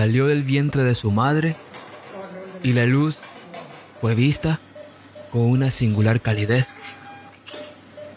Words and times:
salió 0.00 0.28
del 0.28 0.44
vientre 0.44 0.82
de 0.82 0.94
su 0.94 1.10
madre 1.10 1.56
y 2.62 2.72
la 2.72 2.86
luz 2.86 3.18
fue 4.00 4.14
vista 4.14 4.58
con 5.30 5.42
una 5.42 5.70
singular 5.70 6.22
calidez. 6.22 6.72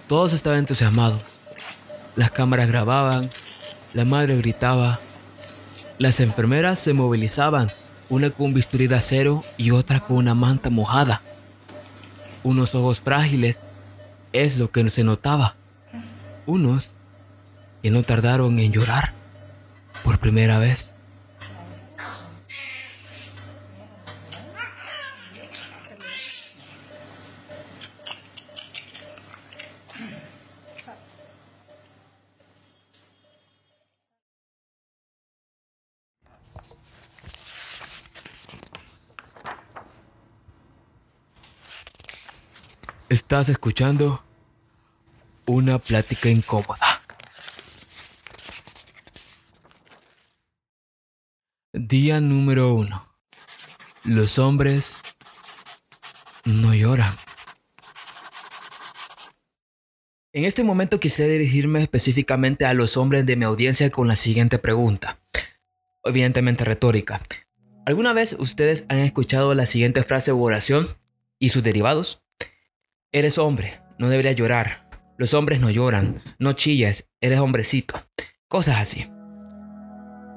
Todos 0.08 0.32
estaban 0.32 0.60
entusiasmados. 0.60 1.20
Las 2.16 2.32
cámaras 2.32 2.70
grababan, 2.70 3.32
la 3.94 4.06
madre 4.06 4.38
gritaba, 4.38 5.02
las 5.98 6.22
enfermeras 6.22 6.80
se 6.80 6.94
movilizaban, 6.94 7.68
una 8.08 8.30
con 8.30 8.46
un 8.46 8.54
bisturí 8.54 8.88
de 8.88 8.96
acero 8.96 9.44
y 9.58 9.72
otra 9.72 10.00
con 10.00 10.16
una 10.16 10.36
manta 10.36 10.70
mojada. 10.70 11.22
Unos 12.44 12.76
ojos 12.76 13.02
frágiles 13.02 13.62
es 14.32 14.58
lo 14.58 14.72
que 14.72 14.90
se 14.90 15.04
notaba. 15.04 15.58
Unos 16.46 16.92
que 17.82 17.92
no 17.92 18.04
tardaron 18.04 18.58
en 18.60 18.72
llorar 18.72 19.12
por 20.06 20.18
primera 20.18 20.60
vez. 20.60 20.93
Estás 43.34 43.50
escuchando 43.50 44.24
una 45.48 45.80
plática 45.80 46.30
incómoda. 46.30 47.02
Día 51.74 52.22
número 52.22 52.76
uno. 52.76 53.08
Los 54.04 54.38
hombres 54.38 54.98
no 56.46 56.76
lloran. 56.76 57.12
En 60.32 60.46
este 60.46 60.64
momento 60.64 61.00
quisiera 61.00 61.32
dirigirme 61.32 61.82
específicamente 61.82 62.68
a 62.68 62.76
los 62.76 62.98
hombres 62.98 63.26
de 63.26 63.36
mi 63.36 63.46
audiencia 63.46 63.90
con 63.90 64.08
la 64.08 64.16
siguiente 64.16 64.60
pregunta. 64.60 65.18
Evidentemente 66.04 66.66
retórica. 66.66 67.20
¿Alguna 67.88 68.14
vez 68.14 68.36
ustedes 68.38 68.86
han 68.90 69.00
escuchado 69.00 69.56
la 69.56 69.66
siguiente 69.66 70.04
frase 70.04 70.32
u 70.32 70.44
oración 70.44 70.88
y 71.40 71.50
sus 71.50 71.64
derivados? 71.64 72.23
Eres 73.16 73.38
hombre, 73.38 73.80
no 74.00 74.10
deberías 74.10 74.36
llorar. 74.36 74.90
Los 75.20 75.36
hombres 75.36 75.60
no 75.60 75.70
lloran, 75.70 76.20
no 76.40 76.54
chillas, 76.54 77.12
eres 77.22 77.38
hombrecito. 77.38 77.94
Cosas 78.48 78.78
así. 78.78 79.06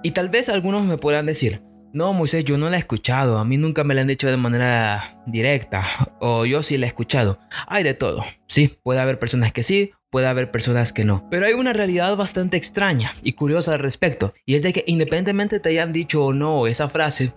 Y 0.02 0.10
tal 0.10 0.28
vez 0.28 0.50
algunos 0.50 0.84
me 0.84 0.98
puedan 0.98 1.24
decir, 1.24 1.62
no, 1.94 2.12
Moisés, 2.12 2.44
yo 2.44 2.58
no 2.58 2.69
la 2.69 2.77
he 2.77 2.80
escuchado, 2.80 3.38
a 3.38 3.47
mí 3.47 3.56
nunca 3.56 3.82
me 3.82 3.94
la 3.94 4.02
han 4.02 4.08
dicho 4.08 4.30
de 4.30 4.36
manera 4.36 5.22
directa, 5.24 5.82
o 6.20 6.44
yo 6.44 6.62
sí 6.62 6.77
la 6.77 6.84
he 6.84 6.88
escuchado. 6.88 7.38
Hay 7.66 7.82
de 7.82 7.94
todo. 7.94 8.22
Sí, 8.47 8.77
puede 8.82 9.00
haber 9.00 9.19
personas 9.19 9.52
que 9.52 9.62
sí, 9.62 9.92
puede 10.10 10.27
haber 10.27 10.50
personas 10.50 10.92
que 10.92 11.06
no. 11.06 11.27
Pero 11.30 11.47
hay 11.47 11.54
una 11.54 11.72
realidad 11.72 12.14
bastante 12.14 12.58
extraña 12.58 13.14
y 13.22 13.32
curiosa 13.32 13.72
al 13.72 13.78
respecto, 13.78 14.34
y 14.44 14.54
es 14.54 14.62
de 14.62 14.74
que 14.74 14.84
independientemente 14.86 15.60
te 15.60 15.70
hayan 15.70 15.94
dicho 15.94 16.27
o 16.27 16.34
no 16.34 16.66
esa 16.66 16.91
frase, 16.91 17.32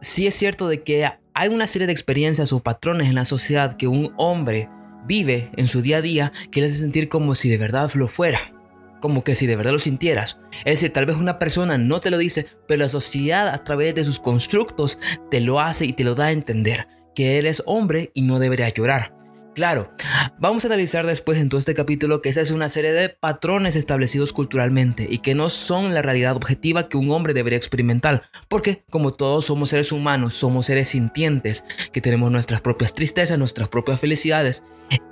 sí 0.00 0.26
es 0.26 0.34
cierto 0.34 0.66
de 0.66 0.82
que 0.82 1.06
hay 1.34 1.48
una 1.50 1.66
serie 1.66 1.86
de 1.86 1.92
experiencias 1.92 2.54
o 2.54 2.60
patrones 2.60 3.10
en 3.10 3.16
la 3.16 3.26
sociedad 3.26 3.76
que 3.76 3.86
un 3.86 4.14
hombre 4.16 4.70
vive 5.06 5.50
en 5.56 5.68
su 5.68 5.82
día 5.82 5.98
a 5.98 6.02
día 6.02 6.32
que 6.50 6.60
le 6.60 6.66
hace 6.66 6.76
sentir 6.76 7.08
como 7.08 7.34
si 7.34 7.48
de 7.48 7.58
verdad 7.58 7.90
lo 7.94 8.08
fuera, 8.08 8.52
como 9.00 9.24
que 9.24 9.34
si 9.34 9.46
de 9.46 9.56
verdad 9.56 9.72
lo 9.72 9.78
sintieras. 9.78 10.38
Es 10.64 10.74
decir, 10.80 10.92
tal 10.92 11.06
vez 11.06 11.16
una 11.16 11.38
persona 11.38 11.78
no 11.78 12.00
te 12.00 12.10
lo 12.10 12.18
dice, 12.18 12.46
pero 12.66 12.82
la 12.82 12.88
sociedad 12.88 13.48
a 13.48 13.64
través 13.64 13.94
de 13.94 14.04
sus 14.04 14.20
constructos 14.20 14.98
te 15.30 15.40
lo 15.40 15.60
hace 15.60 15.86
y 15.86 15.92
te 15.92 16.04
lo 16.04 16.14
da 16.14 16.26
a 16.26 16.32
entender, 16.32 16.88
que 17.14 17.38
eres 17.38 17.62
hombre 17.66 18.10
y 18.14 18.22
no 18.22 18.38
deberías 18.38 18.74
llorar. 18.74 19.18
Claro, 19.58 19.90
vamos 20.38 20.64
a 20.64 20.68
analizar 20.68 21.04
después 21.04 21.36
en 21.38 21.48
todo 21.48 21.58
este 21.58 21.74
capítulo 21.74 22.22
que 22.22 22.28
esa 22.28 22.40
es 22.42 22.52
una 22.52 22.68
serie 22.68 22.92
de 22.92 23.08
patrones 23.08 23.74
establecidos 23.74 24.32
culturalmente 24.32 25.08
y 25.10 25.18
que 25.18 25.34
no 25.34 25.48
son 25.48 25.94
la 25.94 26.00
realidad 26.00 26.36
objetiva 26.36 26.88
que 26.88 26.96
un 26.96 27.10
hombre 27.10 27.34
debería 27.34 27.56
experimentar, 27.56 28.22
porque 28.46 28.84
como 28.88 29.14
todos 29.14 29.46
somos 29.46 29.70
seres 29.70 29.90
humanos, 29.90 30.34
somos 30.34 30.66
seres 30.66 30.90
sintientes, 30.90 31.64
que 31.92 32.00
tenemos 32.00 32.30
nuestras 32.30 32.60
propias 32.60 32.94
tristezas, 32.94 33.36
nuestras 33.36 33.68
propias 33.68 33.98
felicidades 33.98 34.62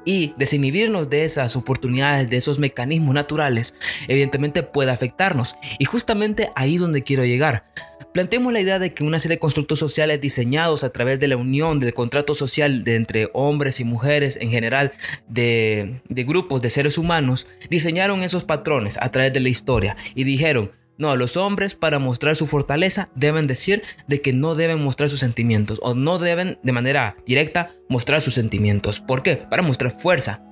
y 0.05 0.35
desinhibirnos 0.37 1.11
de 1.11 1.25
esas 1.25 1.57
oportunidades, 1.57 2.31
de 2.31 2.37
esos 2.37 2.59
mecanismos 2.59 3.15
naturales, 3.15 3.75
evidentemente 4.09 4.63
puede 4.63 4.91
afectarnos. 4.91 5.57
Y 5.79 5.85
justamente 5.85 6.51
ahí 6.55 6.79
donde 6.79 7.03
quiero 7.03 7.25
llegar. 7.25 7.67
Planteemos 8.13 8.53
la 8.53 8.61
idea 8.61 8.79
de 8.79 8.95
que 8.95 9.05
una 9.05 9.19
serie 9.19 9.37
de 9.37 9.41
constructos 9.41 9.79
sociales 9.79 10.21
diseñados 10.21 10.85
a 10.85 10.91
través 10.91 11.21
de 11.21 11.29
la 11.29 11.37
unión 11.37 11.81
del 11.81 11.93
contrato 11.93 12.35
social 12.35 12.83
de 12.83 12.95
entre 12.95 13.29
hombres 13.35 13.79
y 13.81 13.85
mujeres 13.85 14.39
en 14.41 14.51
general, 14.51 14.93
de, 15.29 16.01
de 16.09 16.25
grupos 16.25 16.63
de 16.63 16.71
seres 16.71 16.97
humanos, 16.97 17.47
diseñaron 17.69 18.23
esos 18.23 18.45
patrones 18.45 18.97
a 19.03 19.11
través 19.11 19.35
de 19.35 19.41
la 19.41 19.51
historia 19.51 19.97
y 20.15 20.25
dijeron, 20.25 20.71
no, 20.99 21.15
los 21.17 21.37
hombres 21.37 21.75
para 21.75 21.99
mostrar 21.99 22.37
su 22.37 22.47
fortaleza 22.47 23.11
deben 23.15 23.47
decir 23.47 23.83
de 24.07 24.23
que 24.23 24.33
no 24.33 24.55
deben 24.55 24.83
mostrar 24.83 25.09
sus 25.09 25.21
sentimientos 25.21 25.79
o 25.83 25.95
no 25.95 26.19
deben 26.19 26.59
de 26.63 26.73
manera 26.73 27.17
directa 27.27 27.71
mostrar 27.89 28.21
sus 28.23 28.35
sentimientos. 28.35 29.01
¿Por 29.01 29.23
qué? 29.23 29.37
Para 29.37 29.63
mostrar 29.63 29.99
fuerza 30.01 30.43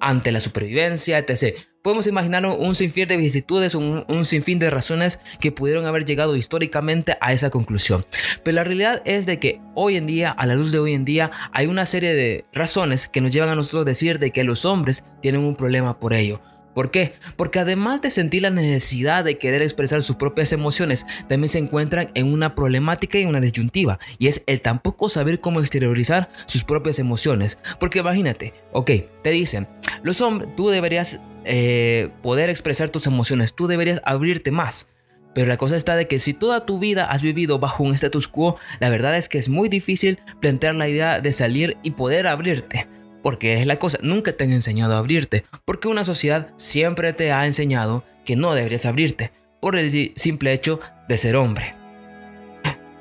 ante 0.00 0.30
la 0.30 0.40
supervivencia, 0.40 1.18
etc. 1.18 1.56
Podemos 1.82 2.06
imaginar 2.06 2.44
un 2.44 2.74
sinfín 2.74 3.08
de 3.08 3.16
vicisitudes, 3.16 3.74
un, 3.74 4.04
un, 4.08 4.24
sinfín 4.24 4.58
de 4.58 4.70
razones 4.70 5.20
que 5.40 5.52
pudieron 5.52 5.86
haber 5.86 6.04
llegado 6.04 6.36
históricamente 6.36 7.16
a 7.20 7.32
esa 7.32 7.50
conclusión. 7.50 8.04
Pero 8.44 8.56
la 8.56 8.64
realidad 8.64 9.02
es 9.06 9.26
de 9.26 9.38
que 9.38 9.60
hoy 9.74 9.96
en 9.96 10.06
día, 10.06 10.30
a 10.30 10.46
la 10.46 10.54
luz 10.54 10.70
de 10.70 10.78
hoy 10.78 10.92
en 10.92 11.04
día, 11.04 11.30
hay 11.52 11.66
una 11.66 11.86
serie 11.86 12.14
de 12.14 12.44
razones 12.52 13.08
que 13.08 13.20
nos 13.20 13.32
llevan 13.32 13.48
a 13.48 13.54
nosotros 13.54 13.82
a 13.82 13.84
decir 13.86 14.18
de 14.18 14.30
que 14.30 14.44
los 14.44 14.64
hombres 14.64 15.04
tienen 15.22 15.40
un 15.40 15.56
problema 15.56 15.98
por 15.98 16.12
ello. 16.14 16.40
¿Por 16.78 16.92
qué? 16.92 17.14
Porque 17.34 17.58
además 17.58 18.02
de 18.02 18.10
sentir 18.10 18.42
la 18.42 18.50
necesidad 18.50 19.24
de 19.24 19.36
querer 19.36 19.62
expresar 19.62 20.00
sus 20.00 20.14
propias 20.14 20.52
emociones, 20.52 21.08
también 21.28 21.48
se 21.48 21.58
encuentran 21.58 22.12
en 22.14 22.32
una 22.32 22.54
problemática 22.54 23.18
y 23.18 23.24
una 23.24 23.40
disyuntiva, 23.40 23.98
y 24.20 24.28
es 24.28 24.44
el 24.46 24.60
tampoco 24.60 25.08
saber 25.08 25.40
cómo 25.40 25.58
exteriorizar 25.58 26.30
sus 26.46 26.62
propias 26.62 27.00
emociones. 27.00 27.58
Porque 27.80 27.98
imagínate, 27.98 28.54
ok, 28.70 28.92
te 29.24 29.30
dicen, 29.30 29.66
los 30.04 30.20
hombres, 30.20 30.54
tú 30.54 30.68
deberías 30.68 31.20
eh, 31.44 32.10
poder 32.22 32.48
expresar 32.48 32.90
tus 32.90 33.08
emociones, 33.08 33.54
tú 33.54 33.66
deberías 33.66 34.00
abrirte 34.04 34.52
más. 34.52 34.88
Pero 35.34 35.48
la 35.48 35.56
cosa 35.56 35.76
está 35.76 35.96
de 35.96 36.06
que 36.06 36.20
si 36.20 36.32
toda 36.32 36.64
tu 36.64 36.78
vida 36.78 37.06
has 37.06 37.22
vivido 37.22 37.58
bajo 37.58 37.82
un 37.82 37.94
status 37.94 38.28
quo, 38.28 38.56
la 38.78 38.88
verdad 38.88 39.16
es 39.16 39.28
que 39.28 39.38
es 39.38 39.48
muy 39.48 39.68
difícil 39.68 40.20
plantear 40.40 40.76
la 40.76 40.88
idea 40.88 41.20
de 41.20 41.32
salir 41.32 41.76
y 41.82 41.90
poder 41.90 42.28
abrirte. 42.28 42.86
Porque 43.28 43.60
es 43.60 43.66
la 43.66 43.78
cosa, 43.78 43.98
nunca 44.00 44.32
te 44.32 44.44
han 44.44 44.52
enseñado 44.52 44.94
a 44.94 44.98
abrirte, 45.00 45.44
porque 45.66 45.88
una 45.88 46.06
sociedad 46.06 46.48
siempre 46.56 47.12
te 47.12 47.30
ha 47.30 47.44
enseñado 47.44 48.02
que 48.24 48.36
no 48.36 48.54
deberías 48.54 48.86
abrirte, 48.86 49.32
por 49.60 49.76
el 49.76 50.14
simple 50.16 50.54
hecho 50.54 50.80
de 51.10 51.18
ser 51.18 51.36
hombre. 51.36 51.74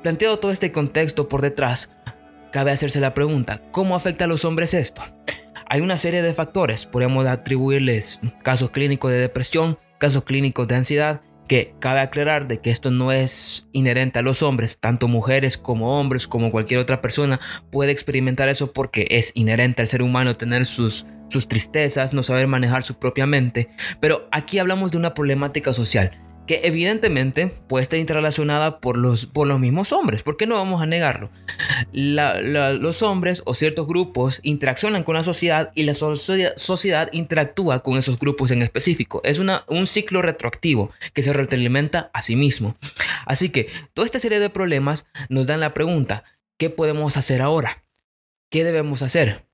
Planteado 0.03 0.37
todo 0.37 0.51
este 0.51 0.73
contexto 0.73 1.29
por 1.29 1.41
detrás, 1.41 1.91
cabe 2.51 2.71
hacerse 2.71 2.99
la 2.99 3.13
pregunta, 3.13 3.61
¿cómo 3.71 3.95
afecta 3.95 4.25
a 4.25 4.27
los 4.27 4.43
hombres 4.43 4.73
esto? 4.73 5.01
Hay 5.69 5.79
una 5.79 5.95
serie 5.95 6.21
de 6.21 6.33
factores, 6.33 6.85
podemos 6.85 7.25
atribuirles 7.25 8.19
casos 8.43 8.71
clínicos 8.71 9.11
de 9.11 9.19
depresión, 9.19 9.79
casos 9.97 10.25
clínicos 10.25 10.67
de 10.67 10.75
ansiedad, 10.75 11.21
que 11.47 11.73
cabe 11.79 11.99
aclarar 11.99 12.47
de 12.47 12.59
que 12.59 12.69
esto 12.69 12.91
no 12.91 13.11
es 13.11 13.67
inherente 13.71 14.19
a 14.19 14.21
los 14.21 14.41
hombres, 14.43 14.77
tanto 14.79 15.07
mujeres 15.07 15.57
como 15.57 15.99
hombres, 15.99 16.27
como 16.27 16.51
cualquier 16.51 16.79
otra 16.79 17.01
persona 17.01 17.39
puede 17.71 17.91
experimentar 17.91 18.49
eso 18.49 18.73
porque 18.73 19.07
es 19.09 19.31
inherente 19.35 19.81
al 19.81 19.87
ser 19.87 20.01
humano 20.01 20.37
tener 20.37 20.65
sus, 20.65 21.05
sus 21.29 21.47
tristezas, 21.47 22.13
no 22.13 22.23
saber 22.23 22.47
manejar 22.47 22.83
su 22.83 22.99
propia 22.99 23.25
mente, 23.25 23.69
pero 23.99 24.27
aquí 24.31 24.59
hablamos 24.59 24.91
de 24.91 24.97
una 24.97 25.13
problemática 25.13 25.73
social 25.73 26.26
que 26.47 26.61
evidentemente 26.63 27.47
puede 27.47 27.83
estar 27.83 27.99
interrelacionada 27.99 28.79
por 28.79 28.97
los, 28.97 29.25
por 29.25 29.47
los 29.47 29.59
mismos 29.59 29.91
hombres, 29.91 30.23
¿por 30.23 30.37
qué 30.37 30.47
no 30.47 30.55
vamos 30.55 30.81
a 30.81 30.85
negarlo? 30.85 31.29
los 31.91 33.03
hombres 33.03 33.43
o 33.45 33.53
ciertos 33.53 33.87
grupos 33.87 34.39
interaccionan 34.43 35.03
con 35.03 35.15
la 35.15 35.23
sociedad 35.23 35.71
y 35.75 35.83
la 35.83 35.93
sociedad 35.93 37.09
interactúa 37.11 37.81
con 37.81 37.97
esos 37.97 38.17
grupos 38.17 38.51
en 38.51 38.61
específico. 38.61 39.21
Es 39.23 39.39
una, 39.39 39.63
un 39.67 39.85
ciclo 39.85 40.21
retroactivo 40.21 40.91
que 41.13 41.21
se 41.21 41.33
retroalimenta 41.33 42.09
a 42.13 42.21
sí 42.21 42.35
mismo. 42.35 42.77
Así 43.25 43.49
que 43.49 43.69
toda 43.93 44.05
esta 44.05 44.19
serie 44.19 44.39
de 44.39 44.49
problemas 44.49 45.05
nos 45.29 45.47
dan 45.47 45.59
la 45.59 45.73
pregunta, 45.73 46.23
¿qué 46.57 46.69
podemos 46.69 47.17
hacer 47.17 47.41
ahora? 47.41 47.83
¿Qué 48.49 48.63
debemos 48.63 49.01
hacer? 49.01 49.45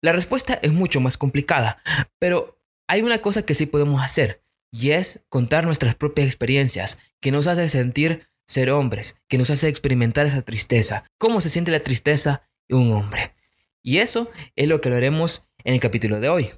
La 0.00 0.12
respuesta 0.12 0.58
es 0.62 0.72
mucho 0.72 1.00
más 1.00 1.16
complicada, 1.16 1.78
pero 2.18 2.58
hay 2.88 3.02
una 3.02 3.18
cosa 3.18 3.42
que 3.42 3.54
sí 3.54 3.66
podemos 3.66 4.02
hacer 4.02 4.42
y 4.70 4.90
es 4.90 5.24
contar 5.28 5.64
nuestras 5.64 5.94
propias 5.94 6.26
experiencias, 6.26 6.98
que 7.20 7.32
nos 7.32 7.46
hace 7.46 7.68
sentir 7.68 8.28
ser 8.46 8.70
hombres, 8.70 9.20
que 9.28 9.38
nos 9.38 9.50
hace 9.50 9.68
experimentar 9.68 10.26
esa 10.26 10.42
tristeza, 10.42 11.04
cómo 11.18 11.40
se 11.40 11.50
siente 11.50 11.70
la 11.70 11.80
tristeza 11.80 12.48
de 12.68 12.76
un 12.76 12.92
hombre. 12.92 13.34
Y 13.82 13.98
eso 13.98 14.30
es 14.56 14.68
lo 14.68 14.80
que 14.80 14.90
lo 14.90 14.96
haremos 14.96 15.46
en 15.64 15.74
el 15.74 15.80
capítulo 15.80 16.20
de 16.20 16.28
hoy. 16.28 16.50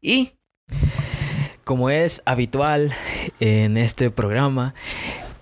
Y 0.00 0.32
como 1.64 1.90
es 1.90 2.22
habitual 2.24 2.94
en 3.40 3.76
este 3.76 4.10
programa, 4.10 4.74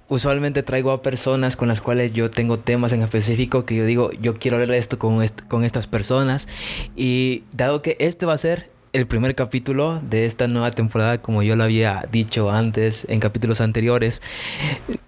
usualmente 0.08 0.62
traigo 0.62 0.90
a 0.90 1.02
personas 1.02 1.56
con 1.56 1.68
las 1.68 1.80
cuales 1.80 2.12
yo 2.12 2.30
tengo 2.30 2.58
temas 2.58 2.92
en 2.92 3.02
específico 3.02 3.64
que 3.64 3.76
yo 3.76 3.86
digo, 3.86 4.10
yo 4.20 4.34
quiero 4.34 4.56
hablar 4.56 4.70
de 4.70 4.78
esto 4.78 4.98
con, 4.98 5.24
con 5.48 5.64
estas 5.64 5.86
personas. 5.86 6.48
Y 6.96 7.44
dado 7.52 7.80
que 7.80 7.96
este 8.00 8.26
va 8.26 8.34
a 8.34 8.38
ser 8.38 8.71
el 8.92 9.06
primer 9.06 9.34
capítulo 9.34 10.00
de 10.02 10.26
esta 10.26 10.48
nueva 10.48 10.70
temporada, 10.70 11.22
como 11.22 11.42
yo 11.42 11.56
lo 11.56 11.64
había 11.64 12.04
dicho 12.12 12.50
antes 12.50 13.06
en 13.08 13.20
capítulos 13.20 13.62
anteriores, 13.62 14.20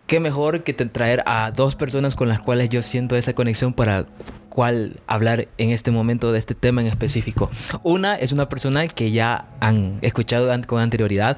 qué 0.06 0.20
mejor 0.20 0.62
que 0.62 0.74
traer 0.74 1.22
a 1.26 1.50
dos 1.50 1.76
personas 1.76 2.14
con 2.14 2.28
las 2.28 2.40
cuales 2.40 2.68
yo 2.68 2.82
siento 2.82 3.16
esa 3.16 3.32
conexión 3.32 3.72
para 3.72 4.06
cual 4.54 5.00
hablar 5.08 5.48
en 5.58 5.70
este 5.70 5.90
momento 5.90 6.30
de 6.30 6.38
este 6.38 6.54
tema 6.54 6.80
en 6.80 6.86
específico. 6.86 7.50
Una 7.82 8.14
es 8.14 8.30
una 8.30 8.48
persona 8.48 8.86
que 8.86 9.10
ya 9.10 9.48
han 9.58 9.98
escuchado 10.00 10.48
con 10.66 10.80
anterioridad. 10.80 11.36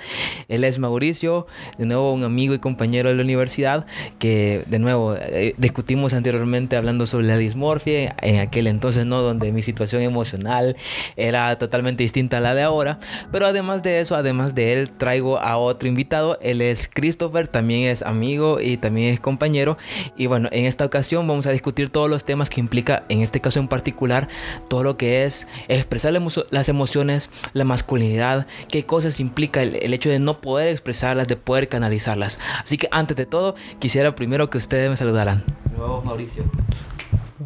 Él 0.48 0.64
es 0.64 0.78
Mauricio, 0.78 1.46
de 1.78 1.86
nuevo 1.86 2.12
un 2.12 2.24
amigo 2.24 2.52
y 2.52 2.58
compañero 2.58 3.08
de 3.08 3.14
la 3.14 3.22
universidad, 3.22 3.86
que 4.18 4.62
de 4.66 4.78
nuevo 4.78 5.16
eh, 5.18 5.54
discutimos 5.56 6.12
anteriormente 6.12 6.76
hablando 6.76 7.06
sobre 7.06 7.26
la 7.26 7.38
dismorfia, 7.38 8.14
en 8.20 8.38
aquel 8.38 8.66
entonces, 8.66 9.06
¿no? 9.06 9.22
Donde 9.22 9.50
mi 9.50 9.62
situación 9.62 10.02
emocional 10.02 10.76
era 11.16 11.58
totalmente 11.58 12.02
distinta 12.02 12.36
a 12.36 12.40
la 12.40 12.54
de 12.54 12.62
ahora. 12.62 12.98
Pero 13.32 13.46
además 13.46 13.82
de 13.82 14.00
eso, 14.00 14.14
además 14.14 14.54
de 14.54 14.74
él, 14.74 14.90
traigo 14.90 15.38
a 15.38 15.56
otro 15.56 15.88
invitado. 15.88 16.38
Él 16.42 16.60
es 16.60 16.86
Christopher, 16.92 17.48
también 17.48 17.90
es 17.90 18.02
amigo 18.02 18.60
y 18.66 18.76
también 18.76 19.12
es 19.12 19.20
compañero. 19.20 19.76
Y 20.16 20.26
bueno, 20.26 20.48
en 20.52 20.66
esta 20.66 20.84
ocasión 20.84 21.26
vamos 21.26 21.46
a 21.46 21.50
discutir 21.50 21.90
todos 21.90 22.10
los 22.10 22.24
temas 22.24 22.50
que 22.50 22.60
implica 22.60 23.04
en 23.08 23.20
este 23.20 23.40
caso 23.40 23.60
en 23.60 23.68
particular, 23.68 24.28
todo 24.68 24.82
lo 24.82 24.96
que 24.96 25.24
es 25.24 25.48
expresar 25.68 26.12
las 26.50 26.68
emociones, 26.68 27.30
la 27.52 27.64
masculinidad, 27.64 28.46
qué 28.68 28.84
cosas 28.84 29.20
implica 29.20 29.62
el, 29.62 29.94
hecho 29.94 30.10
de 30.10 30.18
no 30.18 30.40
poder 30.40 30.68
expresarlas, 30.68 31.28
de 31.28 31.36
poder 31.36 31.68
canalizarlas. 31.68 32.38
Así 32.62 32.78
que 32.78 32.88
antes 32.90 33.16
de 33.16 33.26
todo, 33.26 33.54
quisiera 33.78 34.14
primero 34.14 34.50
que 34.50 34.58
ustedes 34.58 34.90
me 34.90 34.96
saludaran. 34.96 35.42
Nuevo 35.76 36.02
Mauricio. 36.02 36.44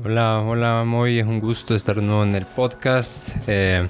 Hola, 0.02 0.40
hola, 0.40 0.84
muy 0.86 1.18
es 1.18 1.26
un 1.26 1.40
gusto 1.40 1.74
estar 1.74 1.96
nuevo 1.96 2.22
en 2.22 2.34
el 2.34 2.46
podcast. 2.46 3.36
Eh, 3.46 3.88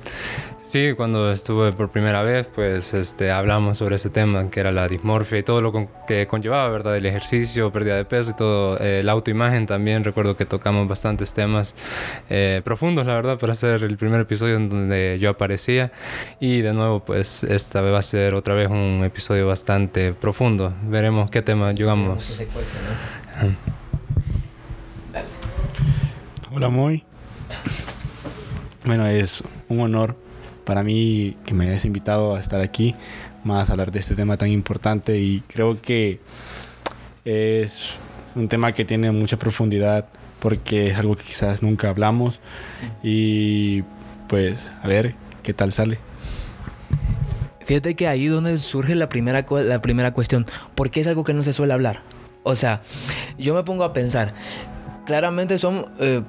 Sí, 0.71 0.93
cuando 0.97 1.33
estuve 1.33 1.73
por 1.73 1.91
primera 1.91 2.23
vez, 2.23 2.47
pues 2.47 2.95
este, 2.95 3.33
hablamos 3.33 3.79
sobre 3.79 3.97
ese 3.97 4.09
tema, 4.09 4.49
que 4.51 4.61
era 4.61 4.71
la 4.71 4.87
dismorfia 4.87 5.39
y 5.39 5.43
todo 5.43 5.61
lo 5.61 5.89
que 6.07 6.29
conllevaba, 6.29 6.69
¿verdad? 6.69 6.97
El 6.97 7.07
ejercicio, 7.07 7.73
pérdida 7.73 7.97
de 7.97 8.05
peso 8.05 8.31
y 8.31 8.35
todo, 8.35 8.79
eh, 8.79 9.03
la 9.03 9.11
autoimagen 9.11 9.67
también. 9.67 10.05
Recuerdo 10.05 10.37
que 10.37 10.47
tocamos 10.47 10.87
bastantes 10.87 11.35
temas 11.35 11.75
eh, 12.29 12.63
profundos, 12.63 13.05
la 13.05 13.15
verdad, 13.15 13.37
para 13.37 13.55
hacer 13.55 13.83
el 13.83 13.97
primer 13.97 14.21
episodio 14.21 14.55
en 14.55 14.69
donde 14.69 15.19
yo 15.21 15.31
aparecía. 15.31 15.91
Y 16.39 16.61
de 16.61 16.73
nuevo, 16.73 17.01
pues 17.01 17.43
esta 17.43 17.81
vez 17.81 17.93
va 17.93 17.99
a 17.99 18.03
ser 18.03 18.35
otra 18.35 18.55
vez 18.55 18.69
un 18.69 19.03
episodio 19.05 19.49
bastante 19.49 20.13
profundo. 20.13 20.73
Veremos 20.85 21.33
qué 21.33 21.43
tema 21.43 21.73
llegamos. 21.73 22.45
Hola, 26.55 26.69
muy. 26.69 27.03
Bueno, 28.85 29.09
es 29.09 29.43
un 29.69 29.81
honor 29.81 30.30
para 30.65 30.83
mí 30.83 31.37
que 31.45 31.55
me 31.55 31.69
hayas 31.69 31.85
invitado 31.85 32.37
a 32.37 32.41
estar 32.41 32.61
aquí, 32.61 32.95
más 33.45 33.69
a 33.69 33.73
hablar 33.73 33.91
de 33.91 34.01
este 34.01 34.15
tema 34.15 34.37
tan 34.37 34.51
importante 34.51 35.19
y 35.19 35.41
creo 35.47 35.81
que 35.81 36.21
es 37.25 37.93
un 38.35 38.49
tema 38.49 38.73
que 38.73 38.85
tiene 38.85 39.11
mucha 39.11 39.37
profundidad 39.39 40.07
porque 40.41 40.89
es 40.89 40.99
algo 40.99 41.17
que 41.17 41.25
quizás 41.25 41.63
nunca 41.63 41.91
hablamos 41.91 42.41
y 43.03 43.83
pues 44.29 44.69
a 44.83 44.89
ver 44.89 45.15
qué 45.43 45.53
tal 45.53 45.73
sale. 45.73 45.99
Fíjate 47.65 47.95
que 47.95 48.09
ahí 48.09 48.27
donde 48.27 48.59
surge 48.59 48.95
la 48.95 49.09
primera, 49.09 49.45
la 49.49 49.83
primera 49.83 50.13
cuestión, 50.13 50.47
¿por 50.75 50.91
qué 50.91 51.01
es 51.01 51.07
algo 51.07 51.25
que 51.25 51.35
no 51.35 51.45
se 51.45 51.53
suele 51.53 51.73
hablar? 51.73 52.03
O 52.43 52.57
sea, 52.57 52.81
yo 53.39 53.55
me 53.55 53.63
pongo 53.63 53.85
a 53.85 53.93
pensar, 53.93 54.35
claramente 55.07 55.59
son... 55.59 55.87
Eh, 56.01 56.23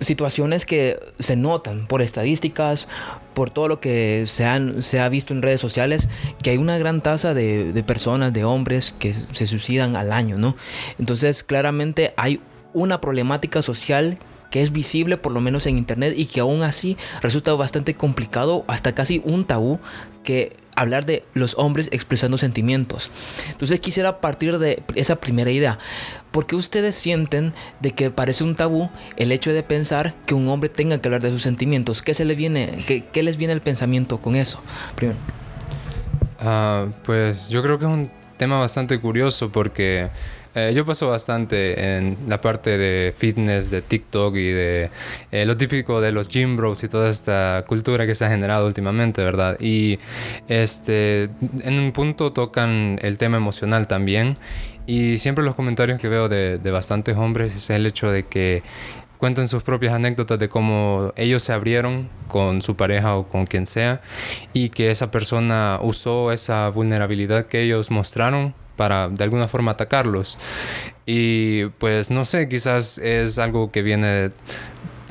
situaciones 0.00 0.66
que 0.66 0.98
se 1.18 1.36
notan 1.36 1.86
por 1.86 2.02
estadísticas, 2.02 2.88
por 3.34 3.50
todo 3.50 3.68
lo 3.68 3.80
que 3.80 4.24
se, 4.26 4.44
han, 4.44 4.82
se 4.82 5.00
ha 5.00 5.08
visto 5.08 5.34
en 5.34 5.42
redes 5.42 5.60
sociales, 5.60 6.08
que 6.42 6.50
hay 6.50 6.58
una 6.58 6.78
gran 6.78 7.00
tasa 7.00 7.34
de, 7.34 7.72
de 7.72 7.82
personas, 7.82 8.32
de 8.32 8.44
hombres 8.44 8.94
que 8.98 9.12
se 9.14 9.46
suicidan 9.46 9.96
al 9.96 10.12
año, 10.12 10.38
¿no? 10.38 10.56
Entonces, 10.98 11.42
claramente 11.42 12.14
hay 12.16 12.40
una 12.72 13.00
problemática 13.00 13.62
social 13.62 14.18
que 14.50 14.62
es 14.62 14.72
visible 14.72 15.16
por 15.16 15.32
lo 15.32 15.40
menos 15.40 15.66
en 15.66 15.78
internet 15.78 16.14
y 16.16 16.26
que 16.26 16.40
aún 16.40 16.62
así 16.62 16.96
resulta 17.20 17.52
bastante 17.54 17.94
complicado, 17.94 18.64
hasta 18.68 18.94
casi 18.94 19.20
un 19.24 19.44
tabú 19.44 19.80
que 20.22 20.56
hablar 20.74 21.06
de 21.06 21.24
los 21.34 21.56
hombres 21.58 21.88
expresando 21.90 22.38
sentimientos. 22.38 23.10
Entonces 23.50 23.80
quisiera 23.80 24.20
partir 24.20 24.58
de 24.58 24.82
esa 24.94 25.16
primera 25.16 25.50
idea. 25.50 25.78
¿Por 26.36 26.44
qué 26.46 26.54
ustedes 26.54 26.94
sienten 26.94 27.54
de 27.80 27.92
que 27.92 28.10
parece 28.10 28.44
un 28.44 28.56
tabú 28.56 28.90
el 29.16 29.32
hecho 29.32 29.54
de 29.54 29.62
pensar 29.62 30.12
que 30.26 30.34
un 30.34 30.46
hombre 30.50 30.68
tenga 30.68 31.00
que 31.00 31.08
hablar 31.08 31.22
de 31.22 31.30
sus 31.30 31.40
sentimientos? 31.40 32.02
¿Qué, 32.02 32.12
se 32.12 32.26
le 32.26 32.34
viene, 32.34 32.84
qué, 32.86 33.22
les 33.22 33.38
viene 33.38 33.54
el 33.54 33.62
pensamiento 33.62 34.18
con 34.18 34.36
eso? 34.36 34.60
Ah, 36.38 36.88
pues 37.04 37.48
yo 37.48 37.62
creo 37.62 37.78
que 37.78 37.86
es 37.86 37.90
un 37.90 38.10
tema 38.36 38.58
bastante 38.58 39.00
curioso 39.00 39.50
porque 39.50 40.10
eh, 40.54 40.72
yo 40.74 40.84
paso 40.84 41.08
bastante 41.08 41.96
en 41.96 42.18
la 42.26 42.38
parte 42.38 42.76
de 42.76 43.14
fitness, 43.16 43.70
de 43.70 43.80
TikTok 43.80 44.36
y 44.36 44.50
de 44.50 44.90
eh, 45.32 45.46
lo 45.46 45.56
típico 45.56 46.02
de 46.02 46.12
los 46.12 46.28
gym 46.28 46.58
bros 46.58 46.84
y 46.84 46.88
toda 46.88 47.08
esta 47.08 47.64
cultura 47.66 48.06
que 48.06 48.14
se 48.14 48.26
ha 48.26 48.28
generado 48.28 48.66
últimamente, 48.66 49.24
¿verdad? 49.24 49.58
Y 49.58 49.98
este, 50.48 51.30
en 51.62 51.78
un 51.78 51.92
punto 51.92 52.34
tocan 52.34 52.98
el 53.00 53.16
tema 53.16 53.38
emocional 53.38 53.86
también. 53.86 54.36
Y 54.86 55.18
siempre 55.18 55.44
los 55.44 55.54
comentarios 55.54 56.00
que 56.00 56.08
veo 56.08 56.28
de, 56.28 56.58
de 56.58 56.70
bastantes 56.70 57.16
hombres 57.16 57.54
es 57.54 57.70
el 57.70 57.86
hecho 57.86 58.10
de 58.10 58.24
que 58.26 58.62
cuentan 59.18 59.48
sus 59.48 59.62
propias 59.62 59.94
anécdotas 59.94 60.38
de 60.38 60.48
cómo 60.48 61.12
ellos 61.16 61.42
se 61.42 61.52
abrieron 61.52 62.08
con 62.28 62.62
su 62.62 62.76
pareja 62.76 63.16
o 63.16 63.28
con 63.28 63.46
quien 63.46 63.66
sea 63.66 64.00
y 64.52 64.68
que 64.68 64.90
esa 64.90 65.10
persona 65.10 65.78
usó 65.82 66.32
esa 66.32 66.68
vulnerabilidad 66.68 67.46
que 67.46 67.62
ellos 67.62 67.90
mostraron 67.90 68.54
para 68.76 69.08
de 69.08 69.24
alguna 69.24 69.48
forma 69.48 69.72
atacarlos. 69.72 70.38
Y 71.06 71.66
pues 71.78 72.10
no 72.10 72.24
sé, 72.24 72.48
quizás 72.48 72.98
es 72.98 73.38
algo 73.38 73.72
que 73.72 73.82
viene 73.82 74.30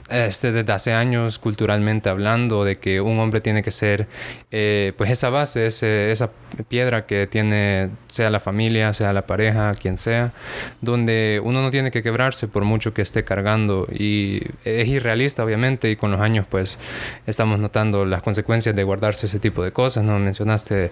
este, 0.10 0.52
desde 0.52 0.72
hace 0.72 0.94
años 0.94 1.40
culturalmente 1.40 2.10
hablando 2.10 2.64
de 2.64 2.78
que 2.78 3.02
un 3.02 3.18
hombre 3.20 3.42
tiene 3.42 3.64
que 3.64 3.72
ser 3.72 4.08
eh, 4.52 4.94
pues 4.98 5.10
esa 5.10 5.30
base, 5.30 5.66
esa 5.66 6.30
piedra 6.68 7.06
que 7.08 7.26
tiene 7.26 7.90
sea 8.08 8.30
la 8.30 8.40
familia, 8.40 8.94
sea 8.94 9.14
la 9.14 9.26
pareja, 9.26 9.74
quien 9.74 9.98
sea, 9.98 10.32
donde 10.80 11.42
uno 11.44 11.62
no 11.62 11.72
tiene 11.72 11.90
que 11.90 12.04
quebrarse 12.04 12.48
por 12.48 12.64
mucho 12.64 12.94
que 12.94 13.02
esté 13.02 13.24
cargando 13.24 13.88
y 13.92 14.42
es 14.64 14.88
irrealista 14.88 15.44
obviamente 15.44 15.90
y 15.90 15.96
con 15.96 16.12
los 16.12 16.22
años 16.22 16.46
pues 16.50 16.80
estamos 17.26 17.60
notando 17.60 18.06
las 18.06 18.22
consecuencias 18.22 18.76
de 18.76 18.84
guardarse 18.84 19.26
ese 19.26 19.40
tipo 19.40 19.64
de 19.64 19.72
cosas, 19.72 20.04
¿no? 20.04 20.20
Mencionaste 20.20 20.92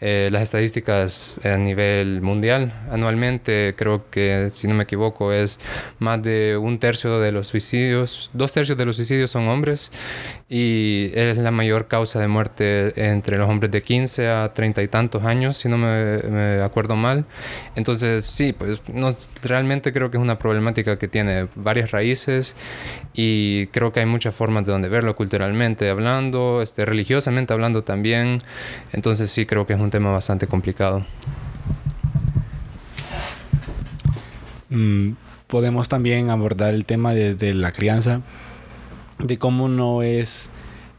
eh, 0.00 0.28
las 0.32 0.42
estadísticas 0.42 1.38
a 1.44 1.58
nivel 1.58 2.22
mundial 2.22 2.72
anualmente, 2.90 3.74
creo 3.76 4.08
que 4.10 4.48
si 4.50 4.68
no 4.68 4.74
me 4.74 4.84
equivoco 4.84 5.32
es 5.32 5.60
más 5.98 6.22
de 6.22 6.56
un 6.56 6.78
tercio 6.78 7.20
de 7.20 7.30
los 7.30 7.46
suicidios, 7.48 8.30
dos 8.32 8.53
tercios 8.54 8.78
de 8.78 8.86
los 8.86 8.96
suicidios 8.96 9.30
son 9.30 9.48
hombres 9.48 9.92
y 10.48 11.10
es 11.12 11.36
la 11.36 11.50
mayor 11.50 11.88
causa 11.88 12.20
de 12.20 12.28
muerte 12.28 12.92
entre 12.96 13.36
los 13.36 13.50
hombres 13.50 13.70
de 13.70 13.82
15 13.82 14.28
a 14.28 14.54
30 14.54 14.82
y 14.82 14.88
tantos 14.88 15.24
años, 15.24 15.56
si 15.56 15.68
no 15.68 15.76
me, 15.76 16.62
acuerdo 16.62 16.96
mal. 16.96 17.26
Entonces, 17.74 18.24
sí, 18.24 18.52
pues 18.52 18.80
no, 18.92 19.14
realmente 19.42 19.92
creo 19.92 20.10
que 20.10 20.16
es 20.16 20.22
una 20.22 20.38
problemática 20.38 20.96
que 20.96 21.08
tiene 21.08 21.48
varias 21.56 21.90
raíces 21.90 22.56
y 23.12 23.66
creo 23.68 23.92
que 23.92 24.00
hay 24.00 24.06
muchas 24.06 24.34
formas 24.34 24.64
de 24.64 24.72
donde 24.72 24.88
verlo 24.88 25.16
culturalmente 25.16 25.90
hablando, 25.90 26.62
este, 26.62 26.84
religiosamente 26.84 27.52
hablando 27.52 27.82
también. 27.82 28.38
Entonces, 28.92 29.30
sí, 29.30 29.46
creo 29.46 29.66
que 29.66 29.72
es 29.74 29.80
un 29.80 29.90
tema 29.90 30.12
bastante 30.12 30.46
complicado. 30.46 31.04
Mm, 34.70 35.12
podemos 35.48 35.88
también 35.88 36.30
abordar 36.30 36.72
el 36.72 36.84
tema 36.84 37.14
desde 37.14 37.52
la 37.52 37.72
crianza 37.72 38.22
de 39.18 39.38
cómo 39.38 39.68
no 39.68 40.02
es 40.02 40.50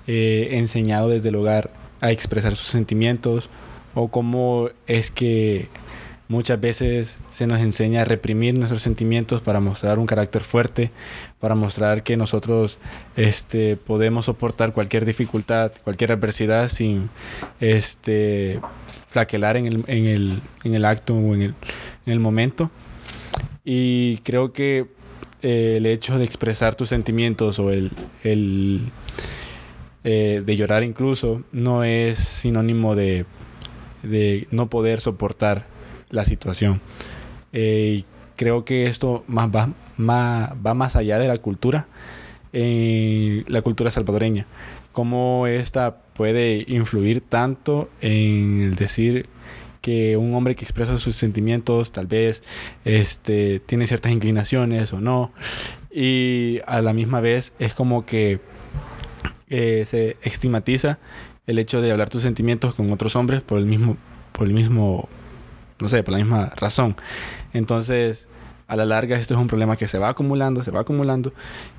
eh, 0.07 0.49
enseñado 0.51 1.09
desde 1.09 1.29
el 1.29 1.35
hogar 1.35 1.71
a 2.01 2.11
expresar 2.11 2.55
sus 2.55 2.67
sentimientos 2.67 3.49
o 3.93 4.09
cómo 4.09 4.69
es 4.87 5.11
que 5.11 5.67
muchas 6.27 6.59
veces 6.59 7.19
se 7.29 7.47
nos 7.47 7.59
enseña 7.59 8.01
a 8.01 8.05
reprimir 8.05 8.57
nuestros 8.57 8.81
sentimientos 8.81 9.41
para 9.41 9.59
mostrar 9.59 9.99
un 9.99 10.05
carácter 10.05 10.41
fuerte, 10.41 10.91
para 11.39 11.55
mostrar 11.55 12.03
que 12.03 12.17
nosotros 12.17 12.79
este, 13.15 13.77
podemos 13.77 14.25
soportar 14.25 14.73
cualquier 14.73 15.05
dificultad, 15.05 15.71
cualquier 15.83 16.11
adversidad 16.11 16.69
sin 16.69 17.09
este, 17.59 18.59
flaquelar 19.09 19.57
en 19.57 19.67
el, 19.67 19.83
en 19.87 20.05
el, 20.05 20.41
en 20.63 20.75
el 20.75 20.85
acto 20.85 21.15
o 21.15 21.35
en 21.35 21.41
el, 21.41 21.53
en 22.05 22.13
el 22.13 22.19
momento. 22.19 22.71
Y 23.63 24.17
creo 24.19 24.53
que 24.53 24.85
eh, 25.47 25.77
el 25.77 25.85
hecho 25.85 26.17
de 26.17 26.25
expresar 26.25 26.73
tus 26.73 26.89
sentimientos 26.89 27.59
o 27.59 27.69
el, 27.69 27.91
el 28.23 28.81
eh, 30.03 30.41
de 30.43 30.57
llorar 30.57 30.81
incluso 30.81 31.43
no 31.51 31.83
es 31.83 32.17
sinónimo 32.17 32.95
de, 32.95 33.27
de, 34.01 34.47
no 34.49 34.71
poder 34.71 35.01
soportar 35.01 35.67
la 36.09 36.25
situación. 36.25 36.81
Eh, 37.53 38.05
creo 38.35 38.65
que 38.65 38.87
esto 38.87 39.23
más 39.27 39.51
va, 39.55 39.69
más, 39.97 40.49
va 40.65 40.73
más 40.73 40.95
allá 40.95 41.19
de 41.19 41.27
la 41.27 41.37
cultura, 41.37 41.85
la 42.51 43.61
cultura 43.61 43.91
salvadoreña. 43.91 44.47
Cómo 44.93 45.45
esta 45.45 45.95
puede 46.15 46.65
influir 46.67 47.21
tanto 47.21 47.87
en 48.01 48.61
el 48.61 48.75
decir 48.75 49.27
que 49.85 50.17
un 50.17 50.33
hombre 50.33 50.55
que 50.55 50.65
expresa 50.65 50.97
sus 50.97 51.15
sentimientos 51.15 51.91
tal 51.91 52.07
vez 52.07 52.41
este, 52.85 53.59
tiene 53.59 53.85
ciertas 53.85 54.11
inclinaciones 54.11 54.91
o 54.93 54.99
no. 54.99 55.31
Y 55.91 56.59
a 56.65 56.81
la 56.81 56.91
misma 56.91 57.21
vez 57.21 57.53
es 57.59 57.75
como 57.75 58.03
que 58.03 58.39
eh, 59.47 59.85
se 59.87 60.17
estigmatiza 60.23 60.97
el 61.45 61.59
hecho 61.59 61.81
de 61.81 61.91
hablar 61.91 62.09
tus 62.09 62.23
sentimientos 62.23 62.73
con 62.73 62.91
otros 62.91 63.15
hombres 63.15 63.41
por 63.41 63.59
el 63.59 63.67
mismo, 63.67 63.95
por 64.31 64.47
el 64.47 64.55
mismo, 64.55 65.07
no 65.79 65.87
sé, 65.87 66.01
por 66.01 66.13
la 66.13 66.17
misma 66.17 66.51
razón. 66.55 66.95
Entonces, 67.53 68.27
a 68.65 68.75
la 68.75 68.87
larga 68.87 69.19
esto 69.19 69.35
es 69.35 69.39
un 69.39 69.45
problema 69.45 69.77
que 69.77 69.87
se 69.87 69.99
va 69.99 70.09
acumulando, 70.09 70.63
se 70.63 70.71
va 70.71 70.79
acumulando 70.79 71.31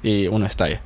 y 0.04 0.28
uno 0.28 0.46
estalla. 0.46 0.80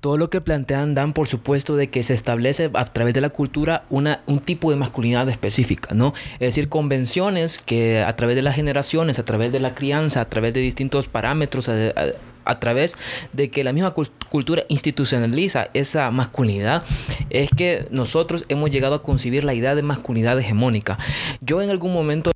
Todo 0.00 0.16
lo 0.16 0.30
que 0.30 0.40
plantean 0.40 0.94
dan 0.94 1.12
por 1.12 1.28
supuesto 1.28 1.76
de 1.76 1.90
que 1.90 2.02
se 2.02 2.14
establece 2.14 2.70
a 2.72 2.84
través 2.86 3.12
de 3.12 3.20
la 3.20 3.28
cultura 3.28 3.84
una, 3.90 4.22
un 4.26 4.40
tipo 4.40 4.70
de 4.70 4.76
masculinidad 4.76 5.28
específica, 5.28 5.94
¿no? 5.94 6.14
Es 6.34 6.48
decir, 6.48 6.70
convenciones 6.70 7.58
que 7.58 8.00
a 8.00 8.16
través 8.16 8.34
de 8.34 8.42
las 8.42 8.56
generaciones, 8.56 9.18
a 9.18 9.24
través 9.24 9.52
de 9.52 9.60
la 9.60 9.74
crianza, 9.74 10.22
a 10.22 10.24
través 10.24 10.54
de 10.54 10.60
distintos 10.60 11.06
parámetros, 11.06 11.68
a 11.68 12.60
través 12.60 12.96
de 13.34 13.50
que 13.50 13.62
la 13.62 13.74
misma 13.74 13.92
cultura 14.30 14.64
institucionaliza 14.68 15.68
esa 15.74 16.10
masculinidad, 16.10 16.82
es 17.28 17.50
que 17.50 17.86
nosotros 17.90 18.46
hemos 18.48 18.70
llegado 18.70 18.94
a 18.94 19.02
concebir 19.02 19.44
la 19.44 19.54
idea 19.54 19.74
de 19.74 19.82
masculinidad 19.82 20.38
hegemónica. 20.38 20.98
Yo 21.42 21.60
en 21.60 21.68
algún 21.68 21.92
momento 21.92 22.32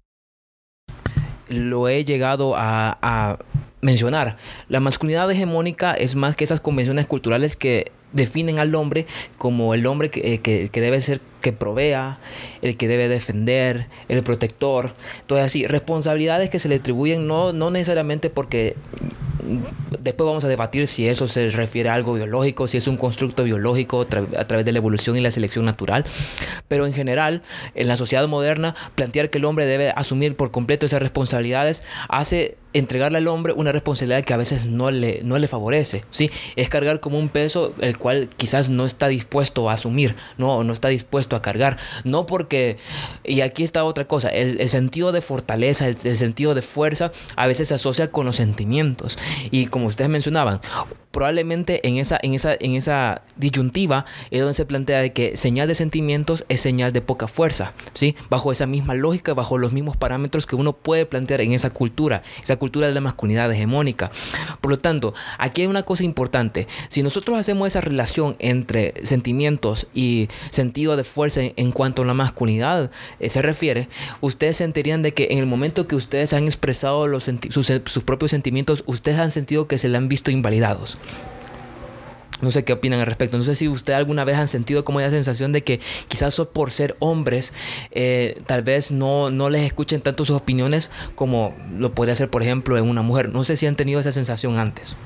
lo 1.48 1.88
he 1.88 2.04
llegado 2.04 2.54
a, 2.56 3.38
mencionar. 3.84 4.38
La 4.68 4.80
masculinidad 4.80 5.30
hegemónica 5.30 5.92
es 5.92 6.14
más 6.14 6.36
que 6.36 6.44
esas 6.44 6.60
convenciones 6.60 7.04
culturales 7.04 7.54
que 7.54 7.92
definen 8.12 8.58
al 8.58 8.74
hombre 8.74 9.06
como 9.36 9.74
el 9.74 9.86
hombre 9.86 10.08
que, 10.08 10.40
que, 10.40 10.70
que, 10.70 10.80
debe 10.80 11.00
ser 11.00 11.20
que 11.42 11.52
provea, 11.52 12.18
el 12.62 12.78
que 12.78 12.88
debe 12.88 13.08
defender, 13.08 13.88
el 14.08 14.22
protector. 14.22 14.94
Entonces 15.20 15.44
así, 15.44 15.66
responsabilidades 15.66 16.48
que 16.48 16.58
se 16.58 16.70
le 16.70 16.76
atribuyen 16.76 17.26
no, 17.26 17.52
no 17.52 17.70
necesariamente 17.70 18.30
porque 18.30 18.74
después 20.00 20.26
vamos 20.26 20.44
a 20.44 20.48
debatir 20.48 20.86
si 20.86 21.08
eso 21.08 21.28
se 21.28 21.50
refiere 21.50 21.88
a 21.88 21.94
algo 21.94 22.14
biológico, 22.14 22.66
si 22.68 22.76
es 22.76 22.86
un 22.86 22.96
constructo 22.96 23.44
biológico 23.44 24.02
a 24.02 24.44
través 24.44 24.64
de 24.64 24.72
la 24.72 24.78
evolución 24.78 25.16
y 25.16 25.20
la 25.20 25.30
selección 25.30 25.64
natural. 25.64 26.04
Pero 26.68 26.86
en 26.86 26.92
general, 26.92 27.42
en 27.74 27.88
la 27.88 27.96
sociedad 27.96 28.26
moderna, 28.28 28.74
plantear 28.94 29.30
que 29.30 29.38
el 29.38 29.44
hombre 29.44 29.66
debe 29.66 29.90
asumir 29.90 30.36
por 30.36 30.50
completo 30.50 30.86
esas 30.86 31.02
responsabilidades 31.02 31.82
hace 32.08 32.56
entregarle 32.74 33.18
al 33.18 33.28
hombre 33.28 33.52
una 33.52 33.72
responsabilidad 33.72 34.24
que 34.24 34.34
a 34.34 34.36
veces 34.36 34.66
no 34.66 34.90
le, 34.90 35.20
no 35.22 35.38
le 35.38 35.48
favorece. 35.48 36.04
¿sí? 36.10 36.30
Es 36.56 36.68
cargar 36.68 37.00
como 37.00 37.18
un 37.18 37.28
peso 37.28 37.72
el 37.80 37.96
cual 37.96 38.28
quizás 38.36 38.68
no 38.68 38.84
está 38.84 39.08
dispuesto 39.08 39.70
a 39.70 39.74
asumir, 39.74 40.16
no, 40.36 40.64
no 40.64 40.72
está 40.72 40.88
dispuesto 40.88 41.36
a 41.36 41.42
cargar. 41.42 41.78
No 42.02 42.26
porque, 42.26 42.76
y 43.22 43.40
aquí 43.40 43.62
está 43.62 43.84
otra 43.84 44.06
cosa, 44.06 44.28
el, 44.28 44.68
sentido 44.68 45.12
de 45.12 45.20
fortaleza, 45.20 45.86
el, 45.86 45.96
el 46.02 46.16
sentido 46.16 46.54
de 46.54 46.62
fuerza 46.62 47.12
a 47.36 47.46
veces 47.46 47.68
se 47.68 47.74
asocia 47.74 48.10
con 48.10 48.26
los 48.26 48.36
sentimientos. 48.36 49.18
Y 49.50 49.66
como 49.66 49.86
ustedes 49.86 50.10
mencionaban, 50.10 50.60
probablemente 51.14 51.86
en 51.86 51.96
esa, 51.96 52.18
en 52.20 52.34
esa, 52.34 52.56
en 52.58 52.74
esa 52.74 53.22
disyuntiva 53.36 54.04
es 54.32 54.40
donde 54.40 54.52
se 54.54 54.66
plantea 54.66 55.00
de 55.00 55.12
que 55.12 55.36
señal 55.36 55.68
de 55.68 55.76
sentimientos 55.76 56.44
es 56.48 56.60
señal 56.60 56.92
de 56.92 57.00
poca 57.00 57.28
fuerza, 57.28 57.72
¿sí? 57.94 58.16
Bajo 58.28 58.50
esa 58.50 58.66
misma 58.66 58.94
lógica, 58.94 59.32
bajo 59.32 59.56
los 59.56 59.72
mismos 59.72 59.96
parámetros 59.96 60.46
que 60.46 60.56
uno 60.56 60.72
puede 60.72 61.06
plantear 61.06 61.40
en 61.40 61.52
esa 61.52 61.70
cultura, 61.70 62.22
esa 62.42 62.56
cultura 62.56 62.88
de 62.88 62.94
la 62.94 63.00
masculinidad 63.00 63.50
hegemónica. 63.52 64.10
Por 64.60 64.72
lo 64.72 64.78
tanto, 64.78 65.14
aquí 65.38 65.62
hay 65.62 65.68
una 65.68 65.84
cosa 65.84 66.02
importante. 66.02 66.66
Si 66.88 67.04
nosotros 67.04 67.38
hacemos 67.38 67.68
esa 67.68 67.80
relación 67.80 68.34
entre 68.40 68.94
sentimientos 69.04 69.86
y 69.94 70.28
sentido 70.50 70.96
de 70.96 71.04
fuerza 71.04 71.42
en, 71.44 71.70
cuanto 71.70 72.02
a 72.02 72.06
la 72.06 72.14
masculinidad 72.14 72.90
eh, 73.20 73.28
se 73.28 73.40
refiere, 73.40 73.88
ustedes 74.20 74.56
sentirían 74.56 75.02
de 75.02 75.14
que 75.14 75.28
en 75.30 75.38
el 75.38 75.46
momento 75.46 75.86
que 75.86 75.94
ustedes 75.94 76.32
han 76.32 76.44
expresado 76.46 77.20
sus, 77.20 77.72
sus 77.84 78.02
propios 78.02 78.32
sentimientos, 78.32 78.82
ustedes 78.86 79.20
han 79.20 79.30
sentido 79.30 79.68
que 79.68 79.78
se 79.78 79.88
le 79.88 79.96
han 79.96 80.08
visto 80.08 80.32
invalidados. 80.32 80.98
No 82.40 82.50
sé 82.50 82.64
qué 82.64 82.72
opinan 82.72 83.00
al 83.00 83.06
respecto. 83.06 83.38
No 83.38 83.44
sé 83.44 83.54
si 83.54 83.68
ustedes 83.68 83.96
alguna 83.96 84.24
vez 84.24 84.36
han 84.36 84.48
sentido 84.48 84.84
como 84.84 85.00
esa 85.00 85.10
sensación 85.10 85.52
de 85.52 85.62
que 85.62 85.80
quizás 86.08 86.38
por 86.52 86.70
ser 86.70 86.96
hombres, 86.98 87.54
eh, 87.92 88.36
tal 88.46 88.62
vez 88.62 88.90
no, 88.90 89.30
no 89.30 89.48
les 89.48 89.62
escuchen 89.62 90.00
tanto 90.00 90.24
sus 90.24 90.36
opiniones 90.36 90.90
como 91.14 91.54
lo 91.78 91.94
podría 91.94 92.14
ser, 92.14 92.28
por 92.28 92.42
ejemplo, 92.42 92.76
en 92.76 92.88
una 92.88 93.02
mujer. 93.02 93.30
No 93.30 93.44
sé 93.44 93.56
si 93.56 93.66
han 93.66 93.76
tenido 93.76 94.00
esa 94.00 94.12
sensación 94.12 94.58
antes. 94.58 94.96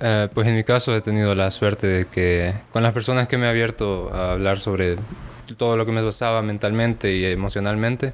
Eh, 0.00 0.28
pues 0.32 0.46
en 0.46 0.54
mi 0.54 0.62
caso 0.62 0.94
he 0.94 1.00
tenido 1.00 1.34
la 1.34 1.50
suerte 1.50 1.88
de 1.88 2.06
que 2.06 2.54
con 2.72 2.82
las 2.82 2.92
personas 2.92 3.26
que 3.26 3.36
me 3.36 3.46
he 3.46 3.48
abierto 3.50 4.10
a 4.14 4.32
hablar 4.32 4.60
sobre 4.60 4.96
todo 5.56 5.76
lo 5.76 5.86
que 5.86 5.92
me 5.92 6.02
pasaba 6.02 6.42
mentalmente 6.42 7.14
y 7.14 7.24
emocionalmente, 7.24 8.12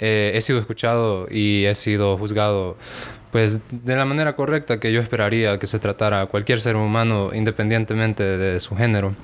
eh, 0.00 0.32
he 0.34 0.40
sido 0.40 0.58
escuchado 0.58 1.26
y 1.30 1.64
he 1.64 1.74
sido 1.74 2.18
juzgado 2.18 2.76
pues 3.34 3.62
de 3.68 3.96
la 3.96 4.04
manera 4.04 4.36
correcta 4.36 4.78
que 4.78 4.92
yo 4.92 5.00
esperaría 5.00 5.58
que 5.58 5.66
se 5.66 5.80
tratara 5.80 6.20
a 6.20 6.26
cualquier 6.26 6.60
ser 6.60 6.76
humano 6.76 7.30
independientemente 7.34 8.22
de 8.22 8.60
su 8.60 8.76
género. 8.76 9.16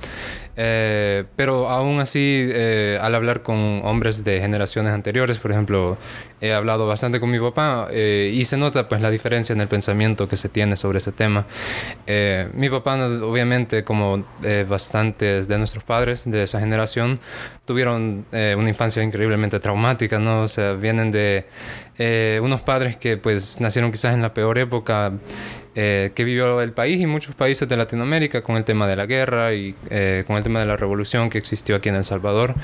Eh, 0.63 1.25
pero 1.37 1.71
aún 1.71 2.01
así, 2.01 2.51
eh, 2.53 2.99
al 3.01 3.15
hablar 3.15 3.43
con 3.43 3.81
hombres 3.83 4.25
de 4.25 4.41
generaciones 4.41 4.93
anteriores, 4.93 5.39
por 5.39 5.53
ejemplo, 5.53 5.97
he 6.43 6.53
hablado 6.53 6.87
bastante 6.87 7.19
con 7.19 7.31
mi 7.31 7.41
papá 7.41 7.89
eh, 7.91 8.31
y 8.35 8.45
se 8.45 8.59
nota 8.59 8.87
pues 8.87 9.01
la 9.01 9.11
diferencia 9.11 9.55
en 9.55 9.63
el 9.63 9.69
pensamiento 9.69 10.29
que 10.29 10.37
se 10.37 10.51
tiene 10.51 10.77
sobre 10.77 10.99
ese 10.99 11.13
tema. 11.13 11.47
mi 12.53 12.69
papá, 12.69 12.97
obviamente, 13.23 13.85
como 13.85 14.23
bastantes 14.69 15.49
de 15.49 15.57
nuestros 15.57 15.83
padres 15.83 16.31
de 16.31 16.43
esa 16.43 16.61
generación, 16.61 17.19
tuvieron 17.65 18.27
una 18.31 18.69
infancia 18.69 19.03
increíblemente 19.03 19.61
traumática, 19.61 20.19
¿no? 20.19 20.43
O 20.43 20.49
sea, 20.49 20.75
vienen 20.75 21.11
de 21.11 21.47
unos 22.43 22.61
padres 22.61 22.99
que 22.99 23.17
pues 23.17 23.61
nacieron 23.61 23.93
quizás 23.93 24.13
en 24.13 24.21
la 24.21 24.35
peor 24.35 24.59
época 24.59 25.13
eh, 25.75 26.11
que 26.15 26.25
vivió 26.25 26.61
el 26.61 26.73
país 26.73 27.01
y 27.01 27.07
muchos 27.07 27.35
países 27.35 27.69
de 27.69 27.77
Latinoamérica 27.77 28.43
con 28.43 28.57
el 28.57 28.65
tema 28.65 28.89
de 28.89 28.97
la 28.97 29.07
guerra 29.07 29.55
y 29.55 29.75
eh, 29.89 30.25
con 30.27 30.37
el 30.37 30.43
tema 30.43 30.61
de 30.61 30.67
la 30.67 30.77
revolución 30.77 31.31
que 31.31 31.39
existió 31.39 31.77
aquí 31.77 31.89
en 31.89 31.95
El 31.95 32.05
Salvador. 32.05 32.55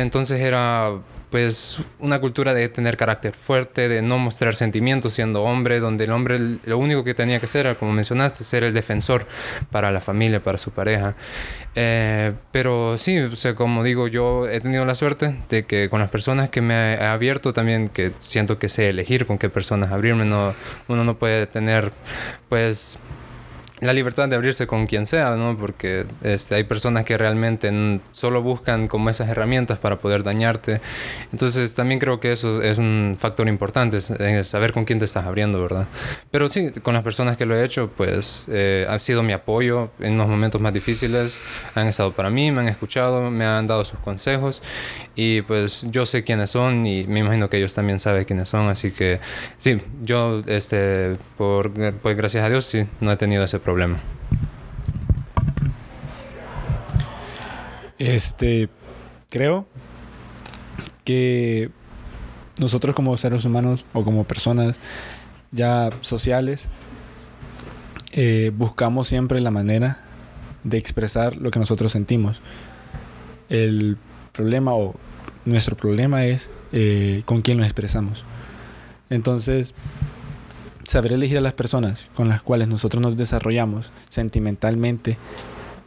Entonces 0.00 0.40
era 0.40 0.92
pues 1.30 1.78
una 1.98 2.18
cultura 2.18 2.54
de 2.54 2.68
tener 2.68 2.96
carácter 2.96 3.34
fuerte, 3.34 3.88
de 3.88 4.00
no 4.00 4.18
mostrar 4.18 4.54
sentimientos 4.54 5.14
siendo 5.14 5.42
hombre, 5.42 5.80
donde 5.80 6.04
el 6.04 6.12
hombre 6.12 6.38
lo 6.64 6.78
único 6.78 7.04
que 7.04 7.14
tenía 7.14 7.40
que 7.40 7.46
ser, 7.46 7.76
como 7.76 7.92
mencionaste, 7.92 8.42
ser 8.42 8.64
el 8.64 8.72
defensor 8.72 9.26
para 9.70 9.90
la 9.90 10.00
familia, 10.00 10.42
para 10.42 10.56
su 10.56 10.70
pareja. 10.70 11.14
Eh, 11.74 12.32
pero 12.52 12.96
sí, 12.96 13.18
o 13.18 13.36
sea, 13.36 13.54
como 13.54 13.82
digo, 13.82 14.08
yo 14.08 14.48
he 14.48 14.60
tenido 14.60 14.84
la 14.86 14.94
suerte 14.94 15.34
de 15.50 15.64
que 15.64 15.90
con 15.90 16.00
las 16.00 16.10
personas 16.10 16.48
que 16.48 16.62
me 16.62 16.94
he 16.94 17.04
abierto 17.04 17.52
también, 17.52 17.88
que 17.88 18.12
siento 18.18 18.58
que 18.58 18.70
sé 18.70 18.88
elegir 18.88 19.26
con 19.26 19.36
qué 19.36 19.50
personas 19.50 19.92
abrirme, 19.92 20.24
no, 20.24 20.54
uno 20.88 21.04
no 21.04 21.18
puede 21.18 21.46
tener 21.46 21.92
pues 22.48 22.98
la 23.82 23.92
libertad 23.92 24.28
de 24.28 24.36
abrirse 24.36 24.68
con 24.68 24.86
quien 24.86 25.06
sea, 25.06 25.34
¿no? 25.34 25.56
Porque 25.58 26.06
este, 26.22 26.54
hay 26.54 26.64
personas 26.64 27.04
que 27.04 27.18
realmente 27.18 28.00
solo 28.12 28.40
buscan 28.40 28.86
como 28.86 29.10
esas 29.10 29.28
herramientas 29.28 29.78
para 29.78 29.98
poder 29.98 30.22
dañarte. 30.22 30.80
Entonces 31.32 31.74
también 31.74 31.98
creo 31.98 32.20
que 32.20 32.30
eso 32.30 32.62
es 32.62 32.78
un 32.78 33.16
factor 33.18 33.48
importante, 33.48 34.00
saber 34.00 34.72
con 34.72 34.84
quién 34.84 35.00
te 35.00 35.04
estás 35.04 35.26
abriendo, 35.26 35.60
¿verdad? 35.60 35.88
Pero 36.30 36.46
sí, 36.46 36.70
con 36.82 36.94
las 36.94 37.02
personas 37.02 37.36
que 37.36 37.44
lo 37.44 37.56
he 37.56 37.64
hecho, 37.64 37.90
pues 37.96 38.46
eh, 38.48 38.86
ha 38.88 39.00
sido 39.00 39.24
mi 39.24 39.32
apoyo 39.32 39.90
en 39.98 40.16
los 40.16 40.28
momentos 40.28 40.60
más 40.60 40.72
difíciles, 40.72 41.42
han 41.74 41.88
estado 41.88 42.12
para 42.12 42.30
mí, 42.30 42.52
me 42.52 42.60
han 42.60 42.68
escuchado, 42.68 43.32
me 43.32 43.44
han 43.44 43.66
dado 43.66 43.84
sus 43.84 43.98
consejos 43.98 44.62
y 45.14 45.42
pues 45.42 45.86
yo 45.90 46.06
sé 46.06 46.24
quiénes 46.24 46.50
son 46.50 46.86
y 46.86 47.06
me 47.06 47.20
imagino 47.20 47.50
que 47.50 47.58
ellos 47.58 47.74
también 47.74 48.00
saben 48.00 48.24
quiénes 48.24 48.48
son, 48.48 48.68
así 48.68 48.90
que 48.90 49.20
sí, 49.58 49.78
yo, 50.02 50.42
este, 50.46 51.16
por, 51.36 51.72
pues 52.00 52.16
gracias 52.16 52.44
a 52.44 52.48
Dios, 52.48 52.64
sí, 52.64 52.86
no 53.00 53.12
he 53.12 53.16
tenido 53.16 53.44
ese 53.44 53.58
problema? 53.58 54.00
Este, 57.98 58.68
creo 59.30 59.66
que 61.04 61.70
nosotros 62.58 62.94
como 62.94 63.16
seres 63.16 63.44
humanos 63.44 63.84
o 63.92 64.04
como 64.04 64.24
personas 64.24 64.76
ya 65.50 65.90
sociales 66.00 66.68
eh, 68.12 68.50
buscamos 68.54 69.08
siempre 69.08 69.40
la 69.40 69.50
manera 69.50 69.98
de 70.64 70.78
expresar 70.78 71.36
lo 71.36 71.50
que 71.50 71.58
nosotros 71.58 71.92
sentimos. 71.92 72.40
El 73.48 73.96
problema 74.32 74.74
o 74.74 74.94
nuestro 75.44 75.76
problema 75.76 76.24
es 76.24 76.48
eh, 76.72 77.22
con 77.24 77.42
quién 77.42 77.58
lo 77.58 77.64
expresamos. 77.64 78.24
Entonces, 79.10 79.74
saber 80.86 81.12
elegir 81.12 81.38
a 81.38 81.42
las 81.42 81.52
personas 81.52 82.08
con 82.14 82.28
las 82.28 82.42
cuales 82.42 82.68
nosotros 82.68 83.02
nos 83.02 83.16
desarrollamos 83.16 83.90
sentimentalmente 84.08 85.18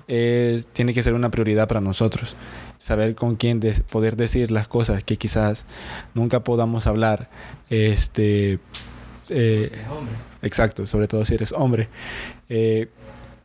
tiene 0.08 0.94
que 0.94 1.02
ser 1.02 1.16
una 1.16 1.32
prioridad 1.32 1.68
para 1.68 1.82
nosotros. 1.82 2.36
saber 2.78 3.16
con 3.16 3.36
quién 3.36 3.60
poder 3.90 4.16
decir 4.16 4.52
las 4.52 4.68
cosas 4.68 5.04
que 5.04 5.18
quizás 5.18 5.66
nunca 6.14 6.44
podamos 6.44 6.86
hablar. 6.86 7.30
Este, 7.72 8.60
eh, 9.30 9.72
exacto, 10.44 10.86
sobre 10.86 11.08
todo 11.08 11.26
si 11.26 11.34
eres 11.34 11.52
hombre. 11.52 11.90
Eh, 12.50 12.90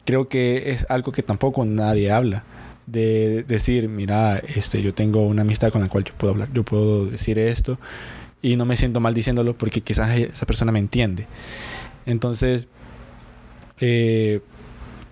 creo 0.04 0.28
que 0.28 0.73
es 0.73 0.85
algo 0.88 1.12
que 1.12 1.23
tampoco 1.23 1.64
nadie 1.64 2.12
habla. 2.12 2.45
De 2.90 3.44
decir, 3.47 3.88
mira, 3.88 4.38
este, 4.38 4.82
yo 4.82 4.92
tengo 4.94 5.23
una 5.23 5.42
amistad 5.42 5.70
con 5.70 5.82
la 5.82 5.88
cual 5.88 6.04
yo 6.04 6.12
puedo 6.14 6.32
hablar, 6.32 6.49
yo 6.52 6.64
puedo 6.64 7.06
decir 7.06 7.38
esto 7.38 7.78
y 8.42 8.56
no 8.56 8.64
me 8.64 8.76
siento 8.76 9.00
mal 9.00 9.14
diciéndolo 9.14 9.54
porque 9.54 9.80
quizás 9.80 10.16
esa 10.16 10.47
persona 10.47 10.73
me 10.73 10.78
entiende. 10.78 11.26
Entonces, 12.06 12.66
eh, 13.80 14.40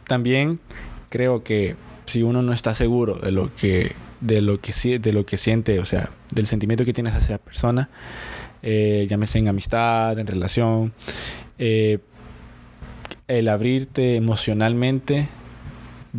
también 0.07 0.61
creo 1.09 1.43
que 1.45 1.77
si 2.07 2.23
uno 2.23 2.43
no 2.43 2.53
está 2.53 2.75
seguro 2.75 3.15
de 3.17 3.33
lo 3.33 3.55
que 3.55 3.93
de 4.21 4.41
lo 4.41 4.61
que 4.61 4.99
de 4.99 5.13
lo 5.13 5.27
que 5.27 5.37
siente, 5.37 5.79
o 5.79 5.85
sea, 5.85 6.11
del 6.31 6.47
sentimiento 6.47 6.85
que 6.85 6.93
tienes 6.93 7.15
hacia 7.15 7.37
esa 7.37 7.45
persona, 7.45 7.91
eh, 8.63 9.07
llámese 9.09 9.39
en 9.39 9.49
amistad, 9.49 10.19
en 10.19 10.27
relación, 10.27 10.93
eh, 11.59 11.99
el 13.29 13.49
abrirte 13.49 14.17
emocionalmente 14.17 15.29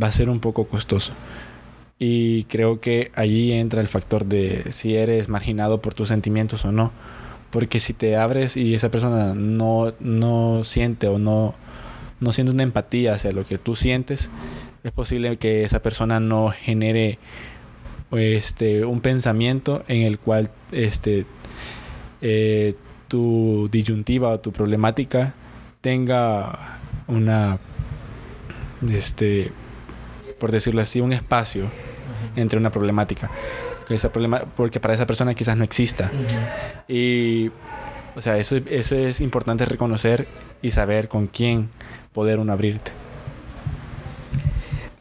va 0.02 0.08
a 0.08 0.12
ser 0.12 0.30
un 0.30 0.40
poco 0.40 0.68
costoso. 0.68 1.14
Y 2.00 2.46
creo 2.46 2.80
que 2.80 3.12
allí 3.14 3.52
entra 3.52 3.82
el 3.82 3.90
factor 3.90 4.26
de 4.26 4.72
si 4.72 4.96
eres 4.96 5.28
marginado 5.28 5.82
por 5.82 5.94
tus 5.94 6.08
sentimientos 6.08 6.64
o 6.64 6.72
no. 6.72 6.94
Porque 7.52 7.82
si 7.82 7.94
te 7.94 8.16
abres 8.16 8.56
y 8.56 8.74
esa 8.74 8.90
persona 8.90 9.34
no, 9.36 9.94
no 10.00 10.64
siente 10.64 11.08
o 11.08 11.20
no, 11.20 11.56
no 12.22 12.32
siente 12.32 12.54
una 12.54 12.64
empatía 12.64 13.14
hacia 13.14 13.34
lo 13.34 13.44
que 13.44 13.58
tú 13.58 13.76
sientes, 13.76 14.30
es 14.84 14.92
posible 14.94 15.36
que 15.38 15.64
esa 15.64 15.82
persona 15.82 16.22
no 16.22 16.50
genere 16.50 17.20
este, 18.12 18.86
un 18.86 19.02
pensamiento 19.02 19.84
en 19.88 20.04
el 20.04 20.20
cual 20.20 20.52
este, 20.72 21.26
eh, 22.22 22.76
tu 23.10 23.68
disyuntiva 23.72 24.30
o 24.30 24.40
tu 24.40 24.52
problemática 24.54 25.34
tenga 25.82 26.80
una, 27.08 27.60
este, 28.90 29.52
por 30.40 30.52
decirlo 30.52 30.82
así, 30.82 31.02
un 31.02 31.14
espacio 31.14 31.70
entre 32.36 32.60
una 32.60 32.72
problemática 32.72 33.30
esa 33.96 34.12
problema, 34.12 34.42
porque 34.56 34.80
para 34.80 34.94
esa 34.94 35.06
persona 35.06 35.34
quizás 35.34 35.58
no 35.58 35.64
exista. 35.64 36.12
Y, 36.88 37.52
o 38.16 38.22
sea, 38.22 38.38
eso, 38.38 38.58
eso 38.58 38.96
es 38.96 39.22
importante 39.22 39.66
reconocer 39.66 40.28
y 40.62 40.72
saber 40.72 41.08
con 41.08 41.28
quién 41.28 41.70
poder 42.14 42.40
uno 42.40 42.54
abrirte. 42.54 42.92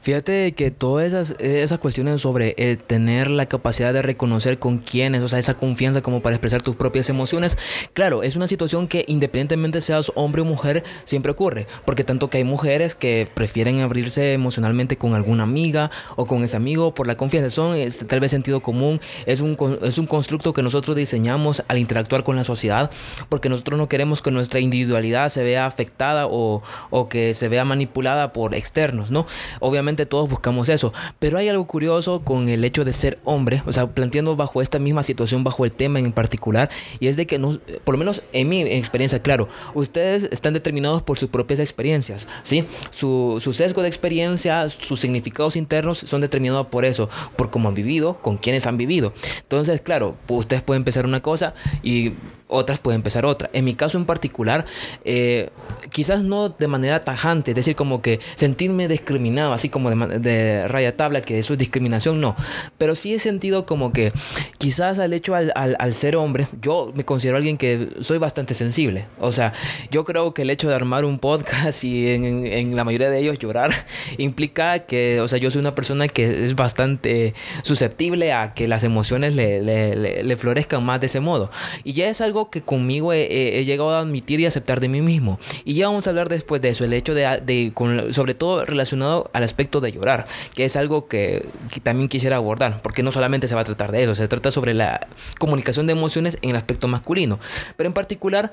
Fíjate 0.08 0.52
que 0.52 0.70
todas 0.70 1.06
esas, 1.06 1.38
esas 1.38 1.78
cuestiones 1.80 2.22
sobre 2.22 2.54
el 2.56 2.78
tener 2.78 3.30
la 3.30 3.44
capacidad 3.44 3.92
de 3.92 4.00
reconocer 4.00 4.58
con 4.58 4.78
quiénes, 4.78 5.20
o 5.20 5.28
sea, 5.28 5.38
esa 5.38 5.58
confianza 5.58 6.00
como 6.00 6.22
para 6.22 6.34
expresar 6.34 6.62
tus 6.62 6.76
propias 6.76 7.10
emociones, 7.10 7.58
claro, 7.92 8.22
es 8.22 8.34
una 8.34 8.48
situación 8.48 8.88
que 8.88 9.04
independientemente 9.06 9.82
seas 9.82 10.10
hombre 10.14 10.40
o 10.40 10.46
mujer, 10.46 10.82
siempre 11.04 11.30
ocurre. 11.30 11.66
Porque 11.84 12.04
tanto 12.04 12.30
que 12.30 12.38
hay 12.38 12.44
mujeres 12.44 12.94
que 12.94 13.28
prefieren 13.34 13.80
abrirse 13.80 14.32
emocionalmente 14.32 14.96
con 14.96 15.12
alguna 15.12 15.42
amiga 15.42 15.90
o 16.16 16.24
con 16.24 16.42
ese 16.42 16.56
amigo 16.56 16.94
por 16.94 17.06
la 17.06 17.18
confianza. 17.18 17.50
Son 17.50 17.76
este, 17.76 18.06
tal 18.06 18.20
vez 18.20 18.30
sentido 18.30 18.62
común, 18.62 19.02
es 19.26 19.42
un, 19.42 19.58
es 19.82 19.98
un 19.98 20.06
constructo 20.06 20.54
que 20.54 20.62
nosotros 20.62 20.96
diseñamos 20.96 21.64
al 21.68 21.76
interactuar 21.76 22.24
con 22.24 22.34
la 22.34 22.44
sociedad, 22.44 22.90
porque 23.28 23.50
nosotros 23.50 23.78
no 23.78 23.90
queremos 23.90 24.22
que 24.22 24.30
nuestra 24.30 24.58
individualidad 24.60 25.28
se 25.28 25.44
vea 25.44 25.66
afectada 25.66 26.26
o, 26.28 26.62
o 26.88 27.10
que 27.10 27.34
se 27.34 27.48
vea 27.48 27.66
manipulada 27.66 28.32
por 28.32 28.54
externos, 28.54 29.10
¿no? 29.10 29.26
Obviamente 29.60 29.97
todos 30.06 30.28
buscamos 30.28 30.68
eso, 30.68 30.92
pero 31.18 31.38
hay 31.38 31.48
algo 31.48 31.66
curioso 31.66 32.20
con 32.20 32.48
el 32.48 32.64
hecho 32.64 32.84
de 32.84 32.92
ser 32.92 33.18
hombre, 33.24 33.62
o 33.66 33.72
sea, 33.72 33.86
planteando 33.86 34.36
bajo 34.36 34.62
esta 34.62 34.78
misma 34.78 35.02
situación, 35.02 35.44
bajo 35.44 35.64
el 35.64 35.72
tema 35.72 35.98
en 35.98 36.12
particular, 36.12 36.70
y 37.00 37.08
es 37.08 37.16
de 37.16 37.26
que, 37.26 37.38
no, 37.38 37.58
por 37.84 37.94
lo 37.94 37.98
menos 37.98 38.22
en 38.32 38.48
mi 38.48 38.62
experiencia, 38.62 39.20
claro, 39.20 39.48
ustedes 39.74 40.28
están 40.30 40.54
determinados 40.54 41.02
por 41.02 41.18
sus 41.18 41.28
propias 41.28 41.60
experiencias, 41.60 42.26
¿sí? 42.42 42.64
Su, 42.90 43.40
sesgo 43.52 43.82
de 43.82 43.88
experiencia, 43.88 44.68
sus 44.70 45.00
significados 45.00 45.56
internos 45.56 45.98
son 45.98 46.20
determinados 46.20 46.66
por 46.66 46.84
eso, 46.84 47.08
por 47.36 47.50
cómo 47.50 47.68
han 47.68 47.74
vivido, 47.74 48.18
con 48.20 48.36
quienes 48.36 48.66
han 48.66 48.76
vivido. 48.76 49.12
Entonces, 49.42 49.80
claro, 49.80 50.16
ustedes 50.28 50.62
pueden 50.62 50.82
empezar 50.82 51.06
una 51.06 51.20
cosa 51.20 51.54
y 51.82 52.12
otras 52.48 52.78
pueden 52.78 52.98
empezar 52.98 53.24
otra. 53.24 53.50
En 53.52 53.64
mi 53.64 53.74
caso 53.74 53.98
en 53.98 54.06
particular, 54.06 54.64
eh, 55.04 55.50
quizás 55.90 56.22
no 56.22 56.48
de 56.48 56.66
manera 56.66 57.00
tajante, 57.00 57.52
es 57.52 57.54
decir, 57.54 57.76
como 57.76 58.02
que 58.02 58.20
sentirme 58.34 58.88
discriminado, 58.88 59.52
así 59.52 59.68
como 59.68 59.90
de, 59.90 60.66
raya 60.66 60.96
tabla, 60.96 61.20
que 61.20 61.38
eso 61.38 61.52
es 61.52 61.58
discriminación, 61.58 62.20
no. 62.20 62.34
Pero 62.78 62.94
sí 62.94 63.14
he 63.14 63.18
sentido 63.18 63.66
como 63.66 63.92
que 63.92 64.12
quizás 64.58 64.98
al 64.98 65.12
hecho 65.12 65.34
al, 65.34 65.52
al, 65.54 65.94
ser 65.94 66.16
hombre, 66.16 66.48
yo 66.60 66.92
me 66.94 67.04
considero 67.04 67.36
alguien 67.36 67.58
que 67.58 67.90
soy 68.00 68.18
bastante 68.18 68.54
sensible. 68.54 69.06
O 69.20 69.32
sea, 69.32 69.52
yo 69.90 70.04
creo 70.04 70.32
que 70.34 70.42
el 70.42 70.50
hecho 70.50 70.68
de 70.68 70.74
armar 70.74 71.04
un 71.04 71.18
podcast 71.18 71.84
y 71.84 72.08
en, 72.08 72.46
en 72.46 72.76
la 72.76 72.84
mayoría 72.84 73.10
de 73.10 73.18
ellos 73.18 73.38
llorar 73.38 73.72
implica 74.18 74.80
que, 74.80 75.20
o 75.20 75.28
sea, 75.28 75.38
yo 75.38 75.50
soy 75.50 75.60
una 75.60 75.74
persona 75.74 76.08
que 76.08 76.44
es 76.44 76.54
bastante 76.54 77.34
susceptible 77.62 78.32
a 78.32 78.54
que 78.54 78.68
las 78.68 78.84
emociones 78.84 79.34
le, 79.34 79.62
le, 79.62 80.22
le 80.22 80.36
florezcan 80.36 80.84
más 80.84 81.00
de 81.00 81.06
ese 81.06 81.20
modo. 81.20 81.50
Y 81.84 81.92
ya 81.92 82.08
es 82.08 82.20
algo 82.20 82.37
que 82.46 82.62
conmigo 82.62 83.12
he, 83.12 83.64
llegado 83.64 83.90
a 83.90 84.00
admitir 84.00 84.40
y 84.40 84.46
aceptar 84.46 84.80
de 84.80 84.88
mí 84.88 85.02
mismo. 85.02 85.38
Y 85.64 85.74
ya 85.74 85.88
vamos 85.88 86.06
a 86.06 86.10
hablar 86.10 86.28
después 86.28 86.62
de 86.62 86.70
eso, 86.70 86.84
el 86.84 86.92
hecho 86.92 87.14
de, 87.14 87.72
sobre 88.12 88.34
todo 88.34 88.64
relacionado 88.64 89.30
al 89.32 89.42
aspecto 89.42 89.80
de 89.80 89.92
llorar, 89.92 90.26
que 90.54 90.64
es 90.64 90.76
algo 90.76 91.08
que, 91.08 91.48
también 91.82 92.08
quisiera 92.08 92.36
abordar, 92.36 92.80
porque 92.82 93.02
no 93.02 93.12
solamente 93.12 93.48
se 93.48 93.54
va 93.54 93.62
a 93.62 93.64
tratar 93.64 93.92
de 93.92 94.04
eso, 94.04 94.14
se 94.14 94.28
trata 94.28 94.50
sobre 94.50 94.74
la 94.74 95.06
comunicación 95.38 95.86
de 95.86 95.92
emociones 95.92 96.38
en 96.42 96.50
el 96.50 96.56
aspecto 96.56 96.88
masculino, 96.88 97.38
pero 97.76 97.88
en 97.88 97.94
particular 97.94 98.52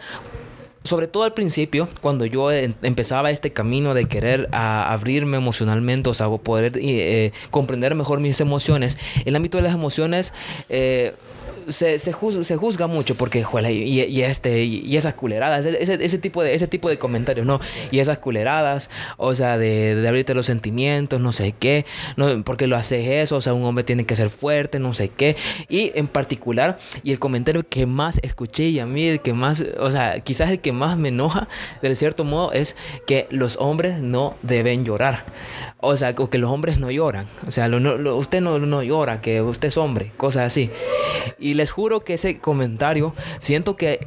sobre 0.86 1.08
todo 1.08 1.24
al 1.24 1.34
principio, 1.34 1.89
cuando 2.00 2.26
yo 2.26 2.52
empezaba 2.52 3.32
este 3.32 3.52
camino 3.52 3.95
de 3.95 4.06
querer 4.06 4.48
abrirme 4.52 5.38
emocionalmente, 5.38 6.12
o 6.12 6.13
sea, 6.13 6.30
poder 6.30 6.74
eh, 6.76 7.32
comprender 7.50 7.95
mejor 7.95 8.19
mis 8.19 8.39
emociones, 8.39 9.00
el 9.26 9.36
ámbito 9.36 9.58
de 9.58 9.63
las 9.63 9.74
emociones 9.74 10.34
eh, 10.69 11.13
se, 11.69 11.99
se, 11.99 12.13
juzga, 12.13 12.43
se 12.43 12.56
juzga 12.56 12.88
mucho 12.88 13.15
porque, 13.15 13.43
juela, 13.43 13.71
y, 13.71 14.21
este, 14.21 14.63
y, 14.63 14.95
esas 14.95 15.13
culeradas, 15.13 15.65
ese, 15.65 16.04
ese, 16.04 16.17
tipo 16.17 16.43
de, 16.43 16.54
ese 16.54 16.67
tipo 16.67 16.89
de 16.89 16.97
comentarios, 16.97 17.45
¿no? 17.45 17.60
Y 17.91 17.99
esas 17.99 18.17
culeradas, 18.17 18.89
o 19.17 19.36
sea, 19.36 19.58
de, 19.58 19.95
de 19.95 20.08
abrirte 20.08 20.34
los 20.34 20.45
sentimientos, 20.45 21.19
no 21.19 21.32
sé 21.32 21.54
qué, 21.58 21.86
no, 22.17 22.43
porque 22.43 22.67
lo 22.67 22.75
haces 22.75 23.08
eso, 23.08 23.38
o 23.38 23.41
sea, 23.41 23.54
un 23.54 23.63
hombre 23.63 23.84
tiene 23.84 24.06
que 24.06 24.15
ser 24.15 24.30
fuerte, 24.30 24.80
no 24.80 24.93
sé 24.93 25.10
qué. 25.10 25.36
Y 25.69 25.91
en 25.95 26.08
particular, 26.08 26.78
y 27.04 27.12
el 27.12 27.19
comentario 27.19 27.63
que 27.63 27.86
más 27.86 28.19
escuché 28.21 28.65
y 28.65 28.80
a 28.80 28.86
mí 28.86 29.08
el 29.08 29.21
que 29.21 29.34
más, 29.34 29.63
o 29.80 29.91
sea, 29.91 30.19
quizás 30.19 30.49
el 30.49 30.60
que 30.60 30.71
más 30.71 30.97
me 30.97 31.10
enoja, 31.10 31.47
de 31.82 31.95
cierto 31.95 32.23
modo, 32.23 32.51
es 32.51 32.75
que 33.08 33.28
los 33.30 33.58
hombres 33.58 33.99
no 33.99 34.36
deben 34.41 34.86
llorar. 34.86 35.25
O 35.80 35.97
sea, 35.97 36.15
que 36.15 36.38
los 36.38 36.49
hombres 36.49 36.80
no 36.80 36.89
lloran. 36.89 37.28
O 37.47 37.51
sea, 37.51 37.67
lo, 37.67 38.17
usted 38.17 38.41
no, 38.41 38.60
no 38.60 38.84
llora, 38.84 39.21
que 39.21 39.41
usted 39.41 39.67
es 39.67 39.78
hombre, 39.78 40.12
cosas 40.17 40.47
así. 40.47 40.69
Y 41.39 41.54
les 41.55 41.71
juro 41.71 42.03
que 42.03 42.13
ese 42.13 42.39
comentario, 42.39 43.13
siento 43.39 43.75
que 43.75 43.99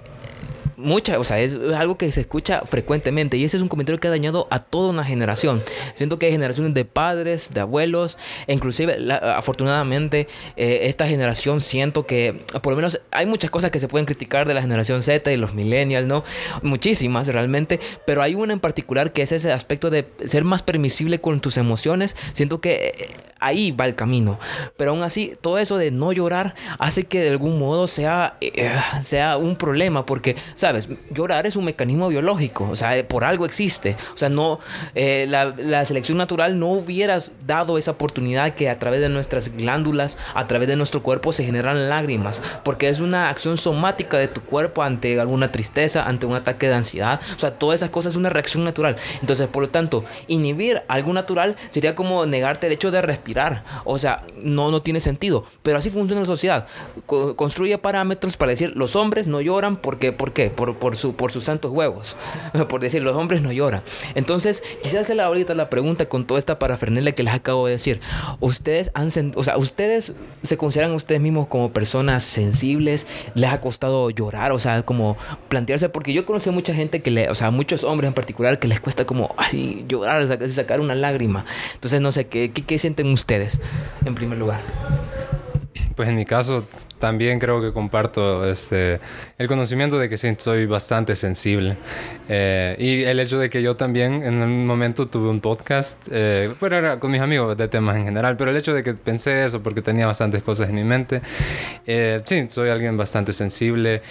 mucha, 0.79 1.19
o 1.19 1.25
sea, 1.25 1.41
es 1.41 1.59
algo 1.77 1.99
que 1.99 2.11
se 2.13 2.21
escucha 2.21 2.63
frecuentemente 2.65 3.37
y 3.37 3.45
ese 3.45 3.57
es 3.57 3.63
un 3.63 3.69
comentario 3.69 3.99
que 3.99 4.07
ha 4.07 4.11
dañado 4.11 4.47
a 4.51 4.61
toda 4.61 4.91
una 4.91 5.05
generación. 5.05 5.63
Siento 5.95 6.19
que 6.19 6.27
hay 6.27 6.33
generaciones 6.33 6.73
de 6.73 6.85
padres, 6.85 7.51
de 7.53 7.61
abuelos, 7.61 8.17
e 8.47 8.55
inclusive 8.55 8.97
afortunadamente 9.13 10.29
eh, 10.57 10.81
esta 10.85 11.07
generación 11.09 11.61
siento 11.61 12.07
que 12.07 12.45
por 12.63 12.73
lo 12.73 12.77
menos 12.77 13.01
hay 13.11 13.27
muchas 13.27 13.51
cosas 13.51 13.71
que 13.71 13.81
se 13.81 13.89
pueden 13.89 14.07
criticar 14.07 14.47
de 14.47 14.55
la 14.55 14.63
generación 14.63 15.03
Z 15.03 15.33
y 15.33 15.37
los 15.37 15.53
millennials, 15.53 16.07
¿no? 16.07 16.25
Muchísimas 16.63 17.27
realmente, 17.27 17.81
pero 18.07 18.23
hay 18.23 18.37
una 18.37 18.53
en 18.53 18.61
particular 18.61 19.13
que 19.13 19.23
es 19.23 19.33
ese 19.33 19.53
aspecto 19.53 19.91
de 19.91 20.07
ser 20.25 20.45
más 20.45 20.63
permisible 20.63 21.21
con 21.21 21.41
tus 21.41 21.57
emociones. 21.57 22.17
Siento 22.33 22.61
que 22.61 22.93
eh, 22.97 23.09
ahí 23.41 23.71
va 23.73 23.87
el 23.87 23.95
camino, 23.95 24.39
pero 24.77 24.91
aún 24.91 25.03
así 25.03 25.35
todo 25.41 25.59
eso 25.59 25.77
de 25.77 25.91
no 25.91 26.13
llorar 26.13 26.55
hace 26.79 27.05
que 27.05 27.21
de 27.21 27.31
algún 27.31 27.59
modo 27.59 27.87
sea, 27.87 28.37
eh, 28.41 28.71
sea 29.03 29.37
un 29.37 29.57
problema 29.57 30.07
porque, 30.07 30.37
¿sabes? 30.55 30.89
llorar 31.11 31.47
es 31.47 31.57
un 31.57 31.65
mecanismo 31.65 32.09
biológico, 32.09 32.69
o 32.71 32.77
sea, 32.77 33.07
por 33.07 33.25
algo 33.25 33.45
existe. 33.45 33.97
O 34.15 34.17
sea, 34.17 34.29
no, 34.29 34.59
eh, 34.95 35.27
la, 35.29 35.85
selección 35.85 36.19
natural 36.19 36.59
no 36.59 36.69
hubiera 36.69 37.19
dado 37.47 37.79
esa 37.79 37.93
oportunidad 37.93 38.55
que 38.55 38.69
a 38.69 38.79
través 38.79 39.01
de 39.01 39.09
nuestras 39.09 39.57
glándulas, 39.57 40.19
a 40.35 40.47
través 40.47 40.69
de 40.69 40.77
nuestro 40.77 41.03
cuerpo 41.03 41.33
se 41.33 41.45
generan 41.45 41.89
lágrimas, 41.89 42.43
porque 42.65 42.89
es 42.89 43.01
una 43.01 43.29
acción 43.29 43.57
somática 43.57 44.19
de 44.19 44.29
tu 44.29 44.43
cuerpo 44.43 44.83
ante 44.83 45.19
alguna 45.21 45.53
tristeza, 45.53 46.05
ante 46.05 46.27
un 46.27 46.35
ataque 46.35 46.69
de 46.69 46.75
ansiedad. 46.75 47.21
O 47.37 47.39
sea, 47.39 47.53
todas 47.53 47.77
esas 47.77 47.91
cosas 47.91 48.13
es 48.13 48.17
una 48.17 48.29
reacción 48.29 48.65
natural. 48.65 48.97
Entonces, 49.21 49.47
por 49.47 49.63
lo 49.63 49.71
tanto, 49.71 50.05
inhibir 50.27 50.83
algo 50.89 51.13
natural 51.13 51.57
sería 51.71 51.95
como 51.95 52.27
negarte 52.27 52.67
el 52.67 52.73
hecho 52.73 52.91
de 52.91 53.01
respirar 53.01 53.28
respirar. 53.29 53.65
O 53.85 53.99
sea, 53.99 54.25
no, 54.43 54.71
no 54.71 54.83
tiene 54.83 55.01
sentido. 55.01 55.45
Pero 55.63 55.79
así 55.79 55.91
funciona 55.91 56.21
la 56.21 56.27
sociedad. 56.27 56.67
construye 57.07 57.77
parámetros 57.79 58.37
para 58.37 58.51
decir 58.51 58.73
los 58.75 58.97
hombres 58.97 59.27
no 59.27 59.41
lloran 59.41 59.77
porque, 59.77 60.13
¿por 60.13 60.33
qué? 60.33 60.51
Por, 60.51 60.77
por, 60.77 60.97
su, 60.97 61.15
por 61.15 61.33
sus 61.33 61.45
santos 61.45 61.71
huevos. 61.71 62.17
por 62.69 62.81
decir 62.81 63.03
los 63.03 63.17
hombres 63.17 63.43
no 63.43 63.53
lloran. 63.53 63.83
Entonces, 64.15 64.63
quisiera 64.83 65.03
hacerle 65.03 65.23
ahorita 65.23 65.55
la 65.55 65.69
pregunta 65.71 66.09
con 66.09 66.27
toda 66.27 66.41
esta 66.41 66.59
parafernalia 66.59 67.13
que 67.13 67.23
les 67.23 67.35
acabo 67.35 67.67
de 67.67 67.73
decir. 67.73 68.01
Ustedes 68.41 68.91
han 68.95 69.09
o 69.35 69.43
sea, 69.43 69.57
ustedes 69.57 70.13
se 70.43 70.57
consideran 70.57 70.93
ustedes 70.93 71.21
mismos 71.21 71.49
como 71.49 71.73
personas 71.73 72.23
sensibles, 72.23 73.07
les 73.35 73.51
ha 73.51 73.61
costado 73.61 74.11
llorar, 74.11 74.53
o 74.53 74.59
sea, 74.59 74.83
como 74.83 75.17
plantearse, 75.49 75.89
porque 75.89 76.13
yo 76.13 76.25
conocí 76.27 76.51
a 76.51 76.53
mucha 76.53 76.75
gente 76.75 77.01
que 77.01 77.11
le, 77.11 77.31
o 77.31 77.35
sea, 77.35 77.51
muchos 77.51 77.85
hombres 77.85 78.09
en 78.09 78.15
particular 78.15 78.59
que 78.59 78.69
les 78.69 78.81
cuesta 78.81 79.07
como 79.07 79.35
así 79.37 79.85
llorar, 79.89 80.27
sacar 80.51 80.81
una 80.81 80.95
lágrima. 80.95 81.45
Entonces, 81.75 82.01
no 82.01 82.13
sé, 82.13 82.27
¿qué, 82.29 82.53
qué, 82.53 82.63
qué 82.63 82.79
sienten 82.79 83.09
ustedes 83.19 83.61
en 84.05 84.15
primer 84.15 84.39
lugar? 84.39 84.61
Pues 85.95 86.09
en 86.09 86.17
mi 86.17 86.25
caso, 86.25 86.67
también 86.99 87.39
creo 87.39 87.61
que 87.61 87.73
comparto 87.73 88.49
este, 88.49 89.01
el 89.39 89.47
conocimiento 89.47 89.99
de 89.99 90.09
que 90.09 90.19
sí, 90.19 90.35
soy 90.37 90.67
bastante 90.67 91.15
sensible. 91.15 91.77
Eh, 92.29 92.75
y 92.79 93.05
el 93.05 93.21
hecho 93.21 93.39
de 93.39 93.49
que 93.49 93.63
yo 93.63 93.77
también 93.77 94.25
en 94.25 94.43
un 94.43 94.67
momento 94.67 95.07
tuve 95.07 95.29
un 95.29 95.41
podcast, 95.41 96.03
eh, 96.11 96.53
era 96.61 96.99
con 96.99 97.11
mis 97.13 97.21
amigos 97.21 97.57
de 97.57 97.69
temas 97.69 97.97
en 97.97 98.05
general, 98.05 98.37
pero 98.37 98.51
el 98.51 98.57
hecho 98.57 98.75
de 98.75 98.83
que 98.83 98.95
pensé 98.95 99.45
eso 99.45 99.63
porque 99.63 99.81
tenía 99.81 100.07
bastantes 100.07 100.43
cosas 100.43 100.69
en 100.69 100.75
mi 100.75 100.85
mente, 100.85 101.23
eh, 101.87 102.21
sí, 102.25 102.47
soy 102.49 102.69
alguien 102.69 102.97
bastante 102.97 103.33
sensible 103.33 104.03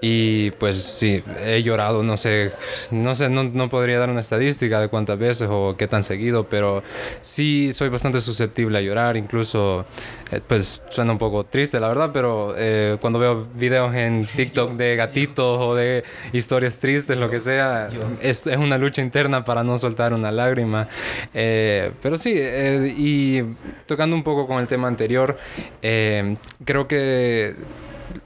y 0.00 0.50
pues 0.52 0.76
sí, 0.76 1.22
he 1.44 1.62
llorado, 1.62 2.02
no 2.02 2.16
sé, 2.16 2.52
no 2.90 3.14
sé, 3.14 3.30
no, 3.30 3.44
no 3.44 3.70
podría 3.70 3.98
dar 3.98 4.10
una 4.10 4.20
estadística 4.20 4.80
de 4.80 4.88
cuántas 4.88 5.18
veces 5.18 5.48
o 5.50 5.76
qué 5.78 5.88
tan 5.88 6.04
seguido, 6.04 6.46
pero 6.48 6.82
sí 7.22 7.72
soy 7.72 7.88
bastante 7.88 8.20
susceptible 8.20 8.78
a 8.78 8.80
llorar, 8.82 9.16
incluso, 9.16 9.86
eh, 10.30 10.40
pues 10.46 10.82
suena 10.90 11.12
un 11.12 11.18
poco 11.18 11.44
triste 11.44 11.80
la 11.80 11.88
verdad, 11.88 12.10
pero 12.12 12.54
eh, 12.56 12.98
cuando 13.00 13.18
veo 13.18 13.48
videos 13.54 13.94
en 13.94 14.26
TikTok 14.26 14.73
de 14.76 14.96
gatitos 14.96 15.60
o 15.60 15.74
de 15.74 16.04
historias 16.32 16.78
tristes, 16.78 17.16
lo 17.18 17.30
que 17.30 17.38
sea, 17.38 17.88
es, 18.20 18.46
una 18.46 18.78
lucha 18.78 19.02
interna 19.02 19.44
para 19.44 19.64
no 19.64 19.78
soltar 19.78 20.12
una 20.14 20.30
lágrima. 20.30 20.88
Eh, 21.32 21.92
pero 22.02 22.16
sí, 22.16 22.34
eh, 22.36 22.94
y 22.96 23.42
tocando 23.86 24.16
un 24.16 24.22
poco 24.22 24.46
con 24.46 24.60
el 24.60 24.68
tema 24.68 24.88
anterior, 24.88 25.38
creo 25.80 26.88
que 26.88 27.54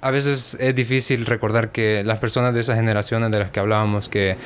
a 0.01 0.11
veces 0.11 0.57
es 0.61 0.75
difícil 0.75 1.27
recordar 1.27 1.73
que 1.73 2.03
las 2.05 2.19
personas 2.19 2.55
de 2.55 2.61
esas 2.61 2.77
generaciones 2.77 3.31
de 3.31 3.38
las 3.38 3.51
que 3.51 3.61
hablábamos 3.61 4.09
que 4.09 4.37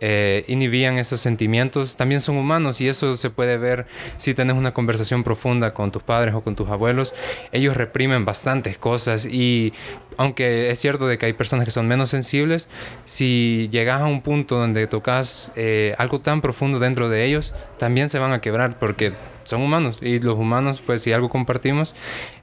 eh, 0.00 0.44
inhibían 0.48 0.98
esos 0.98 1.20
sentimientos 1.20 1.96
también 1.96 2.20
son 2.20 2.36
humanos 2.36 2.80
y 2.80 2.88
eso 2.88 3.16
se 3.16 3.30
puede 3.30 3.58
ver 3.58 3.86
si 4.16 4.34
tienes 4.34 4.56
una 4.56 4.72
conversación 4.72 5.22
profunda 5.22 5.72
con 5.72 5.90
tus 5.90 6.02
padres 6.02 6.34
o 6.34 6.42
con 6.42 6.56
tus 6.56 6.68
abuelos. 6.68 7.14
Ellos 7.52 7.76
reprimen 7.76 8.24
bastantes 8.24 8.78
cosas 8.78 9.26
y 9.26 9.72
aunque 10.16 10.70
es 10.70 10.78
cierto 10.78 11.06
de 11.06 11.18
que 11.18 11.26
hay 11.26 11.32
personas 11.32 11.64
que 11.64 11.70
son 11.70 11.88
menos 11.88 12.10
sensibles, 12.10 12.68
si 13.04 13.68
llegas 13.72 14.02
a 14.02 14.06
un 14.06 14.22
punto 14.22 14.56
donde 14.56 14.86
tocas 14.86 15.52
eh, 15.56 15.94
algo 15.98 16.20
tan 16.20 16.40
profundo 16.40 16.78
dentro 16.78 17.08
de 17.08 17.24
ellos, 17.24 17.54
también 17.78 18.08
se 18.08 18.18
van 18.18 18.32
a 18.32 18.40
quebrar 18.40 18.78
porque 18.78 19.12
son 19.44 19.62
humanos 19.62 19.98
y 20.00 20.18
los 20.18 20.36
humanos, 20.36 20.82
pues 20.84 21.02
si 21.02 21.12
algo 21.12 21.28
compartimos, 21.28 21.94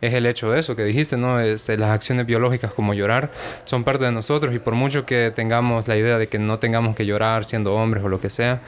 es 0.01 0.13
el 0.13 0.25
hecho 0.25 0.51
de 0.51 0.59
eso 0.59 0.75
que 0.75 0.83
dijiste, 0.83 1.17
¿no? 1.17 1.39
Este, 1.39 1.77
las 1.77 1.91
acciones 1.91 2.25
biológicas 2.25 2.73
como 2.73 2.93
llorar 2.93 3.31
son 3.65 3.83
parte 3.83 4.05
de 4.05 4.11
nosotros 4.11 4.53
y 4.53 4.59
por 4.59 4.75
mucho 4.75 5.05
que 5.05 5.31
tengamos 5.33 5.87
la 5.87 5.97
idea 5.97 6.17
de 6.17 6.27
que 6.27 6.39
no 6.39 6.59
tengamos 6.59 6.95
que 6.95 7.05
llorar 7.05 7.45
siendo 7.45 7.73
hombres 7.75 8.03
o 8.03 8.09
lo 8.09 8.19
que 8.19 8.29
sea, 8.29 8.61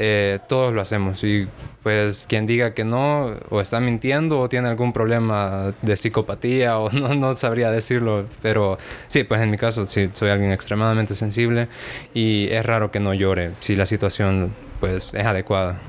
eh, 0.00 0.38
todos 0.48 0.72
lo 0.72 0.80
hacemos 0.80 1.24
y 1.24 1.48
pues 1.82 2.24
quien 2.28 2.46
diga 2.46 2.72
que 2.72 2.84
no 2.84 3.34
o 3.50 3.60
está 3.60 3.80
mintiendo 3.80 4.38
o 4.38 4.48
tiene 4.48 4.68
algún 4.68 4.92
problema 4.92 5.74
de 5.82 5.96
psicopatía 5.96 6.78
o 6.78 6.90
no, 6.92 7.14
no 7.14 7.34
sabría 7.34 7.70
decirlo, 7.70 8.26
pero 8.40 8.78
sí, 9.08 9.24
pues 9.24 9.40
en 9.40 9.50
mi 9.50 9.56
caso 9.56 9.86
sí, 9.86 10.08
soy 10.12 10.30
alguien 10.30 10.52
extremadamente 10.52 11.16
sensible 11.16 11.68
y 12.14 12.46
es 12.50 12.64
raro 12.64 12.92
que 12.92 13.00
no 13.00 13.12
llore 13.12 13.52
si 13.58 13.74
la 13.74 13.86
situación 13.86 14.54
pues 14.78 15.12
es 15.12 15.26
adecuada. 15.26 15.80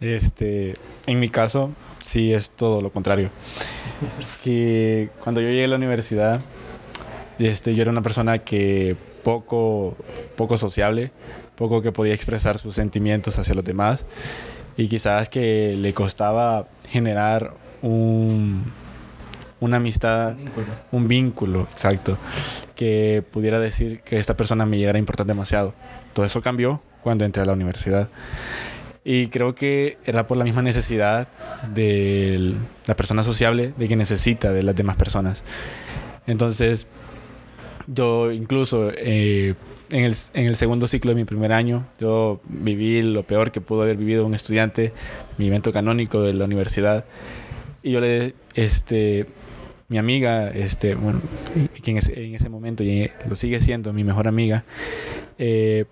Este, 0.00 0.74
en 1.06 1.20
mi 1.20 1.28
caso, 1.28 1.70
sí 2.02 2.32
es 2.32 2.50
todo 2.50 2.80
lo 2.80 2.90
contrario. 2.90 3.30
Que 4.42 5.10
cuando 5.22 5.40
yo 5.42 5.48
llegué 5.48 5.64
a 5.64 5.68
la 5.68 5.76
universidad, 5.76 6.40
este, 7.38 7.74
yo 7.74 7.82
era 7.82 7.90
una 7.90 8.02
persona 8.02 8.38
que 8.38 8.96
poco, 9.22 9.96
poco 10.36 10.56
sociable, 10.56 11.12
poco 11.56 11.82
que 11.82 11.92
podía 11.92 12.14
expresar 12.14 12.58
sus 12.58 12.74
sentimientos 12.74 13.38
hacia 13.38 13.54
los 13.54 13.64
demás 13.64 14.06
y 14.76 14.88
quizás 14.88 15.28
que 15.28 15.76
le 15.76 15.92
costaba 15.92 16.66
generar 16.88 17.52
un, 17.82 18.64
una 19.60 19.76
amistad, 19.76 20.36
un 20.90 21.08
vínculo. 21.08 21.68
exacto, 21.72 22.16
que 22.74 23.22
pudiera 23.30 23.58
decir 23.58 24.00
que 24.00 24.18
esta 24.18 24.36
persona 24.36 24.64
me 24.64 24.78
llegara 24.78 24.96
a 24.96 25.00
importar 25.00 25.26
demasiado. 25.26 25.74
Todo 26.14 26.24
eso 26.24 26.40
cambió 26.40 26.80
cuando 27.02 27.24
entré 27.24 27.42
a 27.42 27.46
la 27.46 27.52
universidad. 27.52 28.08
Y 29.12 29.26
creo 29.26 29.56
que 29.56 29.98
era 30.04 30.28
por 30.28 30.36
la 30.36 30.44
misma 30.44 30.62
necesidad 30.62 31.26
de 31.74 32.54
la 32.86 32.94
persona 32.94 33.24
sociable, 33.24 33.74
de 33.76 33.88
que 33.88 33.96
necesita 33.96 34.52
de 34.52 34.62
las 34.62 34.76
demás 34.76 34.94
personas. 34.94 35.42
Entonces, 36.28 36.86
yo 37.88 38.30
incluso 38.30 38.92
eh, 38.96 39.56
en, 39.90 40.04
el, 40.04 40.14
en, 40.34 40.46
el, 40.46 40.54
segundo 40.54 40.86
ciclo 40.86 41.10
de 41.10 41.16
mi 41.16 41.24
primer 41.24 41.52
año, 41.52 41.88
yo 41.98 42.40
viví 42.44 43.02
lo 43.02 43.24
peor 43.24 43.50
que 43.50 43.60
pudo 43.60 43.82
haber 43.82 43.96
vivido 43.96 44.24
un 44.24 44.36
estudiante, 44.36 44.92
mi 45.38 45.48
evento 45.48 45.72
canónico 45.72 46.22
de 46.22 46.32
la 46.34 46.44
universidad. 46.44 47.04
Y 47.82 47.90
yo 47.90 48.00
le, 48.00 48.36
este, 48.54 49.26
mi 49.88 49.98
amiga, 49.98 50.50
este, 50.50 50.94
bueno, 50.94 51.20
que 51.82 51.90
en 51.90 51.96
ese, 51.96 52.26
en 52.26 52.36
ese 52.36 52.48
momento 52.48 52.84
y 52.84 53.10
lo 53.28 53.34
sigue 53.34 53.60
siendo 53.60 53.92
mi 53.92 54.04
mejor 54.04 54.28
amiga, 54.28 54.62
eh, 55.36 55.86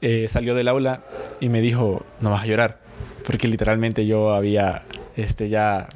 eh, 0.00 0.26
salió 0.28 0.56
del 0.56 0.66
aula 0.66 1.04
y 1.40 1.48
me 1.48 1.60
dijo, 1.60 2.04
no 2.20 2.30
vas 2.30 2.42
a 2.42 2.46
llorar, 2.46 2.80
porque 3.24 3.48
literalmente 3.48 4.06
yo 4.06 4.34
había, 4.34 4.82
este, 5.16 5.48
ya, 5.48 5.88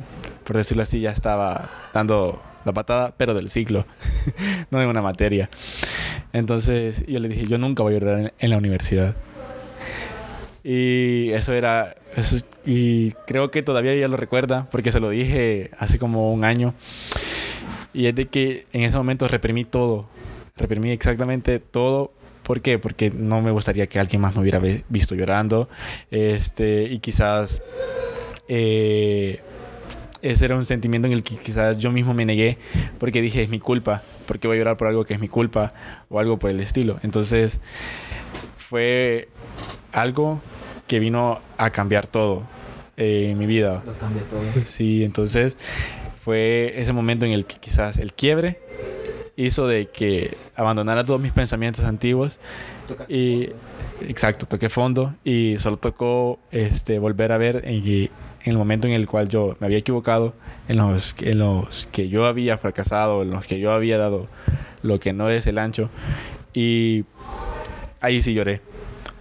por 0.44 0.57
decirlo 0.57 0.83
así, 0.83 1.00
ya 1.00 1.11
estaba 1.11 1.70
dando 1.92 2.40
la 2.64 2.72
patada, 2.72 3.14
pero 3.16 3.35
del 3.35 3.50
ciclo, 3.50 3.87
no 4.70 4.78
de 4.78 4.87
una 4.87 5.02
materia. 5.02 5.48
Entonces 6.33 7.05
yo 7.07 7.18
le 7.18 7.28
dije, 7.28 7.46
yo 7.46 7.59
nunca 7.59 7.83
voy 7.83 7.96
a 7.96 7.98
llorar 7.98 8.33
en, 8.38 8.50
la 8.50 8.57
universidad. 8.57 9.14
Y 10.64 11.31
eso 11.33 11.52
era, 11.52 11.96
y 12.64 13.11
creo 13.26 13.50
que 13.50 13.62
todavía 13.62 13.92
ella 13.92 14.09
lo 14.09 14.16
recuerda, 14.16 14.68
porque 14.70 14.92
se 14.92 15.00
lo 15.00 15.11
dije 15.11 15.70
hace 15.78 15.98
como 15.98 16.33
un 16.33 16.44
año. 16.44 16.74
Y 17.92 18.07
es 18.07 18.14
de 18.14 18.26
que 18.26 18.64
en 18.72 18.83
ese 18.83 18.96
momento 18.96 19.28
reprimí 19.28 19.64
todo, 19.64 20.07
reprimí 20.57 20.92
exactamente 20.92 21.59
todo 21.59 22.12
¿Por 22.42 22.61
qué? 22.61 22.78
Porque 22.78 23.11
no 23.11 23.40
me 23.42 23.50
gustaría 23.50 23.87
que 23.87 23.98
alguien 23.98 24.20
más 24.20 24.35
me 24.35 24.42
hubiera 24.42 24.61
visto 24.88 25.14
llorando. 25.14 25.68
Este, 26.11 26.85
y 26.85 26.98
quizás 26.98 27.62
eh, 28.48 29.40
ese 30.22 30.44
era 30.44 30.57
un 30.57 30.64
sentimiento 30.66 31.09
en 31.09 31.14
el 31.14 31.22
que 31.22 31.37
quizás 31.37 31.78
yo 31.78 31.90
mismo 31.90 32.14
me 32.14 32.24
negué 32.24 32.59
porque 32.98 33.20
dije 33.20 33.42
es 33.42 33.48
mi 33.48 33.59
culpa, 33.59 34.02
porque 34.26 34.46
voy 34.46 34.57
a 34.57 34.59
llorar 34.59 34.76
por 34.76 34.88
algo 34.88 35.05
que 35.05 35.14
es 35.14 35.20
mi 35.20 35.28
culpa 35.28 35.72
o 36.09 36.18
algo 36.18 36.38
por 36.38 36.50
el 36.50 36.61
estilo. 36.61 36.98
Entonces 37.02 37.61
fue 38.57 39.28
algo 39.92 40.40
que 40.87 40.98
vino 41.00 41.40
a 41.59 41.70
cambiar 41.70 42.07
todo 42.07 42.42
eh, 42.96 43.28
en 43.31 43.38
mi 43.38 43.46
vida. 43.46 43.83
Lo 43.85 43.94
cambia 43.94 44.22
todo. 44.24 44.42
Sí, 44.64 45.05
entonces 45.05 45.57
fue 46.22 46.74
ese 46.76 46.92
momento 46.92 47.26
en 47.26 47.33
el 47.33 47.44
que 47.44 47.57
quizás 47.57 47.98
el 47.98 48.12
quiebre 48.12 48.61
hizo 49.37 49.66
de 49.66 49.87
que 49.87 50.37
abandonara 50.57 51.05
todos 51.05 51.21
mis 51.21 51.33
pensamientos 51.33 51.85
antiguos. 51.85 52.38
Y 53.09 53.51
exacto 54.09 54.47
toqué 54.47 54.68
fondo 54.68 55.14
y 55.25 55.57
solo 55.59 55.77
tocó 55.77 56.38
este 56.51 56.99
volver 56.99 57.33
a 57.33 57.38
ver 57.38 57.62
en, 57.64 57.87
en, 57.87 58.11
el 58.45 58.59
momento 58.59 58.87
en 58.88 58.95
el 58.95 59.07
cual 59.07 59.29
yo 59.29 59.55
me 59.61 59.66
había 59.66 59.79
equivocado 59.79 60.35
en 60.68 60.79
los 60.79 61.14
en 61.21 61.38
los 61.38 61.87
que 61.92 62.09
yo 62.09 62.27
había 62.27 62.59
fracasado 62.59 63.23
en 63.23 63.31
los 63.31 63.47
que 63.47 63.61
yo 63.61 63.73
había 63.73 63.99
dado 63.99 64.27
lo 64.83 64.99
que 64.99 65.12
no 65.12 65.31
es 65.31 65.47
el 65.47 65.59
ancho. 65.59 65.88
Y 66.53 67.05
ahí 68.01 68.21
sí 68.21 68.35
lloré 68.35 68.61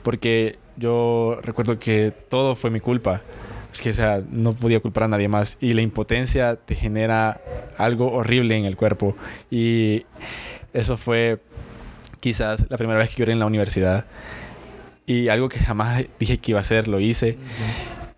porque 0.04 0.58
yo 0.78 1.40
recuerdo 1.44 1.80
que 1.80 2.12
todo 2.30 2.56
fue 2.56 2.72
mi 2.72 2.80
culpa 2.80 3.22
es 3.74 3.82
que, 3.82 3.92
o 3.92 3.94
sea, 3.94 4.22
no 4.30 4.54
podía 4.54 4.80
culpar 4.80 5.04
a 5.04 5.08
nadie 5.08 5.28
más. 5.28 5.58
Y 5.62 5.74
la 5.74 5.82
impotencia 5.82 6.56
te 6.58 6.76
genera 6.76 7.42
algo 7.78 8.12
horrible 8.12 8.58
en 8.58 8.66
el 8.66 8.76
cuerpo. 8.76 9.16
Y 9.50 10.06
eso 10.74 10.98
fue 10.98 11.40
quizás 12.20 12.66
la 12.70 12.78
primera 12.78 13.00
vez 13.00 13.10
que 13.10 13.18
lloré 13.18 13.34
en 13.34 13.40
la 13.40 13.46
universidad. 13.46 14.06
Y 15.06 15.30
algo 15.30 15.50
que 15.50 15.60
jamás 15.60 16.04
dije 16.20 16.38
que 16.38 16.52
iba 16.52 16.60
a 16.60 16.62
hacer, 16.62 16.88
lo 16.88 17.00
hice. 17.00 17.38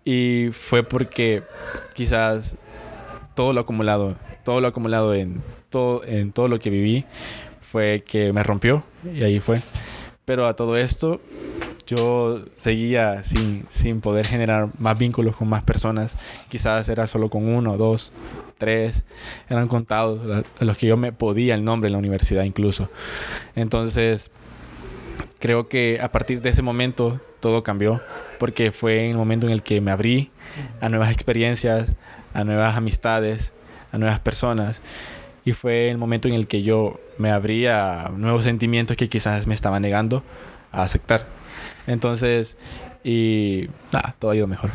Y 0.04 0.48
fue 0.52 0.82
porque 0.82 1.42
quizás 1.94 2.56
todo 3.34 3.52
lo 3.52 3.60
acumulado, 3.60 4.16
todo 4.44 4.60
lo 4.60 4.68
acumulado 4.68 5.14
en 5.14 5.42
todo, 5.70 6.04
en 6.04 6.32
todo 6.32 6.48
lo 6.48 6.58
que 6.58 6.70
viví, 6.70 7.04
fue 7.60 8.04
que 8.06 8.32
me 8.32 8.42
rompió. 8.42 8.84
Y 9.04 9.22
ahí 9.22 9.40
fue. 9.40 9.62
Pero 10.24 10.46
a 10.46 10.54
todo 10.54 10.76
esto, 10.76 11.20
yo 11.86 12.44
seguía 12.56 13.22
sin, 13.22 13.66
sin 13.68 14.00
poder 14.00 14.26
generar 14.26 14.68
más 14.78 14.98
vínculos 14.98 15.36
con 15.36 15.48
más 15.48 15.62
personas. 15.62 16.16
Quizás 16.48 16.88
era 16.88 17.06
solo 17.06 17.28
con 17.28 17.48
uno, 17.48 17.76
dos, 17.76 18.12
tres. 18.58 19.04
Eran 19.48 19.68
contados 19.68 20.44
los 20.60 20.78
que 20.78 20.86
yo 20.86 20.96
me 20.96 21.12
podía 21.12 21.54
el 21.54 21.64
nombre 21.64 21.88
en 21.88 21.92
la 21.92 21.98
universidad 21.98 22.44
incluso. 22.44 22.88
Entonces, 23.54 24.30
creo 25.40 25.68
que 25.68 25.98
a 26.00 26.10
partir 26.10 26.40
de 26.40 26.50
ese 26.50 26.62
momento 26.62 27.20
todo 27.40 27.62
cambió. 27.62 28.00
Porque 28.38 28.72
fue 28.72 29.10
el 29.10 29.16
momento 29.16 29.46
en 29.46 29.52
el 29.52 29.62
que 29.62 29.80
me 29.80 29.90
abrí 29.90 30.30
a 30.80 30.88
nuevas 30.88 31.10
experiencias, 31.10 31.94
a 32.32 32.44
nuevas 32.44 32.76
amistades, 32.76 33.52
a 33.92 33.98
nuevas 33.98 34.20
personas. 34.20 34.80
Y 35.44 35.52
fue 35.52 35.90
el 35.90 35.98
momento 35.98 36.28
en 36.28 36.34
el 36.34 36.46
que 36.46 36.62
yo 36.62 36.98
me 37.18 37.30
abrí 37.30 37.66
a 37.66 38.10
nuevos 38.16 38.44
sentimientos 38.44 38.96
que 38.96 39.10
quizás 39.10 39.46
me 39.46 39.54
estaba 39.54 39.78
negando 39.78 40.22
a 40.72 40.82
aceptar. 40.82 41.26
Entonces, 41.86 42.56
y 43.02 43.68
nada, 43.92 44.16
todo 44.18 44.30
ha 44.30 44.36
ido 44.36 44.46
mejor. 44.46 44.70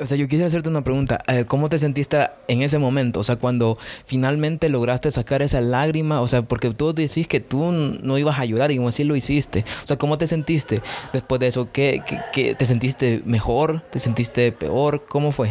O 0.00 0.06
sea, 0.06 0.16
yo 0.16 0.28
quise 0.28 0.44
hacerte 0.44 0.68
una 0.68 0.84
pregunta. 0.84 1.18
Eh, 1.26 1.44
¿Cómo 1.44 1.68
te 1.68 1.76
sentiste 1.76 2.28
en 2.46 2.62
ese 2.62 2.78
momento? 2.78 3.18
O 3.18 3.24
sea, 3.24 3.34
cuando 3.34 3.76
finalmente 4.06 4.68
lograste 4.68 5.10
sacar 5.10 5.42
esa 5.42 5.60
lágrima. 5.60 6.20
O 6.20 6.28
sea, 6.28 6.42
porque 6.42 6.70
tú 6.70 6.94
decís 6.94 7.26
que 7.26 7.40
tú 7.40 7.72
no 7.72 8.16
ibas 8.16 8.38
a 8.38 8.44
llorar 8.44 8.70
y 8.70 8.76
como 8.76 8.90
así 8.90 9.02
lo 9.02 9.16
hiciste. 9.16 9.64
O 9.82 9.86
sea, 9.86 9.96
¿cómo 9.98 10.16
te 10.16 10.28
sentiste 10.28 10.82
después 11.12 11.40
de 11.40 11.48
eso? 11.48 11.70
¿Qué, 11.72 12.02
qué, 12.32 12.54
te 12.54 12.64
sentiste 12.64 13.22
mejor? 13.24 13.82
¿Te 13.90 13.98
sentiste 13.98 14.52
peor? 14.52 15.04
¿Cómo 15.08 15.32
fue? 15.32 15.50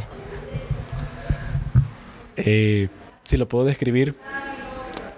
Eh, 2.37 2.87
si 3.23 3.35
lo 3.35 3.49
puedo 3.49 3.65
describir, 3.65 4.15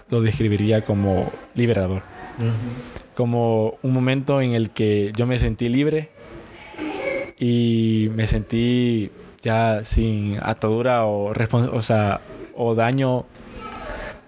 lo 0.10 0.22
describiría 0.22 0.82
como 0.82 1.32
liberador. 1.54 2.02
Como 3.19 3.77
un 3.82 3.91
momento 3.91 4.39
en 4.39 4.53
el 4.53 4.69
que 4.69 5.12
yo 5.13 5.27
me 5.27 5.38
sentí 5.39 5.67
libre 5.67 6.08
y 7.38 8.08
me 8.15 8.27
sentí 8.27 9.12
ya 9.41 9.84
sin 9.84 10.38
atadura 10.41 11.03
o, 11.03 11.34
o, 11.34 11.82
sea, 11.82 12.21
o 12.55 12.75
daño 12.75 13.25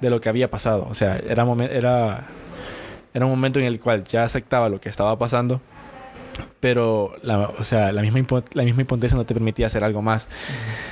de 0.01 0.10
lo 0.10 0.19
que 0.19 0.27
había 0.27 0.51
pasado. 0.51 0.88
O 0.89 0.93
sea, 0.93 1.15
era, 1.15 1.47
era, 1.71 2.27
era 3.13 3.25
un 3.25 3.32
momento 3.32 3.60
en 3.62 3.65
el 3.65 3.80
cual 3.80 4.04
ya 4.04 4.25
aceptaba 4.25 4.67
lo 4.67 4.82
que 4.82 4.89
estaba 4.89 5.17
pasando, 5.17 5.62
pero 6.60 7.13
la, 7.21 7.47
o 7.47 7.63
sea, 7.63 7.93
la, 7.93 8.01
misma, 8.01 8.43
la 8.51 8.63
misma 8.63 8.82
impotencia 8.82 9.17
no 9.17 9.25
te 9.25 9.34
permitía 9.34 9.67
hacer 9.67 9.86
algo 9.86 10.01
más. 10.01 10.27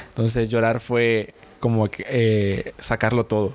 Entonces 0.07 0.47
llorar 0.47 0.79
fue 0.79 1.33
como 1.59 1.89
eh, 1.97 2.71
sacarlo 2.79 3.25
todo. 3.25 3.51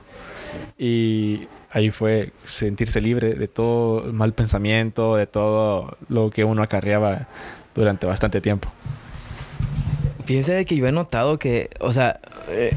Y 0.78 1.48
ahí 1.75 1.91
fue 1.91 2.33
sentirse 2.47 3.01
libre 3.01 3.35
de 3.35 3.49
todo 3.49 4.13
mal 4.13 4.33
pensamiento, 4.33 5.17
de 5.17 5.27
todo 5.27 5.99
lo 6.09 6.31
que 6.31 6.45
uno 6.45 6.63
acarreaba 6.63 7.27
durante 7.75 8.07
bastante 8.07 8.41
tiempo. 8.41 8.71
Fíjense 10.25 10.55
de 10.55 10.65
que 10.65 10.77
yo 10.77 10.87
he 10.87 10.93
notado 10.93 11.37
que, 11.39 11.69
o 11.81 11.93
sea, 11.93 12.21
eh, 12.49 12.73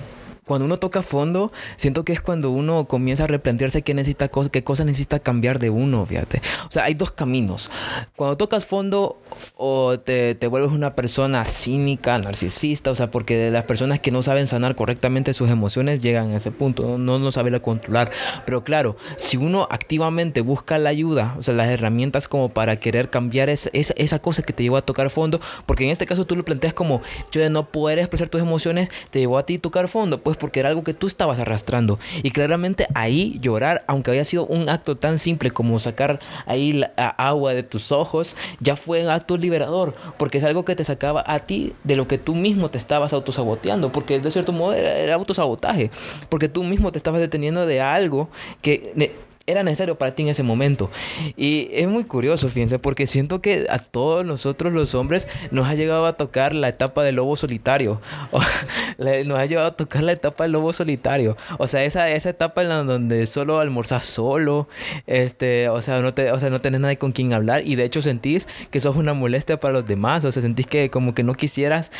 cuando 0.47 0.65
uno 0.65 0.79
toca 0.79 1.01
fondo, 1.01 1.51
siento 1.75 2.05
que 2.05 2.13
es 2.13 2.21
cuando 2.21 2.51
uno 2.51 2.85
comienza 2.85 3.25
a 3.25 3.27
replantearse 3.27 3.81
qué 3.81 3.93
necesita 3.93 4.29
qué 4.51 4.63
cosas 4.63 4.85
necesita 4.85 5.19
cambiar 5.19 5.59
de 5.59 5.69
uno, 5.69 6.05
fíjate. 6.05 6.41
O 6.67 6.71
sea, 6.71 6.85
hay 6.85 6.93
dos 6.93 7.11
caminos. 7.11 7.69
Cuando 8.15 8.37
tocas 8.37 8.65
fondo 8.65 9.17
o 9.55 9.99
te, 9.99 10.35
te, 10.35 10.47
vuelves 10.47 10.71
una 10.71 10.95
persona 10.95 11.43
cínica, 11.45 12.17
narcisista, 12.17 12.91
o 12.91 12.95
sea, 12.95 13.11
porque 13.11 13.51
las 13.51 13.65
personas 13.65 13.99
que 13.99 14.11
no 14.11 14.23
saben 14.23 14.47
sanar 14.47 14.75
correctamente 14.75 15.33
sus 15.33 15.49
emociones 15.49 16.01
llegan 16.01 16.31
a 16.31 16.37
ese 16.37 16.51
punto, 16.51 16.97
no, 16.97 17.19
no 17.19 17.31
saben 17.31 17.57
controlar. 17.59 18.11
Pero 18.45 18.63
claro, 18.63 18.97
si 19.15 19.37
uno 19.37 19.67
activamente 19.69 20.41
busca 20.41 20.77
la 20.77 20.89
ayuda, 20.89 21.35
o 21.37 21.43
sea, 21.43 21.53
las 21.53 21.67
herramientas 21.67 22.27
como 22.27 22.49
para 22.49 22.77
querer 22.77 23.09
cambiar 23.09 23.49
esa, 23.49 23.69
esa 23.73 24.19
cosa 24.19 24.43
que 24.43 24.53
te 24.53 24.63
llevó 24.63 24.77
a 24.77 24.81
tocar 24.81 25.09
fondo, 25.09 25.39
porque 25.65 25.83
en 25.83 25.89
este 25.89 26.05
caso 26.05 26.25
tú 26.25 26.35
lo 26.35 26.45
planteas 26.45 26.73
como 26.73 27.01
yo 27.31 27.41
de 27.41 27.49
no 27.49 27.69
poder 27.69 27.99
expresar 27.99 28.29
tus 28.29 28.41
emociones, 28.41 28.89
te 29.11 29.19
llevó 29.19 29.37
a 29.37 29.45
ti 29.45 29.57
tocar 29.57 29.87
fondo, 29.87 30.21
pues 30.21 30.36
porque 30.37 30.59
era 30.59 30.69
algo 30.69 30.83
que 30.83 30.93
tú 30.93 31.07
estabas 31.07 31.39
arrastrando. 31.39 31.99
Y 32.23 32.31
claramente 32.31 32.87
ahí 32.93 33.37
llorar, 33.41 33.83
aunque 33.87 34.11
había 34.11 34.25
sido 34.25 34.45
un 34.45 34.69
acto 34.69 34.97
tan 34.97 35.19
simple 35.19 35.51
como 35.51 35.79
sacar 35.79 36.19
ahí 36.45 36.81
agua 36.95 37.53
de 37.53 37.63
tus 37.63 37.91
ojos, 37.91 38.35
ya 38.59 38.75
fue 38.75 39.03
un 39.03 39.09
acto 39.09 39.37
liberador, 39.37 39.95
porque 40.17 40.37
es 40.37 40.43
algo 40.43 40.65
que 40.65 40.75
te 40.75 40.83
sacaba 40.83 41.23
a 41.25 41.39
ti 41.39 41.73
de 41.83 41.95
lo 41.95 42.07
que 42.07 42.17
tú 42.17 42.35
mismo 42.35 42.69
te 42.69 42.77
estabas 42.77 43.13
autosaboteando, 43.13 43.91
porque 43.91 44.19
de 44.19 44.31
cierto 44.31 44.51
modo 44.51 44.73
era, 44.73 44.97
era 44.97 45.15
autosabotaje, 45.15 45.91
porque 46.29 46.49
tú 46.49 46.63
mismo 46.63 46.91
te 46.91 46.97
estabas 46.97 47.21
deteniendo 47.21 47.65
de 47.65 47.81
algo 47.81 48.29
que 48.61 49.17
era 49.47 49.63
necesario 49.63 49.97
para 49.97 50.13
ti 50.13 50.23
en 50.23 50.29
ese 50.29 50.43
momento. 50.43 50.91
Y 51.35 51.69
es 51.71 51.87
muy 51.87 52.03
curioso, 52.03 52.49
fíjense, 52.49 52.79
porque 52.79 53.07
siento 53.07 53.41
que 53.41 53.65
a 53.69 53.79
todos 53.79 54.25
nosotros 54.25 54.73
los 54.73 54.93
hombres 54.93 55.27
nos 55.51 55.67
ha 55.67 55.73
llegado 55.73 56.05
a 56.05 56.13
tocar 56.13 56.53
la 56.53 56.67
etapa 56.67 57.03
del 57.03 57.15
lobo 57.15 57.35
solitario. 57.35 58.01
nos 59.25 59.39
ha 59.39 59.45
llegado 59.45 59.67
a 59.67 59.75
tocar 59.75 60.03
la 60.03 60.11
etapa 60.11 60.43
del 60.43 60.51
lobo 60.51 60.73
solitario. 60.73 61.37
O 61.57 61.67
sea, 61.67 61.83
esa, 61.83 62.09
esa 62.09 62.29
etapa 62.29 62.61
en 62.61 62.69
la 62.69 62.83
donde 62.83 63.25
solo 63.25 63.59
almorzas 63.59 64.03
solo, 64.03 64.67
este, 65.07 65.69
o 65.69 65.81
sea, 65.81 66.01
no 66.01 66.13
te, 66.13 66.31
o 66.31 66.39
sea, 66.39 66.49
no 66.49 66.61
tenés 66.61 66.81
nadie 66.81 66.97
con 66.97 67.11
quien 67.11 67.33
hablar 67.33 67.65
y 67.65 67.75
de 67.75 67.85
hecho 67.85 68.01
sentís 68.01 68.47
que 68.69 68.79
sos 68.79 68.95
una 68.95 69.13
molestia 69.13 69.59
para 69.59 69.73
los 69.73 69.85
demás, 69.85 70.25
o 70.25 70.31
sea, 70.31 70.41
sentís 70.41 70.67
que 70.67 70.89
como 70.89 71.13
que 71.13 71.23
no 71.23 71.33
quisieras 71.33 71.91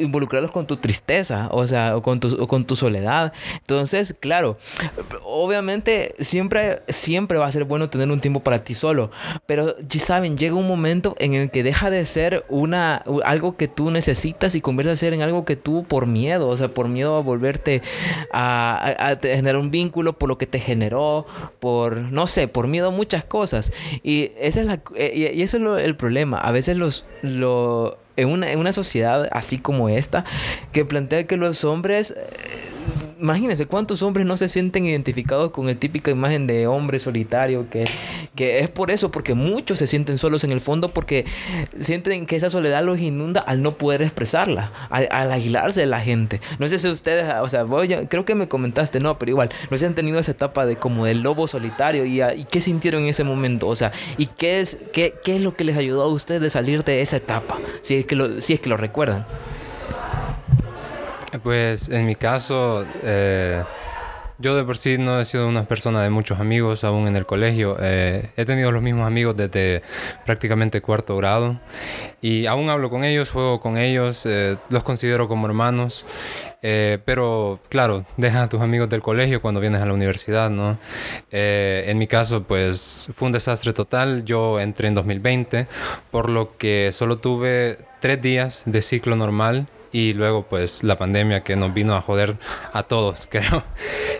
involucrarlos 0.00 0.50
con 0.50 0.66
tu 0.66 0.78
tristeza, 0.78 1.48
o 1.52 1.66
sea, 1.66 1.94
con 2.02 2.20
tu, 2.20 2.42
o 2.42 2.46
con 2.46 2.64
tu 2.64 2.76
soledad. 2.76 3.32
Entonces, 3.58 4.14
claro, 4.18 4.58
obviamente 5.24 6.14
siempre 6.20 6.80
siempre 6.88 7.38
va 7.38 7.46
a 7.46 7.52
ser 7.52 7.64
bueno 7.64 7.90
tener 7.90 8.10
un 8.10 8.20
tiempo 8.20 8.40
para 8.40 8.64
ti 8.64 8.74
solo. 8.74 9.10
Pero 9.46 9.76
ya 9.78 10.00
saben, 10.00 10.36
llega 10.36 10.54
un 10.54 10.66
momento 10.66 11.14
en 11.18 11.34
el 11.34 11.50
que 11.50 11.62
deja 11.62 11.90
de 11.90 12.04
ser 12.04 12.44
una, 12.48 13.02
algo 13.24 13.56
que 13.56 13.68
tú 13.68 13.90
necesitas 13.90 14.54
y 14.54 14.60
convierte 14.60 14.92
a 14.92 14.96
ser 14.96 15.14
en 15.14 15.22
algo 15.22 15.44
que 15.44 15.56
tú 15.56 15.84
por 15.84 16.06
miedo, 16.06 16.48
o 16.48 16.56
sea, 16.56 16.68
por 16.68 16.88
miedo 16.88 17.16
a 17.16 17.20
volverte 17.20 17.82
a, 18.32 19.16
generar 19.22 19.56
un 19.56 19.70
vínculo 19.70 20.18
por 20.18 20.28
lo 20.28 20.38
que 20.38 20.46
te 20.46 20.60
generó, 20.60 21.26
por, 21.58 21.96
no 21.96 22.26
sé, 22.26 22.48
por 22.48 22.66
miedo 22.68 22.88
a 22.88 22.90
muchas 22.90 23.24
cosas. 23.24 23.72
Y, 24.02 24.32
esa 24.38 24.60
es 24.60 24.66
la, 24.66 24.80
eh, 24.96 25.32
y, 25.34 25.42
eso 25.42 25.78
es 25.78 25.84
el 25.84 25.96
problema. 25.96 26.38
A 26.38 26.52
veces 26.52 26.76
los, 26.76 27.04
lo, 27.22 27.98
en 28.16 28.28
una, 28.28 28.50
en 28.50 28.58
una 28.58 28.72
sociedad 28.72 29.28
así 29.32 29.58
como 29.58 29.88
esta, 29.88 30.24
que 30.72 30.84
plantea 30.84 31.26
que 31.26 31.36
los 31.36 31.64
hombres 31.64 32.14
imagínense 33.20 33.66
cuántos 33.66 34.02
hombres 34.02 34.26
no 34.26 34.36
se 34.36 34.48
sienten 34.48 34.84
identificados 34.84 35.50
con 35.50 35.68
el 35.68 35.76
típica 35.76 36.10
imagen 36.10 36.46
de 36.46 36.66
hombre 36.66 36.98
solitario, 36.98 37.68
que, 37.70 37.84
que 38.34 38.60
es 38.60 38.68
por 38.68 38.90
eso, 38.90 39.10
porque 39.10 39.34
muchos 39.34 39.78
se 39.78 39.86
sienten 39.86 40.18
solos 40.18 40.44
en 40.44 40.52
el 40.52 40.60
fondo 40.60 40.90
porque 40.90 41.24
sienten 41.78 42.26
que 42.26 42.36
esa 42.36 42.50
soledad 42.50 42.84
los 42.84 43.00
inunda 43.00 43.40
al 43.40 43.62
no 43.62 43.78
poder 43.78 44.02
expresarla, 44.02 44.72
al, 44.90 45.32
aislarse 45.32 45.80
de 45.80 45.86
la 45.86 46.00
gente. 46.00 46.40
No 46.58 46.68
sé 46.68 46.78
si 46.78 46.88
ustedes, 46.88 47.32
o 47.40 47.48
sea, 47.48 47.64
voy 47.64 47.88
creo 48.08 48.24
que 48.24 48.34
me 48.34 48.48
comentaste, 48.48 49.00
no, 49.00 49.18
pero 49.18 49.30
igual, 49.30 49.50
no 49.70 49.78
se 49.78 49.86
han 49.86 49.94
tenido 49.94 50.18
esa 50.18 50.32
etapa 50.32 50.66
de 50.66 50.76
como 50.76 51.06
del 51.06 51.20
lobo 51.20 51.48
solitario 51.48 52.04
y, 52.04 52.22
y 52.22 52.44
qué 52.44 52.60
sintieron 52.60 53.02
en 53.02 53.08
ese 53.08 53.24
momento, 53.24 53.66
o 53.66 53.76
sea, 53.76 53.92
y 54.18 54.26
qué 54.26 54.60
es, 54.60 54.78
qué, 54.92 55.14
qué 55.22 55.36
es 55.36 55.42
lo 55.42 55.56
que 55.56 55.64
les 55.64 55.76
ayudó 55.76 56.02
a 56.02 56.08
ustedes 56.08 56.46
a 56.46 56.50
salir 56.56 56.84
de 56.84 57.00
esa 57.00 57.16
etapa, 57.16 57.58
si 57.82 57.94
que 58.06 58.16
lo, 58.16 58.40
si 58.40 58.54
es 58.54 58.60
que 58.60 58.68
lo 58.68 58.76
recuerdan. 58.76 59.26
Pues 61.42 61.88
en 61.88 62.06
mi 62.06 62.14
caso, 62.14 62.86
eh, 63.02 63.62
yo 64.38 64.54
de 64.54 64.64
por 64.64 64.76
sí 64.76 64.96
no 64.98 65.20
he 65.20 65.24
sido 65.24 65.48
una 65.48 65.64
persona 65.64 66.02
de 66.02 66.10
muchos 66.10 66.40
amigos 66.40 66.84
aún 66.84 67.08
en 67.08 67.16
el 67.16 67.26
colegio. 67.26 67.76
Eh, 67.80 68.30
he 68.36 68.44
tenido 68.44 68.72
los 68.72 68.82
mismos 68.82 69.06
amigos 69.06 69.36
desde 69.36 69.82
prácticamente 70.24 70.80
cuarto 70.80 71.16
grado 71.16 71.60
y 72.20 72.46
aún 72.46 72.68
hablo 72.70 72.90
con 72.90 73.04
ellos, 73.04 73.30
juego 73.30 73.60
con 73.60 73.76
ellos, 73.76 74.24
eh, 74.26 74.56
los 74.70 74.82
considero 74.82 75.28
como 75.28 75.46
hermanos. 75.46 76.06
pero 77.04 77.60
claro, 77.68 78.04
deja 78.16 78.42
a 78.42 78.48
tus 78.48 78.60
amigos 78.60 78.88
del 78.88 79.00
colegio 79.00 79.40
cuando 79.40 79.60
vienes 79.60 79.80
a 79.80 79.86
la 79.86 79.92
universidad, 79.92 80.50
¿no? 80.50 80.78
en 81.30 81.98
mi 81.98 82.08
caso, 82.08 82.42
pues 82.42 83.08
fue 83.14 83.26
un 83.26 83.32
desastre 83.32 83.72
total. 83.72 84.24
Yo 84.24 84.58
entré 84.58 84.88
en 84.88 84.94
2020, 84.94 85.68
por 86.10 86.28
lo 86.28 86.56
que 86.56 86.90
solo 86.92 87.18
tuve 87.18 87.78
tres 88.06 88.22
días 88.22 88.62
de 88.66 88.82
ciclo 88.82 89.16
normal 89.16 89.66
y 89.90 90.12
luego 90.12 90.44
pues 90.44 90.84
la 90.84 90.96
pandemia 90.96 91.42
que 91.42 91.56
nos 91.56 91.74
vino 91.74 91.96
a 91.96 92.00
joder 92.00 92.36
a 92.72 92.84
todos, 92.84 93.26
creo. 93.30 93.64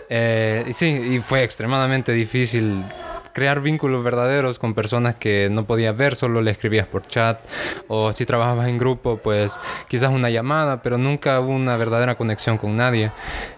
Eh, 0.09 0.65
y 0.67 0.73
sí, 0.73 0.87
y 0.87 1.19
fue 1.21 1.43
extremadamente 1.43 2.11
difícil 2.11 2.83
crear 3.31 3.61
vínculos 3.61 4.03
verdaderos 4.03 4.59
con 4.59 4.73
personas 4.73 5.15
que 5.15 5.49
no 5.49 5.65
podías 5.65 5.95
ver, 5.95 6.15
solo 6.15 6.41
le 6.41 6.51
escribías 6.51 6.85
por 6.85 7.07
chat 7.07 7.39
o 7.87 8.11
si 8.11 8.25
trabajabas 8.25 8.67
en 8.67 8.77
grupo, 8.77 9.19
pues 9.23 9.57
quizás 9.87 10.11
una 10.11 10.29
llamada, 10.29 10.81
pero 10.81 10.97
nunca 10.97 11.39
hubo 11.39 11.51
una 11.51 11.77
verdadera 11.77 12.15
conexión 12.15 12.57
con 12.57 12.75
nadie. 12.75 13.13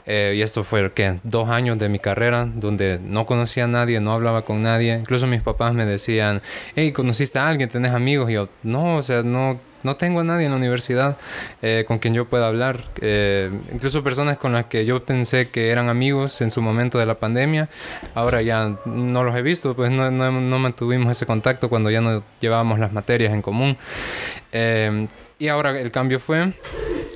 Eh, 0.06 0.36
y 0.38 0.44
esto 0.44 0.64
fue, 0.64 0.92
¿qué? 0.92 1.20
Dos 1.24 1.50
años 1.50 1.80
de 1.80 1.90
mi 1.90 1.98
carrera 1.98 2.48
donde 2.54 3.00
no 3.02 3.26
conocía 3.26 3.64
a 3.64 3.68
nadie, 3.68 4.00
no 4.00 4.14
hablaba 4.14 4.44
con 4.44 4.62
nadie. 4.62 4.94
Incluso 5.00 5.26
mis 5.26 5.42
papás 5.42 5.74
me 5.74 5.88
decían, 5.88 6.44
hey, 6.76 6.92
¿conociste 6.92 7.40
a 7.40 7.48
alguien? 7.48 7.68
¿Tenés 7.70 7.94
amigos? 7.94 8.30
Y 8.30 8.34
yo, 8.34 8.48
no, 8.62 8.98
o 8.98 9.02
sea, 9.02 9.24
no 9.24 9.60
no 9.84 9.96
tengo 9.96 10.22
a 10.22 10.24
nadie 10.24 10.46
en 10.46 10.52
la 10.52 10.58
universidad 10.58 11.18
eh, 11.62 11.86
con 11.88 12.00
quien 12.00 12.14
yo 12.14 12.26
pueda 12.26 12.48
hablar. 12.48 12.84
Eh, 13.02 13.52
incluso 13.72 14.04
personas 14.04 14.38
con 14.38 14.54
las 14.54 14.66
que 14.66 14.86
yo 14.86 15.04
pensé 15.04 15.50
que 15.50 15.70
eran 15.70 15.90
amigos 15.90 16.42
en 16.42 16.52
su 16.52 16.62
momento 16.62 17.00
de 17.00 17.06
la 17.06 17.16
pandemia, 17.16 17.70
ahora 18.16 18.42
ya 18.42 18.78
no 18.86 19.24
los 19.24 19.36
he 19.36 19.42
visto, 19.42 19.76
pues 19.76 19.92
no, 19.92 20.12
no, 20.12 20.32
no 20.32 20.60
mantuvimos 20.60 21.12
ese 21.12 21.26
contacto 21.26 21.70
cuando 21.70 21.90
ya 21.90 22.02
no 22.02 22.24
llevábamos 22.40 22.80
las 22.80 22.94
materias 22.94 23.34
en 23.34 23.42
común. 23.42 23.78
Eh, 24.52 25.08
y 25.40 25.48
ahora 25.48 25.80
el 25.80 25.90
cambio 25.90 26.20
fue 26.20 26.54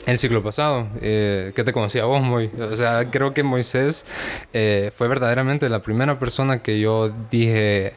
el 0.06 0.18
ciclo 0.18 0.42
pasado, 0.42 0.88
eh, 1.02 1.52
que 1.56 1.64
te 1.64 1.74
conocía 1.74 2.06
vos, 2.06 2.22
muy. 2.22 2.50
O 2.60 2.76
sea, 2.76 3.10
creo 3.10 3.34
que 3.34 3.44
Moisés 3.44 4.06
eh, 4.54 4.92
fue 4.96 5.08
verdaderamente 5.08 5.68
la 5.70 5.82
primera 5.82 6.20
persona 6.20 6.62
que 6.62 6.80
yo 6.80 7.14
dije, 7.30 7.94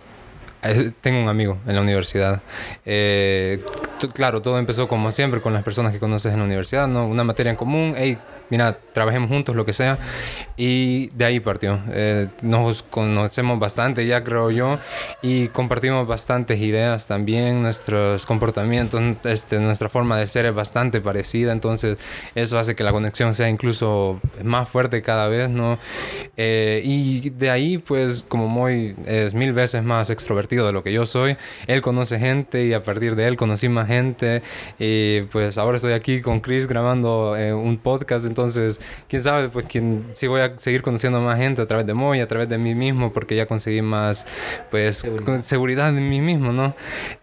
tengo 1.00 1.20
un 1.22 1.28
amigo 1.28 1.58
en 1.66 1.74
la 1.74 1.80
universidad. 1.80 2.42
Eh, 2.84 3.62
claro, 4.12 4.42
todo 4.42 4.58
empezó 4.58 4.88
como 4.88 5.10
siempre 5.12 5.40
con 5.40 5.52
las 5.52 5.62
personas 5.62 5.92
que 5.92 5.98
conoces 5.98 6.32
en 6.32 6.38
la 6.38 6.44
universidad, 6.44 6.88
¿no? 6.88 7.06
Una 7.06 7.24
materia 7.24 7.50
en 7.50 7.56
común, 7.56 7.94
hey, 7.96 8.18
mira, 8.50 8.78
trabajemos 8.92 9.28
juntos, 9.28 9.54
lo 9.54 9.64
que 9.64 9.72
sea. 9.72 9.98
Y 10.56 11.08
de 11.08 11.24
ahí 11.24 11.40
partió. 11.40 11.80
Eh, 11.90 12.28
nos 12.42 12.82
conocemos 12.82 13.58
bastante 13.58 14.06
ya, 14.06 14.24
creo 14.24 14.50
yo, 14.50 14.78
y 15.22 15.48
compartimos 15.48 16.06
bastantes 16.06 16.60
ideas 16.60 17.06
también. 17.06 17.62
Nuestros 17.62 18.26
comportamientos, 18.26 19.00
este, 19.24 19.58
nuestra 19.58 19.88
forma 19.88 20.18
de 20.18 20.26
ser 20.26 20.46
es 20.46 20.54
bastante 20.54 21.00
parecida, 21.00 21.52
entonces 21.52 21.98
eso 22.34 22.58
hace 22.58 22.74
que 22.74 22.84
la 22.84 22.92
conexión 22.92 23.34
sea 23.34 23.48
incluso 23.48 24.20
más 24.42 24.68
fuerte 24.68 25.02
cada 25.02 25.28
vez, 25.28 25.50
¿no? 25.50 25.78
Eh, 26.36 26.80
y 26.84 27.30
de 27.30 27.50
ahí, 27.50 27.78
pues, 27.78 28.24
como 28.28 28.48
Moy 28.48 28.96
es 29.06 29.34
mil 29.34 29.52
veces 29.52 29.82
más 29.82 30.10
extrovertido 30.10 30.55
de 30.64 30.72
lo 30.72 30.82
que 30.82 30.92
yo 30.92 31.06
soy, 31.06 31.36
él 31.66 31.82
conoce 31.82 32.18
gente 32.18 32.64
y 32.64 32.72
a 32.72 32.82
partir 32.82 33.16
de 33.16 33.26
él 33.26 33.36
conocí 33.36 33.68
más 33.68 33.88
gente. 33.88 34.42
Y 34.78 35.22
pues 35.32 35.58
ahora 35.58 35.76
estoy 35.76 35.92
aquí 35.92 36.20
con 36.20 36.40
Chris 36.40 36.66
grabando 36.66 37.36
eh, 37.36 37.52
un 37.52 37.76
podcast 37.78 38.26
entonces, 38.26 38.80
quién 39.08 39.22
sabe, 39.22 39.48
pues 39.48 39.66
quién, 39.68 40.06
si 40.12 40.26
voy 40.26 40.40
a 40.40 40.58
seguir 40.58 40.82
conociendo 40.82 41.20
más 41.20 41.38
gente 41.38 41.62
a 41.62 41.66
través 41.66 41.86
de 41.86 41.94
Moy, 41.94 42.20
a 42.20 42.28
través 42.28 42.48
de 42.48 42.58
mí 42.58 42.74
mismo, 42.74 43.12
porque 43.12 43.34
ya 43.34 43.46
conseguí 43.46 43.82
más, 43.82 44.26
pues, 44.70 44.98
seguridad, 44.98 45.40
seguridad 45.40 45.96
en 45.96 46.08
mí 46.08 46.20
mismo, 46.20 46.52
¿no? 46.52 46.74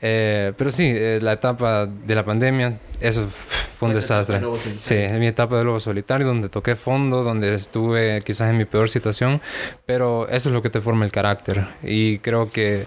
Eh, 0.02 0.54
pero 0.58 0.72
sí, 0.72 0.92
eh, 0.94 1.20
la 1.22 1.34
etapa 1.34 1.86
de 1.86 2.16
la 2.16 2.24
pandemia, 2.24 2.80
eso 3.00 3.28
fue 3.30 3.90
un 3.90 3.96
desastre. 3.96 4.42
Sí, 4.80 4.96
en 4.96 5.20
mi 5.20 5.28
etapa 5.28 5.58
de 5.58 5.64
lobo 5.64 5.80
solitario, 5.80 6.26
donde 6.26 6.50
toqué 6.50 6.76
fondo, 6.76 7.24
donde 7.24 7.54
estuve 7.54 8.22
quizás 8.22 8.50
en 8.50 8.58
mi 8.58 8.66
peor 8.66 8.90
situación, 8.90 9.42
pero 9.86 10.28
eso 10.30 10.50
es 10.50 10.54
lo 10.54 10.62
que 10.62 10.70
te 10.70 10.82
forma 10.82 11.06
el 11.06 11.12
carácter. 11.12 11.68
Y 11.84 12.20
creo 12.20 12.52
que 12.52 12.86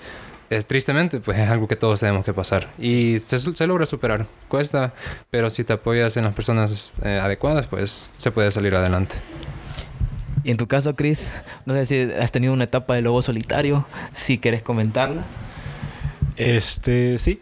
es, 0.51 0.67
tristemente, 0.67 1.21
pues 1.21 1.39
es 1.39 1.49
algo 1.49 1.69
que 1.69 1.77
todos 1.77 2.01
tenemos 2.01 2.25
que 2.25 2.33
pasar. 2.33 2.69
Y 2.79 3.21
se, 3.21 3.39
se 3.39 3.67
logra 3.67 3.87
superar. 3.87 4.27
Cuesta, 4.49 4.95
pero 5.31 5.51
si 5.51 5.65
te 5.65 5.73
apoyas 5.73 6.17
en 6.17 6.25
las 6.25 6.35
personas 6.35 6.93
eh, 7.03 7.21
adecuadas, 7.23 7.67
pues 7.67 8.11
se 8.17 8.31
puede 8.31 8.51
salir 8.51 8.75
adelante. 8.75 9.17
Y 10.45 10.51
en 10.53 10.57
tu 10.57 10.69
caso, 10.69 10.95
Chris, 10.95 11.33
no 11.65 11.75
sé 11.75 11.87
si 11.87 12.13
has 12.21 12.31
tenido 12.31 12.53
una 12.53 12.65
etapa 12.65 12.95
de 12.95 13.03
lobo 13.03 13.21
solitario, 13.21 13.85
si 14.13 14.39
quieres 14.39 14.63
comentarla. 14.63 15.25
Este, 16.37 17.19
sí. 17.19 17.41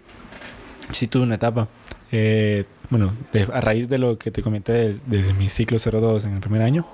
Sí 0.91 1.07
tuve 1.07 1.25
una 1.25 1.35
etapa. 1.35 1.69
Eh, 2.13 2.65
bueno, 2.91 3.15
de, 3.33 3.43
a 3.53 3.61
raíz 3.61 3.89
de 3.89 3.99
lo 3.99 4.19
que 4.19 4.31
te 4.31 4.43
comenté 4.43 4.73
de, 4.73 4.95
de 5.07 5.33
mi 5.35 5.49
ciclo 5.49 5.79
02 5.79 6.25
en 6.25 6.35
el 6.35 6.41
primer 6.41 6.63
año, 6.63 6.87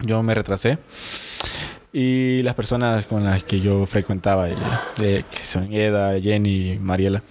yo 0.00 0.22
me 0.22 0.34
retrasé. 0.34 0.78
Y 1.96 2.42
las 2.42 2.56
personas 2.56 3.06
con 3.06 3.22
las 3.22 3.44
que 3.44 3.60
yo 3.60 3.86
frecuentaba, 3.86 4.50
eh, 4.50 4.56
de, 4.96 5.24
que 5.30 5.38
son 5.38 5.72
Eda, 5.72 6.20
Jenny, 6.20 6.76
Mariela, 6.80 7.22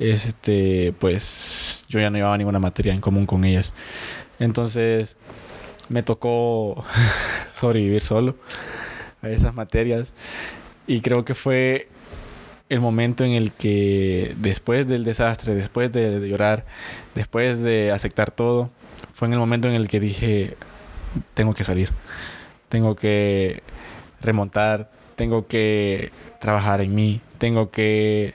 este, 0.00 0.92
pues 0.98 1.84
yo 1.88 2.00
ya 2.00 2.10
no 2.10 2.16
llevaba 2.16 2.36
ninguna 2.36 2.58
materia 2.58 2.92
en 2.92 3.00
común 3.00 3.24
con 3.24 3.44
ellas. 3.44 3.72
Entonces 4.40 5.16
me 5.88 6.02
tocó 6.02 6.84
sobrevivir 7.56 8.02
solo 8.02 8.34
a 9.22 9.28
esas 9.28 9.54
materias. 9.54 10.12
Y 10.88 11.00
creo 11.00 11.24
que 11.24 11.36
fue 11.36 11.86
el 12.68 12.80
momento 12.80 13.22
en 13.22 13.30
el 13.30 13.52
que 13.52 14.34
después 14.38 14.88
del 14.88 15.04
desastre, 15.04 15.54
después 15.54 15.92
de 15.92 16.18
llorar, 16.28 16.64
después 17.14 17.62
de 17.62 17.92
aceptar 17.92 18.32
todo, 18.32 18.70
fue 19.12 19.28
en 19.28 19.34
el 19.34 19.38
momento 19.38 19.68
en 19.68 19.74
el 19.74 19.86
que 19.86 20.00
dije, 20.00 20.56
tengo 21.34 21.54
que 21.54 21.62
salir, 21.62 21.90
tengo 22.68 22.96
que 22.96 23.62
remontar, 24.24 24.90
tengo 25.16 25.46
que 25.46 26.10
trabajar 26.40 26.80
en 26.80 26.94
mí, 26.94 27.20
tengo 27.38 27.70
que 27.70 28.34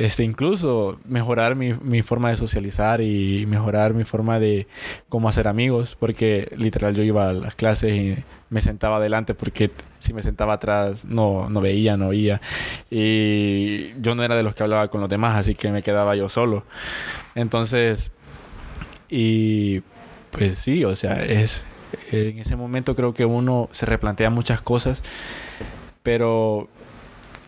este, 0.00 0.24
incluso 0.24 0.98
mejorar 1.04 1.56
mi, 1.56 1.74
mi, 1.74 2.00
forma 2.00 2.30
de 2.30 2.38
socializar 2.38 3.02
y 3.02 3.44
mejorar 3.46 3.92
mi 3.92 4.04
forma 4.04 4.38
de 4.38 4.66
cómo 5.10 5.28
hacer 5.28 5.46
amigos, 5.46 5.94
porque 6.00 6.50
literal 6.56 6.94
yo 6.94 7.02
iba 7.02 7.28
a 7.28 7.32
las 7.34 7.54
clases 7.54 7.94
y 7.94 8.16
me 8.48 8.62
sentaba 8.62 8.96
adelante 8.96 9.34
porque 9.34 9.70
si 9.98 10.14
me 10.14 10.22
sentaba 10.22 10.54
atrás 10.54 11.04
no, 11.04 11.50
no 11.50 11.60
veía, 11.60 11.98
no 11.98 12.08
oía. 12.08 12.40
Y 12.90 13.92
yo 14.00 14.14
no 14.14 14.22
era 14.22 14.36
de 14.36 14.42
los 14.42 14.54
que 14.54 14.62
hablaba 14.62 14.88
con 14.88 15.02
los 15.02 15.10
demás, 15.10 15.36
así 15.36 15.54
que 15.54 15.70
me 15.70 15.82
quedaba 15.82 16.16
yo 16.16 16.30
solo. 16.30 16.64
Entonces, 17.34 18.10
y 19.10 19.82
pues 20.30 20.58
sí, 20.58 20.82
o 20.84 20.96
sea, 20.96 21.22
es, 21.22 21.66
en 22.10 22.38
ese 22.38 22.56
momento 22.56 22.94
creo 22.94 23.14
que 23.14 23.24
uno 23.24 23.68
se 23.72 23.86
replantea 23.86 24.30
muchas 24.30 24.60
cosas, 24.60 25.02
pero 26.02 26.68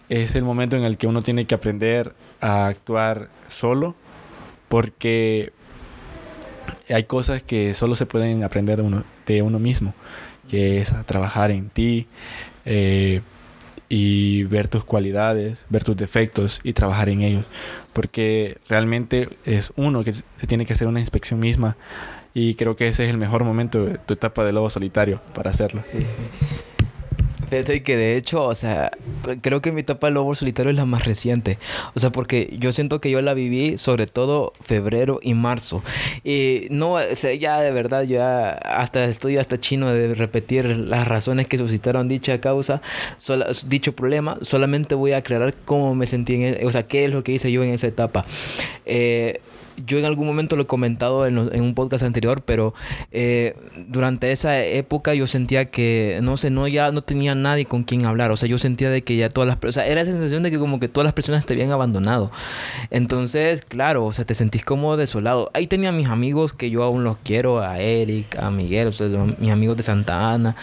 es 0.09 0.35
el 0.35 0.45
momento 0.45 0.77
en 0.77 0.85
el 0.85 0.99
que 0.99 1.07
uno 1.07 1.23
tiene 1.23 1.47
que 1.47 1.55
aprender 1.55 2.15
a 2.41 2.67
actuar 2.67 3.29
solo, 3.49 3.95
porque 4.69 5.53
hay 6.89 7.05
cosas 7.05 7.43
que 7.43 7.75
solo 7.75 7.95
se 7.95 8.07
pueden 8.07 8.45
aprender 8.45 8.83
de 9.27 9.43
uno, 9.43 9.59
mismo, 9.59 9.95
que 10.49 10.79
es 10.79 10.93
trabajar 11.07 11.51
en 11.51 11.71
ti 11.71 12.07
eh, 12.65 13.23
y 13.89 14.45
ver 14.45 14.69
tus 14.69 14.85
cualidades, 14.85 15.65
ver 15.69 15.85
tus 15.85 15.97
defectos 15.97 16.61
y 16.63 16.73
trabajar 16.73 17.09
en 17.09 17.23
ellos, 17.23 17.47
porque 17.93 18.59
realmente 18.69 19.29
es 19.45 19.73
uno 19.77 20.05
que 20.05 20.13
se 20.13 20.47
tiene 20.47 20.67
que 20.67 20.73
hacer 20.73 20.89
una 20.89 21.01
inspección 21.01 21.41
misma 21.41 21.77
y 22.35 22.55
creo 22.55 22.77
que 22.77 22.89
ese 22.89 23.05
es 23.05 23.11
el 23.11 23.19
mejor 23.19 23.45
momento 23.45 23.85
de 23.85 23.99
tu 23.99 24.15
etapa 24.15 24.45
de 24.45 24.53
lobo 24.53 24.71
solitario 24.71 25.21
para 25.35 25.51
hacerlo. 25.51 25.83
Sí. 25.85 25.99
Fíjate 27.53 27.83
que 27.83 27.99
de 27.99 28.17
hecho, 28.17 28.45
o 28.45 28.55
sea, 28.55 28.93
creo 29.43 29.61
que 29.61 29.73
mi 29.73 29.83
etapa 29.83 30.07
de 30.07 30.15
lobo 30.15 30.35
solitario 30.35 30.71
es 30.71 30.77
la 30.77 30.87
más 30.87 31.05
reciente. 31.05 31.59
O 31.93 32.01
sea, 32.01 32.09
porque 32.09 32.57
yo 32.59 32.73
siento 32.73 32.99
que 32.99 33.11
yo 33.11 33.21
la 33.21 33.35
viví 33.35 33.77
sobre 33.77 34.07
todo 34.07 34.55
febrero 34.63 35.21
y 35.23 35.35
marzo. 35.35 35.83
Y 36.25 36.69
no, 36.71 36.93
o 36.95 37.15
sea, 37.15 37.35
ya 37.35 37.61
de 37.61 37.71
verdad, 37.71 38.05
ya 38.05 38.53
hasta 38.53 39.05
estoy 39.05 39.37
hasta 39.37 39.61
chino 39.61 39.93
de 39.93 40.15
repetir 40.15 40.65
las 40.65 41.07
razones 41.07 41.47
que 41.47 41.59
suscitaron 41.59 42.09
dicha 42.09 42.41
causa, 42.41 42.81
sola, 43.19 43.49
dicho 43.67 43.93
problema. 43.95 44.39
Solamente 44.41 44.95
voy 44.95 45.13
a 45.13 45.19
aclarar 45.19 45.55
cómo 45.67 45.95
me 45.95 46.07
sentí, 46.07 46.43
en, 46.43 46.67
o 46.67 46.71
sea, 46.71 46.87
qué 46.87 47.05
es 47.05 47.13
lo 47.13 47.23
que 47.23 47.33
hice 47.33 47.53
yo 47.53 47.63
en 47.63 47.69
esa 47.69 47.87
etapa. 47.87 48.25
Eh, 48.87 49.43
yo 49.87 49.99
en 49.99 50.05
algún 50.05 50.27
momento 50.27 50.57
lo 50.57 50.63
he 50.63 50.67
comentado 50.67 51.27
en, 51.27 51.39
un 51.39 51.75
podcast 51.75 52.05
anterior, 52.05 52.43
pero 52.45 52.75
eh, 53.11 53.55
durante 53.89 54.33
esa 54.33 54.63
época 54.63 55.15
yo 55.15 55.27
sentía 55.27 55.71
que, 55.71 56.21
no 56.23 56.37
sé, 56.37 56.51
no 56.51 56.69
ya 56.69 56.93
no 56.93 57.03
tenía 57.03 57.35
nadie 57.35 57.65
con 57.65 57.85
quien 57.85 58.07
hablar. 58.07 58.31
O 58.31 58.37
sea, 58.37 58.49
yo 58.49 58.59
sentía 58.59 58.91
de 58.91 59.03
que 59.03 59.17
ya 59.17 59.29
todas 59.29 59.49
las 59.49 59.57
personas, 59.57 59.89
o 59.89 59.93
era 59.93 60.05
la 60.05 60.11
sensación 60.11 60.43
de 60.43 60.51
que 60.51 60.59
como 60.59 60.81
que 60.81 60.89
todas 60.89 61.05
las 61.05 61.15
personas 61.15 61.47
te 61.47 61.55
habían 61.55 61.71
abandonado. 61.71 62.31
Entonces, 62.91 63.63
claro, 63.63 64.05
o 64.05 64.13
sea, 64.13 64.25
te 64.25 64.35
sentís 64.35 64.65
como 64.65 64.97
desolado. 64.97 65.51
Ahí 65.55 65.67
tenía 65.67 65.93
mis 65.93 66.09
amigos 66.09 66.53
que 66.53 66.71
yo 66.71 66.83
aún 66.83 67.05
los 67.05 67.19
quiero, 67.19 67.61
a 67.61 67.79
Eric, 67.79 68.37
a 68.39 68.51
Miguel, 68.51 68.89
o 68.89 68.93
sea, 68.93 69.09
mis 69.39 69.51
amigos 69.51 69.77
de 69.77 69.83
Santa 69.83 70.33
Ana, 70.33 70.57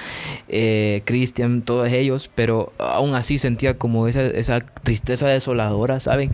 eh, 0.47 1.01
Cristian, 1.05 1.61
todos 1.61 1.89
ellos, 1.89 2.29
pero 2.33 2.73
aún 2.77 3.15
así 3.15 3.37
sentía 3.37 3.77
como 3.77 4.07
esa, 4.07 4.23
esa 4.23 4.61
tristeza 4.61 5.27
desoladora, 5.27 5.99
¿saben? 5.99 6.31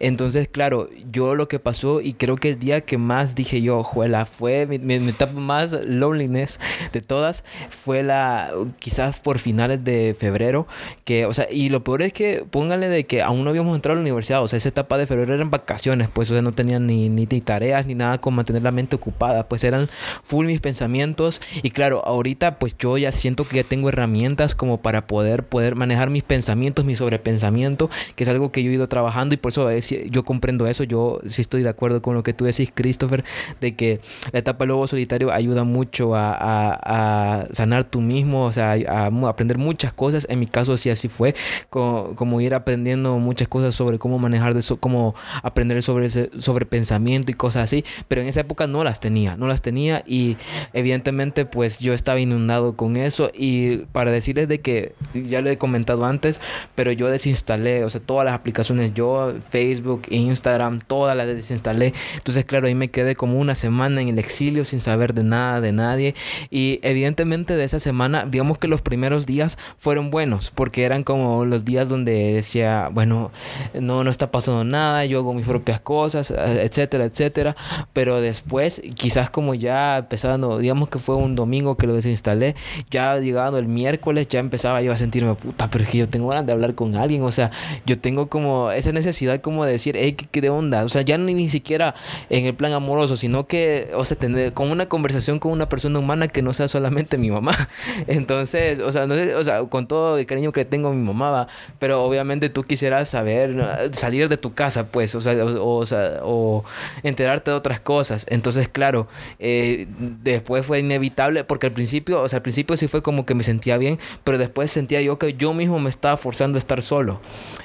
Entonces, 0.00 0.48
claro, 0.48 0.88
yo 1.10 1.34
lo 1.34 1.48
que 1.48 1.58
pasó 1.58 2.00
y 2.00 2.14
creo 2.14 2.27
que 2.36 2.50
el 2.50 2.58
día 2.58 2.80
que 2.80 2.98
más 2.98 3.34
dije 3.34 3.62
yo, 3.62 3.82
juela, 3.82 4.26
fue 4.26 4.66
mi, 4.66 4.78
mi, 4.78 5.00
mi, 5.00 5.10
etapa 5.10 5.38
más 5.38 5.72
loneliness 5.72 6.58
de 6.92 7.00
todas, 7.00 7.44
fue 7.70 8.02
la, 8.02 8.52
quizás 8.78 9.18
por 9.20 9.38
finales 9.38 9.82
de 9.84 10.16
febrero, 10.18 10.66
que, 11.04 11.26
o 11.26 11.32
sea, 11.32 11.46
y 11.50 11.68
lo 11.68 11.84
peor 11.84 12.02
es 12.02 12.12
que 12.12 12.44
pónganle 12.50 12.88
de 12.88 13.04
que 13.04 13.22
aún 13.22 13.44
no 13.44 13.50
habíamos 13.50 13.74
entrado 13.74 13.94
a 13.94 13.96
la 13.96 14.02
universidad, 14.02 14.42
o 14.42 14.48
sea, 14.48 14.56
esa 14.56 14.68
etapa 14.68 14.98
de 14.98 15.06
febrero 15.06 15.34
eran 15.34 15.50
vacaciones, 15.50 16.08
pues, 16.12 16.30
o 16.30 16.34
sea, 16.34 16.42
no 16.42 16.52
tenían 16.52 16.86
ni, 16.86 17.08
ni, 17.08 17.26
ni 17.26 17.40
tareas 17.40 17.86
ni 17.86 17.94
nada 17.94 18.18
con 18.18 18.34
mantener 18.34 18.62
la 18.62 18.72
mente 18.72 18.96
ocupada, 18.96 19.48
pues 19.48 19.64
eran 19.64 19.88
full 20.22 20.46
mis 20.46 20.60
pensamientos, 20.60 21.40
y 21.62 21.70
claro, 21.70 22.04
ahorita 22.04 22.58
pues 22.58 22.76
yo 22.78 22.98
ya 22.98 23.12
siento 23.12 23.44
que 23.44 23.56
ya 23.56 23.64
tengo 23.64 23.88
herramientas 23.88 24.54
como 24.54 24.80
para 24.80 25.06
poder, 25.06 25.44
poder 25.44 25.74
manejar 25.74 26.10
mis 26.10 26.22
pensamientos, 26.22 26.84
mi 26.84 26.96
sobrepensamiento, 26.96 27.90
que 28.16 28.24
es 28.24 28.28
algo 28.28 28.52
que 28.52 28.62
yo 28.62 28.70
he 28.70 28.74
ido 28.74 28.86
trabajando, 28.86 29.34
y 29.34 29.38
por 29.38 29.50
eso 29.50 29.70
es, 29.70 29.88
yo 29.88 30.24
comprendo 30.24 30.66
eso, 30.66 30.84
yo 30.84 31.20
sí 31.26 31.42
estoy 31.42 31.62
de 31.62 31.68
acuerdo 31.68 32.02
con 32.02 32.07
con 32.08 32.14
lo 32.16 32.22
que 32.22 32.32
tú 32.32 32.46
decís, 32.46 32.72
Christopher, 32.74 33.22
de 33.60 33.76
que 33.76 34.00
la 34.32 34.38
etapa 34.38 34.64
lobo 34.64 34.86
solitario 34.86 35.30
ayuda 35.30 35.64
mucho 35.64 36.14
a, 36.14 36.32
a, 36.40 37.48
sanar 37.52 37.84
tú 37.84 38.00
mismo, 38.00 38.44
o 38.44 38.52
sea, 38.52 38.72
a, 38.88 39.06
aprender 39.28 39.58
muchas 39.58 39.92
cosas. 39.92 40.26
En 40.30 40.40
mi 40.40 40.46
caso 40.46 40.78
sí 40.78 40.88
así 40.88 41.08
fue, 41.08 41.34
como, 41.68 42.40
ir 42.40 42.54
aprendiendo 42.54 43.18
muchas 43.18 43.46
cosas 43.46 43.74
sobre 43.74 43.98
cómo 43.98 44.18
manejar, 44.18 44.54
de 44.54 44.60
eso, 44.60 44.78
cómo 44.78 45.14
aprender 45.42 45.82
sobre, 45.82 46.08
sobre 46.08 46.64
pensamiento 46.64 47.30
y 47.30 47.34
cosas 47.34 47.64
así, 47.64 47.84
pero 48.08 48.22
en 48.22 48.28
esa 48.28 48.40
época 48.40 48.66
no 48.66 48.84
las 48.84 49.00
tenía, 49.00 49.36
no 49.36 49.46
las 49.46 49.60
tenía 49.60 50.02
y 50.06 50.36
evidentemente 50.72 51.44
pues 51.44 51.78
yo 51.78 51.92
estaba 51.92 52.20
inundado 52.20 52.74
con 52.74 52.96
eso 52.96 53.30
y 53.34 53.78
para 53.92 54.10
decirles 54.10 54.48
de 54.48 54.60
que 54.60 54.94
ya 55.12 55.42
lo 55.42 55.50
he 55.50 55.58
comentado 55.58 56.06
antes, 56.06 56.40
pero 56.74 56.90
yo 56.92 57.10
desinstalé, 57.10 57.84
o 57.84 57.90
sea, 57.90 58.00
todas 58.00 58.24
las 58.24 58.34
aplicaciones, 58.34 58.94
yo, 58.94 59.34
Facebook, 59.46 60.02
Instagram, 60.08 60.80
todas 60.80 61.16
las 61.16 61.26
desinstalé. 61.26 61.92
Entonces, 62.16 62.44
claro, 62.44 62.66
ahí 62.66 62.74
me 62.74 62.88
quedé 62.88 63.16
como 63.16 63.38
una 63.38 63.54
semana 63.54 64.00
en 64.00 64.08
el 64.08 64.18
exilio 64.18 64.64
sin 64.64 64.80
saber 64.80 65.14
de 65.14 65.24
nada, 65.24 65.60
de 65.60 65.72
nadie. 65.72 66.14
Y 66.50 66.80
evidentemente 66.82 67.56
de 67.56 67.64
esa 67.64 67.80
semana, 67.80 68.26
digamos 68.26 68.58
que 68.58 68.68
los 68.68 68.82
primeros 68.82 69.26
días 69.26 69.58
fueron 69.76 70.10
buenos, 70.10 70.50
porque 70.54 70.84
eran 70.84 71.04
como 71.04 71.44
los 71.44 71.64
días 71.64 71.88
donde 71.88 72.32
decía, 72.32 72.90
bueno, 72.92 73.30
no, 73.74 74.04
no 74.04 74.10
está 74.10 74.30
pasando 74.30 74.64
nada, 74.64 75.04
yo 75.04 75.18
hago 75.18 75.34
mis 75.34 75.46
propias 75.46 75.80
cosas, 75.80 76.30
etcétera, 76.30 77.04
etcétera. 77.04 77.56
Pero 77.92 78.20
después, 78.20 78.82
quizás 78.94 79.30
como 79.30 79.54
ya 79.54 79.98
empezando, 79.98 80.58
digamos 80.58 80.88
que 80.88 80.98
fue 80.98 81.16
un 81.16 81.34
domingo 81.34 81.76
que 81.76 81.86
lo 81.86 81.94
desinstalé, 81.94 82.54
ya 82.90 83.18
llegando 83.18 83.58
el 83.58 83.66
miércoles, 83.66 84.28
ya 84.28 84.40
empezaba 84.40 84.82
yo 84.82 84.92
a 84.92 84.96
sentirme 84.96 85.34
puta, 85.34 85.68
pero 85.70 85.84
es 85.84 85.90
que 85.90 85.98
yo 85.98 86.08
tengo 86.08 86.28
ganas 86.28 86.46
de 86.46 86.52
hablar 86.52 86.74
con 86.74 86.96
alguien, 86.96 87.22
o 87.22 87.32
sea, 87.32 87.50
yo 87.86 87.98
tengo 87.98 88.28
como 88.28 88.70
esa 88.70 88.92
necesidad 88.92 89.40
como 89.40 89.64
de 89.64 89.72
decir, 89.72 89.96
hey, 89.98 90.12
¿qué, 90.12 90.40
de 90.40 90.50
onda? 90.50 90.84
O 90.84 90.88
sea, 90.88 91.02
ya 91.02 91.18
ni, 91.18 91.34
ni 91.34 91.48
siquiera 91.48 91.87
en 92.30 92.46
el 92.46 92.54
plan 92.54 92.72
amoroso, 92.72 93.16
sino 93.16 93.46
que, 93.46 93.90
o 93.94 94.04
sea, 94.04 94.16
tener 94.16 94.52
como 94.52 94.72
una 94.72 94.88
conversación 94.88 95.38
con 95.38 95.52
una 95.52 95.68
persona 95.68 95.98
humana 95.98 96.28
que 96.28 96.42
no 96.42 96.52
sea 96.52 96.68
solamente 96.68 97.18
mi 97.18 97.30
mamá. 97.30 97.56
Entonces, 98.06 98.78
o 98.80 98.92
sea, 98.92 99.06
no 99.06 99.14
sé, 99.14 99.34
o 99.34 99.44
sea, 99.44 99.62
con 99.64 99.86
todo 99.86 100.18
el 100.18 100.26
cariño 100.26 100.52
que 100.52 100.64
tengo 100.64 100.92
mi 100.92 101.04
mamá, 101.04 101.30
va, 101.30 101.48
pero 101.78 102.02
obviamente 102.02 102.48
tú 102.48 102.64
quisieras 102.64 103.08
saber, 103.08 103.90
salir 103.92 104.28
de 104.28 104.36
tu 104.36 104.54
casa, 104.54 104.86
pues, 104.86 105.14
o 105.14 105.20
sea, 105.20 105.34
o, 105.44 105.84
o, 106.22 106.64
enterarte 107.02 107.50
de 107.50 107.56
otras 107.56 107.80
cosas. 107.80 108.26
Entonces, 108.28 108.68
claro, 108.68 109.08
eh, 109.38 109.86
después 109.98 110.64
fue 110.64 110.80
inevitable, 110.80 111.44
porque 111.44 111.66
al 111.66 111.72
principio, 111.72 112.22
o 112.22 112.28
sea, 112.28 112.38
al 112.38 112.42
principio 112.42 112.76
sí 112.76 112.88
fue 112.88 113.02
como 113.02 113.26
que 113.26 113.34
me 113.34 113.44
sentía 113.44 113.78
bien, 113.78 113.98
pero 114.24 114.38
después 114.38 114.70
sentía 114.70 115.00
yo 115.00 115.18
que 115.18 115.34
yo 115.34 115.54
mismo 115.54 115.78
me 115.78 115.90
estaba 115.90 116.16
forzando 116.16 116.56
a 116.56 116.60
estar 116.60 116.82
solo. 116.82 117.20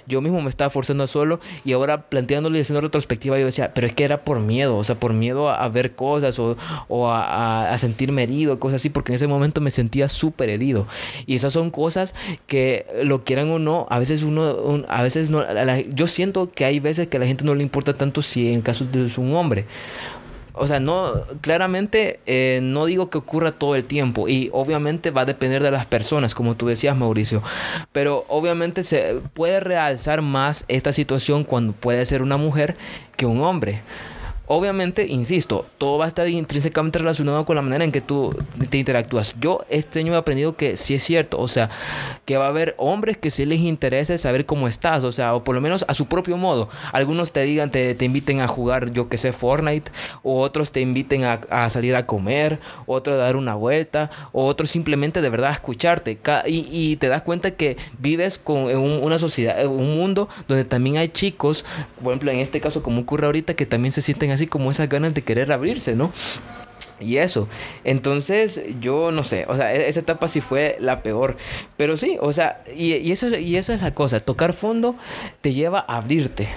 Yo 0.08 0.22
mismo 0.22 0.42
me 0.42 0.50
estaba 0.50 0.70
forzando 0.70 1.04
a 1.04 1.08
solo 1.08 1.40
y 1.64 1.74
ahora 1.74 2.10
planteándole 2.10 2.60
y 2.60 2.62
haciendo 2.62 2.82
retrospectiva 2.82 3.38
yo 3.40 3.46
decía, 3.46 3.74
pero 3.74 3.88
es 3.88 3.94
que 3.94 4.04
era 4.04 4.13
por 4.22 4.40
miedo, 4.40 4.78
o 4.78 4.84
sea, 4.84 4.96
por 4.96 5.14
miedo 5.14 5.50
a, 5.50 5.68
ver 5.70 5.96
cosas 5.96 6.38
o, 6.40 6.58
o 6.88 7.10
a, 7.10 7.76
sentirme 7.78 8.24
herido, 8.24 8.60
cosas 8.60 8.82
así, 8.82 8.90
porque 8.90 9.12
en 9.12 9.16
ese 9.16 9.28
momento 9.28 9.62
me 9.62 9.72
sentía 9.72 10.10
súper 10.10 10.50
herido. 10.50 10.88
Y 11.26 11.36
esas 11.36 11.54
son 11.54 11.72
cosas 11.72 12.16
que 12.48 12.86
lo 13.04 13.24
quieran 13.24 13.50
o 13.50 13.60
no, 13.60 13.88
a 13.90 14.00
veces 14.00 14.24
uno, 14.24 14.84
a 14.88 15.02
veces 15.02 15.30
no, 15.30 15.44
yo 15.94 16.08
siento 16.08 16.50
que 16.52 16.66
hay 16.66 16.80
veces 16.80 17.08
que 17.08 17.18
a 17.18 17.20
la 17.20 17.26
gente 17.26 17.44
no 17.44 17.56
le 17.56 17.64
importa 17.64 17.94
tanto 17.94 18.22
si 18.22 18.54
en 18.54 18.62
caso 18.62 18.86
de 18.86 19.12
un 19.18 19.36
hombre 19.36 19.66
o 20.54 20.68
sea, 20.68 20.80
no, 20.80 21.14
claramente 21.42 22.20
eh, 22.26 22.60
no 22.62 22.86
digo 22.86 23.10
que 23.10 23.18
ocurra 23.18 23.52
todo 23.52 23.76
el 23.76 23.86
tiempo 23.86 24.28
y 24.28 24.50
obviamente 24.54 25.10
va 25.12 25.22
a 25.22 25.26
depender 25.26 25.64
de 25.64 25.72
las 25.72 25.86
personas, 25.86 26.36
como 26.36 26.56
tú 26.56 26.68
decías, 26.68 26.96
Mauricio. 26.96 27.42
Pero 27.92 28.26
obviamente 28.28 28.84
se 28.84 29.20
puede 29.34 29.60
realzar 29.60 30.22
más 30.22 30.66
esta 30.68 30.94
situación 30.94 31.44
cuando 31.44 31.74
puede 31.74 32.06
ser 32.06 32.22
una 32.22 32.38
mujer 32.38 32.78
que 33.18 33.26
un 33.26 33.42
hombre. 33.42 33.82
Obviamente, 34.46 35.06
insisto, 35.08 35.66
todo 35.78 35.98
va 35.98 36.06
a 36.06 36.08
estar 36.10 36.28
intrínsecamente 36.28 37.00
relacionado 37.00 37.46
con 37.46 37.56
la 37.56 37.62
manera 37.62 37.86
en 37.86 37.94
que 37.94 38.02
tú 38.02 38.36
te 38.70 38.78
interactúas. 38.78 39.36
Yo 39.40 39.64
este 39.70 40.00
año 40.00 40.14
he 40.14 40.18
aprendido 40.18 40.58
que 40.58 40.76
sí 40.76 40.94
es 40.94 41.04
cierto, 41.04 41.40
o 41.40 41.48
sea, 41.48 41.70
que 42.26 42.36
va 42.36 42.48
a 42.48 42.50
haber 42.50 42.76
hombres 42.78 43.16
que 43.16 43.32
sí 43.32 43.46
les 43.46 43.60
interese 43.60 44.18
saber 44.18 44.46
cómo 44.46 44.68
estás, 44.68 45.06
o 45.06 45.14
sea, 45.14 45.34
o 45.34 45.46
por 45.46 45.56
lo 45.56 45.62
menos 45.62 45.86
a 45.88 45.94
su 45.94 46.08
propio 46.08 46.36
modo. 46.36 46.68
Algunos 46.92 47.32
te 47.32 47.42
digan, 47.44 47.72
te, 47.72 47.96
te 47.96 48.04
inviten 48.04 48.42
a 48.42 48.50
jugar, 48.50 48.92
yo 48.92 49.08
que 49.08 49.18
sé, 49.18 49.32
Fortnite, 49.32 49.90
o 50.24 50.42
otros 50.42 50.72
te 50.72 50.82
inviten 50.82 51.24
a, 51.24 51.70
salir 51.70 51.96
a 51.96 52.06
comer, 52.06 52.60
otros 52.86 53.16
a 53.16 53.20
dar 53.20 53.38
una 53.38 53.56
vuelta, 53.56 54.12
o 54.34 54.44
otros 54.44 54.70
simplemente 54.70 55.22
de 55.22 55.30
verdad 55.30 55.52
a 55.52 55.54
escucharte. 55.54 56.20
Y, 56.48 56.68
y 56.70 56.98
te 56.98 57.08
das 57.08 57.22
cuenta 57.22 57.52
que 57.52 57.78
vives 57.98 58.40
con 58.40 58.64
una 58.76 59.20
sociedad, 59.20 59.66
un 59.68 59.96
mundo 59.96 60.28
donde 60.50 60.66
también 60.66 60.98
hay 60.98 61.08
chicos, 61.08 61.64
por 62.04 62.12
ejemplo, 62.12 62.30
en 62.30 62.40
este 62.40 62.60
caso, 62.60 62.84
como 62.84 63.02
ocurre 63.02 63.26
ahorita, 63.26 63.54
que 63.54 63.66
también 63.66 63.94
se 63.94 64.02
sienten 64.02 64.33
así 64.34 64.48
como 64.48 64.72
esas 64.72 64.90
ganas 64.90 65.14
de 65.14 65.22
querer 65.22 65.52
abrirse, 65.52 65.96
¿no? 65.96 66.12
Y 67.04 67.18
eso. 67.18 67.48
Entonces, 67.84 68.62
yo 68.80 69.12
no 69.12 69.24
sé. 69.24 69.46
O 69.48 69.56
sea, 69.56 69.74
e-, 69.74 69.90
esa 69.90 70.00
etapa 70.00 70.28
sí 70.28 70.42
fue 70.42 70.78
la 70.80 71.04
peor. 71.04 71.38
Pero 71.78 71.98
sí, 71.98 72.18
o 72.22 72.34
sea, 72.34 72.64
y, 72.76 73.12
eso, 73.12 73.30
y 73.38 73.58
eso 73.58 73.74
es 73.74 73.82
la 73.82 73.94
cosa. 73.94 74.20
Tocar 74.20 74.54
fondo 74.54 74.96
te 75.42 75.54
lleva 75.54 75.86
a 75.88 75.98
abrirte. 75.98 76.48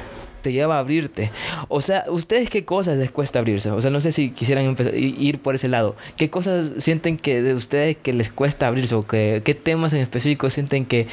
Te 0.43 0.53
lleva 0.53 0.77
a 0.77 0.79
abrirte. 0.79 1.33
O 1.69 1.83
sea, 1.83 2.05
¿ustedes 2.09 2.49
qué 2.49 2.65
cosas 2.65 2.99
les 2.99 3.11
cuesta 3.11 3.41
abrirse? 3.41 3.71
O 3.73 3.83
sea, 3.83 3.91
no 3.91 4.01
sé 4.01 4.13
si 4.13 4.31
quisieran 4.31 4.65
empezar, 4.65 4.95
ir 4.95 5.41
por 5.41 5.57
ese 5.57 5.67
lado. 5.67 5.97
¿Qué 6.17 6.31
cosas 6.31 6.71
sienten 6.79 7.17
que 7.17 7.43
de 7.43 7.55
ustedes 7.55 7.97
que 7.97 8.13
les 8.13 8.31
cuesta 8.31 8.69
abrirse? 8.69 8.95
¿O 8.95 9.03
que, 9.03 9.43
qué 9.45 9.55
temas 9.55 9.93
en 9.93 10.01
específico 10.01 10.49
sienten 10.51 10.87
que 10.87 11.09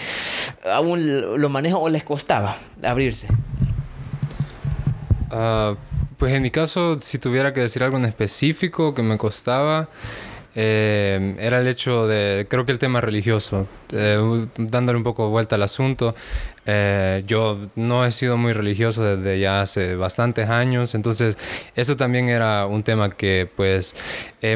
aún 0.72 1.42
lo 1.42 1.50
manejan 1.50 1.80
o 1.82 1.90
les 1.90 2.04
costaba 2.04 2.58
abrirse? 2.84 3.28
Ah... 5.32 5.76
Pues 6.24 6.36
en 6.36 6.42
mi 6.42 6.52
caso, 6.52 6.98
si 7.02 7.20
tuviera 7.20 7.54
que 7.54 7.60
decir 7.60 7.84
algo 7.84 7.98
en 7.98 8.06
específico 8.06 8.94
que 8.94 9.04
me 9.04 9.18
costaba, 9.18 9.90
eh, 10.56 11.36
era 11.38 11.60
el 11.60 11.68
hecho 11.68 12.08
de, 12.08 12.48
creo 12.50 12.66
que 12.66 12.72
el 12.72 12.80
tema 12.80 13.02
religioso, 13.02 13.68
eh, 13.92 14.48
dándole 14.56 14.96
un 14.96 15.04
poco 15.04 15.30
vuelta 15.30 15.56
al 15.56 15.64
asunto, 15.64 16.16
eh, 16.66 17.26
yo 17.28 17.68
no 17.76 18.06
he 18.06 18.12
sido 18.14 18.38
muy 18.38 18.54
religioso 18.54 19.04
desde 19.04 19.38
ya 19.38 19.64
hace 19.64 19.98
bastantes 19.98 20.48
años, 20.48 20.96
entonces 20.96 21.38
eso 21.76 21.98
también 21.98 22.30
era 22.30 22.68
un 22.68 22.84
tema 22.84 23.10
que 23.10 23.50
pues 23.54 23.94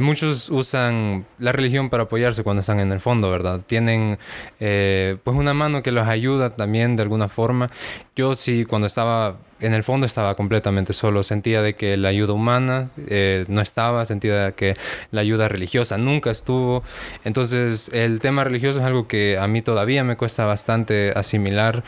muchos 0.01 0.49
usan 0.49 1.25
la 1.37 1.51
religión 1.51 1.89
para 1.89 2.03
apoyarse 2.03 2.43
cuando 2.43 2.61
están 2.61 2.79
en 2.79 2.93
el 2.93 3.01
fondo, 3.01 3.29
¿verdad? 3.29 3.59
Tienen 3.67 4.17
pues 4.57 5.35
una 5.35 5.53
mano 5.53 5.83
que 5.83 5.91
los 5.91 6.07
ayuda 6.07 6.55
también 6.55 6.95
de 6.95 7.01
alguna 7.01 7.27
forma. 7.27 7.69
Yo 8.15 8.35
sí, 8.35 8.63
cuando 8.63 8.87
estaba 8.87 9.35
en 9.59 9.73
el 9.73 9.83
fondo 9.83 10.05
estaba 10.05 10.35
completamente 10.35 10.93
solo. 10.93 11.23
Sentía 11.23 11.61
de 11.61 11.75
que 11.75 11.97
la 11.97 12.09
ayuda 12.09 12.33
humana 12.33 12.89
eh, 13.07 13.45
no 13.47 13.61
estaba, 13.61 14.05
sentía 14.05 14.45
de 14.45 14.53
que 14.53 14.75
la 15.11 15.21
ayuda 15.21 15.47
religiosa 15.47 15.97
nunca 15.97 16.31
estuvo. 16.31 16.83
Entonces 17.23 17.89
el 17.93 18.19
tema 18.19 18.43
religioso 18.43 18.79
es 18.79 18.85
algo 18.85 19.07
que 19.07 19.37
a 19.37 19.47
mí 19.47 19.61
todavía 19.61 20.03
me 20.03 20.17
cuesta 20.17 20.45
bastante 20.45 21.11
asimilar 21.15 21.83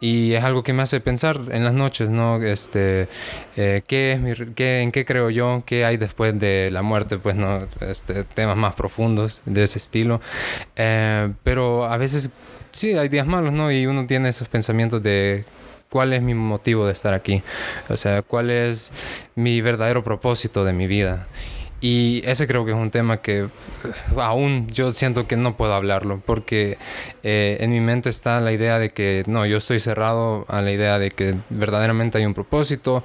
y 0.00 0.32
es 0.32 0.44
algo 0.44 0.62
que 0.62 0.72
me 0.72 0.82
hace 0.82 1.00
pensar 1.00 1.40
en 1.50 1.64
las 1.64 1.74
noches, 1.74 2.10
¿no? 2.10 2.42
Este, 2.42 3.08
eh, 3.56 3.82
¿qué 3.86 4.12
es 4.12 4.20
mi, 4.20 4.34
qué, 4.54 4.80
¿En 4.80 4.92
qué 4.92 5.04
creo 5.04 5.30
yo? 5.30 5.62
¿Qué 5.66 5.84
hay 5.84 5.96
después 5.96 6.38
de 6.38 6.70
la 6.70 6.82
muerte? 6.82 7.18
Pues 7.18 7.36
no, 7.36 7.66
este, 7.80 8.24
temas 8.24 8.56
más 8.56 8.74
profundos 8.74 9.42
de 9.46 9.64
ese 9.64 9.78
estilo. 9.78 10.20
Eh, 10.76 11.32
pero 11.42 11.84
a 11.84 11.96
veces 11.96 12.30
sí, 12.72 12.94
hay 12.94 13.08
días 13.08 13.26
malos, 13.26 13.52
¿no? 13.52 13.70
Y 13.70 13.86
uno 13.86 14.06
tiene 14.06 14.28
esos 14.28 14.48
pensamientos 14.48 15.02
de 15.02 15.44
cuál 15.94 16.12
es 16.12 16.22
mi 16.22 16.34
motivo 16.34 16.86
de 16.86 16.92
estar 16.92 17.14
aquí, 17.14 17.44
o 17.88 17.96
sea, 17.96 18.22
cuál 18.22 18.50
es 18.50 18.90
mi 19.36 19.60
verdadero 19.60 20.02
propósito 20.02 20.64
de 20.64 20.72
mi 20.72 20.88
vida. 20.88 21.28
Y 21.80 22.20
ese 22.24 22.48
creo 22.48 22.64
que 22.64 22.72
es 22.72 22.76
un 22.76 22.90
tema 22.90 23.18
que 23.18 23.42
eh, 23.42 23.48
aún 24.16 24.66
yo 24.66 24.92
siento 24.92 25.28
que 25.28 25.36
no 25.36 25.56
puedo 25.56 25.72
hablarlo, 25.72 26.20
porque 26.26 26.78
eh, 27.22 27.58
en 27.60 27.70
mi 27.70 27.78
mente 27.78 28.08
está 28.08 28.40
la 28.40 28.50
idea 28.50 28.80
de 28.80 28.90
que 28.90 29.22
no, 29.28 29.46
yo 29.46 29.58
estoy 29.58 29.78
cerrado 29.78 30.46
a 30.48 30.62
la 30.62 30.72
idea 30.72 30.98
de 30.98 31.12
que 31.12 31.36
verdaderamente 31.48 32.18
hay 32.18 32.26
un 32.26 32.34
propósito, 32.34 33.04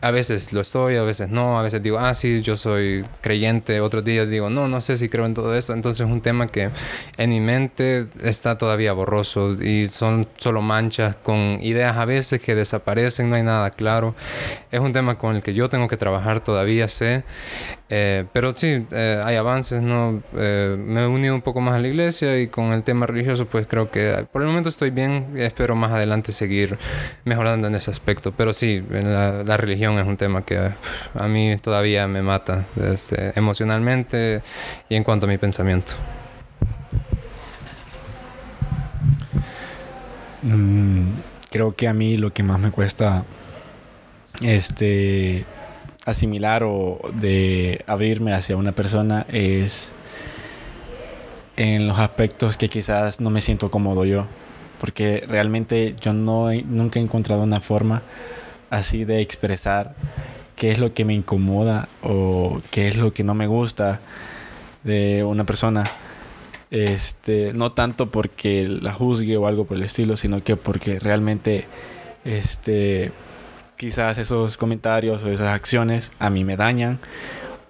a 0.00 0.10
veces 0.12 0.52
lo 0.52 0.60
estoy, 0.60 0.96
a 0.96 1.02
veces 1.02 1.28
no, 1.28 1.58
a 1.58 1.62
veces 1.62 1.82
digo, 1.82 1.98
ah, 1.98 2.14
sí, 2.14 2.40
yo 2.40 2.56
soy 2.56 3.04
creyente, 3.20 3.80
otros 3.80 4.04
días 4.04 4.28
digo, 4.28 4.48
no, 4.48 4.68
no 4.68 4.80
sé 4.80 4.96
si 4.96 5.08
creo 5.08 5.26
en 5.26 5.34
todo 5.34 5.56
eso. 5.56 5.72
Entonces 5.72 6.06
es 6.06 6.12
un 6.12 6.20
tema 6.20 6.46
que 6.48 6.70
en 7.16 7.30
mi 7.30 7.40
mente 7.40 8.06
está 8.22 8.56
todavía 8.56 8.92
borroso 8.92 9.54
y 9.54 9.88
son 9.88 10.28
solo 10.36 10.62
manchas 10.62 11.16
con 11.16 11.58
ideas 11.62 11.96
a 11.96 12.04
veces 12.04 12.40
que 12.40 12.54
desaparecen, 12.54 13.28
no 13.28 13.36
hay 13.36 13.42
nada 13.42 13.70
claro. 13.70 14.14
Es 14.70 14.80
un 14.80 14.92
tema 14.92 15.18
con 15.18 15.36
el 15.36 15.42
que 15.42 15.52
yo 15.52 15.68
tengo 15.68 15.88
que 15.88 15.96
trabajar 15.96 16.40
todavía, 16.40 16.86
sé. 16.86 17.24
Eh, 17.90 18.26
pero 18.34 18.54
sí, 18.54 18.86
eh, 18.90 19.22
hay 19.24 19.36
avances, 19.36 19.80
¿no? 19.80 20.22
Eh, 20.36 20.76
me 20.78 21.04
he 21.04 21.06
unido 21.06 21.34
un 21.34 21.40
poco 21.40 21.60
más 21.62 21.74
a 21.74 21.78
la 21.78 21.88
iglesia 21.88 22.38
y 22.38 22.48
con 22.48 22.72
el 22.72 22.82
tema 22.82 23.06
religioso, 23.06 23.46
pues 23.46 23.66
creo 23.66 23.90
que 23.90 24.26
por 24.30 24.42
el 24.42 24.48
momento 24.48 24.68
estoy 24.68 24.90
bien. 24.90 25.34
Espero 25.36 25.74
más 25.74 25.92
adelante 25.92 26.32
seguir 26.32 26.78
mejorando 27.24 27.68
en 27.68 27.74
ese 27.74 27.90
aspecto. 27.90 28.32
Pero 28.32 28.52
sí, 28.52 28.84
la, 28.90 29.56
religión 29.56 29.98
es 29.98 30.06
un 30.06 30.16
tema 30.16 30.42
que 30.42 30.70
a 31.14 31.28
mí 31.28 31.56
todavía 31.56 32.06
me 32.06 32.22
mata 32.22 32.66
este, 32.76 33.32
emocionalmente 33.36 34.42
y 34.88 34.94
en 34.94 35.04
cuanto 35.04 35.26
a 35.26 35.28
mi 35.28 35.38
pensamiento. 35.38 35.94
Mm, 40.42 41.08
creo 41.50 41.74
que 41.74 41.88
a 41.88 41.94
mí 41.94 42.16
lo 42.16 42.32
que 42.32 42.42
más 42.42 42.60
me 42.60 42.70
cuesta 42.70 43.24
este 44.42 45.44
asimilar 46.08 46.62
o 46.64 47.00
de 47.20 47.84
abrirme 47.86 48.32
hacia 48.32 48.56
una 48.56 48.72
persona 48.72 49.26
es 49.28 49.92
en 51.56 51.86
los 51.86 51.98
aspectos 51.98 52.56
que 52.56 52.68
quizás 52.68 53.20
no 53.20 53.30
me 53.30 53.40
siento 53.40 53.70
cómodo 53.70 54.04
yo. 54.04 54.26
Porque 54.80 55.24
realmente 55.26 55.96
yo 56.00 56.12
no 56.12 56.52
nunca 56.52 56.98
he 56.98 57.02
encontrado 57.02 57.42
una 57.42 57.60
forma 57.60 58.02
así 58.70 59.04
de 59.04 59.20
expresar 59.20 59.94
qué 60.56 60.70
es 60.70 60.78
lo 60.78 60.94
que 60.94 61.04
me 61.04 61.14
incomoda 61.14 61.88
o 62.02 62.60
qué 62.70 62.88
es 62.88 62.96
lo 62.96 63.12
que 63.12 63.24
no 63.24 63.34
me 63.34 63.46
gusta 63.46 64.00
de 64.84 65.24
una 65.24 65.44
persona. 65.44 65.84
Este, 66.70 67.52
no 67.54 67.72
tanto 67.72 68.10
porque 68.10 68.68
la 68.68 68.92
juzgue 68.92 69.36
o 69.36 69.46
algo 69.46 69.64
por 69.64 69.76
el 69.76 69.82
estilo, 69.82 70.16
sino 70.16 70.42
que 70.44 70.56
porque 70.56 70.98
realmente 71.00 71.66
este 72.24 73.10
quizás 73.78 74.18
esos 74.18 74.56
comentarios 74.58 75.22
o 75.22 75.30
esas 75.30 75.54
acciones 75.54 76.10
a 76.18 76.28
mí 76.28 76.44
me 76.44 76.56
dañan 76.56 76.98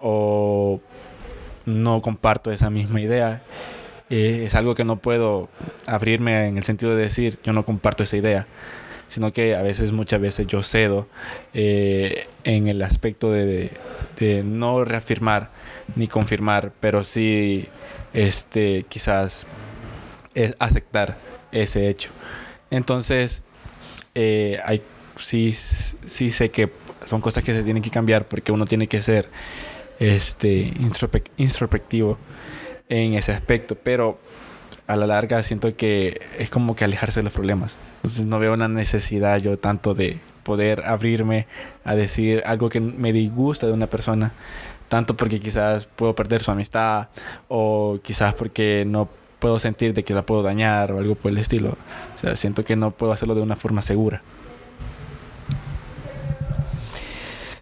o 0.00 0.80
no 1.66 2.02
comparto 2.02 2.50
esa 2.50 2.70
misma 2.70 3.00
idea. 3.00 3.42
Eh, 4.10 4.44
es 4.46 4.54
algo 4.54 4.74
que 4.74 4.84
no 4.84 4.96
puedo 4.96 5.50
abrirme 5.86 6.48
en 6.48 6.56
el 6.56 6.64
sentido 6.64 6.96
de 6.96 7.02
decir 7.02 7.38
yo 7.44 7.52
no 7.52 7.64
comparto 7.64 8.02
esa 8.02 8.16
idea, 8.16 8.46
sino 9.08 9.32
que 9.32 9.54
a 9.54 9.60
veces, 9.60 9.92
muchas 9.92 10.20
veces 10.20 10.46
yo 10.46 10.62
cedo 10.62 11.06
eh, 11.52 12.26
en 12.42 12.68
el 12.68 12.82
aspecto 12.82 13.30
de, 13.30 13.70
no 14.44 14.84
reafirmar 14.84 15.50
ni 15.94 16.08
confirmar, 16.08 16.72
pero 16.80 17.04
sí 17.04 17.68
este, 18.14 18.86
quizás 18.88 19.46
es 20.34 20.56
aceptar 20.58 21.18
ese 21.52 21.88
hecho. 21.88 22.10
Entonces, 22.70 23.42
eh, 24.14 24.58
hay 24.64 24.82
sí, 25.18 25.52
sí 25.52 26.30
sé 26.30 26.50
que 26.50 26.70
son 27.06 27.20
cosas 27.20 27.44
que 27.44 27.52
se 27.52 27.62
tienen 27.62 27.82
que 27.82 27.90
cambiar 27.90 28.26
porque 28.26 28.52
uno 28.52 28.66
tiene 28.66 28.86
que 28.86 29.02
ser 29.02 29.28
este, 29.98 30.72
introspectivo 31.36 32.18
en 32.88 33.14
ese 33.14 33.32
aspecto, 33.32 33.74
pero 33.74 34.18
a 34.86 34.96
la 34.96 35.06
larga 35.06 35.42
siento 35.42 35.74
que 35.76 36.20
es 36.38 36.50
como 36.50 36.74
que 36.74 36.84
alejarse 36.84 37.20
de 37.20 37.24
los 37.24 37.32
problemas. 37.32 37.76
Entonces 37.96 38.26
no 38.26 38.38
veo 38.38 38.54
una 38.54 38.68
necesidad 38.68 39.38
yo 39.38 39.58
tanto 39.58 39.94
de 39.94 40.18
poder 40.44 40.82
abrirme 40.86 41.46
a 41.84 41.94
decir 41.94 42.42
algo 42.46 42.70
que 42.70 42.80
me 42.80 43.12
disgusta 43.12 43.66
de 43.66 43.72
una 43.72 43.86
persona, 43.86 44.32
tanto 44.88 45.14
porque 45.16 45.40
quizás 45.40 45.86
puedo 45.86 46.14
perder 46.14 46.42
su 46.42 46.50
amistad 46.50 47.08
o 47.48 47.98
quizás 48.02 48.34
porque 48.34 48.84
no 48.86 49.08
puedo 49.38 49.58
sentir 49.58 49.94
de 49.94 50.04
que 50.04 50.14
la 50.14 50.22
puedo 50.22 50.42
dañar 50.42 50.92
o 50.92 50.98
algo 50.98 51.14
por 51.14 51.30
el 51.30 51.38
estilo. 51.38 51.76
O 52.16 52.18
sea, 52.18 52.36
siento 52.36 52.64
que 52.64 52.76
no 52.76 52.90
puedo 52.92 53.12
hacerlo 53.12 53.34
de 53.34 53.42
una 53.42 53.56
forma 53.56 53.82
segura. 53.82 54.22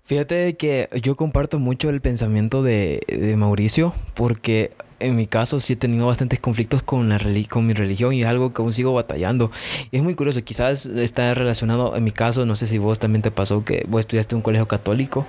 Fíjate 0.06 0.56
que 0.56 0.88
yo 1.02 1.16
comparto 1.16 1.58
mucho 1.58 1.90
el 1.90 2.00
pensamiento 2.00 2.62
de, 2.62 3.00
de 3.08 3.36
Mauricio 3.36 3.92
porque 4.14 4.70
en 5.00 5.16
mi 5.16 5.26
caso 5.26 5.60
sí 5.60 5.74
he 5.74 5.76
tenido 5.76 6.06
bastantes 6.06 6.40
conflictos 6.40 6.82
con, 6.82 7.08
la 7.08 7.18
con 7.48 7.66
mi 7.66 7.74
religión 7.74 8.12
y 8.14 8.22
es 8.22 8.28
algo 8.28 8.52
que 8.52 8.62
aún 8.62 8.72
sigo 8.72 8.94
batallando. 8.94 9.50
Y 9.90 9.96
es 9.96 10.02
muy 10.02 10.14
curioso, 10.14 10.42
quizás 10.42 10.86
está 10.86 11.34
relacionado 11.34 11.96
en 11.96 12.04
mi 12.04 12.12
caso, 12.12 12.46
no 12.46 12.56
sé 12.56 12.66
si 12.66 12.78
vos 12.78 12.98
también 12.98 13.22
te 13.22 13.30
pasó 13.30 13.64
que 13.64 13.84
vos 13.88 14.00
estudiaste 14.00 14.34
en 14.34 14.38
un 14.38 14.42
colegio 14.42 14.66
católico. 14.68 15.26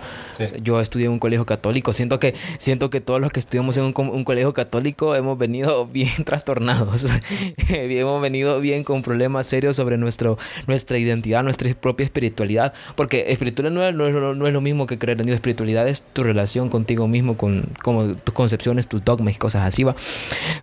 Yo 0.61 0.79
estudié 0.79 1.07
en 1.07 1.13
un 1.13 1.19
colegio 1.19 1.45
católico. 1.45 1.93
Siento 1.93 2.19
que, 2.19 2.33
siento 2.59 2.89
que 2.89 3.01
todos 3.01 3.19
los 3.19 3.31
que 3.31 3.39
estudiamos 3.39 3.77
en 3.77 3.83
un, 3.85 3.93
un 3.97 4.23
colegio 4.23 4.53
católico 4.53 5.15
hemos 5.15 5.37
venido 5.37 5.87
bien 5.91 6.23
trastornados. 6.23 7.05
hemos 7.69 8.21
venido 8.21 8.59
bien 8.61 8.83
con 8.83 9.01
problemas 9.01 9.47
serios 9.47 9.75
sobre 9.75 9.97
nuestro, 9.97 10.37
nuestra 10.67 10.97
identidad, 10.97 11.43
nuestra 11.43 11.73
propia 11.73 12.05
espiritualidad. 12.05 12.73
Porque 12.95 13.25
espiritualidad 13.29 13.93
no 13.93 14.07
es, 14.07 14.13
no, 14.13 14.33
no 14.33 14.47
es 14.47 14.53
lo 14.53 14.61
mismo 14.61 14.87
que 14.87 14.97
creer 14.97 15.19
en 15.19 15.27
Dios. 15.27 15.35
Espiritualidad 15.35 15.87
es 15.87 16.01
tu 16.13 16.23
relación 16.23 16.69
contigo 16.69 17.07
mismo, 17.07 17.37
con 17.37 17.67
como 17.83 18.15
tus 18.15 18.33
concepciones, 18.33 18.87
tus 18.87 19.03
dogmas 19.03 19.35
y 19.35 19.37
cosas 19.37 19.56
así 19.63 19.83
va. 19.83 19.95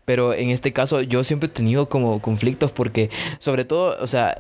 Pero 0.05 0.35
en 0.35 0.51
este 0.51 0.73
caso 0.73 1.01
yo 1.01 1.25
siempre 1.25 1.49
he 1.49 1.51
tenido 1.51 1.89
como 1.89 2.21
conflictos 2.21 2.73
porque 2.73 3.11
sobre 3.39 3.65
todo, 3.65 3.97
o 4.01 4.07
sea, 4.07 4.37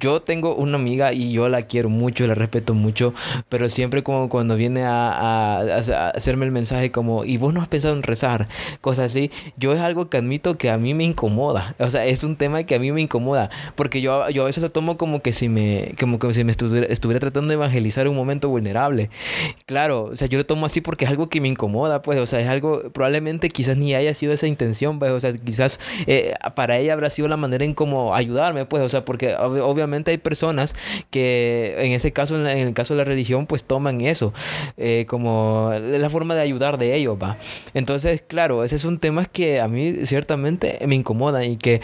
yo 0.00 0.22
tengo 0.22 0.54
una 0.54 0.76
amiga 0.76 1.12
y 1.12 1.32
yo 1.32 1.48
la 1.48 1.62
quiero 1.62 1.88
mucho, 1.88 2.26
la 2.26 2.34
respeto 2.34 2.74
mucho, 2.74 3.14
pero 3.48 3.68
siempre 3.68 4.02
como 4.02 4.28
cuando 4.28 4.56
viene 4.56 4.84
a, 4.84 5.60
a, 5.60 6.10
hacerme 6.10 6.44
el 6.46 6.52
mensaje 6.52 6.90
como, 6.90 7.24
y 7.24 7.36
vos 7.36 7.52
no 7.54 7.60
has 7.60 7.68
pensado 7.68 7.94
en 7.94 8.02
rezar, 8.02 8.48
cosas 8.80 9.06
así, 9.06 9.30
yo 9.56 9.72
es 9.72 9.80
algo 9.80 10.08
que 10.08 10.16
admito 10.16 10.58
que 10.58 10.70
a 10.70 10.78
mí 10.78 10.94
me 10.94 11.04
incomoda. 11.04 11.74
O 11.78 11.90
sea, 11.90 12.06
es 12.06 12.24
un 12.24 12.36
tema 12.36 12.64
que 12.64 12.74
a 12.74 12.78
mí 12.78 12.92
me 12.92 13.00
incomoda 13.00 13.50
porque 13.74 14.00
yo, 14.00 14.28
yo 14.30 14.42
a 14.42 14.46
veces 14.46 14.62
lo 14.62 14.70
tomo 14.70 14.96
como 14.96 15.20
que 15.20 15.32
si 15.32 15.48
me, 15.48 15.94
como 15.98 16.18
que 16.18 16.32
si 16.32 16.44
me 16.44 16.50
estuviera, 16.50 16.86
estuviera 16.86 17.20
tratando 17.20 17.48
de 17.48 17.54
evangelizar 17.54 18.08
un 18.08 18.16
momento 18.16 18.48
vulnerable. 18.48 19.10
Claro, 19.66 20.04
o 20.04 20.16
sea, 20.16 20.28
yo 20.28 20.38
lo 20.38 20.46
tomo 20.46 20.66
así 20.66 20.80
porque 20.80 21.04
es 21.04 21.10
algo 21.10 21.28
que 21.28 21.40
me 21.40 21.48
incomoda, 21.48 22.02
pues, 22.02 22.18
o 22.20 22.26
sea, 22.26 22.40
es 22.40 22.48
algo 22.48 22.90
probablemente 22.92 23.48
quizás 23.48 23.76
ni 23.76 23.93
haya 23.96 24.14
sido 24.14 24.32
esa 24.32 24.46
intención, 24.46 24.98
pues, 24.98 25.12
o 25.12 25.20
sea, 25.20 25.32
quizás 25.32 25.80
eh, 26.06 26.34
para 26.54 26.78
ella 26.78 26.92
habrá 26.92 27.10
sido 27.10 27.28
la 27.28 27.36
manera 27.36 27.64
en 27.64 27.74
cómo 27.74 28.14
ayudarme, 28.14 28.66
pues, 28.66 28.82
o 28.82 28.88
sea, 28.88 29.04
porque 29.04 29.34
obviamente 29.36 30.10
hay 30.10 30.18
personas 30.18 30.74
que 31.10 31.74
en 31.78 31.92
ese 31.92 32.12
caso, 32.12 32.38
en, 32.38 32.46
el 32.46 32.74
caso 32.74 32.94
de 32.94 32.98
la 32.98 33.04
religión, 33.04 33.46
pues 33.46 33.64
toman 33.64 34.00
eso 34.00 34.32
eh, 34.76 35.06
como 35.08 35.72
la 35.80 36.10
forma 36.10 36.34
de 36.34 36.40
ayudar 36.40 36.78
de 36.78 36.94
ellos, 36.94 37.16
va. 37.22 37.38
Entonces, 37.74 38.22
claro, 38.26 38.64
ese 38.64 38.76
es 38.76 38.84
un 38.84 38.98
tema 38.98 39.24
que 39.24 39.60
a 39.60 39.68
mí 39.68 39.92
ciertamente 40.06 40.78
me 40.86 40.94
incomoda 40.94 41.44
y 41.44 41.56
que 41.56 41.80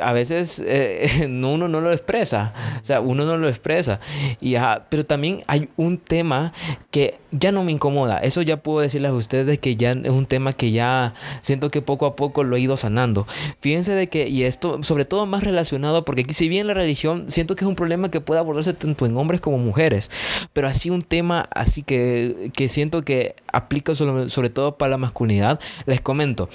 a 0.00 0.12
veces 0.12 0.62
eh, 0.64 1.26
uno 1.26 1.68
no 1.68 1.80
lo 1.80 1.92
expresa, 1.92 2.52
o 2.80 2.84
sea, 2.84 3.00
uno 3.00 3.24
no 3.24 3.36
lo 3.36 3.48
expresa. 3.48 4.00
Y, 4.40 4.56
pero 4.88 5.06
también 5.06 5.44
hay 5.46 5.68
un 5.76 5.98
tema 5.98 6.52
que 6.90 7.18
ya 7.30 7.52
no 7.52 7.64
me 7.64 7.72
incomoda, 7.72 8.18
eso 8.18 8.42
ya 8.42 8.58
puedo 8.58 8.80
decirles 8.80 9.10
a 9.10 9.14
ustedes 9.14 9.58
que 9.58 9.76
ya 9.76 9.92
es 9.92 10.10
un 10.10 10.26
tema 10.26 10.52
que 10.52 10.70
ya 10.70 11.14
siento 11.52 11.70
que 11.70 11.82
poco 11.82 12.06
a 12.06 12.16
poco 12.16 12.44
lo 12.44 12.56
he 12.56 12.60
ido 12.60 12.78
sanando. 12.78 13.26
Fíjense 13.60 13.92
de 13.92 14.08
que, 14.08 14.26
y 14.26 14.44
esto 14.44 14.82
sobre 14.82 15.04
todo 15.04 15.26
más 15.26 15.44
relacionado, 15.44 16.04
porque 16.04 16.24
si 16.32 16.48
bien 16.48 16.66
la 16.66 16.72
religión 16.74 17.26
siento 17.28 17.54
que 17.56 17.64
es 17.64 17.68
un 17.68 17.76
problema 17.76 18.10
que 18.10 18.22
puede 18.22 18.40
abordarse 18.40 18.72
tanto 18.72 19.04
en 19.04 19.16
hombres 19.18 19.42
como 19.42 19.58
mujeres, 19.58 20.10
pero 20.54 20.66
así 20.66 20.88
un 20.88 21.02
tema 21.02 21.46
así 21.54 21.82
que, 21.82 22.50
que 22.54 22.70
siento 22.70 23.02
que 23.02 23.34
aplica 23.52 23.94
sobre 23.94 24.48
todo 24.48 24.78
para 24.78 24.90
la 24.90 24.96
masculinidad, 24.96 25.60
les 25.84 26.00
comento. 26.00 26.48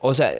O 0.00 0.14
sea, 0.14 0.32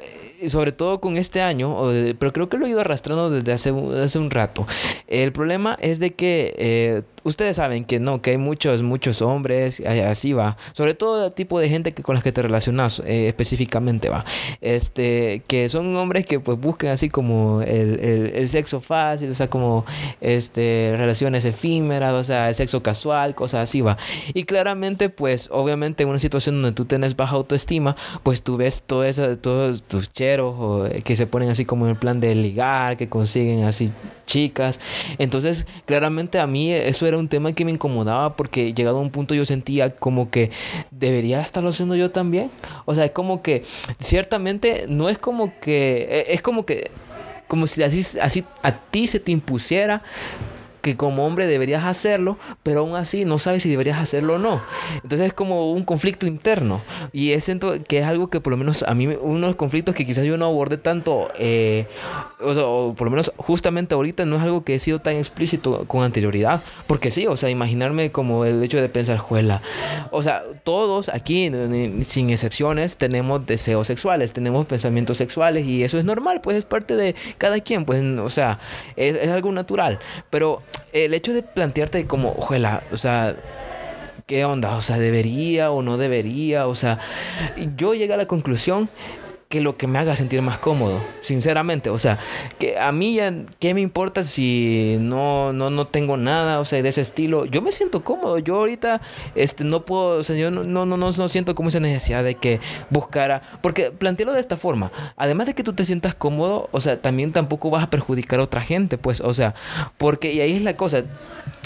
sobre 0.49 0.73
todo 0.73 1.01
con 1.01 1.17
este 1.17 1.41
año, 1.43 1.77
pero 2.19 2.33
creo 2.33 2.49
que 2.49 2.59
lo 2.59 2.67
he 2.67 2.71
ido 2.71 2.81
arrastrando 2.81 3.31
desde 3.31 3.53
hace, 3.53 3.75
hace 4.03 4.19
un 4.19 4.31
rato. 4.31 4.67
El 5.07 5.33
problema 5.33 5.77
es 5.81 5.99
de 5.99 6.15
que 6.15 6.55
eh, 6.59 7.03
ustedes 7.29 7.57
saben 7.57 7.85
que 7.85 8.01
no, 8.01 8.21
que 8.23 8.31
hay 8.31 8.39
muchos, 8.39 8.83
muchos 8.83 9.23
hombres, 9.23 9.81
así 9.81 10.33
va. 10.33 10.57
Sobre 10.73 10.95
todo 10.95 11.27
el 11.27 11.33
tipo 11.33 11.61
de 11.61 11.69
gente 11.69 11.93
que 11.93 12.03
con 12.03 12.15
las 12.15 12.25
que 12.25 12.33
te 12.33 12.43
relacionas 12.43 13.01
eh, 13.01 13.29
específicamente 13.29 14.09
va. 14.09 14.25
Este, 14.61 15.43
que 15.47 15.69
son 15.69 15.95
hombres 15.97 16.27
que 16.27 16.41
pues 16.41 16.59
buscan 16.59 16.91
así 16.91 17.09
como 17.09 17.63
el, 17.63 18.01
el, 18.35 18.49
sexo 18.49 18.81
fácil, 18.81 19.31
o 19.31 19.35
sea, 19.35 19.51
como 19.51 19.85
este, 20.21 20.95
relaciones 20.97 21.45
efímeras, 21.45 22.15
o 22.15 22.25
sea, 22.25 22.49
el 22.49 22.55
sexo 22.55 22.83
casual, 22.83 23.35
cosas 23.35 23.69
así 23.69 23.81
va. 23.81 23.97
Y 24.35 24.45
claramente, 24.45 25.09
pues, 25.11 25.49
obviamente 25.53 26.03
en 26.03 26.09
una 26.09 26.19
situación 26.19 26.63
donde 26.63 26.75
tú 26.75 26.85
tienes 26.85 27.15
baja 27.17 27.37
autoestima, 27.37 27.97
pues 28.23 28.43
tú 28.43 28.57
ves 28.57 28.83
todo 28.87 29.05
eso, 29.05 29.37
todos 29.39 29.83
tus 29.83 30.09
o, 30.41 30.87
eh, 30.87 31.03
que 31.03 31.17
se 31.17 31.27
ponen 31.27 31.49
así 31.49 31.65
como 31.65 31.87
en 31.87 31.93
el 31.93 31.97
plan 31.97 32.21
de 32.21 32.35
ligar, 32.35 32.97
que 32.97 33.09
consiguen 33.09 33.65
así 33.65 33.91
chicas. 34.27 34.79
Entonces, 35.19 35.67
claramente 35.87 36.39
a 36.39 36.47
mí 36.47 36.73
eso 36.73 37.07
era 37.07 37.19
un 37.19 37.29
tema 37.29 37.53
que 37.53 37.65
me 37.65 37.71
incomodaba 37.71 38.37
porque 38.37 38.75
llegado 38.75 38.99
a 38.99 39.01
un 39.01 39.11
punto 39.11 39.35
yo 39.35 39.45
sentía 39.47 39.95
como 39.97 40.31
que 40.31 40.51
debería 40.91 41.41
estarlo 41.41 41.71
haciendo 41.71 41.97
yo 41.97 42.11
también. 42.11 42.51
O 42.85 42.95
sea, 42.95 43.05
es 43.07 43.13
como 43.13 43.43
que 43.43 43.63
ciertamente 43.99 44.87
no 44.89 45.09
es 45.09 45.19
como 45.19 45.53
que 45.61 46.09
e, 46.29 46.35
es 46.35 46.43
como 46.43 46.65
que 46.67 46.91
como 47.49 47.67
si 47.67 47.83
así, 47.83 48.07
así 48.21 48.45
a 48.63 48.73
ti 48.73 49.07
se 49.07 49.19
te 49.21 49.33
impusiera 49.33 50.03
que 50.89 50.97
como 50.97 51.27
hombre 51.27 51.47
deberías 51.47 51.85
hacerlo, 51.85 52.39
pero 52.63 52.81
aún 52.81 52.97
así 52.97 53.27
no 53.27 53.39
sabes 53.39 53.63
si 53.63 53.69
deberías 53.69 53.99
hacerlo 53.99 54.37
o 54.37 54.39
no. 54.39 54.63
Entonces 55.03 55.29
es 55.29 55.35
como 55.35 55.73
un 55.73 55.85
conflicto 55.85 56.27
interno. 56.27 56.81
Y 57.13 57.33
es 57.33 57.51
que 57.87 57.99
es 57.99 58.07
algo 58.07 58.29
que 58.29 58.41
por 58.41 58.53
lo 58.53 58.57
menos 58.57 58.83
a 58.85 58.95
mí, 58.95 59.07
uno 59.07 59.57
conflictos 59.57 59.95
que 59.95 60.07
quizás 60.07 60.25
yo 60.25 60.37
no 60.39 60.47
abordé 60.47 60.79
tanto, 60.79 61.31
eh, 61.39 61.87
o, 62.41 62.95
por 62.97 63.07
lo 63.07 63.11
menos 63.11 63.33
justamente 63.37 63.95
ahorita 63.95 64.25
no 64.25 64.37
es 64.37 64.43
algo 64.43 64.65
que 64.65 64.75
he 64.75 64.79
sido 64.79 65.01
tan 65.01 65.17
explícito 65.17 65.85
con 65.87 66.03
anterioridad. 66.05 66.63
Porque 66.87 67.11
sí, 67.11 67.27
o 67.27 67.37
sea, 67.37 67.51
imaginarme 67.51 68.13
como 68.13 68.45
el 68.45 68.63
hecho 68.63 68.81
de 68.81 68.89
pensar, 68.89 69.19
juela. 69.19 69.61
O 70.11 70.23
sea, 70.23 70.43
todos 70.65 71.11
aquí, 71.11 71.51
sin 72.03 72.31
excepciones, 72.31 72.97
tenemos 72.97 73.47
deseos 73.47 73.87
sexuales, 73.87 74.33
tenemos 74.33 74.67
pensamientos 74.67 75.19
sexuales 75.19 75.67
y 75.67 75.85
eso 75.85 75.99
es 75.99 76.05
normal, 76.05 76.41
pues 76.41 76.57
es 76.57 76.65
parte 76.65 76.97
de 76.97 77.15
cada 77.37 77.61
quien, 77.61 77.85
pues, 77.85 78.03
o 78.03 78.29
sea, 78.31 78.59
es, 78.97 79.17
es 79.17 79.31
algo 79.31 79.53
natural. 79.53 79.99
Pero 80.31 80.63
el 80.93 81.15
hecho 81.15 81.33
de 81.33 81.43
plantearte 81.43 82.07
como, 82.07 82.35
ojalá, 82.37 82.83
o 82.93 82.97
sea, 82.97 83.37
¿qué 84.27 84.45
onda? 84.45 84.77
O 84.77 84.81
sea, 84.81 84.99
¿debería 84.99 85.71
o 85.71 85.83
no 85.83 85.97
debería? 85.97 86.67
O 86.67 86.75
sea, 86.75 86.99
yo 87.77 87.95
llegué 87.95 88.15
a 88.15 88.17
la 88.17 88.27
conclusión 88.27 88.89
que 89.49 89.63
lo 89.63 89.79
que 89.79 89.87
me 89.87 89.99
haga 89.99 90.15
sentir 90.15 90.43
más 90.43 90.59
cómodo, 90.59 91.03
sinceramente. 91.23 91.89
O 91.89 91.99
sea, 91.99 92.19
que 92.59 92.79
a 92.79 92.93
mí 92.93 93.15
ya, 93.15 93.33
¿qué 93.59 93.73
me 93.73 93.81
importa 93.81 94.23
si 94.23 94.99
no, 95.01 95.55
no, 95.55 95.71
no 95.71 95.87
tengo 95.87 96.19
nada, 96.19 96.61
o 96.61 96.67
sea, 96.67 96.83
de 96.83 96.89
ese 96.89 97.01
estilo? 97.01 97.47
Yo 97.47 97.63
me 97.63 97.73
siento 97.73 98.05
cómodo. 98.05 98.39
Yo 98.39 98.57
ahorita 98.57 99.01
este, 99.35 99.65
no 99.65 99.85
puedo, 99.85 100.19
o 100.19 100.25
sea, 100.25 100.37
yo 100.37 100.51
no, 100.51 100.65
no, 100.65 100.85
no, 100.85 100.97
no 100.97 101.29
siento 101.29 101.55
como 101.55 101.71
esa 101.71 101.81
necesidad 101.81 102.23
de 102.23 102.35
que 102.35 102.61
buscara. 102.91 103.41
Porque 103.63 103.91
plantearlo 103.91 104.35
de 104.35 104.41
esta 104.41 104.59
forma, 104.59 104.93
además 105.17 105.47
de 105.47 105.55
que 105.55 105.65
tú 105.65 105.73
te 105.73 105.87
sientas 105.87 106.15
cómodo, 106.15 106.69
o 106.73 106.81
sea, 106.83 107.01
también 107.01 107.33
tampoco 107.33 107.71
vas 107.71 107.85
a 107.85 107.91
perjudicar 107.91 108.41
a 108.41 108.43
otra 108.43 108.61
gente, 108.61 108.99
pues, 108.99 109.23
o 109.23 109.33
sea, 109.33 109.55
porque, 109.97 110.33
y 110.33 110.41
ahí 110.43 110.57
es 110.57 110.63
la 110.63 110.77
cosa 110.77 111.05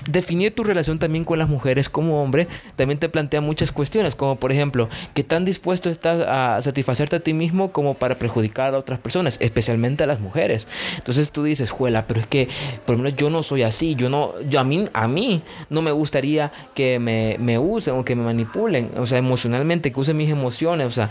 definir 0.08 0.54
tu 0.54 0.64
relación 0.64 0.98
también 0.98 1.24
con 1.24 1.38
las 1.38 1.48
mujeres 1.48 1.88
como 1.88 2.22
hombre 2.22 2.48
también 2.76 2.98
te 2.98 3.08
plantea 3.08 3.40
muchas 3.40 3.72
cuestiones, 3.72 4.14
como 4.14 4.36
por 4.36 4.52
ejemplo, 4.52 4.88
¿qué 5.14 5.24
tan 5.24 5.44
dispuesto 5.44 5.90
estás 5.90 6.26
a 6.26 6.60
satisfacerte 6.60 7.16
a 7.16 7.20
ti 7.20 7.32
mismo 7.34 7.72
como 7.72 7.94
para 7.94 8.18
perjudicar 8.18 8.74
a 8.74 8.78
otras 8.78 8.98
personas, 8.98 9.38
especialmente 9.40 10.04
a 10.04 10.06
las 10.06 10.20
mujeres? 10.20 10.68
Entonces 10.96 11.30
tú 11.30 11.44
dices, 11.44 11.70
juela, 11.70 12.06
pero 12.06 12.20
es 12.20 12.26
que 12.26 12.48
por 12.86 12.96
lo 12.96 13.02
menos 13.02 13.16
yo 13.16 13.30
no 13.30 13.42
soy 13.42 13.62
así, 13.62 13.94
yo 13.94 14.08
no, 14.08 14.40
yo 14.42 14.60
a 14.60 14.64
mí, 14.64 14.84
a 14.92 15.08
mí 15.08 15.42
no 15.70 15.82
me 15.82 15.92
gustaría 15.92 16.52
que 16.74 16.98
me, 16.98 17.36
me 17.38 17.58
usen 17.58 17.94
o 17.94 18.04
que 18.04 18.16
me 18.16 18.22
manipulen, 18.22 18.90
o 18.96 19.06
sea, 19.06 19.18
emocionalmente, 19.18 19.92
que 19.92 20.00
usen 20.00 20.16
mis 20.16 20.30
emociones, 20.30 20.86
o 20.86 20.90
sea, 20.90 21.10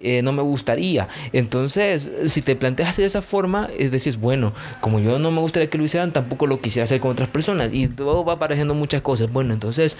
eh, 0.00 0.22
no 0.22 0.32
me 0.32 0.42
gustaría. 0.42 1.08
Entonces, 1.32 2.10
si 2.26 2.42
te 2.42 2.56
planteas 2.56 2.96
de 2.96 3.04
esa 3.04 3.22
forma, 3.22 3.68
es 3.78 3.90
decir, 3.90 4.16
bueno, 4.18 4.52
como 4.80 5.00
yo 5.00 5.18
no 5.18 5.30
me 5.30 5.40
gustaría 5.40 5.68
que 5.68 5.78
lo 5.78 5.84
hicieran, 5.84 6.12
tampoco 6.12 6.46
lo 6.46 6.60
quisiera 6.60 6.84
hacer 6.84 7.00
con 7.00 7.10
otras 7.10 7.28
personas 7.28 7.70
y 7.72 7.88
todo 7.88 8.24
apareciendo 8.34 8.74
muchas 8.74 9.02
cosas. 9.02 9.32
Bueno, 9.32 9.52
entonces 9.54 9.96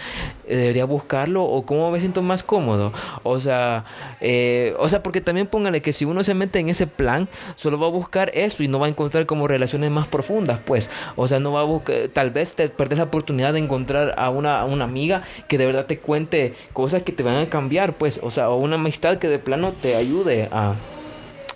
eh, 0.46 0.56
debería 0.56 0.84
buscarlo 0.84 1.44
o 1.44 1.64
cómo 1.64 1.90
me 1.90 2.00
siento 2.00 2.22
más 2.22 2.42
cómodo. 2.42 2.92
O 3.22 3.40
sea, 3.40 3.84
eh, 4.20 4.74
o 4.78 4.88
sea, 4.88 5.02
porque 5.02 5.20
también 5.20 5.46
póngale 5.46 5.82
que 5.82 5.92
si 5.92 6.04
uno 6.04 6.24
se 6.24 6.34
mete 6.34 6.58
en 6.58 6.68
ese 6.68 6.86
plan, 6.86 7.28
solo 7.56 7.78
va 7.78 7.86
a 7.86 7.90
buscar 7.90 8.30
eso 8.34 8.62
y 8.62 8.68
no 8.68 8.78
va 8.78 8.86
a 8.86 8.88
encontrar 8.88 9.26
como 9.26 9.48
relaciones 9.48 9.90
más 9.90 10.06
profundas, 10.06 10.60
pues. 10.64 10.90
O 11.16 11.28
sea, 11.28 11.40
no 11.40 11.52
va 11.52 11.60
a 11.60 11.64
buscar, 11.64 12.08
tal 12.12 12.30
vez 12.30 12.54
te 12.54 12.68
perdes 12.68 12.98
la 12.98 13.04
oportunidad 13.04 13.52
de 13.52 13.58
encontrar 13.58 14.14
a 14.16 14.30
una, 14.30 14.60
a 14.60 14.64
una 14.64 14.84
amiga 14.84 15.22
que 15.48 15.58
de 15.58 15.66
verdad 15.66 15.86
te 15.86 15.98
cuente 15.98 16.54
cosas 16.72 17.02
que 17.02 17.12
te 17.12 17.22
van 17.22 17.36
a 17.36 17.48
cambiar, 17.48 17.94
pues. 17.94 18.20
O 18.22 18.30
sea, 18.30 18.50
o 18.50 18.56
una 18.56 18.76
amistad 18.76 19.18
que 19.18 19.28
de 19.28 19.38
plano 19.38 19.72
te 19.72 19.96
ayude 19.96 20.48
a 20.52 20.74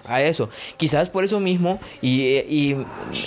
a 0.09 0.23
eso. 0.23 0.49
Quizás 0.77 1.11
por 1.11 1.25
eso 1.25 1.41
mismo, 1.41 1.81
y, 2.01 2.23
y 2.49 2.77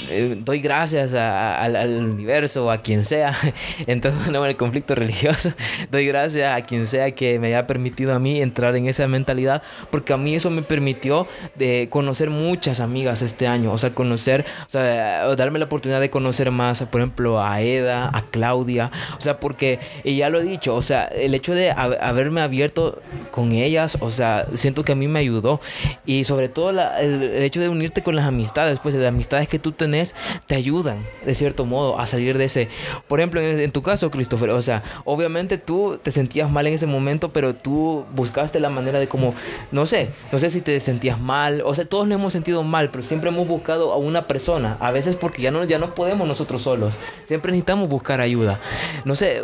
eh, 0.10 0.38
doy 0.44 0.60
gracias 0.60 1.14
al 1.14 2.06
universo, 2.06 2.72
a 2.72 2.80
quien 2.80 3.04
sea, 3.04 3.36
entonces 3.88 4.32
no 4.32 4.44
en 4.44 4.52
el 4.52 4.58
conflicto 4.58 4.96
religioso, 4.96 5.52
doy 5.92 6.06
gracias 6.06 6.56
a 6.56 6.66
quien 6.66 6.88
sea 6.88 7.12
que 7.12 7.40
me 7.40 7.48
haya 7.48 7.68
permitido 7.68 8.14
a 8.14 8.20
mí 8.20 8.42
entrar 8.42 8.76
en 8.76 8.88
esa 8.88 9.08
mentalidad, 9.08 9.62
porque 9.92 10.14
a 10.14 10.18
mí 10.18 10.36
eso 10.36 10.50
me 10.50 10.62
permitió 10.62 11.28
de 11.56 11.88
conocer 11.90 12.30
muchas 12.30 12.80
amigas 12.80 13.22
este 13.22 13.48
año, 13.48 13.72
o 13.72 13.78
sea, 13.78 13.94
conocer, 13.94 14.46
o 14.68 14.70
sea, 14.70 15.36
darme 15.36 15.60
la 15.60 15.66
oportunidad 15.66 16.02
de 16.02 16.10
conocer 16.10 16.52
más, 16.52 16.84
por 16.84 17.02
ejemplo, 17.02 17.42
a 17.42 17.62
Eda, 17.62 18.10
a 18.14 18.22
Claudia, 18.22 18.92
o 19.18 19.22
sea, 19.22 19.40
porque, 19.40 19.80
y 20.04 20.18
ya 20.18 20.30
lo 20.30 20.40
he 20.40 20.44
dicho, 20.44 20.76
o 20.76 20.82
sea, 20.82 21.06
el 21.06 21.34
hecho 21.34 21.54
de 21.54 21.72
haberme 21.72 22.42
abierto 22.42 23.02
con 23.32 23.52
ellas, 23.52 23.98
o 24.00 24.12
sea, 24.12 24.48
siento 24.54 24.84
que 24.84 24.92
a 24.92 24.96
mí 24.96 25.08
me 25.08 25.20
ayudó, 25.20 25.60
y 26.06 26.24
sobre 26.24 26.50
todo 26.50 26.67
el, 26.70 27.44
hecho 27.44 27.60
de 27.60 27.70
unirte 27.70 28.04
con 28.04 28.16
las 28.16 28.26
amistades, 28.26 28.80
pues 28.80 28.96
las 28.96 29.06
amistades 29.06 29.48
que 29.48 29.60
tú 29.60 29.72
tenés 29.72 30.16
te 30.48 30.56
ayudan, 30.56 31.06
de 31.26 31.34
cierto 31.34 31.66
modo, 31.66 32.00
a 32.00 32.06
salir 32.06 32.38
de 32.38 32.46
ese. 32.46 32.70
Por 33.08 33.20
ejemplo, 33.20 33.42
en, 33.42 33.72
tu 33.72 33.82
caso, 33.82 34.12
Christopher, 34.12 34.52
o 34.52 34.62
sea, 34.62 34.84
obviamente 35.06 35.58
tú 35.58 36.00
te 36.02 36.12
sentías 36.12 36.50
mal 36.50 36.68
en 36.68 36.74
ese 36.74 36.86
momento, 36.86 37.32
pero 37.32 37.56
tú 37.56 38.06
buscaste 38.14 38.60
la 38.60 38.70
manera 38.70 39.00
de 39.00 39.08
como, 39.08 39.34
no 39.72 39.86
sé, 39.86 40.10
no 40.32 40.40
sé 40.40 40.50
si 40.50 40.62
te 40.62 40.80
sentías 40.80 41.20
mal, 41.20 41.62
o 41.66 41.74
sea, 41.76 41.86
todos 41.86 42.08
nos 42.08 42.18
hemos 42.20 42.34
sentido 42.34 42.64
mal, 42.64 42.90
pero 42.90 43.04
siempre 43.04 43.30
hemos 43.30 43.48
buscado 43.48 43.94
a 43.94 43.98
una 43.98 44.28
persona, 44.28 44.78
a 44.80 44.92
veces 44.92 45.16
porque 45.16 45.42
ya 45.42 45.52
no, 45.52 45.64
ya 45.64 45.80
no 45.80 45.94
podemos 45.96 46.28
nosotros 46.28 46.62
solos, 46.62 46.96
siempre 47.26 47.52
necesitamos 47.52 47.90
buscar 47.90 48.22
ayuda. 48.22 48.60
No 49.06 49.16
sé, 49.16 49.44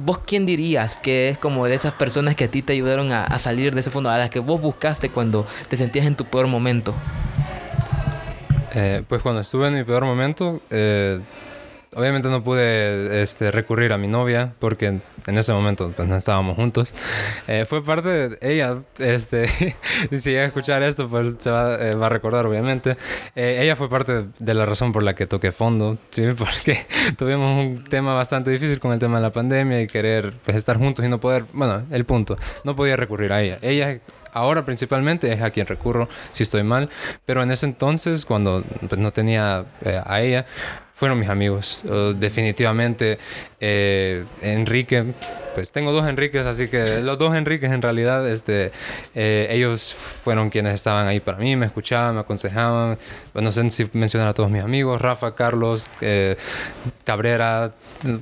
vos 0.00 0.18
quién 0.18 0.46
dirías 0.46 0.96
que 0.96 1.28
es 1.28 1.38
como 1.38 1.66
de 1.66 1.74
esas 1.74 1.94
personas 1.94 2.36
que 2.36 2.44
a 2.44 2.50
ti 2.50 2.62
te 2.62 2.72
ayudaron 2.72 3.12
a, 3.12 3.24
a 3.24 3.38
salir 3.38 3.74
de 3.74 3.80
ese 3.80 3.90
fondo, 3.90 4.10
a 4.10 4.18
las 4.18 4.30
que 4.30 4.40
vos 4.40 4.60
buscaste 4.60 5.10
cuando 5.10 5.46
te 5.68 5.76
sentías 5.76 6.06
en 6.06 6.16
tu 6.16 6.24
peor 6.24 6.46
momento? 6.46 6.55
Momento? 6.56 6.94
Eh, 8.74 9.02
pues 9.06 9.22
cuando 9.22 9.42
estuve 9.42 9.68
en 9.68 9.74
mi 9.74 9.84
peor 9.84 10.04
momento, 10.04 10.62
eh, 10.70 11.20
obviamente 11.94 12.28
no 12.28 12.42
pude 12.42 13.22
este, 13.22 13.50
recurrir 13.50 13.92
a 13.92 13.98
mi 13.98 14.08
novia 14.08 14.54
porque 14.58 14.86
en, 15.26 15.38
ese 15.38 15.52
momento 15.52 15.92
pues, 15.94 16.08
no 16.08 16.16
estábamos 16.16 16.56
juntos. 16.56 16.94
Eh, 17.46 17.66
fue 17.68 17.84
parte 17.84 18.08
de 18.08 18.38
ella, 18.40 18.82
este, 18.98 19.48
si 20.10 20.30
llega 20.30 20.42
a 20.42 20.46
escuchar 20.46 20.82
esto, 20.82 21.08
pues 21.10 21.34
se 21.38 21.50
va, 21.50 21.74
a 21.74 22.08
recordar 22.08 22.46
obviamente. 22.46 22.96
ella 23.34 23.76
fue 23.76 23.90
parte 23.90 24.26
de 24.38 24.54
la 24.54 24.64
razón 24.64 24.92
por 24.92 25.02
la 25.02 25.14
que 25.14 25.26
toqué 25.26 25.52
fondo, 25.52 25.98
¿sí? 26.10 26.24
porque 26.38 26.86
tuvimos 27.18 27.58
un 27.58 27.84
tema 27.84 28.14
bastante 28.14 28.50
difícil 28.50 28.80
con 28.80 28.92
el 28.92 28.98
tema 28.98 29.16
de 29.16 29.22
la 29.22 29.32
pandemia 29.32 29.82
y 29.82 29.86
querer 29.86 30.32
pues, 30.42 30.56
estar 30.56 30.78
juntos 30.78 31.04
y 31.04 31.08
no 31.08 31.20
poder, 31.20 31.44
bueno, 31.52 31.82
el 31.90 32.06
punto, 32.06 32.38
no 32.64 32.74
podía 32.74 32.96
recurrir 32.96 33.32
a 33.32 33.42
ella. 33.42 33.58
Ella 33.60 34.00
ahora 34.36 34.64
principalmente 34.64 35.32
es 35.32 35.42
a 35.42 35.50
quien 35.50 35.66
recurro 35.66 36.08
si 36.32 36.42
estoy 36.42 36.62
mal, 36.62 36.90
pero 37.24 37.42
en 37.42 37.50
ese 37.50 37.66
entonces, 37.66 38.24
cuando 38.24 38.64
pues, 38.88 39.00
no 39.00 39.12
tenía 39.12 39.64
eh, 39.84 40.00
a 40.04 40.20
ella, 40.20 40.46
fueron 40.92 41.18
mis 41.18 41.28
amigos. 41.28 41.82
definitivamente, 42.16 43.18
eh, 43.60 44.24
Enrique, 44.40 45.14
pues 45.56 45.72
tengo 45.72 45.90
dos 45.90 46.06
Enriques, 46.06 46.44
así 46.44 46.68
que 46.68 47.00
los 47.00 47.16
dos 47.16 47.34
Enriques 47.34 47.72
en 47.72 47.80
realidad, 47.80 48.28
este, 48.28 48.72
eh, 49.14 49.46
ellos 49.50 49.94
fueron 49.94 50.50
quienes 50.50 50.74
estaban 50.74 51.06
ahí 51.06 51.18
para 51.18 51.38
mí, 51.38 51.56
me 51.56 51.64
escuchaban, 51.64 52.14
me 52.14 52.20
aconsejaban. 52.20 52.98
Pues, 53.32 53.42
no 53.42 53.50
sé 53.50 53.70
si 53.70 53.88
mencionar 53.94 54.28
a 54.28 54.34
todos 54.34 54.50
mis 54.50 54.62
amigos, 54.62 55.00
Rafa, 55.00 55.34
Carlos, 55.34 55.88
Cabrera, 57.04 57.72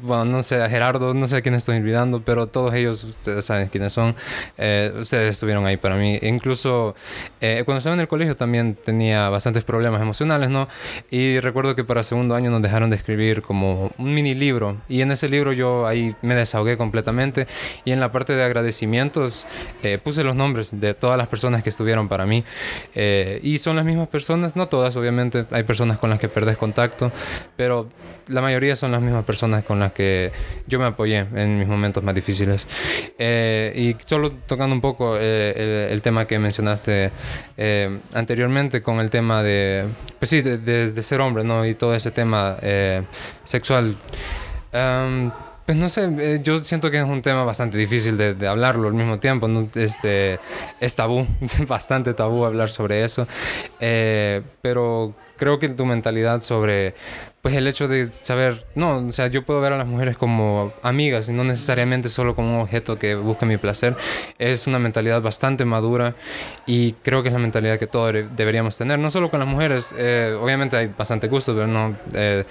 bueno, 0.02 0.26
no 0.26 0.42
sé, 0.44 0.62
a 0.62 0.68
Gerardo, 0.68 1.12
no 1.12 1.26
sé 1.26 1.38
a 1.38 1.42
quién 1.42 1.56
estoy 1.56 1.78
olvidando, 1.78 2.22
pero 2.22 2.46
todos 2.46 2.72
ellos, 2.74 3.02
ustedes 3.02 3.44
saben 3.44 3.68
quiénes 3.68 3.92
son, 3.92 4.14
eh, 4.56 4.92
ustedes 5.00 5.34
estuvieron 5.34 5.66
ahí 5.66 5.76
para 5.76 5.96
mí. 5.96 6.20
Incluso 6.22 6.94
eh, 7.40 7.62
cuando 7.64 7.78
estaba 7.78 7.94
en 7.94 8.00
el 8.00 8.08
colegio 8.08 8.36
también 8.36 8.76
tenía 8.76 9.28
bastantes 9.28 9.64
problemas 9.64 10.00
emocionales, 10.00 10.50
¿no? 10.50 10.68
Y 11.10 11.40
recuerdo 11.40 11.74
que 11.74 11.82
para 11.82 12.04
segundo 12.04 12.36
año 12.36 12.52
nos 12.52 12.62
dejaron 12.62 12.90
de 12.90 12.96
escribir 12.96 13.42
como 13.42 13.90
un 13.98 14.14
mini 14.14 14.36
libro 14.36 14.76
y 14.88 15.00
en 15.00 15.10
ese 15.10 15.28
libro 15.28 15.52
yo 15.52 15.86
ahí 15.86 16.14
me 16.22 16.36
desahogué 16.36 16.76
completamente 16.76 17.23
y 17.84 17.92
en 17.92 18.00
la 18.00 18.12
parte 18.12 18.34
de 18.34 18.42
agradecimientos 18.42 19.46
eh, 19.82 19.98
puse 20.02 20.24
los 20.24 20.34
nombres 20.34 20.78
de 20.80 20.94
todas 20.94 21.16
las 21.16 21.28
personas 21.28 21.62
que 21.62 21.70
estuvieron 21.70 22.08
para 22.08 22.26
mí 22.26 22.44
y 23.42 23.58
son 23.58 23.76
las 23.76 23.84
mismas 23.84 24.08
personas, 24.08 24.56
no 24.56 24.68
todas 24.68 24.96
obviamente, 24.96 25.46
hay 25.50 25.62
personas 25.62 25.98
con 25.98 26.10
las 26.10 26.18
que 26.18 26.28
perdes 26.28 26.56
contacto, 26.56 27.12
pero 27.56 27.88
la 28.28 28.40
mayoría 28.40 28.76
son 28.76 28.92
las 28.92 29.02
mismas 29.02 29.24
personas 29.24 29.64
con 29.64 29.78
las 29.78 29.92
que 29.92 30.32
yo 30.66 30.78
me 30.78 30.86
apoyé 30.86 31.26
en 31.34 31.58
mis 31.58 31.68
momentos 31.68 32.02
más 32.02 32.14
difíciles. 32.14 32.66
Eh, 33.18 33.72
y 33.76 33.96
solo 34.06 34.32
tocando 34.32 34.74
un 34.74 34.80
poco 34.80 35.16
eh, 35.18 35.88
el, 35.90 36.02
tema 36.02 36.26
que 36.26 36.38
mencionaste 36.38 37.10
eh, 37.56 37.98
anteriormente 38.14 38.82
con 38.82 39.00
el 39.00 39.10
tema 39.10 39.42
de, 39.42 39.84
pues 40.18 40.30
sí, 40.30 40.42
de, 40.42 41.02
ser 41.02 41.20
hombre, 41.20 41.44
¿no? 41.44 41.66
Y 41.66 41.74
todo 41.74 41.94
ese 41.94 42.10
tema 42.10 42.56
sexual. 43.44 43.96
Pues 45.66 45.78
no 45.78 45.88
sé, 45.88 46.40
yo 46.42 46.58
siento 46.58 46.90
que 46.90 46.98
es 46.98 47.04
un 47.04 47.22
tema 47.22 47.42
bastante 47.44 47.78
difícil 47.78 48.16
de, 48.16 48.46
hablarlo 48.46 48.88
al 48.88 48.94
mismo 48.94 49.18
tiempo. 49.18 49.48
¿no? 49.48 49.68
Este, 49.74 50.38
es 50.80 50.94
tabú, 50.94 51.26
bastante 51.68 52.14
tabú 52.14 52.44
hablar 52.44 52.68
sobre 52.68 53.04
eso. 53.04 53.26
pero 53.78 55.14
creo 55.44 55.58
que 55.58 55.68
tu 55.68 55.84
mentalidad 55.84 56.40
sobre 56.40 56.94
pues 57.44 57.56
el 57.56 57.66
hecho 57.66 57.88
de 57.88 58.08
saber, 58.10 58.64
no, 58.74 59.06
o 59.06 59.12
sea, 59.12 59.26
yo 59.26 59.44
puedo 59.44 59.60
ver 59.60 59.74
a 59.74 59.76
las 59.76 59.86
mujeres 59.86 60.16
como 60.16 60.72
amigas 60.80 61.28
y 61.28 61.32
no 61.32 61.44
necesariamente 61.44 62.08
solo 62.08 62.34
como 62.34 62.54
un 62.54 62.62
objeto 62.62 62.98
que 62.98 63.16
busca 63.16 63.44
mi 63.44 63.58
placer, 63.58 63.94
es 64.38 64.66
una 64.66 64.78
mentalidad 64.78 65.20
bastante 65.20 65.66
madura 65.66 66.14
y 66.64 66.92
creo 67.02 67.22
que 67.22 67.28
es 67.28 67.34
la 67.34 67.38
mentalidad 67.38 67.78
que 67.78 67.86
todos 67.86 68.14
deberíamos 68.34 68.78
tener, 68.78 68.98
no 68.98 69.10
solo 69.10 69.30
con 69.30 69.40
las 69.40 69.48
mujeres, 69.48 69.94
eh, 69.98 70.34
obviamente 70.40 70.78
hay 70.78 70.86
bastante 70.86 71.28
gusto, 71.28 71.52
pero 71.52 71.66
no, 71.66 71.94
eh, 72.14 72.44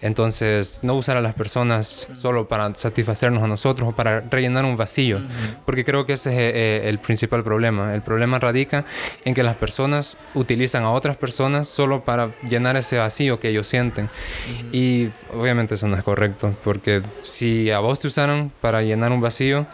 entonces 0.00 0.80
no 0.80 0.94
usar 0.94 1.18
a 1.18 1.20
las 1.20 1.34
personas 1.34 2.08
solo 2.16 2.48
para 2.48 2.74
satisfacernos 2.74 3.42
a 3.42 3.48
nosotros 3.48 3.90
o 3.90 3.92
para 3.92 4.20
rellenar 4.20 4.64
un 4.64 4.78
vacío, 4.78 5.20
porque 5.66 5.84
creo 5.84 6.06
que 6.06 6.14
ese 6.14 6.30
es 6.30 6.54
eh, 6.54 6.88
el 6.88 6.98
principal 7.00 7.44
problema, 7.44 7.92
el 7.92 8.00
problema 8.00 8.38
radica 8.38 8.86
en 9.26 9.34
que 9.34 9.42
las 9.42 9.56
personas 9.56 10.16
utilizan 10.32 10.84
a 10.84 10.92
otras 10.92 11.18
personas 11.18 11.68
solo 11.68 12.02
para 12.02 12.30
llenar 12.42 12.76
ese 12.76 12.98
vacío 12.98 13.40
que 13.40 13.48
ellos 13.48 13.66
sienten. 13.66 14.08
Y 14.72 15.08
obviamente 15.32 15.74
eso 15.74 15.88
no 15.88 15.96
es 15.96 16.02
correcto, 16.02 16.54
porque 16.64 17.02
si 17.22 17.70
a 17.70 17.78
vos 17.80 18.00
te 18.00 18.08
usaron 18.08 18.52
para 18.60 18.82
llenar 18.82 19.12
un 19.12 19.20
vacío, 19.20 19.66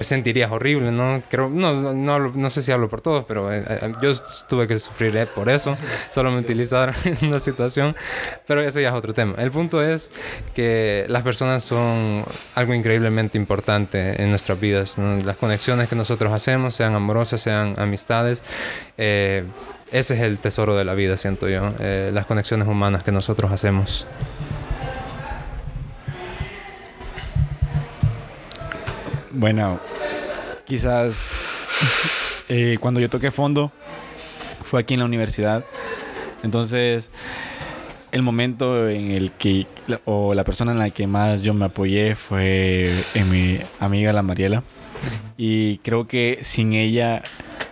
sentirías 0.00 0.50
horrible, 0.50 0.90
¿no? 0.90 1.20
Creo, 1.28 1.48
no, 1.48 1.92
no, 1.94 2.18
no 2.18 2.50
sé 2.50 2.62
si 2.62 2.72
hablo 2.72 2.88
por 2.88 3.00
todos, 3.00 3.24
pero 3.26 3.52
eh, 3.52 3.64
eh, 3.66 3.92
yo 4.02 4.12
tuve 4.48 4.66
que 4.66 4.78
sufrir 4.78 5.16
eh, 5.16 5.26
por 5.26 5.48
eso, 5.48 5.76
solo 6.10 6.30
me 6.30 6.38
utilizaron 6.38 6.94
en 7.04 7.16
una 7.28 7.38
situación, 7.38 7.96
pero 8.46 8.60
ese 8.60 8.82
ya 8.82 8.88
es 8.88 8.94
otro 8.94 9.12
tema. 9.12 9.34
El 9.38 9.50
punto 9.50 9.82
es 9.82 10.10
que 10.54 11.06
las 11.08 11.22
personas 11.22 11.62
son 11.62 12.24
algo 12.54 12.74
increíblemente 12.74 13.38
importante 13.38 14.20
en 14.22 14.30
nuestras 14.30 14.58
vidas, 14.60 14.96
las 14.98 15.36
conexiones 15.36 15.88
que 15.88 15.96
nosotros 15.96 16.32
hacemos, 16.32 16.74
sean 16.74 16.94
amorosas, 16.94 17.40
sean 17.40 17.74
amistades, 17.78 18.42
ese 19.92 20.14
es 20.14 20.20
el 20.20 20.38
tesoro 20.38 20.76
de 20.76 20.84
la 20.84 20.94
vida, 20.94 21.16
siento 21.16 21.48
yo, 21.48 21.70
eh, 21.78 22.10
las 22.12 22.26
conexiones 22.26 22.68
humanas 22.68 23.02
que 23.02 23.12
nosotros 23.12 23.52
hacemos. 23.52 24.06
Bueno, 29.30 29.80
quizás 30.64 31.30
eh, 32.48 32.78
cuando 32.80 33.00
yo 33.00 33.08
toqué 33.08 33.30
fondo 33.30 33.72
fue 34.64 34.80
aquí 34.80 34.94
en 34.94 35.00
la 35.00 35.06
universidad. 35.06 35.64
Entonces, 36.42 37.10
el 38.12 38.22
momento 38.22 38.88
en 38.88 39.10
el 39.10 39.32
que, 39.32 39.66
o 40.04 40.34
la 40.34 40.44
persona 40.44 40.72
en 40.72 40.78
la 40.78 40.90
que 40.90 41.06
más 41.06 41.42
yo 41.42 41.54
me 41.54 41.64
apoyé 41.64 42.14
fue 42.14 42.90
en 43.14 43.30
mi 43.30 43.58
amiga 43.80 44.12
la 44.12 44.22
Mariela. 44.22 44.62
Y 45.36 45.78
creo 45.78 46.06
que 46.06 46.40
sin 46.42 46.74
ella 46.74 47.22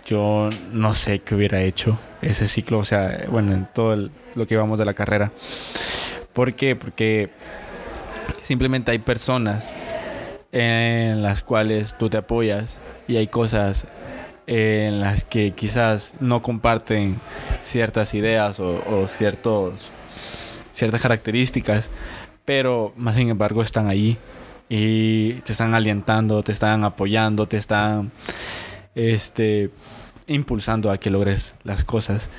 yo 0.05 0.49
no 0.71 0.95
sé 0.95 1.19
qué 1.19 1.35
hubiera 1.35 1.61
hecho 1.61 1.97
ese 2.21 2.47
ciclo, 2.47 2.79
o 2.79 2.85
sea, 2.85 3.25
bueno, 3.29 3.53
en 3.53 3.67
todo 3.73 4.09
lo 4.35 4.47
que 4.47 4.53
íbamos 4.53 4.79
de 4.79 4.85
la 4.85 4.93
carrera. 4.93 5.31
¿Por 6.33 6.53
qué? 6.53 6.75
Porque 6.75 7.29
simplemente 8.41 8.91
hay 8.91 8.99
personas 8.99 9.73
en 10.51 11.21
las 11.21 11.41
cuales 11.41 11.95
tú 11.97 12.09
te 12.09 12.17
apoyas 12.17 12.77
y 13.07 13.17
hay 13.17 13.27
cosas 13.27 13.87
en 14.45 14.99
las 14.99 15.23
que 15.23 15.51
quizás 15.51 16.13
no 16.19 16.41
comparten 16.41 17.19
ciertas 17.63 18.13
ideas 18.13 18.59
o, 18.59 19.07
ciertos, 19.07 19.89
ciertas 20.73 21.01
características, 21.01 21.89
pero 22.45 22.93
más 22.97 23.15
sin 23.15 23.29
embargo 23.29 23.61
están 23.61 23.87
ahí 23.87 24.17
y 24.69 25.33
te 25.41 25.53
están 25.53 25.73
alientando, 25.73 26.43
te 26.43 26.51
están 26.51 26.83
apoyando, 26.83 27.47
te 27.47 27.57
están 27.57 28.11
este, 28.95 29.69
impulsando 30.27 30.91
a 30.91 30.97
que 30.97 31.09
logres 31.09 31.55
las 31.63 31.83
cosas. 31.83 32.29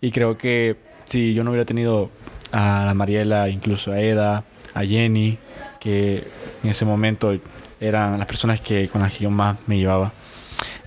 Y 0.00 0.10
creo 0.10 0.38
que 0.38 0.76
si 1.06 1.34
yo 1.34 1.44
no 1.44 1.50
hubiera 1.50 1.64
tenido 1.64 2.10
a 2.52 2.84
la 2.86 2.94
Mariela, 2.94 3.48
incluso 3.48 3.92
a 3.92 4.00
Eda, 4.00 4.44
a 4.74 4.84
Jenny, 4.84 5.38
que 5.80 6.24
en 6.62 6.70
ese 6.70 6.84
momento 6.84 7.38
eran 7.80 8.18
las 8.18 8.26
personas 8.26 8.60
que, 8.60 8.88
con 8.88 9.02
las 9.02 9.12
que 9.12 9.24
yo 9.24 9.30
más 9.30 9.56
me 9.66 9.78
llevaba, 9.78 10.12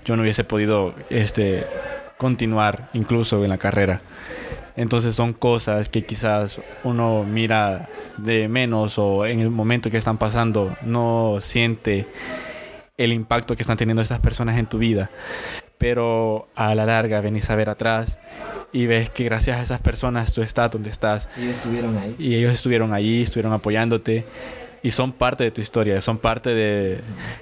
yo 0.05 0.15
no 0.15 0.23
hubiese 0.23 0.43
podido 0.43 0.93
este, 1.09 1.65
continuar 2.17 2.89
incluso 2.93 3.43
en 3.43 3.49
la 3.49 3.57
carrera. 3.57 4.01
Entonces 4.75 5.15
son 5.15 5.33
cosas 5.33 5.89
que 5.89 6.05
quizás 6.05 6.61
uno 6.83 7.23
mira 7.23 7.89
de 8.17 8.47
menos 8.47 8.99
o 8.99 9.25
en 9.25 9.39
el 9.39 9.49
momento 9.49 9.89
que 9.89 9.97
están 9.97 10.17
pasando 10.17 10.75
no 10.83 11.39
siente 11.41 12.05
el 12.95 13.11
impacto 13.11 13.55
que 13.55 13.63
están 13.63 13.77
teniendo 13.77 14.01
estas 14.01 14.19
personas 14.19 14.57
en 14.57 14.67
tu 14.67 14.77
vida. 14.77 15.09
Pero 15.77 16.47
a 16.55 16.73
la 16.75 16.85
larga 16.85 17.21
venís 17.21 17.49
a 17.49 17.55
ver 17.55 17.69
atrás 17.69 18.17
y 18.71 18.85
ves 18.87 19.09
que 19.09 19.23
gracias 19.23 19.57
a 19.57 19.61
esas 19.61 19.81
personas 19.81 20.33
tú 20.33 20.41
estás 20.41 20.71
donde 20.71 20.89
estás. 20.89 21.29
Y 21.37 21.43
ellos 21.43 21.57
estuvieron 21.57 21.97
ahí. 21.97 22.15
Y 22.17 22.35
ellos 22.35 22.53
estuvieron 22.53 22.93
allí, 22.93 23.23
estuvieron 23.23 23.53
apoyándote 23.53 24.25
y 24.83 24.91
son 24.91 25.11
parte 25.11 25.43
de 25.43 25.51
tu 25.51 25.61
historia, 25.61 26.01
son 26.01 26.17
parte 26.17 26.51
de, 26.51 27.01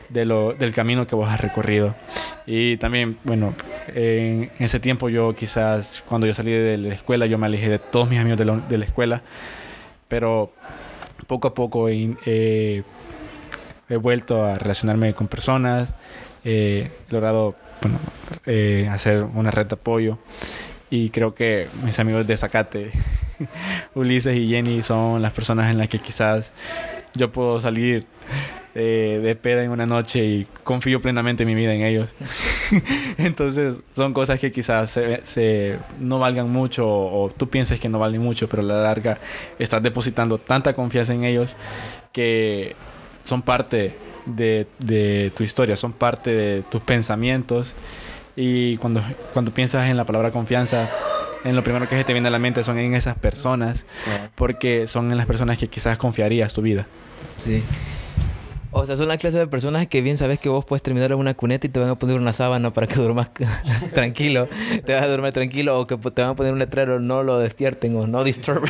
de 0.09 0.25
lo, 0.25 0.53
del 0.53 0.73
camino 0.73 1.05
que 1.05 1.15
vos 1.15 1.29
has 1.29 1.39
recorrido. 1.39 1.95
Y 2.47 2.77
también, 2.77 3.17
bueno, 3.23 3.53
en 3.87 4.51
ese 4.59 4.79
tiempo 4.79 5.09
yo 5.09 5.33
quizás, 5.33 6.03
cuando 6.07 6.27
yo 6.27 6.33
salí 6.33 6.51
de 6.51 6.77
la 6.77 6.93
escuela, 6.93 7.25
yo 7.25 7.37
me 7.37 7.47
alejé 7.47 7.69
de 7.69 7.79
todos 7.79 8.09
mis 8.09 8.19
amigos 8.19 8.37
de 8.37 8.45
la, 8.45 8.57
de 8.57 8.77
la 8.77 8.85
escuela, 8.85 9.21
pero 10.07 10.53
poco 11.27 11.47
a 11.47 11.53
poco 11.53 11.89
he, 11.89 12.83
he 13.89 13.95
vuelto 13.97 14.45
a 14.45 14.57
relacionarme 14.57 15.13
con 15.13 15.27
personas, 15.27 15.93
he 16.43 16.91
logrado 17.09 17.55
bueno, 17.81 17.99
eh, 18.45 18.87
hacer 18.91 19.23
una 19.23 19.51
red 19.51 19.65
de 19.67 19.75
apoyo 19.75 20.17
y 20.89 21.09
creo 21.09 21.33
que 21.33 21.67
mis 21.83 21.99
amigos 21.99 22.27
de 22.27 22.37
Zacate, 22.37 22.91
Ulises 23.95 24.35
y 24.35 24.47
Jenny, 24.47 24.83
son 24.83 25.21
las 25.21 25.33
personas 25.33 25.69
en 25.69 25.77
las 25.77 25.89
que 25.89 25.99
quizás 25.99 26.51
yo 27.15 27.31
puedo 27.31 27.59
salir 27.59 28.05
eh, 28.77 29.21
de 29.23 29.35
peda 29.35 29.63
en 29.63 29.71
una 29.71 29.85
noche 29.85 30.25
y 30.25 30.47
confío 30.63 31.01
plenamente 31.01 31.45
mi 31.45 31.55
vida 31.55 31.73
en 31.73 31.81
ellos. 31.81 32.09
Entonces 33.17 33.79
son 33.95 34.13
cosas 34.13 34.39
que 34.39 34.51
quizás 34.51 34.91
se, 34.91 35.79
no 35.99 36.19
valgan 36.19 36.49
mucho 36.49 36.85
o, 36.85 37.31
tú 37.35 37.49
pienses 37.49 37.79
que 37.79 37.87
no 37.87 37.99
valen 37.99 38.21
mucho, 38.21 38.49
pero 38.49 38.61
a 38.61 38.65
la 38.65 38.83
larga 38.83 39.17
estás 39.59 39.81
depositando 39.81 40.37
tanta 40.37 40.73
confianza 40.73 41.13
en 41.13 41.23
ellos 41.23 41.55
que 42.11 42.75
son 43.25 43.41
parte 43.41 43.93
de, 44.25 44.67
de 44.79 45.31
tu 45.35 45.43
historia, 45.43 45.75
son 45.75 45.91
parte 45.91 46.31
de 46.31 46.61
tus 46.63 46.81
pensamientos 46.81 47.73
y 48.35 48.77
cuando, 48.77 49.01
cuando 49.33 49.53
piensas 49.53 49.89
en 49.89 49.97
la 49.97 50.05
palabra 50.05 50.31
confianza, 50.31 50.89
en 51.43 51.55
lo 51.55 51.63
primero 51.63 51.87
que 51.87 51.95
se 51.95 52.03
te 52.03 52.13
viene 52.13 52.27
a 52.27 52.31
la 52.31 52.39
mente 52.39 52.63
son 52.63 52.77
en 52.79 52.93
esas 52.95 53.15
personas, 53.17 53.85
porque 54.35 54.87
son 54.87 55.11
en 55.11 55.17
las 55.17 55.25
personas 55.25 55.57
que 55.57 55.67
quizás 55.67 55.97
confiarías 55.97 56.53
tu 56.53 56.61
vida. 56.61 56.87
Sí. 57.43 57.63
O 58.77 58.85
sea, 58.85 58.97
son 58.97 59.07
la 59.07 59.17
clase 59.17 59.37
de 59.37 59.47
personas 59.47 59.87
que 59.87 60.01
bien 60.01 60.17
sabes 60.17 60.37
que 60.37 60.49
vos 60.49 60.65
puedes 60.65 60.83
terminar 60.83 61.09
en 61.13 61.17
una 61.17 61.33
cuneta 61.33 61.65
y 61.65 61.69
te 61.69 61.79
van 61.79 61.87
a 61.87 61.95
poner 61.95 62.19
una 62.19 62.33
sábana 62.33 62.73
para 62.73 62.87
que 62.87 62.95
duermas 62.99 63.31
tranquilo. 63.93 64.49
Te 64.85 64.93
vas 64.93 65.03
a 65.03 65.07
dormir 65.07 65.31
tranquilo 65.31 65.79
o 65.79 65.87
que 65.87 65.95
te 65.95 66.21
van 66.21 66.31
a 66.31 66.35
poner 66.35 66.51
un 66.51 66.59
letrero, 66.59 66.99
no 66.99 67.23
lo 67.23 67.39
despierten 67.39 67.95
o 67.95 68.05
no 68.05 68.25
disturb. 68.25 68.69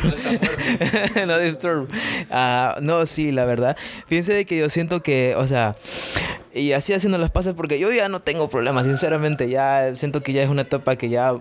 no 1.26 1.38
disturb. 1.40 1.88
Uh, 2.30 2.80
no, 2.82 3.04
sí, 3.04 3.32
la 3.32 3.46
verdad. 3.46 3.76
Fíjense 4.06 4.32
de 4.32 4.44
que 4.44 4.56
yo 4.56 4.68
siento 4.68 5.02
que, 5.02 5.34
o 5.36 5.48
sea, 5.48 5.74
y 6.54 6.70
así 6.70 6.92
haciendo 6.92 7.18
las 7.18 7.32
pases 7.32 7.54
porque 7.54 7.80
yo 7.80 7.90
ya 7.90 8.08
no 8.08 8.20
tengo 8.20 8.48
problemas, 8.48 8.86
sinceramente. 8.86 9.48
Ya 9.48 9.92
siento 9.96 10.22
que 10.22 10.32
ya 10.32 10.44
es 10.44 10.48
una 10.48 10.62
etapa 10.62 10.94
que 10.94 11.08
ya 11.08 11.34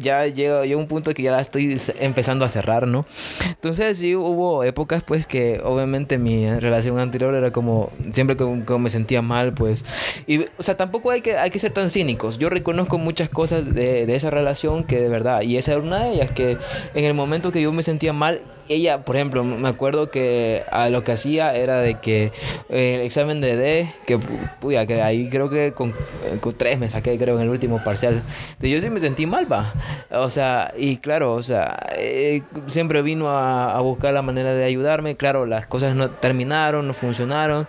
ya 0.00 0.26
llega, 0.26 0.64
llega 0.64 0.78
un 0.78 0.88
punto 0.88 1.12
que 1.14 1.22
ya 1.22 1.32
la 1.32 1.40
estoy 1.40 1.80
empezando 2.00 2.44
a 2.44 2.48
cerrar, 2.48 2.86
¿no? 2.86 3.04
Entonces 3.48 3.98
sí 3.98 4.16
hubo 4.16 4.64
épocas 4.64 5.02
pues 5.02 5.26
que 5.26 5.60
obviamente 5.64 6.18
mi 6.18 6.48
relación 6.58 6.98
anterior 6.98 7.34
era 7.34 7.52
como 7.52 7.90
siempre 8.12 8.36
que, 8.36 8.62
me 8.82 8.90
sentía 8.90 9.22
mal 9.22 9.52
pues 9.52 9.84
y 10.26 10.40
o 10.56 10.62
sea 10.62 10.76
tampoco 10.76 11.10
hay 11.10 11.20
que, 11.20 11.36
hay 11.36 11.50
que 11.50 11.58
ser 11.58 11.72
tan 11.72 11.90
cínicos, 11.90 12.38
yo 12.38 12.48
reconozco 12.48 12.98
muchas 12.98 13.28
cosas 13.28 13.74
de, 13.74 14.06
de 14.06 14.16
esa 14.16 14.30
relación 14.30 14.84
que 14.84 14.98
de 15.00 15.08
verdad 15.08 15.42
y 15.42 15.56
esa 15.56 15.72
era 15.72 15.82
una 15.82 16.04
de 16.04 16.14
ellas 16.14 16.30
que 16.30 16.56
en 16.94 17.04
el 17.04 17.14
momento 17.14 17.52
que 17.52 17.62
yo 17.62 17.70
me 17.72 17.82
sentía 17.82 18.12
mal 18.12 18.40
ella, 18.68 19.04
por 19.04 19.16
ejemplo, 19.16 19.44
me 19.44 19.68
acuerdo 19.68 20.10
que 20.10 20.64
a 20.70 20.88
lo 20.88 21.04
que 21.04 21.12
hacía 21.12 21.54
era 21.54 21.78
de 21.78 21.94
que 22.00 22.32
eh, 22.68 22.96
el 22.96 23.00
examen 23.02 23.40
de 23.40 23.56
D, 23.56 23.92
que, 24.06 24.18
puya, 24.60 24.86
que 24.86 25.02
ahí 25.02 25.28
creo 25.30 25.50
que 25.50 25.72
con, 25.72 25.94
con, 26.40 26.54
tres 26.54 26.78
me 26.78 26.88
saqué, 26.88 27.18
creo, 27.18 27.36
en 27.36 27.42
el 27.42 27.48
último 27.48 27.82
parcial. 27.82 28.22
Entonces 28.52 28.70
yo 28.70 28.80
sí 28.80 28.90
me 28.90 29.00
sentí 29.00 29.26
mal, 29.26 29.41
va. 29.44 29.72
O 30.10 30.28
sea, 30.28 30.72
y 30.76 30.96
claro, 30.96 31.34
o 31.34 31.42
sea, 31.42 31.78
eh, 31.96 32.42
siempre 32.66 33.02
vino 33.02 33.28
a, 33.28 33.76
a, 33.76 33.80
buscar 33.80 34.14
la 34.14 34.22
manera 34.22 34.52
de 34.52 34.64
ayudarme. 34.64 35.16
Claro, 35.16 35.46
las 35.46 35.66
cosas 35.66 35.94
no 35.94 36.10
terminaron, 36.10 36.86
no 36.86 36.94
funcionaron, 36.94 37.66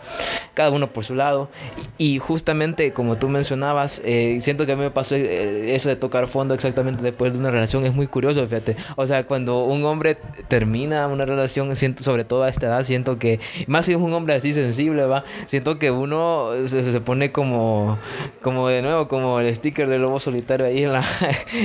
cada 0.54 0.72
uno 0.72 0.92
por 0.92 1.04
su 1.04 1.16
lado. 1.16 1.50
Y, 1.98 2.20
justamente, 2.20 2.94
como 2.94 3.18
tú 3.18 3.30
mencionabas, 3.30 4.02
eh, 4.06 4.38
siento 4.42 4.66
que 4.66 4.74
a 4.74 4.76
mí 4.76 4.82
me 4.82 4.92
pasó 4.92 5.16
eso 5.16 5.90
de 5.90 5.96
tocar 5.96 6.28
fondo 6.28 6.54
exactamente 6.54 7.04
después 7.04 7.34
de 7.34 7.40
una 7.40 7.52
relación. 7.52 7.86
Es 7.86 7.94
muy 7.94 8.08
curioso, 8.08 8.46
fíjate. 8.46 8.76
O 8.96 9.08
sea, 9.08 9.26
cuando 9.26 9.64
un 9.64 9.86
hombre 9.86 10.18
termina 10.48 11.08
una 11.08 11.26
relación, 11.26 11.76
siento, 11.76 12.04
sobre 12.04 12.24
todo 12.24 12.44
a 12.44 12.50
esta 12.50 12.68
edad, 12.68 12.84
siento 12.84 13.20
que, 13.20 13.40
más 13.68 13.86
si 13.86 13.92
es 13.92 13.98
un 13.98 14.14
hombre 14.14 14.36
así 14.36 14.54
sensible, 14.54 15.06
va, 15.06 15.24
siento 15.46 15.80
que 15.80 15.92
uno 15.92 16.50
se, 16.66 16.84
se, 16.84 17.02
pone 17.02 17.32
como, 17.32 17.98
como 18.42 18.68
de 18.68 18.82
nuevo, 18.82 19.08
como 19.08 19.40
el 19.40 19.54
sticker 19.56 19.88
del 19.88 20.02
lobo 20.02 20.20
solitario 20.20 20.66
ahí 20.66 20.84
en, 20.84 20.94
la, 20.94 21.04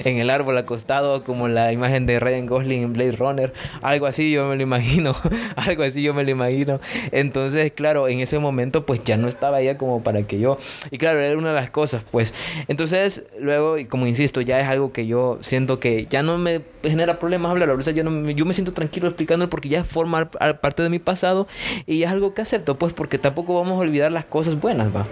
en 0.05 0.19
el 0.19 0.31
árbol 0.31 0.57
acostado, 0.59 1.25
como 1.25 1.49
la 1.49 1.73
imagen 1.73 2.07
de 2.07 2.21
Ryan 2.21 2.47
Gosling 2.47 2.83
en 2.83 2.93
Blade 2.93 3.13
Runner, 3.13 3.53
algo 3.83 4.07
así 4.07 4.31
yo 4.31 4.47
me 4.47 4.57
lo 4.57 4.63
imagino, 4.63 5.15
algo 5.57 5.83
así 5.83 6.03
yo 6.03 6.15
me 6.15 6.25
lo 6.25 6.31
imagino. 6.31 6.81
Entonces, 7.13 7.73
claro, 7.73 8.09
en 8.09 8.21
ese 8.21 8.39
momento 8.39 8.87
pues 8.87 9.03
ya 9.05 9.17
no 9.17 9.29
estaba 9.29 9.63
ya 9.63 9.79
como 9.79 10.03
para 10.03 10.23
que 10.23 10.39
yo, 10.39 10.59
y 10.91 10.99
claro, 10.99 11.21
era 11.21 11.37
una 11.37 11.49
de 11.49 11.55
las 11.55 11.71
cosas, 11.71 12.05
pues, 12.11 12.35
entonces 12.69 13.27
luego, 13.41 13.79
y 13.79 13.85
como 13.85 14.07
insisto, 14.07 14.41
ya 14.41 14.61
es 14.61 14.69
algo 14.69 14.93
que 14.93 15.07
yo 15.07 15.39
siento 15.41 15.81
que 15.81 16.07
ya 16.07 16.23
no 16.23 16.39
me 16.39 16.63
genera 16.83 17.19
problemas 17.19 17.51
hablar, 17.51 17.71
o 17.71 17.83
sea, 17.83 17.93
yo, 17.93 18.05
no, 18.05 18.31
yo 18.31 18.45
me 18.45 18.55
siento 18.55 18.73
tranquilo 18.73 19.09
explicándolo 19.09 19.51
porque 19.51 19.69
ya 19.69 19.85
forma 19.85 20.31
parte 20.31 20.83
de 20.83 20.89
mi 20.89 20.99
pasado 20.99 21.47
y 21.87 22.03
es 22.03 22.09
algo 22.09 22.35
que 22.35 22.43
acepto, 22.43 22.79
pues 22.79 22.93
porque 22.93 23.19
tampoco 23.19 23.55
vamos 23.55 23.75
a 23.75 23.81
olvidar 23.81 24.13
las 24.13 24.25
cosas 24.25 24.61
buenas, 24.61 24.95
va. 24.95 25.07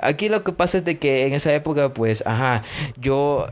Aquí 0.00 0.28
lo 0.28 0.44
que 0.44 0.52
pasa 0.52 0.78
es 0.78 0.84
de 0.84 0.98
que 0.98 1.26
en 1.26 1.32
esa 1.32 1.52
época, 1.52 1.92
pues, 1.92 2.22
ajá, 2.26 2.62
yo 2.96 3.48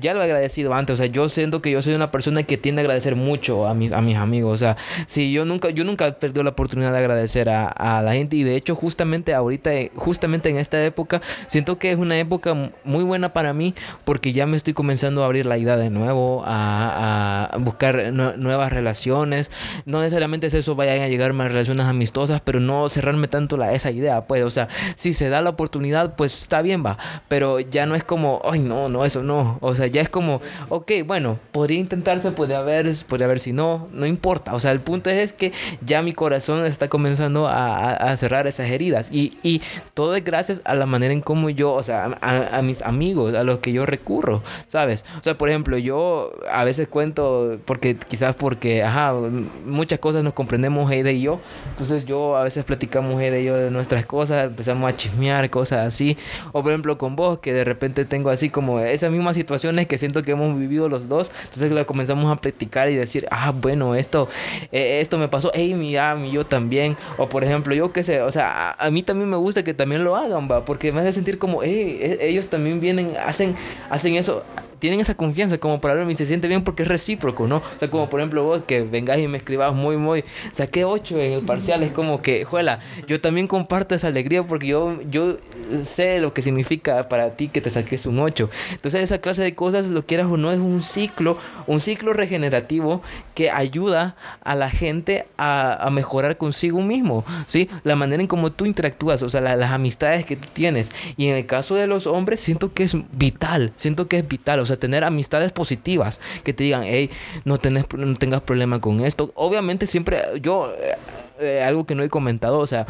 ya 0.00 0.14
lo 0.14 0.20
he 0.20 0.24
agradecido 0.24 0.74
antes, 0.74 0.94
o 0.94 0.96
sea, 0.96 1.06
yo 1.06 1.28
siento 1.28 1.62
que 1.62 1.70
yo 1.70 1.82
soy 1.82 1.94
una 1.94 2.10
persona 2.10 2.42
que 2.42 2.56
tiende 2.56 2.80
a 2.80 2.84
agradecer 2.84 3.16
mucho 3.16 3.66
a 3.66 3.74
mis, 3.74 3.92
a 3.92 4.00
mis 4.00 4.16
amigos, 4.16 4.54
o 4.54 4.58
sea, 4.58 4.76
si 5.06 5.32
yo 5.32 5.44
nunca, 5.44 5.70
yo 5.70 5.84
nunca 5.84 6.06
he 6.06 6.12
perdido 6.12 6.42
la 6.42 6.50
oportunidad 6.50 6.92
de 6.92 6.98
agradecer 6.98 7.48
a, 7.48 7.68
a 7.68 8.02
la 8.02 8.14
gente 8.14 8.36
y 8.36 8.44
de 8.44 8.56
hecho 8.56 8.74
justamente 8.74 9.34
ahorita, 9.34 9.70
justamente 9.94 10.48
en 10.48 10.58
esta 10.58 10.82
época, 10.84 11.20
siento 11.46 11.78
que 11.78 11.90
es 11.90 11.98
una 11.98 12.18
época 12.18 12.72
muy 12.84 13.04
buena 13.04 13.32
para 13.32 13.52
mí 13.52 13.74
porque 14.04 14.32
ya 14.32 14.46
me 14.46 14.56
estoy 14.56 14.72
comenzando 14.72 15.22
a 15.22 15.26
abrir 15.26 15.46
la 15.46 15.58
idea 15.58 15.76
de 15.76 15.90
nuevo, 15.90 16.42
a 16.46 16.92
a, 17.02 17.56
buscar 17.58 18.12
nuevas 18.12 18.72
relaciones. 18.72 19.50
No 19.86 20.00
necesariamente 20.00 20.46
es 20.46 20.54
eso, 20.54 20.74
vayan 20.74 21.02
a 21.02 21.08
llegar 21.08 21.32
más 21.32 21.48
relaciones 21.48 21.86
amistosas, 21.86 22.40
pero 22.40 22.60
no 22.60 22.88
cerrarme 22.88 23.28
tanto 23.28 23.56
la, 23.56 23.72
esa 23.72 23.90
idea, 23.90 24.22
pues, 24.22 24.44
o 24.44 24.50
sea, 24.50 24.68
si 24.96 25.12
se 25.12 25.28
da 25.28 25.42
la 25.42 25.50
oportunidad, 25.50 26.14
pues 26.16 26.40
está 26.40 26.62
bien, 26.62 26.84
va, 26.84 26.98
pero 27.28 27.60
ya 27.60 27.86
no 27.86 27.94
es 27.94 28.04
como, 28.04 28.40
ay, 28.44 28.60
no, 28.60 28.88
no, 28.88 29.04
eso 29.04 29.22
no, 29.22 29.58
o 29.60 29.71
sea, 29.74 29.86
ya 29.86 30.00
es 30.00 30.08
como, 30.08 30.40
ok, 30.68 30.92
bueno, 31.06 31.38
podría 31.52 31.78
intentarse, 31.78 32.30
podría 32.32 32.58
haber, 32.58 32.92
podría 33.08 33.26
haber 33.26 33.40
si 33.40 33.52
no, 33.52 33.88
no 33.92 34.06
importa, 34.06 34.54
o 34.54 34.60
sea, 34.60 34.72
el 34.72 34.80
punto 34.80 35.10
es 35.10 35.32
que 35.32 35.52
ya 35.84 36.02
mi 36.02 36.12
corazón 36.12 36.64
está 36.64 36.88
comenzando 36.88 37.48
a, 37.48 37.90
a, 37.90 38.16
cerrar 38.16 38.46
esas 38.46 38.70
heridas. 38.70 39.08
Y, 39.12 39.38
y, 39.42 39.62
todo 39.94 40.14
es 40.16 40.24
gracias 40.24 40.62
a 40.64 40.74
la 40.74 40.86
manera 40.86 41.12
en 41.12 41.20
cómo 41.20 41.50
yo, 41.50 41.72
o 41.72 41.82
sea, 41.82 42.18
a, 42.20 42.58
a 42.58 42.62
mis 42.62 42.82
amigos, 42.82 43.34
a 43.34 43.44
los 43.44 43.58
que 43.58 43.72
yo 43.72 43.86
recurro, 43.86 44.42
¿sabes? 44.66 45.04
O 45.20 45.22
sea, 45.22 45.36
por 45.36 45.48
ejemplo, 45.48 45.78
yo 45.78 46.32
a 46.50 46.64
veces 46.64 46.88
cuento, 46.88 47.58
porque 47.64 47.96
quizás 47.96 48.34
porque, 48.34 48.82
ajá, 48.82 49.14
muchas 49.66 49.98
cosas 49.98 50.22
nos 50.22 50.32
comprendemos 50.32 50.90
Heide 50.90 51.12
y 51.12 51.22
yo, 51.22 51.40
entonces 51.70 52.04
yo 52.04 52.36
a 52.36 52.44
veces 52.44 52.64
platicamos 52.64 53.20
Heide 53.20 53.42
y 53.42 53.44
yo 53.44 53.56
de 53.56 53.70
nuestras 53.70 54.06
cosas, 54.06 54.44
empezamos 54.44 54.88
a 54.88 54.96
chismear, 54.96 55.50
cosas 55.50 55.86
así, 55.86 56.16
o 56.52 56.62
por 56.62 56.72
ejemplo 56.72 56.98
con 56.98 57.16
vos, 57.16 57.38
que 57.38 57.52
de 57.52 57.64
repente 57.64 58.04
tengo 58.04 58.30
así 58.30 58.50
como 58.50 58.80
esas 58.80 59.10
mismas 59.10 59.36
que 59.62 59.98
siento 59.98 60.22
que 60.22 60.32
hemos 60.32 60.58
vivido 60.58 60.88
los 60.88 61.08
dos, 61.08 61.30
entonces 61.44 61.70
la 61.70 61.84
comenzamos 61.84 62.30
a 62.32 62.40
platicar 62.40 62.88
y 62.88 62.96
decir, 62.96 63.26
ah, 63.30 63.52
bueno, 63.52 63.94
esto, 63.94 64.28
eh, 64.72 65.00
esto 65.00 65.18
me 65.18 65.28
pasó, 65.28 65.50
hey, 65.54 65.74
mira, 65.74 66.14
mi 66.16 66.32
yo 66.32 66.44
también, 66.44 66.96
o 67.16 67.28
por 67.28 67.44
ejemplo, 67.44 67.74
yo 67.74 67.92
qué 67.92 68.02
sé, 68.02 68.22
o 68.22 68.32
sea, 68.32 68.70
a, 68.70 68.86
a, 68.86 68.90
mí 68.90 69.02
también 69.02 69.30
me 69.30 69.36
gusta 69.36 69.62
que 69.62 69.72
también 69.72 70.02
lo 70.04 70.16
hagan, 70.16 70.48
va, 70.50 70.64
porque 70.64 70.92
me 70.92 71.00
hace 71.00 71.12
sentir 71.12 71.38
como, 71.38 71.62
hey, 71.62 71.98
e, 72.00 72.28
ellos 72.28 72.48
también 72.48 72.80
vienen, 72.80 73.14
hacen, 73.24 73.54
hacen 73.88 74.16
eso 74.16 74.42
tienen 74.82 74.98
esa 74.98 75.14
confianza 75.14 75.58
como 75.58 75.80
para 75.80 75.92
hablarme 75.92 76.14
y 76.14 76.16
se 76.16 76.26
siente 76.26 76.48
bien 76.48 76.64
porque 76.64 76.82
es 76.82 76.88
recíproco, 76.88 77.46
¿no? 77.46 77.58
O 77.58 77.78
sea, 77.78 77.88
como 77.88 78.10
por 78.10 78.18
ejemplo 78.18 78.42
vos 78.42 78.64
que 78.66 78.82
vengáis 78.82 79.22
y 79.22 79.28
me 79.28 79.36
escribas 79.36 79.72
muy, 79.72 79.96
muy, 79.96 80.24
saqué 80.52 80.84
8 80.84 81.20
en 81.20 81.32
el 81.34 81.42
parcial, 81.42 81.84
es 81.84 81.92
como 81.92 82.20
que, 82.20 82.42
juela, 82.44 82.80
yo 83.06 83.20
también 83.20 83.46
comparto 83.46 83.94
esa 83.94 84.08
alegría 84.08 84.44
porque 84.44 84.66
yo, 84.66 85.00
yo 85.08 85.36
sé 85.84 86.18
lo 86.18 86.34
que 86.34 86.42
significa 86.42 87.08
para 87.08 87.36
ti 87.36 87.46
que 87.46 87.60
te 87.60 87.70
saques 87.70 88.06
un 88.06 88.18
8. 88.18 88.50
Entonces 88.72 89.02
esa 89.02 89.18
clase 89.18 89.44
de 89.44 89.54
cosas, 89.54 89.86
lo 89.86 90.04
quieras 90.04 90.26
o 90.26 90.36
no, 90.36 90.50
es 90.50 90.58
un 90.58 90.82
ciclo, 90.82 91.38
un 91.68 91.80
ciclo 91.80 92.12
regenerativo 92.12 93.02
que 93.36 93.52
ayuda 93.52 94.16
a 94.42 94.56
la 94.56 94.68
gente 94.68 95.28
a, 95.36 95.74
a 95.74 95.90
mejorar 95.90 96.38
consigo 96.38 96.82
mismo, 96.82 97.24
¿sí? 97.46 97.70
La 97.84 97.94
manera 97.94 98.20
en 98.20 98.26
cómo 98.26 98.50
tú 98.50 98.66
interactúas, 98.66 99.22
o 99.22 99.30
sea, 99.30 99.42
las 99.42 99.70
amistades 99.70 100.26
que 100.26 100.34
tú 100.34 100.48
tienes. 100.52 100.90
Y 101.16 101.28
en 101.28 101.36
el 101.36 101.46
caso 101.46 101.76
de 101.76 101.86
los 101.86 102.08
hombres, 102.08 102.40
siento 102.40 102.72
que 102.72 102.82
es 102.82 102.96
vital, 103.12 103.72
siento 103.76 104.08
que 104.08 104.18
es 104.18 104.26
vital, 104.26 104.58
o 104.58 104.66
sea, 104.66 104.71
tener 104.78 105.04
amistades 105.04 105.52
positivas 105.52 106.20
que 106.44 106.52
te 106.52 106.64
digan, 106.64 106.82
hey, 106.84 107.10
no, 107.44 107.58
tenés, 107.58 107.86
tengas 108.18 108.40
problema 108.40 108.80
con 108.80 109.00
esto. 109.00 109.32
Obviamente 109.34 109.86
siempre, 109.86 110.22
yo, 110.40 110.72
eh, 110.78 110.96
eh, 111.40 111.62
algo 111.62 111.86
que 111.86 111.94
no 111.94 112.02
he 112.02 112.08
comentado, 112.08 112.58
o 112.58 112.66
sea, 112.66 112.86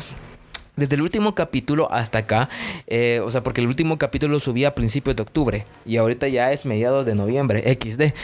desde 0.74 0.94
el 0.94 1.02
último 1.02 1.34
capítulo 1.34 1.92
hasta 1.92 2.18
acá, 2.18 2.48
eh, 2.86 3.20
o 3.22 3.30
sea, 3.30 3.42
porque 3.42 3.60
el 3.60 3.66
último 3.66 3.98
capítulo 3.98 4.32
lo 4.32 4.40
subí 4.40 4.64
a 4.64 4.74
principios 4.74 5.14
de 5.16 5.22
octubre 5.22 5.66
y 5.84 5.98
ahorita 5.98 6.28
ya 6.28 6.50
es 6.50 6.64
mediados 6.64 7.04
de 7.04 7.14
noviembre, 7.14 7.62
XD. 7.78 8.14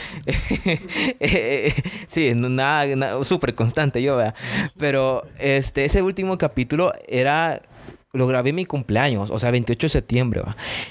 sí, 2.07 2.33
nada, 2.33 2.95
nada 2.95 3.23
súper 3.23 3.53
constante 3.53 4.01
yo, 4.01 4.17
vea. 4.17 4.33
Pero 4.77 5.27
este, 5.37 5.85
ese 5.85 6.01
último 6.01 6.37
capítulo 6.39 6.91
era 7.07 7.61
lo 8.11 8.25
grabé 8.25 8.53
mi 8.53 8.65
cumpleaños, 8.65 9.29
o 9.29 9.37
sea, 9.37 9.51
28 9.51 9.85
de 9.85 9.89
septiembre. 9.89 10.41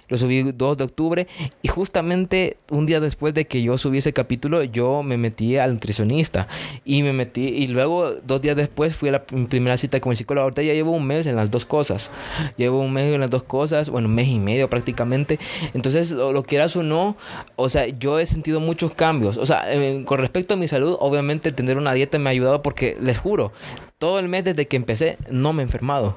Lo 0.08 0.16
subí 0.16 0.52
2 0.52 0.78
de 0.78 0.84
octubre 0.84 1.26
y 1.62 1.68
justamente 1.68 2.56
un 2.70 2.86
día 2.86 3.00
después 3.00 3.34
de 3.34 3.46
que 3.46 3.60
yo 3.60 3.76
subí 3.76 3.98
ese 3.98 4.12
capítulo, 4.12 4.62
yo 4.62 5.02
me 5.02 5.16
metí 5.16 5.56
al 5.56 5.72
nutricionista 5.72 6.46
y 6.84 7.02
me 7.02 7.12
metí 7.12 7.46
y 7.48 7.66
luego 7.66 8.12
dos 8.24 8.40
días 8.40 8.54
después 8.54 8.94
fui 8.94 9.08
a 9.08 9.12
la 9.12 9.24
primera 9.24 9.76
cita 9.76 10.00
con 10.00 10.12
el 10.12 10.16
psicólogo. 10.16 10.44
Ahorita 10.44 10.62
ya 10.62 10.74
llevo 10.74 10.92
un 10.92 11.06
mes 11.06 11.26
en 11.26 11.34
las 11.34 11.50
dos 11.50 11.64
cosas. 11.64 12.12
Llevo 12.56 12.80
un 12.80 12.92
mes 12.92 13.12
en 13.12 13.20
las 13.20 13.30
dos 13.30 13.42
cosas, 13.42 13.90
bueno, 13.90 14.06
un 14.06 14.14
mes 14.14 14.28
y 14.28 14.38
medio 14.38 14.70
prácticamente. 14.70 15.40
Entonces, 15.74 16.12
lo, 16.12 16.42
quieras 16.44 16.76
o 16.76 16.84
no, 16.84 17.16
o 17.56 17.68
sea, 17.68 17.88
yo 17.88 18.20
he 18.20 18.26
sentido 18.26 18.60
muchos 18.60 18.92
cambios. 18.92 19.38
O 19.38 19.46
sea, 19.46 19.64
con 20.04 20.20
respecto 20.20 20.54
a 20.54 20.56
mi 20.56 20.68
salud, 20.68 20.96
obviamente 21.00 21.50
tener 21.50 21.78
una 21.78 21.94
dieta 21.94 22.18
me 22.20 22.30
ha 22.30 22.32
ayudado 22.32 22.62
porque 22.62 22.96
les 23.00 23.18
juro, 23.18 23.52
todo 23.98 24.20
el 24.20 24.28
mes 24.28 24.44
desde 24.44 24.68
que 24.68 24.76
empecé 24.76 25.18
no 25.30 25.52
me 25.52 25.62
he 25.62 25.64
enfermado 25.64 26.16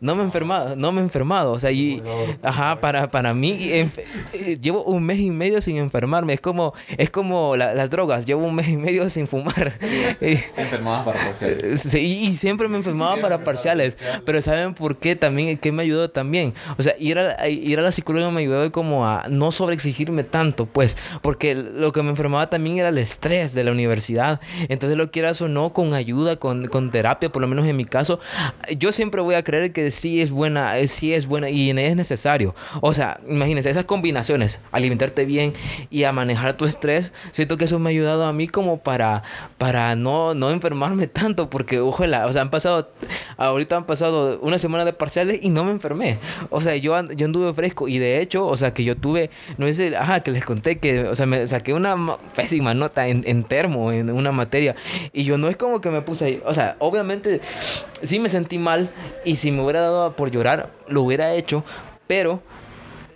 no 0.00 0.14
me 0.14 0.22
he 0.22 0.24
enfermado, 0.24 0.76
no 0.76 0.92
me 0.92 1.00
he 1.00 1.04
enfermado. 1.04 1.52
O 1.52 1.60
sea, 1.60 1.70
y, 1.70 2.02
ajá, 2.42 2.80
para, 2.80 3.10
para 3.10 3.34
mí, 3.34 3.56
eh, 3.60 3.88
llevo 4.60 4.82
un 4.84 5.02
mes 5.02 5.20
y 5.20 5.30
medio 5.30 5.60
sin 5.60 5.76
enfermarme. 5.76 6.32
Es 6.32 6.40
como, 6.40 6.72
es 6.96 7.10
como 7.10 7.56
las 7.56 7.90
drogas, 7.90 8.24
llevo 8.24 8.46
un 8.46 8.54
mes 8.54 8.68
y 8.68 8.76
medio 8.76 9.08
sin 9.10 9.26
fumar. 9.26 9.78
enfermaba 10.56 11.04
para 11.04 11.18
parciales. 11.18 11.80
Sí, 11.80 12.28
y 12.28 12.34
siempre 12.34 12.68
me 12.68 12.78
enfermaba 12.78 13.16
para 13.20 13.44
parciales. 13.44 13.98
Pero 14.24 14.40
¿saben 14.42 14.74
por 14.74 14.96
qué 14.96 15.16
también? 15.16 15.58
¿Qué 15.58 15.72
me 15.72 15.82
ayudó 15.82 16.10
también? 16.10 16.54
O 16.78 16.82
sea, 16.82 16.94
ir 16.98 17.18
a, 17.18 17.46
ir 17.48 17.78
a 17.78 17.82
la 17.82 17.92
psicóloga 17.92 18.30
me 18.30 18.40
ayudó 18.40 18.72
como 18.72 19.06
a 19.06 19.26
no 19.28 19.52
sobreexigirme 19.52 20.24
tanto, 20.24 20.66
pues, 20.66 20.96
porque 21.22 21.54
lo 21.54 21.92
que 21.92 22.02
me 22.02 22.10
enfermaba 22.10 22.48
también 22.48 22.78
era 22.78 22.88
el 22.88 22.98
estrés 22.98 23.52
de 23.52 23.64
la 23.64 23.72
universidad. 23.72 24.40
Entonces, 24.68 24.96
lo 24.96 25.10
quieras 25.10 25.40
o 25.42 25.48
no, 25.48 25.72
con 25.72 25.92
ayuda, 25.92 26.36
con, 26.36 26.66
con 26.66 26.90
terapia, 26.90 27.30
por 27.30 27.42
lo 27.42 27.48
menos 27.48 27.66
en 27.66 27.76
mi 27.76 27.84
caso, 27.84 28.18
yo 28.78 28.92
siempre 28.92 29.20
voy 29.20 29.34
a 29.34 29.42
creer 29.42 29.72
que 29.72 29.89
sí 29.90 30.20
es 30.20 30.30
buena, 30.30 30.78
eh, 30.78 30.88
sí 30.88 31.14
es 31.14 31.26
buena 31.26 31.50
y 31.50 31.70
es 31.70 31.96
necesario. 31.96 32.54
O 32.80 32.92
sea, 32.92 33.20
imagínense, 33.28 33.70
esas 33.70 33.84
combinaciones, 33.84 34.60
alimentarte 34.72 35.24
bien 35.24 35.52
y 35.90 36.04
a 36.04 36.12
manejar 36.12 36.56
tu 36.56 36.64
estrés, 36.64 37.12
siento 37.32 37.56
que 37.56 37.64
eso 37.64 37.78
me 37.78 37.90
ha 37.90 37.92
ayudado 37.92 38.24
a 38.24 38.32
mí 38.32 38.48
como 38.48 38.78
para, 38.78 39.22
para 39.58 39.96
no, 39.96 40.34
no 40.34 40.50
enfermarme 40.50 41.06
tanto, 41.06 41.50
porque 41.50 41.80
ojalá, 41.80 42.26
o 42.26 42.32
sea, 42.32 42.42
han 42.42 42.50
pasado, 42.50 42.90
ahorita 43.36 43.76
han 43.76 43.86
pasado 43.86 44.38
una 44.40 44.58
semana 44.58 44.84
de 44.84 44.92
parciales 44.92 45.42
y 45.42 45.48
no 45.50 45.64
me 45.64 45.70
enfermé. 45.72 46.18
O 46.50 46.60
sea, 46.60 46.76
yo, 46.76 47.00
yo 47.10 47.26
anduve 47.26 47.52
fresco 47.54 47.88
y 47.88 47.98
de 47.98 48.20
hecho, 48.20 48.46
o 48.46 48.56
sea, 48.56 48.72
que 48.72 48.84
yo 48.84 48.96
tuve, 48.96 49.30
no 49.58 49.66
es 49.66 49.78
el, 49.78 49.94
ajá, 49.94 50.20
que 50.20 50.30
les 50.30 50.44
conté 50.44 50.78
que, 50.78 51.04
o 51.04 51.14
sea, 51.14 51.26
me 51.26 51.46
saqué 51.46 51.72
una 51.74 51.96
pésima 52.34 52.74
nota 52.74 53.08
en, 53.08 53.24
en 53.26 53.44
termo, 53.44 53.92
en 53.92 54.10
una 54.10 54.32
materia, 54.32 54.74
y 55.12 55.24
yo 55.24 55.38
no 55.38 55.48
es 55.48 55.56
como 55.56 55.80
que 55.80 55.90
me 55.90 56.02
puse 56.02 56.24
ahí, 56.24 56.42
o 56.44 56.54
sea, 56.54 56.76
obviamente 56.78 57.40
sí 58.02 58.18
me 58.18 58.28
sentí 58.28 58.58
mal 58.58 58.90
y 59.24 59.36
si 59.36 59.50
me 59.50 59.62
hubiera 59.62 59.79
dado 59.80 60.16
por 60.16 60.30
llorar, 60.30 60.70
lo 60.88 61.02
hubiera 61.02 61.32
hecho, 61.32 61.64
pero 62.06 62.42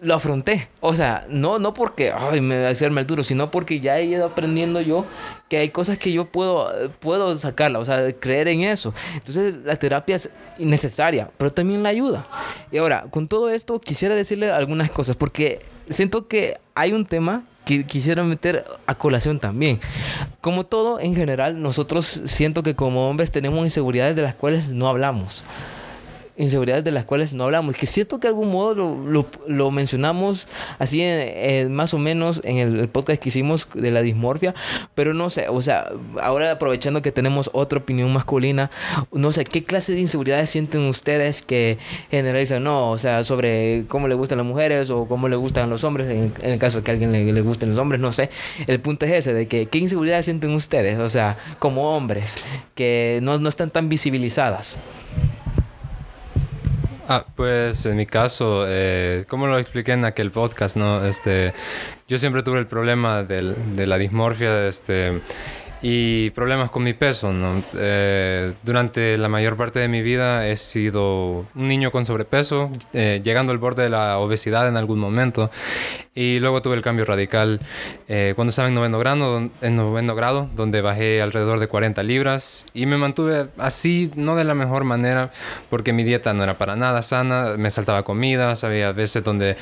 lo 0.05 0.15
afronté. 0.15 0.69
O 0.81 0.95
sea, 0.95 1.27
no, 1.29 1.59
no 1.59 1.75
porque 1.75 2.13
ay, 2.13 2.41
me 2.41 2.67
hacerme 2.67 3.01
el 3.01 3.07
duro, 3.07 3.25
sino 3.25 3.51
porque 3.51 3.81
ya 3.81 3.99
he 3.99 4.05
ido 4.05 4.27
aprendiendo 4.27 4.81
yo 4.81 5.07
que 5.49 5.57
hay 5.57 5.71
cosas 5.71 5.99
que 5.99 6.13
yo 6.13 6.27
puedo, 6.27 6.71
puedo 7.01 7.37
sacarla, 7.37 7.79
o 7.79 7.85
sea, 7.85 8.13
creer 8.13 8.49
en 8.49 8.63
eso. 8.63 8.93
Entonces, 9.15 9.57
la 9.65 9.77
terapia 9.77 10.17
es 10.17 10.31
necesaria, 10.59 11.31
pero 11.39 11.53
también 11.53 11.83
la 11.83 11.89
ayuda. 11.89 12.27
Y 12.71 12.79
ahora, 12.79 13.07
con 13.11 13.29
todo 13.29 13.49
esto, 13.49 13.81
quisiera 13.81 14.15
decirle 14.15 14.51
algunas 14.53 14.91
cosas, 14.91 15.17
porque 15.17 15.61
siento 15.89 16.29
que 16.29 16.59
hay 16.75 16.93
un 16.93 17.07
tema 17.07 17.45
que 17.65 17.87
quisiera 17.87 18.23
meter 18.25 18.63
a 18.87 18.95
colación 18.95 19.41
también. 19.41 19.81
Como 20.43 20.67
todo, 20.67 21.01
en 21.01 21.15
general, 21.15 21.63
nosotros 21.63 22.23
siento 22.27 22.63
que 22.63 22.75
como 22.75 23.09
hombres 23.09 23.31
tenemos 23.31 23.65
inseguridades 23.65 24.17
de 24.17 24.23
las 24.23 24.35
cuales 24.35 24.73
no 24.73 24.87
hablamos 24.87 25.45
inseguridades 26.37 26.85
de 26.85 26.91
las 26.91 27.05
cuales 27.05 27.35
no 27.35 27.45
hablamos. 27.45 27.77
Que 27.77 27.87
siento 27.87 28.19
que 28.19 28.29
de 28.29 28.29
algún 28.29 28.51
modo 28.51 28.75
lo, 28.75 29.27
lo, 29.47 29.71
mencionamos 29.71 30.47
así 30.79 31.03
más 31.69 31.95
o 31.95 31.99
menos 31.99 32.41
en 32.45 32.57
el, 32.59 32.89
podcast 32.89 33.21
que 33.21 33.29
hicimos 33.29 33.69
de 33.75 33.91
la 33.91 34.03
dismorfia, 34.03 34.55
pero 34.95 35.15
no 35.15 35.31
sé, 35.31 35.49
o 35.49 35.63
sea, 35.63 35.91
ahora 36.21 36.53
aprovechando 36.53 37.03
que 37.03 37.13
tenemos 37.13 37.51
otra 37.53 37.79
opinión 37.79 38.13
masculina, 38.13 38.71
no 39.13 39.33
sé, 39.33 39.45
¿qué 39.45 39.65
clase 39.65 39.95
de 39.95 40.01
inseguridades 40.01 40.51
sienten 40.51 40.83
ustedes 40.83 41.43
que 41.43 41.79
generalizan? 42.11 42.63
No, 42.63 42.91
o 42.91 42.99
sea, 42.99 43.25
sobre 43.25 43.85
cómo 43.89 44.09
le 44.09 44.15
gustan 44.15 44.39
las 44.39 44.47
mujeres 44.47 44.91
o 44.91 45.07
cómo 45.07 45.29
le 45.29 45.37
gustan 45.37 45.71
los 45.71 45.85
hombres, 45.85 46.11
en, 46.11 46.33
el 46.43 46.59
caso 46.59 46.79
de 46.79 46.85
que 46.85 46.91
a 46.91 46.95
alguien 46.95 47.13
le, 47.13 47.33
le, 47.33 47.41
gusten 47.41 47.71
los 47.71 47.79
hombres, 47.79 48.01
no 48.01 48.13
sé. 48.13 48.31
El 48.67 48.81
punto 48.81 49.07
es 49.07 49.13
ese, 49.13 49.35
de 49.35 49.49
que 49.49 49.67
qué 49.67 49.79
inseguridades 49.79 50.27
sienten 50.27 50.51
ustedes, 50.51 50.99
o 50.99 51.09
sea, 51.09 51.37
como 51.59 51.97
hombres, 51.97 52.37
que 52.75 53.19
no, 53.23 53.39
no 53.39 53.49
están 53.49 53.71
tan 53.71 53.89
visibilizadas. 53.89 54.79
Ah, 57.07 57.27
pues 57.37 57.85
en 57.85 57.97
mi 57.97 58.07
caso, 58.07 58.65
eh, 58.67 59.27
como 59.29 59.47
lo 59.47 59.59
expliqué 59.59 59.93
en 59.93 60.07
aquel 60.07 60.31
podcast, 60.31 60.77
¿no? 60.77 61.05
Este, 61.05 61.53
yo 62.09 62.17
siempre 62.17 62.43
tuve 62.43 62.59
el 62.59 62.67
problema 62.67 63.23
del, 63.23 63.77
de 63.77 63.87
la 63.87 63.99
dismorfia, 63.99 64.69
este, 64.69 65.21
y 65.87 66.31
problemas 66.31 66.71
con 66.71 66.83
mi 66.83 66.95
peso. 66.95 67.31
¿no? 67.31 67.63
Eh, 67.77 68.55
durante 68.63 69.19
la 69.19 69.29
mayor 69.29 69.55
parte 69.59 69.81
de 69.81 69.87
mi 69.89 70.01
vida 70.01 70.49
he 70.49 70.57
sido 70.57 71.47
un 71.55 71.67
niño 71.67 71.91
con 71.91 72.07
sobrepeso, 72.07 72.71
eh, 72.95 73.21
llegando 73.23 73.53
al 73.53 73.59
borde 73.59 73.83
de 73.83 73.91
la 73.91 74.19
obesidad 74.19 74.67
en 74.67 74.79
algún 74.79 74.99
momento. 74.99 75.51
Y 76.15 76.39
luego 76.39 76.63
tuve 76.63 76.77
el 76.77 76.83
cambio 76.83 77.05
radical 77.05 77.61
eh, 78.09 78.33
cuando 78.35 78.51
estaba 78.51 78.69
en 78.69 78.75
noveno, 78.75 78.99
grado, 78.99 79.51
en 79.61 79.77
noveno 79.77 80.15
grado, 80.15 80.49
donde 80.55 80.81
bajé 80.81 81.21
alrededor 81.21 81.59
de 81.59 81.67
40 81.67 82.03
libras 82.03 82.65
y 82.73 82.87
me 82.87 82.97
mantuve 82.97 83.49
así, 83.59 84.11
no 84.15 84.37
de 84.37 84.45
la 84.45 84.55
mejor 84.55 84.85
manera, 84.85 85.33
porque 85.69 85.93
mi 85.93 86.03
dieta 86.03 86.33
no 86.33 86.45
era 86.45 86.55
para 86.55 86.77
nada 86.77 87.03
sana, 87.03 87.57
me 87.59 87.71
saltaba 87.71 88.05
comida, 88.05 88.55
había 88.63 88.93
veces 88.93 89.23
donde 89.23 89.57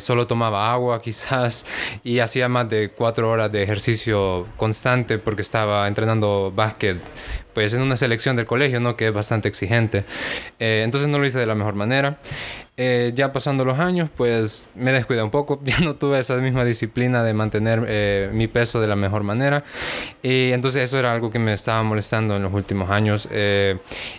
solo 0.00 0.26
tomaba 0.26 0.72
agua 0.72 1.00
quizás 1.02 1.66
y 2.02 2.18
hacía 2.18 2.48
más 2.48 2.68
de 2.68 2.88
cuatro 2.88 3.30
horas 3.30 3.52
de 3.52 3.62
ejercicio 3.62 4.46
constante 4.56 5.18
porque 5.18 5.35
estaba 5.42 5.88
entrenando 5.88 6.52
básquet 6.54 6.98
pues 7.56 7.72
en 7.72 7.80
una 7.80 7.96
selección 7.96 8.36
del 8.36 8.44
colegio, 8.44 8.80
¿no? 8.80 8.98
Que 8.98 9.06
es 9.06 9.14
bastante 9.14 9.48
exigente. 9.48 10.04
Eh, 10.58 10.82
entonces 10.84 11.08
no 11.08 11.18
lo 11.18 11.24
hice 11.24 11.38
de 11.38 11.46
la 11.46 11.54
mejor 11.54 11.74
manera. 11.74 12.18
Eh, 12.76 13.12
ya 13.14 13.32
pasando 13.32 13.64
los 13.64 13.78
años, 13.78 14.10
pues 14.14 14.64
me 14.74 14.92
descuidé 14.92 15.22
un 15.22 15.30
poco. 15.30 15.58
Ya 15.64 15.80
no 15.80 15.94
tuve 15.96 16.18
esa 16.18 16.36
misma 16.36 16.66
disciplina 16.66 17.24
de 17.24 17.32
mantener 17.32 17.82
eh, 17.88 18.28
mi 18.34 18.46
peso 18.46 18.78
de 18.78 18.88
la 18.88 18.94
mejor 18.94 19.22
manera. 19.22 19.64
Y 20.22 20.52
entonces 20.52 20.82
eso 20.82 20.98
era 20.98 21.14
algo 21.14 21.30
que 21.30 21.38
me 21.38 21.54
estaba 21.54 21.82
molestando 21.82 22.36
en 22.36 22.42
los 22.42 22.52
últimos 22.52 22.90
años. 22.90 23.26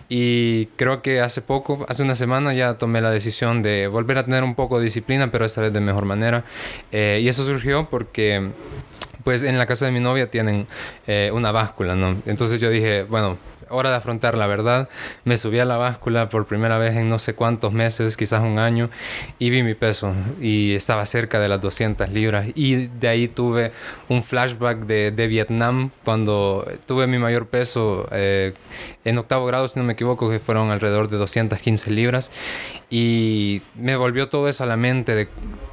y 0.09 0.65
creo 0.75 1.03
que 1.03 1.21
hace 1.21 1.43
poco, 1.43 1.85
hace 1.87 2.01
una 2.01 2.15
semana, 2.15 2.53
ya 2.53 2.79
tomé 2.79 3.01
la 3.01 3.11
decisión 3.11 3.61
de 3.61 3.85
volver 3.85 4.17
a 4.17 4.25
tener 4.25 4.43
un 4.43 4.55
poco 4.55 4.79
de 4.79 4.85
disciplina, 4.85 5.29
pero 5.29 5.45
esta 5.45 5.61
vez 5.61 5.71
de 5.71 5.79
mejor 5.79 6.05
manera. 6.05 6.43
y 6.91 7.27
eso 7.27 7.43
surgió 7.43 7.87
porque 7.87 8.49
pues 9.27 9.43
en 9.43 9.57
la 9.57 9.65
casa 9.65 9.85
de 9.85 9.91
mi 9.91 9.99
novia 9.99 10.31
tienen 10.31 10.67
eh, 11.05 11.31
una 11.33 11.51
báscula, 11.51 11.97
¿no? 11.97 12.15
Entonces 12.27 12.61
yo 12.61 12.69
dije, 12.69 13.03
bueno, 13.03 13.37
hora 13.67 13.89
de 13.89 13.97
afrontar 13.97 14.37
la 14.37 14.47
verdad. 14.47 14.87
Me 15.25 15.35
subí 15.35 15.59
a 15.59 15.65
la 15.65 15.75
báscula 15.75 16.29
por 16.29 16.45
primera 16.45 16.77
vez 16.77 16.95
en 16.95 17.09
no 17.09 17.19
sé 17.19 17.33
cuántos 17.33 17.73
meses, 17.73 18.15
quizás 18.15 18.41
un 18.41 18.57
año, 18.57 18.89
y 19.37 19.49
vi 19.49 19.63
mi 19.63 19.73
peso 19.73 20.13
y 20.39 20.75
estaba 20.75 21.05
cerca 21.05 21.41
de 21.41 21.49
las 21.49 21.59
200 21.59 22.07
libras. 22.07 22.47
Y 22.55 22.87
de 22.87 23.09
ahí 23.09 23.27
tuve 23.27 23.73
un 24.07 24.23
flashback 24.23 24.85
de, 24.85 25.11
de 25.11 25.27
Vietnam 25.27 25.91
cuando 26.05 26.65
tuve 26.85 27.05
mi 27.05 27.19
mayor 27.19 27.47
peso 27.47 28.07
eh, 28.13 28.53
en 29.03 29.17
octavo 29.17 29.45
grado, 29.45 29.67
si 29.67 29.77
no 29.77 29.85
me 29.85 29.91
equivoco, 29.91 30.29
que 30.29 30.39
fueron 30.39 30.71
alrededor 30.71 31.09
de 31.09 31.17
215 31.17 31.91
libras. 31.91 32.31
Y 32.89 33.61
me 33.75 33.97
volvió 33.97 34.29
todo 34.29 34.47
eso 34.47 34.63
a 34.63 34.67
la 34.67 34.77
mente 34.77 35.15
de 35.15 35.27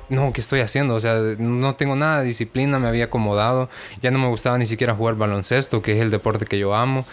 no, 0.08 0.32
¿qué 0.32 0.40
estoy 0.40 0.60
haciendo? 0.60 0.94
O 0.94 1.00
sea, 1.00 1.18
no 1.38 1.74
tengo 1.74 1.96
nada 1.96 2.20
de 2.20 2.26
disciplina, 2.26 2.78
me 2.78 2.88
había 2.88 3.04
acomodado, 3.04 3.68
ya 4.00 4.10
no 4.10 4.18
me 4.18 4.28
gustaba 4.28 4.58
ni 4.58 4.66
siquiera 4.66 4.94
jugar 4.94 5.14
baloncesto, 5.16 5.82
que 5.82 5.92
es 5.92 6.02
el 6.02 6.10
deporte 6.10 6.44
que 6.44 6.58
yo 6.58 6.74
amo. 6.74 7.06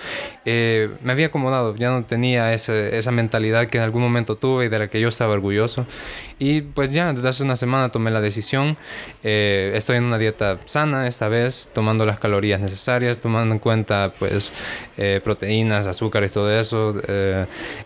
Eh, 0.45 0.89
me 1.01 1.11
había 1.11 1.27
acomodado, 1.27 1.75
ya 1.75 1.91
no 1.91 2.03
tenía 2.03 2.53
esa 2.53 3.11
mentalidad 3.11 3.67
que 3.67 3.77
en 3.77 3.83
algún 3.83 4.01
momento 4.01 4.35
tuve 4.35 4.65
y 4.65 4.69
de 4.69 4.79
la 4.79 4.87
que 4.87 4.99
yo 4.99 5.07
estaba 5.07 5.33
orgulloso. 5.33 5.85
Y 6.41 6.61
pues 6.61 6.91
ya, 6.91 7.13
desde 7.13 7.29
hace 7.29 7.43
una 7.43 7.55
semana 7.55 7.89
tomé 7.89 8.09
la 8.09 8.19
decisión. 8.19 8.75
Eh, 9.21 9.73
estoy 9.75 9.97
en 9.97 10.05
una 10.05 10.17
dieta 10.17 10.59
sana 10.65 11.07
esta 11.07 11.27
vez, 11.27 11.69
tomando 11.71 12.03
las 12.03 12.17
calorías 12.17 12.59
necesarias, 12.59 13.19
tomando 13.19 13.53
en 13.53 13.59
cuenta 13.59 14.11
pues 14.17 14.51
eh, 14.97 15.21
proteínas, 15.23 15.85
azúcares, 15.85 16.31
todo 16.31 16.51
eso. 16.51 16.95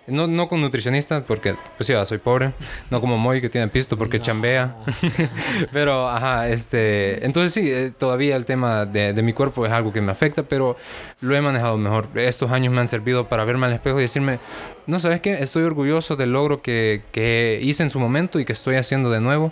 no, 0.07 0.27
no 0.27 0.47
con 0.47 0.61
nutricionista, 0.61 1.25
porque 1.25 1.57
pues 1.75 1.89
ya 1.89 2.05
soy 2.05 2.19
pobre. 2.19 2.53
No 2.91 3.01
como 3.01 3.17
Moy, 3.17 3.41
que 3.41 3.49
tiene 3.49 3.67
pisto 3.67 3.97
porque 3.97 4.21
chambea. 4.21 4.77
pero, 5.73 6.07
ajá, 6.07 6.47
este... 6.47 7.25
Entonces 7.25 7.51
sí, 7.51 7.69
eh, 7.69 7.91
todavía 7.91 8.37
el 8.37 8.45
tema 8.45 8.85
de, 8.85 9.11
de, 9.11 9.21
mi 9.21 9.33
cuerpo 9.33 9.65
es 9.65 9.71
algo 9.73 9.91
que 9.91 9.99
me 9.99 10.13
afecta, 10.13 10.43
pero 10.43 10.77
lo 11.19 11.35
he 11.35 11.41
manejado 11.41 11.77
mejor. 11.77 12.07
Estos 12.15 12.51
años 12.51 12.73
me 12.73 12.79
han 12.79 12.87
servido 12.87 13.27
para 13.27 13.43
verme 13.43 13.65
al 13.65 13.73
espejo 13.73 13.99
y 13.99 14.03
decirme, 14.03 14.39
no, 14.87 14.99
¿sabes 14.99 15.19
qué? 15.19 15.33
Estoy 15.33 15.63
orgulloso 15.63 16.15
del 16.15 16.31
logro 16.31 16.61
que, 16.61 17.01
que, 17.11 17.59
hice 17.61 17.81
en 17.83 17.89
su 17.89 17.99
momento 17.99 18.39
y 18.39 18.44
que 18.45 18.53
estoy 18.53 18.75
haciendo 18.75 19.09
de 19.09 19.21
nuevo. 19.21 19.51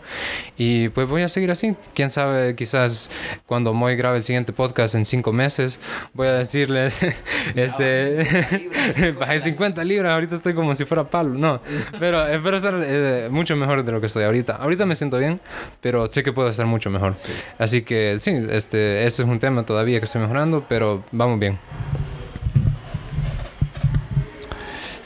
Y 0.57 0.89
pues 0.89 1.07
voy 1.07 1.23
a 1.23 1.29
seguir 1.29 1.51
así. 1.51 1.75
Quién 1.93 2.11
sabe, 2.11 2.55
quizás 2.55 3.11
cuando 3.45 3.73
Moy 3.73 3.95
grabe 3.95 4.17
el 4.17 4.23
siguiente 4.23 4.53
podcast 4.53 4.95
en 4.95 5.05
cinco 5.05 5.33
meses, 5.33 5.79
voy 6.13 6.27
a 6.27 6.33
decirle, 6.33 6.89
este, 7.55 9.11
bajé 9.19 9.39
50 9.39 9.83
libras, 9.85 10.13
ahorita 10.13 10.35
estoy 10.35 10.53
como 10.53 10.75
si 10.75 10.85
fuera 10.85 11.03
palo. 11.03 11.33
No, 11.33 11.61
pero 11.99 12.25
espero 12.27 12.57
estar 12.57 12.79
eh, 12.83 13.27
mucho 13.29 13.55
mejor 13.55 13.83
de 13.83 13.91
lo 13.91 13.99
que 13.99 14.07
estoy 14.07 14.23
ahorita. 14.23 14.55
Ahorita 14.55 14.85
me 14.85 14.95
siento 14.95 15.17
bien, 15.17 15.39
pero 15.81 16.07
sé 16.07 16.23
que 16.23 16.33
puedo 16.33 16.49
estar 16.49 16.65
mucho 16.65 16.89
mejor. 16.89 17.15
Así 17.57 17.81
que 17.81 18.17
sí, 18.19 18.31
este, 18.49 19.05
ese 19.05 19.23
es 19.23 19.27
un 19.27 19.39
tema 19.39 19.65
todavía 19.65 19.99
que 19.99 20.05
estoy 20.05 20.21
mejorando, 20.21 20.65
pero 20.67 21.03
vamos 21.11 21.39
bien. 21.39 21.59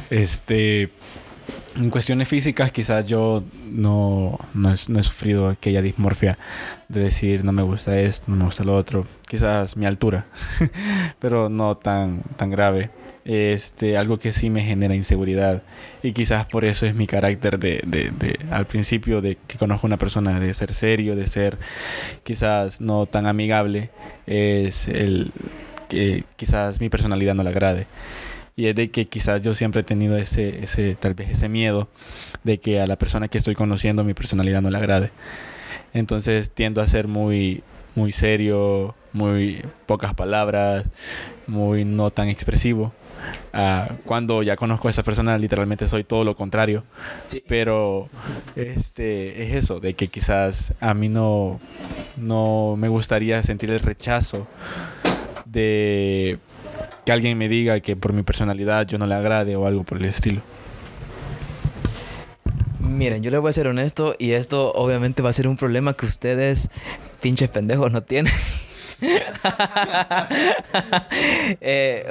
Este, 0.09 0.89
en 1.77 1.89
cuestiones 1.89 2.27
físicas 2.27 2.71
quizás 2.71 3.05
yo 3.05 3.43
no, 3.71 4.39
no, 4.53 4.71
he, 4.71 5.03
sufrido 5.03 5.49
aquella 5.49 5.81
dismorfia 5.81 6.37
de 6.87 7.01
decir 7.01 7.43
no 7.43 7.51
me 7.51 7.61
gusta 7.61 7.99
esto, 7.99 8.25
no 8.27 8.35
me 8.35 8.45
gusta 8.45 8.63
lo 8.63 8.75
otro. 8.75 9.05
Quizás 9.27 9.77
mi 9.77 9.85
altura, 9.85 10.25
pero 11.19 11.49
no 11.49 11.77
tan, 11.77 12.23
tan 12.35 12.49
grave. 12.49 12.89
Este, 13.25 13.97
algo 13.97 14.17
que 14.17 14.31
sí 14.31 14.49
me 14.49 14.63
genera 14.63 14.95
inseguridad 14.95 15.61
y 16.01 16.13
quizás 16.13 16.45
por 16.45 16.63
eso 16.63 16.85
es 16.85 16.95
mi 16.95 17.07
carácter 17.07 17.59
de, 17.59 17.83
de, 17.85 18.11
de 18.11 18.39
al 18.51 18.65
principio 18.67 19.19
de 19.19 19.37
que 19.47 19.57
conozco 19.57 19.85
a 19.85 19.89
una 19.89 19.97
persona 19.97 20.39
de 20.39 20.53
ser 20.53 20.73
serio, 20.73 21.13
de 21.13 21.27
ser 21.27 21.57
quizás 22.23 22.79
no 22.79 23.05
tan 23.05 23.25
amigable, 23.25 23.89
es 24.27 24.87
el 24.87 25.33
que 25.89 26.23
quizás 26.37 26.79
mi 26.79 26.87
personalidad 26.87 27.35
no 27.35 27.43
le 27.43 27.49
agrade 27.49 27.87
y 28.57 28.65
es 28.65 28.75
de 28.75 28.89
que 28.89 29.05
quizás 29.05 29.41
yo 29.43 29.53
siempre 29.53 29.81
he 29.81 29.83
tenido 29.83 30.17
ese, 30.17 30.63
ese, 30.63 30.95
tal 30.95 31.13
vez 31.13 31.29
ese 31.29 31.47
miedo 31.47 31.87
de 32.43 32.57
que 32.57 32.81
a 32.81 32.87
la 32.87 32.97
persona 32.97 33.27
que 33.27 33.37
estoy 33.37 33.53
conociendo 33.53 34.03
mi 34.03 34.15
personalidad 34.15 34.63
no 34.63 34.71
le 34.71 34.77
agrade. 34.79 35.11
Entonces 35.93 36.49
tiendo 36.51 36.81
a 36.81 36.87
ser 36.87 37.07
muy, 37.07 37.63
muy 37.93 38.11
serio, 38.11 38.95
muy 39.13 39.63
pocas 39.85 40.15
palabras, 40.15 40.85
muy 41.45 41.85
no 41.85 42.09
tan 42.09 42.29
expresivo. 42.29 42.91
Uh, 43.53 43.93
cuando 44.05 44.41
ya 44.41 44.55
conozco 44.55 44.87
a 44.87 44.91
esa 44.91 45.03
persona 45.03 45.37
literalmente 45.37 45.89
soy 45.89 46.03
todo 46.03 46.23
lo 46.23 46.35
contrario 46.35 46.83
pero 47.47 48.09
este 48.55 49.43
es 49.43 49.55
eso 49.55 49.79
de 49.79 49.95
que 49.95 50.07
quizás 50.07 50.71
a 50.79 50.93
mí 50.93 51.09
no 51.09 51.59
no 52.15 52.75
me 52.77 52.89
gustaría 52.89 53.41
sentir 53.41 53.71
el 53.71 53.79
rechazo 53.79 54.47
de 55.45 56.37
que 57.05 57.11
alguien 57.11 57.37
me 57.37 57.49
diga 57.49 57.79
que 57.79 57.95
por 57.95 58.13
mi 58.13 58.23
personalidad 58.23 58.85
yo 58.85 58.97
no 58.97 59.07
le 59.07 59.15
agrade 59.15 59.55
o 59.55 59.65
algo 59.65 59.83
por 59.83 59.97
el 59.97 60.05
estilo. 60.05 60.41
Miren, 62.79 63.21
yo 63.21 63.31
les 63.31 63.39
voy 63.39 63.49
a 63.49 63.53
ser 63.53 63.67
honesto 63.67 64.15
y 64.17 64.31
esto 64.31 64.71
obviamente 64.73 65.21
va 65.21 65.29
a 65.29 65.33
ser 65.33 65.47
un 65.47 65.57
problema 65.57 65.93
que 65.93 66.05
ustedes, 66.05 66.69
pinches 67.21 67.49
pendejos, 67.49 67.91
no 67.91 68.01
tienen. 68.01 68.33
Eh, 71.61 72.05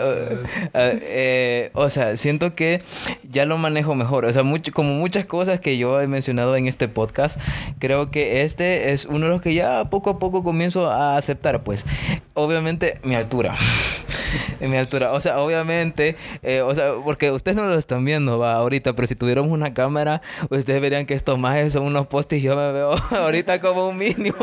eh, 0.75 1.71
o 1.75 1.91
sea, 1.91 2.17
siento 2.17 2.55
que 2.55 2.83
ya 3.31 3.45
lo 3.45 3.59
manejo 3.59 3.95
mejor. 3.95 4.25
O 4.25 4.33
sea, 4.33 4.43
mucho, 4.43 4.73
como 4.73 4.95
muchas 4.95 5.27
cosas 5.27 5.61
que 5.61 5.77
yo 5.79 6.01
he 6.01 6.07
mencionado 6.07 6.57
en 6.57 6.67
este 6.67 6.89
podcast, 6.89 7.41
creo 7.79 8.11
que 8.11 8.43
este 8.43 8.93
es 8.93 9.05
uno 9.05 9.27
de 9.27 9.33
los 9.33 9.43
que 9.43 9.55
ya 9.55 9.89
poco 9.91 10.11
a 10.11 10.19
poco 10.19 10.43
comienzo 10.43 10.91
a 10.91 11.17
aceptar. 11.17 11.63
Pues, 11.63 11.85
obviamente, 12.35 12.99
mi 13.03 13.15
altura. 13.15 13.55
en 14.61 14.71
mi 14.71 14.77
altura. 14.77 15.13
O 15.13 15.21
sea, 15.21 15.39
obviamente, 15.39 16.17
eh, 16.43 16.63
o 16.63 16.75
sea, 16.75 16.93
porque 17.05 17.31
ustedes 17.31 17.57
no 17.57 17.67
lo 17.67 17.79
están 17.79 18.05
viendo 18.05 18.39
va, 18.39 18.55
ahorita, 18.55 18.95
pero 18.95 19.07
si 19.07 19.15
tuviéramos 19.15 19.51
una 19.51 19.75
cámara, 19.75 20.23
ustedes 20.51 20.81
verían 20.81 21.07
que 21.07 21.15
estos 21.15 21.39
más 21.39 21.73
son 21.73 21.85
unos 21.85 22.07
postes 22.07 22.41
y 22.41 22.43
yo 22.43 22.57
me 22.57 22.73
veo 22.73 22.93
ahorita 23.11 23.61
como 23.61 23.89
un 23.89 23.99
mínimo. 23.99 24.37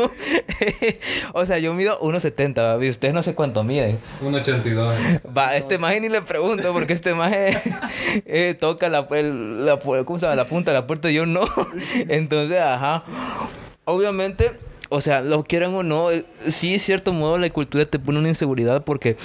o 1.32 1.46
sea, 1.46 1.58
yo 1.58 1.74
mido 1.74 1.98
1,70, 2.00 2.33
¿va? 2.38 2.76
ustedes 2.76 3.14
no 3.14 3.22
sé 3.22 3.34
cuánto 3.34 3.64
miden. 3.64 3.98
1,82. 4.22 5.20
Va, 5.36 5.56
este 5.56 5.78
más 5.78 6.00
ni 6.00 6.08
le 6.08 6.22
pregunto 6.22 6.72
porque 6.72 6.92
este 6.92 7.14
más 7.14 7.32
eh, 8.26 8.56
toca 8.58 8.88
la, 8.88 9.06
la, 9.10 9.78
¿cómo 9.78 10.18
se 10.18 10.26
llama? 10.26 10.36
la 10.36 10.46
punta 10.46 10.72
de 10.72 10.78
la 10.78 10.86
puerta 10.86 11.10
y 11.10 11.14
yo 11.14 11.26
no. 11.26 11.40
Entonces, 12.08 12.58
ajá. 12.58 13.04
Obviamente 13.84 14.50
o 14.90 15.00
sea, 15.00 15.22
lo 15.22 15.42
quieran 15.42 15.74
o 15.74 15.82
no, 15.82 16.10
eh, 16.12 16.24
sí, 16.40 16.78
cierto 16.78 17.12
modo 17.12 17.36
la 17.38 17.50
cultura 17.50 17.84
te 17.84 17.98
pone 17.98 18.18
una 18.18 18.28
inseguridad 18.28 18.84
porque 18.84 19.16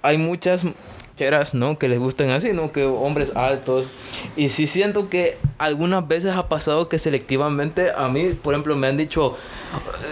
hay 0.00 0.16
muchas 0.16 0.62
cheras, 1.20 1.52
¿no? 1.52 1.78
Que 1.78 1.86
les 1.86 1.98
gustan 1.98 2.30
así, 2.30 2.54
¿no? 2.54 2.72
Que 2.72 2.86
hombres 2.86 3.36
altos. 3.36 3.84
Y 4.36 4.48
sí 4.48 4.66
siento 4.66 5.10
que 5.10 5.36
algunas 5.58 6.08
veces 6.08 6.34
ha 6.34 6.48
pasado 6.48 6.88
que 6.88 6.96
selectivamente 6.96 7.88
a 7.94 8.08
mí, 8.08 8.30
por 8.42 8.54
ejemplo, 8.54 8.74
me 8.74 8.86
han 8.86 8.96
dicho, 8.96 9.36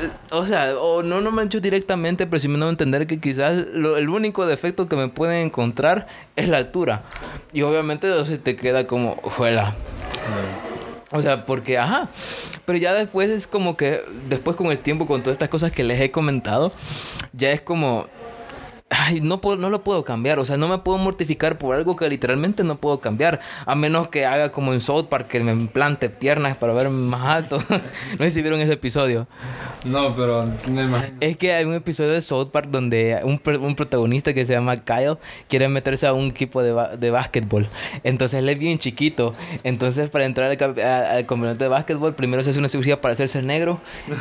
eh, 0.03 0.11
o 0.33 0.45
sea, 0.45 0.77
o 0.79 1.03
no, 1.03 1.23
no 1.23 1.33
me 1.33 1.41
han 1.41 1.49
dicho 1.49 1.63
directamente, 1.63 2.27
pero 2.27 2.41
sí 2.41 2.49
me 2.49 2.55
han 2.55 2.61
dado 2.61 2.69
a 2.69 2.73
entender 2.73 3.07
que 3.07 3.19
quizás 3.21 3.57
el 3.57 4.09
único 4.11 4.45
defecto 4.45 4.87
que 4.87 4.97
me 4.97 5.09
pueden 5.09 5.47
encontrar 5.47 6.07
es 6.37 6.47
la 6.47 6.59
altura. 6.59 7.05
Y 7.55 7.63
obviamente 7.63 8.07
eso 8.21 8.39
te 8.39 8.55
queda 8.55 8.87
como, 8.87 9.17
fuera. 9.31 9.75
O 11.11 11.23
sea, 11.23 11.47
porque, 11.47 11.79
ajá. 11.79 12.11
Pero 12.67 12.79
ya 12.79 12.93
después 12.93 13.31
es 13.31 13.47
como 13.47 13.79
que, 13.79 14.05
después 14.29 14.57
con 14.57 14.67
el 14.67 14.79
tiempo, 14.79 15.07
con 15.07 15.23
todas 15.23 15.37
estas 15.37 15.49
cosas 15.49 15.73
que 15.73 15.85
les 15.85 15.99
he 16.03 16.11
comentado, 16.11 16.71
ya 17.33 17.51
es 17.51 17.63
como, 17.63 18.09
ay, 18.91 19.21
no, 19.21 19.41
puedo, 19.41 19.57
no 19.57 19.71
lo 19.71 19.83
puedo 19.83 20.05
cambiar. 20.05 20.39
O 20.39 20.45
sea, 20.45 20.57
no 20.57 20.69
me 20.69 20.79
puedo 20.79 20.99
mortificar 20.99 21.59
por 21.59 21.77
algo 21.77 21.97
que 21.97 22.09
literalmente 22.09 22.65
no 22.65 22.81
puedo 22.81 23.01
cambiar. 23.01 23.41
A 23.67 23.75
menos 23.75 24.09
que 24.09 24.27
haga 24.27 24.51
como 24.53 24.73
en 24.73 24.81
South 24.81 25.07
Park, 25.09 25.29
que 25.29 25.41
me 25.41 25.53
implante 25.53 26.11
piernas 26.11 26.57
para 26.57 26.73
verme 26.73 27.05
más 27.05 27.23
alto. 27.23 27.63
no 28.19 28.25
sé 28.25 28.31
si 28.31 28.43
vieron 28.43 28.61
ese 28.61 28.73
episodio. 28.75 29.27
No, 29.85 30.15
pero 30.15 30.49
me 30.69 30.85
imagino. 30.85 31.17
Es 31.21 31.37
que 31.37 31.53
hay 31.53 31.65
un 31.65 31.75
episodio 31.75 32.11
de 32.11 32.23
South 32.23 32.49
Park 32.51 32.69
donde 32.71 33.21
un, 33.23 33.41
un 33.61 33.77
protagonista 33.77 34.35
que 34.35 34.45
se 34.45 34.53
llama 34.53 34.85
Kyle 34.85 35.19
quiere 35.49 35.69
meterse 35.69 36.07
a 36.07 36.13
un 36.13 36.29
equipo 36.29 36.63
de, 36.63 36.97
de 36.97 37.11
básquetbol. 37.11 37.69
Entonces 38.05 38.41
él 38.41 38.49
es 38.49 38.59
bien 38.59 38.79
chiquito. 38.79 39.35
Entonces 39.65 40.11
para 40.11 40.25
entrar 40.25 40.51
al, 40.51 40.81
al, 40.81 41.27
campeonato 41.27 41.65
de 41.65 41.69
básquetbol, 41.69 42.15
primero 42.15 42.43
se 42.43 42.51
hace 42.51 42.59
una 42.59 42.69
cirugía 42.69 43.01
para 43.01 43.13
hacerse 43.13 43.43
negro. 43.43 43.81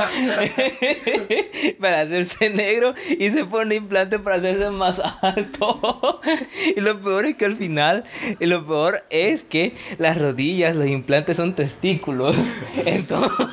para 1.80 2.00
hacerse 2.00 2.50
negro 2.50 2.94
y 3.18 3.30
se 3.30 3.44
pone 3.44 3.80
implante 3.90 4.20
para 4.20 4.36
hacerse 4.36 4.70
más 4.70 5.02
alto. 5.20 6.20
y 6.76 6.80
lo 6.80 7.00
peor 7.00 7.26
es 7.26 7.36
que 7.36 7.44
al 7.44 7.56
final, 7.56 8.04
y 8.38 8.46
lo 8.46 8.64
peor 8.64 9.04
es 9.10 9.42
que 9.42 9.74
las 9.98 10.16
rodillas, 10.16 10.76
los 10.76 10.86
implantes 10.86 11.36
son 11.36 11.54
testículos. 11.54 12.36
Entonces. 12.86 13.46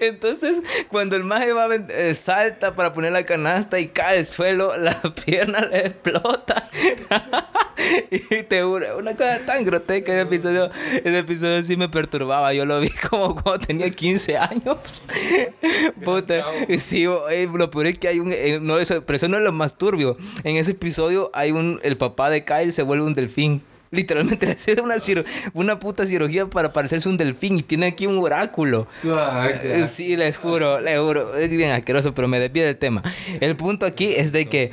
Entonces, 0.00 0.60
cuando 0.88 1.16
el 1.16 1.24
maje 1.24 1.52
va 1.52 1.68
eh, 1.74 2.14
salta 2.14 2.74
para 2.74 2.92
poner 2.92 3.12
la 3.12 3.24
canasta 3.24 3.80
y 3.80 3.88
cae 3.88 4.18
al 4.20 4.26
suelo, 4.26 4.76
la 4.78 5.00
pierna 5.24 5.60
le 5.60 5.86
explota. 5.86 6.68
y 8.10 8.42
te 8.44 8.64
una 8.64 9.12
cosa 9.16 9.40
tan 9.44 9.64
grotesca 9.64 10.12
ese 10.12 10.22
episodio. 10.22 10.70
Ese 10.92 11.18
episodio 11.18 11.62
sí 11.62 11.76
me 11.76 11.88
perturbaba. 11.88 12.52
Yo 12.52 12.64
lo 12.64 12.80
vi 12.80 12.90
como 13.10 13.34
cuando 13.34 13.66
tenía 13.66 13.90
15 13.90 14.36
años. 14.36 14.76
Puta. 16.04 16.44
Sí, 16.78 17.06
eh, 17.30 17.48
lo 17.52 17.70
peor 17.70 17.86
es 17.86 17.98
que 17.98 18.08
hay 18.08 18.20
un. 18.20 18.32
Eh, 18.32 18.58
no, 18.60 18.78
eso, 18.78 19.04
pero 19.04 19.16
eso 19.16 19.28
no 19.28 19.38
es 19.38 19.42
lo 19.42 19.52
más 19.52 19.76
turbio. 19.76 20.16
En 20.44 20.56
ese 20.56 20.72
episodio 20.72 21.30
hay 21.34 21.52
un. 21.52 21.80
El 21.82 21.96
papá 21.96 22.30
de 22.30 22.44
Kyle 22.44 22.72
se 22.72 22.82
vuelve 22.82 23.04
un 23.04 23.14
delfín. 23.14 23.62
Literalmente 23.92 24.46
le 24.46 24.52
hace 24.52 24.80
una, 24.82 24.96
una 25.52 25.78
puta 25.78 26.06
cirugía 26.06 26.46
para 26.46 26.72
parecerse 26.72 27.08
un 27.08 27.16
delfín 27.16 27.58
y 27.58 27.62
tiene 27.62 27.86
aquí 27.86 28.06
un 28.06 28.18
oráculo. 28.18 28.88
Eh, 29.04 29.86
sí, 29.92 30.16
les 30.16 30.36
juro, 30.36 30.80
les 30.80 30.98
juro. 30.98 31.36
Es 31.36 31.50
bien 31.50 31.70
asqueroso, 31.70 32.14
pero 32.14 32.26
me 32.26 32.40
desvío 32.40 32.64
del 32.64 32.78
tema. 32.78 33.02
El 33.40 33.54
punto 33.54 33.86
aquí 33.86 34.14
es 34.16 34.32
de 34.32 34.48
que. 34.48 34.72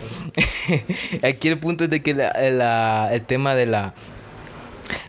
aquí 1.23 1.49
el 1.49 1.59
punto 1.59 1.83
es 1.83 1.89
de 1.89 2.01
que 2.01 2.11
el 2.11 3.21
tema 3.25 3.55
de 3.55 3.65
la 3.65 3.93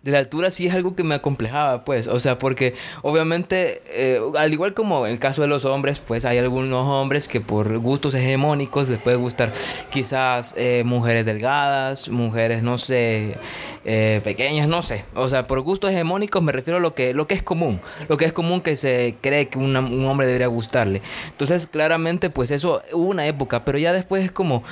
de 0.02 0.12
la 0.12 0.18
altura 0.18 0.50
sí 0.50 0.66
es 0.66 0.74
algo 0.74 0.94
que 0.94 1.04
me 1.04 1.14
acomplejaba, 1.14 1.84
pues. 1.84 2.06
O 2.06 2.20
sea, 2.20 2.38
porque 2.38 2.74
obviamente, 3.02 3.80
eh, 3.86 4.20
al 4.38 4.52
igual 4.52 4.74
como 4.74 5.06
en 5.06 5.12
el 5.12 5.18
caso 5.18 5.42
de 5.42 5.48
los 5.48 5.64
hombres, 5.64 6.00
pues 6.00 6.24
hay 6.24 6.38
algunos 6.38 6.86
hombres 6.86 7.28
que 7.28 7.40
por 7.40 7.78
gustos 7.78 8.14
hegemónicos 8.14 8.88
les 8.88 8.98
puede 8.98 9.16
gustar 9.16 9.52
quizás 9.90 10.54
eh, 10.56 10.82
mujeres 10.84 11.26
delgadas, 11.26 12.08
mujeres, 12.08 12.62
no 12.62 12.78
sé, 12.78 13.36
eh, 13.84 14.20
pequeñas, 14.24 14.68
no 14.68 14.82
sé. 14.82 15.04
O 15.14 15.28
sea, 15.28 15.46
por 15.46 15.60
gustos 15.60 15.90
hegemónicos 15.90 16.42
me 16.42 16.52
refiero 16.52 16.78
a 16.78 16.80
lo 16.80 16.94
que, 16.94 17.14
lo 17.14 17.26
que 17.26 17.34
es 17.34 17.42
común. 17.42 17.80
Lo 18.08 18.16
que 18.16 18.24
es 18.24 18.32
común 18.32 18.60
que 18.60 18.76
se 18.76 19.16
cree 19.20 19.48
que 19.48 19.58
un 19.58 19.76
hombre 19.76 20.26
debería 20.26 20.48
gustarle. 20.48 21.02
Entonces, 21.30 21.66
claramente, 21.66 22.30
pues 22.30 22.50
eso 22.50 22.82
hubo 22.92 23.08
una 23.08 23.26
época, 23.26 23.64
pero 23.64 23.78
ya 23.78 23.92
después 23.92 24.24
es 24.24 24.32
como 24.32 24.62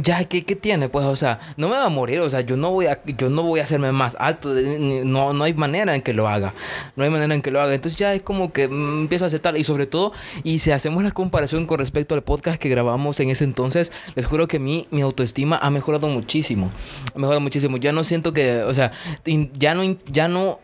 ya, 0.00 0.24
¿qué, 0.24 0.44
¿qué, 0.44 0.56
tiene? 0.56 0.88
Pues, 0.88 1.04
o 1.06 1.16
sea, 1.16 1.40
no 1.56 1.68
me 1.68 1.76
va 1.76 1.84
a 1.84 1.88
morir, 1.88 2.20
o 2.20 2.30
sea, 2.30 2.40
yo 2.40 2.56
no 2.56 2.70
voy 2.70 2.86
a, 2.86 3.02
yo 3.04 3.28
no 3.28 3.42
voy 3.42 3.60
a 3.60 3.64
hacerme 3.64 3.92
más 3.92 4.16
alto, 4.18 4.52
no, 4.54 5.32
no 5.32 5.44
hay 5.44 5.54
manera 5.54 5.94
en 5.94 6.02
que 6.02 6.12
lo 6.12 6.28
haga, 6.28 6.54
no 6.96 7.04
hay 7.04 7.10
manera 7.10 7.34
en 7.34 7.42
que 7.42 7.50
lo 7.50 7.60
haga, 7.60 7.74
entonces 7.74 7.98
ya 7.98 8.14
es 8.14 8.22
como 8.22 8.52
que 8.52 8.68
mm, 8.68 9.02
empiezo 9.02 9.24
a 9.24 9.28
aceptar, 9.28 9.56
y 9.56 9.64
sobre 9.64 9.86
todo, 9.86 10.12
y 10.44 10.58
si 10.58 10.70
hacemos 10.70 11.02
la 11.02 11.10
comparación 11.10 11.66
con 11.66 11.78
respecto 11.78 12.14
al 12.14 12.22
podcast 12.22 12.58
que 12.58 12.68
grabamos 12.68 13.18
en 13.20 13.30
ese 13.30 13.44
entonces, 13.44 13.92
les 14.14 14.26
juro 14.26 14.48
que 14.48 14.58
mi, 14.58 14.86
mi 14.90 15.02
autoestima 15.02 15.58
ha 15.58 15.70
mejorado 15.70 16.08
muchísimo, 16.08 16.70
ha 17.14 17.18
mejorado 17.18 17.40
muchísimo, 17.40 17.76
ya 17.76 17.92
no 17.92 18.04
siento 18.04 18.32
que, 18.32 18.62
o 18.62 18.74
sea, 18.74 18.92
ya 19.24 19.74
no, 19.74 19.96
ya 20.06 20.28
no 20.28 20.60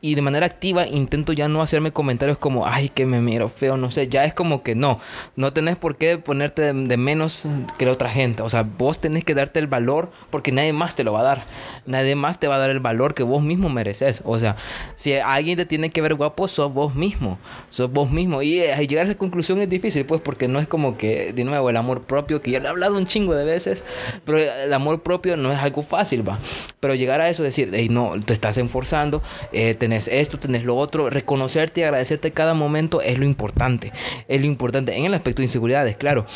y 0.00 0.14
de 0.14 0.22
manera 0.22 0.46
activa 0.46 0.86
intento 0.86 1.32
ya 1.32 1.48
no 1.48 1.62
hacerme 1.62 1.92
comentarios 1.92 2.38
como, 2.38 2.66
ay, 2.66 2.88
que 2.88 3.06
me 3.06 3.20
miro 3.20 3.48
feo, 3.48 3.76
no 3.76 3.90
sé, 3.90 4.08
ya 4.08 4.24
es 4.24 4.34
como 4.34 4.62
que 4.62 4.74
no, 4.74 4.98
no 5.36 5.52
tenés 5.52 5.76
por 5.76 5.96
qué 5.96 6.18
ponerte 6.18 6.72
de, 6.72 6.96
menos 6.96 7.42
que 7.78 7.86
la 7.86 7.92
otra 7.92 8.10
gente, 8.10 8.42
o 8.42 8.50
sea, 8.50 8.62
vos 8.62 9.00
tenés 9.00 9.24
que 9.24 9.34
darte 9.34 9.58
el 9.58 9.66
valor 9.66 10.10
porque 10.30 10.52
nadie 10.52 10.72
más 10.72 10.96
te 10.96 11.04
lo 11.04 11.12
va 11.12 11.20
a 11.20 11.24
dar, 11.24 11.44
nadie 11.86 12.14
más 12.14 12.40
te 12.40 12.48
va 12.48 12.56
a 12.56 12.58
dar 12.58 12.70
el 12.70 12.80
valor 12.80 13.14
que 13.14 13.22
vos 13.22 13.42
mismo 13.42 13.68
mereces, 13.68 14.22
o 14.24 14.38
sea, 14.38 14.56
si 14.94 15.14
alguien 15.14 15.56
te 15.56 15.66
tiene 15.66 15.90
que 15.90 16.00
ver 16.00 16.14
guapo, 16.14 16.48
sos 16.48 16.72
vos 16.72 16.94
mismo, 16.94 17.38
sos 17.68 17.92
vos 17.92 18.10
mismo, 18.10 18.42
y 18.42 18.60
eh, 18.60 18.86
llegar 18.86 19.06
a 19.06 19.10
esa 19.10 19.18
conclusión 19.18 19.60
es 19.60 19.68
difícil, 19.68 20.06
pues, 20.06 20.20
porque 20.20 20.48
no 20.48 20.58
es 20.58 20.68
como 20.68 20.96
que, 20.96 21.32
de 21.32 21.44
nuevo, 21.44 21.70
el 21.70 21.76
amor 21.76 22.02
propio, 22.02 22.40
que 22.40 22.50
ya 22.50 22.60
lo 22.60 22.66
he 22.66 22.70
hablado 22.70 22.96
un 22.96 23.06
chingo 23.06 23.34
de 23.34 23.44
veces, 23.44 23.84
pero 24.24 24.38
el 24.38 24.72
amor 24.72 25.02
propio 25.02 25.36
no 25.36 25.52
es 25.52 25.58
algo 25.58 25.82
fácil, 25.82 26.26
va, 26.26 26.38
pero 26.80 26.94
llegar 26.94 27.20
a 27.20 27.28
eso, 27.28 27.42
decir, 27.42 27.70
no, 27.90 28.12
te 28.24 28.32
estás 28.32 28.58
enforzando, 28.58 29.22
eh, 29.52 29.74
tenés 29.90 30.06
esto, 30.06 30.38
tenés 30.38 30.64
lo 30.64 30.76
otro. 30.76 31.10
Reconocerte 31.10 31.80
y 31.80 31.84
agradecerte 31.84 32.30
cada 32.30 32.54
momento 32.54 33.00
es 33.00 33.18
lo 33.18 33.24
importante. 33.24 33.92
Es 34.28 34.40
lo 34.40 34.46
importante 34.46 34.96
en 34.96 35.04
el 35.04 35.14
aspecto 35.14 35.42
de 35.42 35.46
inseguridades, 35.46 35.96
claro. 35.96 36.26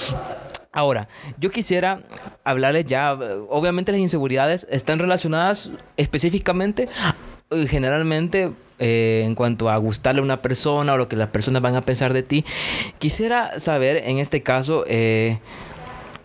Ahora, 0.72 1.06
yo 1.38 1.50
quisiera 1.50 2.00
hablarles 2.42 2.86
ya, 2.86 3.12
obviamente 3.48 3.92
las 3.92 4.00
inseguridades 4.00 4.66
están 4.70 4.98
relacionadas 4.98 5.70
específicamente, 5.96 6.88
eh, 7.52 7.66
generalmente 7.68 8.50
eh, 8.80 9.22
en 9.24 9.36
cuanto 9.36 9.70
a 9.70 9.76
gustarle 9.76 10.20
a 10.20 10.24
una 10.24 10.42
persona 10.42 10.94
o 10.94 10.96
lo 10.96 11.08
que 11.08 11.14
las 11.14 11.28
personas 11.28 11.62
van 11.62 11.76
a 11.76 11.82
pensar 11.82 12.12
de 12.12 12.24
ti. 12.24 12.44
Quisiera 12.98 13.60
saber 13.60 14.02
en 14.04 14.18
este 14.18 14.42
caso... 14.42 14.84
Eh, 14.88 15.38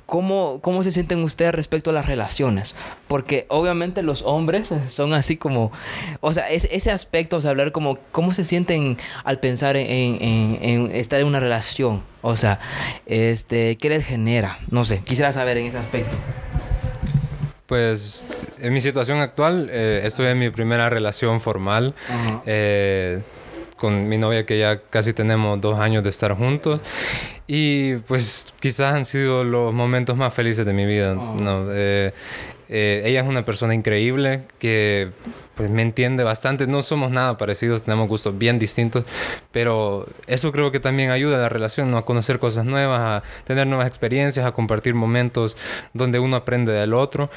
¿Cómo, 0.09 0.59
¿Cómo 0.63 0.81
se 0.81 0.91
sienten 0.91 1.23
ustedes 1.23 1.53
respecto 1.53 1.91
a 1.91 1.93
las 1.93 2.07
relaciones? 2.07 2.75
Porque 3.07 3.45
obviamente 3.47 4.01
los 4.01 4.23
hombres 4.23 4.69
son 4.91 5.13
así 5.13 5.37
como, 5.37 5.71
o 6.19 6.33
sea, 6.33 6.49
ese 6.49 6.89
aspecto, 6.89 7.37
o 7.37 7.41
sea, 7.41 7.51
hablar 7.51 7.71
como, 7.71 7.99
¿cómo 8.11 8.33
se 8.33 8.43
sienten 8.43 8.97
al 9.23 9.39
pensar 9.39 9.77
en, 9.77 10.89
estar 10.95 11.19
en 11.19 11.27
una 11.27 11.39
relación? 11.39 12.01
O 12.23 12.35
sea, 12.35 12.59
este, 13.05 13.77
¿qué 13.77 13.89
les 13.89 14.03
genera? 14.03 14.57
No 14.71 14.83
sé, 14.83 14.99
quisiera 15.01 15.31
saber 15.31 15.57
en 15.57 15.67
ese 15.67 15.77
aspecto. 15.77 16.15
Pues 17.67 18.25
en 18.59 18.73
mi 18.73 18.81
situación 18.81 19.19
actual, 19.19 19.69
eh, 19.71 20.01
estoy 20.05 20.25
en 20.25 20.39
mi 20.39 20.49
primera 20.49 20.89
relación 20.89 21.39
formal 21.39 21.93
con 23.79 24.09
mi 24.09 24.17
novia 24.17 24.45
que 24.45 24.59
ya 24.59 24.81
casi 24.89 25.13
tenemos 25.13 25.59
dos 25.61 25.79
años 25.79 26.03
de 26.03 26.09
estar 26.09 26.33
juntos. 26.33 26.81
Y 27.47 27.95
pues 28.07 28.53
quizás 28.59 28.93
han 28.93 29.05
sido 29.05 29.43
los 29.43 29.73
momentos 29.73 30.15
más 30.17 30.33
felices 30.33 30.65
de 30.65 30.73
mi 30.73 30.85
vida. 30.85 31.15
Oh. 31.17 31.35
¿no? 31.39 31.67
Eh, 31.71 32.13
eh, 32.67 33.01
ella 33.05 33.21
es 33.21 33.27
una 33.27 33.43
persona 33.43 33.73
increíble 33.73 34.43
que 34.59 35.09
pues 35.59 35.69
me 35.69 35.81
entiende 35.81 36.23
bastante. 36.23 36.67
No 36.67 36.81
somos 36.81 37.11
nada 37.11 37.35
parecidos, 37.37 37.83
tenemos 37.83 38.07
gustos 38.07 38.37
bien 38.37 38.59
distintos, 38.59 39.03
pero 39.51 40.05
eso 40.25 40.53
creo 40.53 40.71
que 40.71 40.79
también 40.79 41.11
ayuda 41.11 41.35
a 41.35 41.41
la 41.41 41.49
relación, 41.49 41.91
¿no? 41.91 41.97
a 41.97 42.05
conocer 42.05 42.39
cosas 42.39 42.63
nuevas, 42.63 43.01
a 43.01 43.23
tener 43.43 43.67
nuevas 43.67 43.85
experiencias, 43.85 44.45
a 44.45 44.53
compartir 44.53 44.95
momentos 44.95 45.57
donde 45.93 46.17
uno 46.17 46.37
aprende 46.37 46.71
del 46.71 46.93
otro. 46.93 47.29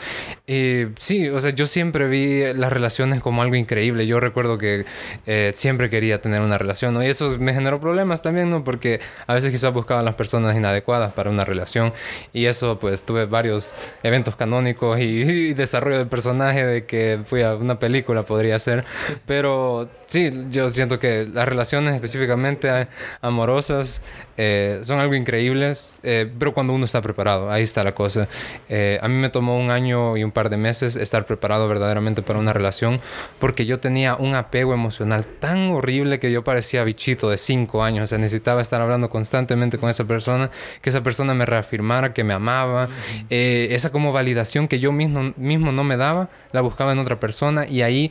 Y 0.47 0.85
sí, 0.99 1.29
o 1.31 1.41
sea, 1.41 1.51
yo 1.51 1.67
siempre 1.67 2.07
vi 2.07 2.45
las 2.55 2.73
relaciones 2.73 3.21
como 3.21 3.43
algo 3.43 3.57
increíble. 3.57 4.07
Yo 4.07 4.21
recuerdo 4.21 4.57
que 4.57 4.85
eh, 5.27 5.51
siempre 5.57 5.91
quería 5.91 6.23
tener 6.23 6.43
una 6.43 6.59
relación, 6.59 6.95
¿no? 6.95 7.03
Y 7.03 7.09
eso 7.09 7.37
me 7.41 7.53
generó 7.53 7.81
problemas 7.81 8.23
también, 8.23 8.51
¿no? 8.51 8.63
Porque 8.63 9.01
a 9.27 9.35
veces 9.35 9.51
quizás 9.51 9.75
buscaban 9.75 10.05
las 10.05 10.15
personas 10.15 10.57
inadecuadas 10.57 11.13
para 11.13 11.29
una 11.29 11.45
relación. 11.45 11.93
Y 12.33 12.47
eso, 12.47 12.79
pues, 12.79 13.05
tuve 13.05 13.25
varios 13.25 13.75
eventos 14.05 14.37
canónicos 14.37 15.01
y, 15.01 15.03
y 15.51 15.55
desarrollo 15.55 15.99
de 15.99 16.07
personaje 16.07 16.65
de 16.65 16.87
que 16.87 17.19
fui 17.25 17.43
a 17.43 17.57
una 17.57 17.81
película 17.81 18.12
podría 18.21 18.59
ser. 18.59 18.85
Pero 19.27 19.89
sí, 20.07 20.31
yo 20.51 20.69
siento 20.69 20.99
que 20.99 21.27
las 21.27 21.49
relaciones 21.49 21.95
específicamente 21.95 22.89
amorosas 23.23 24.03
eh, 24.37 24.81
son 24.83 24.99
algo 24.99 25.15
increíbles, 25.15 26.01
eh, 26.03 26.31
pero 26.39 26.55
cuando 26.55 26.73
uno 26.73 26.85
está 26.85 27.03
preparado, 27.03 27.51
ahí 27.51 27.63
está 27.63 27.85
la 27.85 27.95
cosa. 27.95 28.29
Eh, 28.69 28.99
a 29.03 29.09
mí 29.09 29.15
me 29.15 29.29
tomó 29.29 29.59
un 29.59 29.71
año 29.71 30.17
y 30.17 30.25
un 30.25 30.31
par 30.31 30.49
de 30.51 30.57
meses 30.57 30.97
estar 30.97 31.27
preparado 31.27 31.69
verdaderamente 31.69 32.23
para 32.23 32.39
una 32.39 32.53
relación 32.53 33.01
porque 33.39 33.67
yo 33.67 33.81
tenía 33.81 34.17
un 34.17 34.35
apego 34.35 34.73
emocional 34.75 35.27
tan 35.27 35.71
horrible 35.71 36.19
que 36.19 36.31
yo 36.31 36.45
parecía 36.45 36.85
bichito 36.85 37.29
de 37.31 37.39
cinco 37.39 37.83
años. 37.83 38.05
O 38.05 38.07
sea, 38.07 38.19
necesitaba 38.19 38.61
estar 38.61 38.81
hablando 38.81 39.11
constantemente 39.11 39.79
con 39.79 39.91
esa 39.91 40.05
persona, 40.05 40.51
que 40.81 40.91
esa 40.91 41.03
persona 41.03 41.35
me 41.35 41.47
reafirmara 41.47 42.13
que 42.13 42.25
me 42.25 42.35
amaba. 42.35 42.89
esa 43.29 43.93
como 43.93 44.13
validación 44.13 44.69
que 44.69 44.79
yo 44.79 44.93
mismo, 44.93 45.33
mismo 45.37 45.73
no 45.73 45.85
me 45.85 45.97
daba, 45.97 46.31
la 46.53 46.61
buscaba 46.61 46.93
en 46.93 46.99
otra 46.99 47.21
persona 47.21 47.67
y 47.67 47.83
ahí 47.83 48.11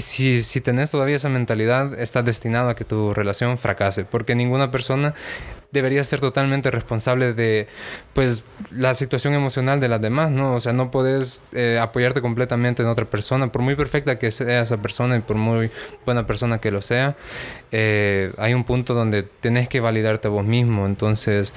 si, 0.00 0.42
si 0.42 0.60
tenés 0.60 0.90
todavía 0.90 1.16
esa 1.16 1.28
mentalidad, 1.28 1.98
estás 1.98 2.24
destinado 2.24 2.68
a 2.68 2.74
que 2.74 2.84
tu 2.84 3.14
relación 3.14 3.58
fracase, 3.58 4.04
porque 4.04 4.34
ninguna 4.34 4.70
persona 4.70 5.14
deberías 5.70 6.06
ser 6.06 6.20
totalmente 6.20 6.70
responsable 6.70 7.34
de 7.34 7.68
pues 8.14 8.44
la 8.70 8.94
situación 8.94 9.34
emocional 9.34 9.80
de 9.80 9.88
las 9.88 10.00
demás, 10.00 10.30
¿no? 10.30 10.54
O 10.54 10.60
sea, 10.60 10.72
no 10.72 10.90
puedes 10.90 11.42
eh, 11.52 11.78
apoyarte 11.80 12.22
completamente 12.22 12.82
en 12.82 12.88
otra 12.88 13.04
persona, 13.04 13.52
por 13.52 13.62
muy 13.62 13.76
perfecta 13.76 14.18
que 14.18 14.30
sea 14.30 14.62
esa 14.62 14.78
persona 14.78 15.16
y 15.16 15.20
por 15.20 15.36
muy 15.36 15.70
buena 16.06 16.26
persona 16.26 16.58
que 16.58 16.70
lo 16.70 16.80
sea, 16.80 17.16
eh, 17.70 18.32
hay 18.38 18.54
un 18.54 18.64
punto 18.64 18.94
donde 18.94 19.22
tenés 19.22 19.68
que 19.68 19.80
validarte 19.80 20.28
a 20.28 20.30
vos 20.30 20.44
mismo, 20.44 20.86
entonces, 20.86 21.52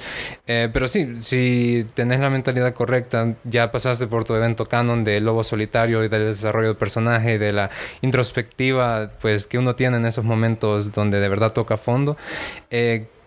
eh, 0.46 0.68
pero 0.72 0.88
sí, 0.88 1.20
si 1.20 1.86
tenés 1.94 2.20
la 2.20 2.28
mentalidad 2.28 2.74
correcta, 2.74 3.34
ya 3.44 3.72
pasaste 3.72 4.06
por 4.06 4.24
tu 4.24 4.34
evento 4.34 4.66
canon 4.66 5.04
de 5.04 5.20
lobo 5.20 5.42
solitario 5.42 6.04
y 6.04 6.08
del 6.08 6.26
desarrollo 6.26 6.68
de 6.68 6.74
personaje 6.74 7.34
y 7.34 7.38
de 7.38 7.52
la 7.52 7.70
introspectiva, 8.02 9.10
pues 9.22 9.46
que 9.46 9.58
uno 9.58 9.74
tiene 9.74 9.96
en 9.96 10.06
esos 10.06 10.24
momentos 10.24 10.92
donde 10.92 11.18
de 11.18 11.28
verdad 11.28 11.52
toca 11.52 11.78
fondo, 11.78 12.18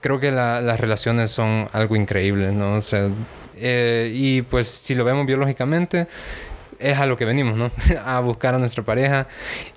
creo 0.06 0.20
que 0.20 0.32
las 0.32 0.80
relaciones 0.80 1.32
son 1.32 1.68
algo 1.72 1.96
increíble, 1.96 2.52
¿no? 2.52 2.76
O 2.76 2.82
sea, 2.84 3.10
eh, 3.58 4.12
y 4.14 4.44
pues 4.44 4.68
si 4.68 4.94
lo 4.94 5.04
vemos 5.04 5.26
biológicamente, 5.26 6.06
es 6.78 6.96
a 7.00 7.08
lo 7.08 7.18
que 7.18 7.26
venimos, 7.26 7.56
¿no? 7.56 7.72
a 8.06 8.20
buscar 8.20 8.54
a 8.54 8.60
nuestra 8.60 8.84
pareja 8.84 9.28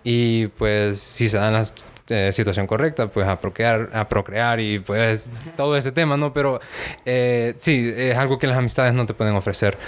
y 0.05 0.49
pues 0.49 1.01
si 1.01 1.31
se 1.31 1.39
da 1.39 1.51
la 1.51 1.65
eh, 2.11 2.31
situación 2.31 2.67
correcta, 2.67 3.07
pues 3.07 3.27
a 3.27 3.41
procrear, 3.41 3.89
a 3.95 4.07
procrear 4.07 4.61
y 4.61 4.81
pues 4.81 5.31
todo 5.57 5.79
ese 5.79 5.93
tema, 5.93 6.19
¿no? 6.19 6.35
Pero 6.35 6.61
eh, 7.07 7.55
sí, 7.57 7.91
es 7.97 8.19
algo 8.19 8.39
que 8.39 8.49
las 8.49 8.59
amistades 8.59 8.93
no 8.93 9.07
te 9.07 9.15
pueden 9.15 9.35
ofrecer. 9.35 9.79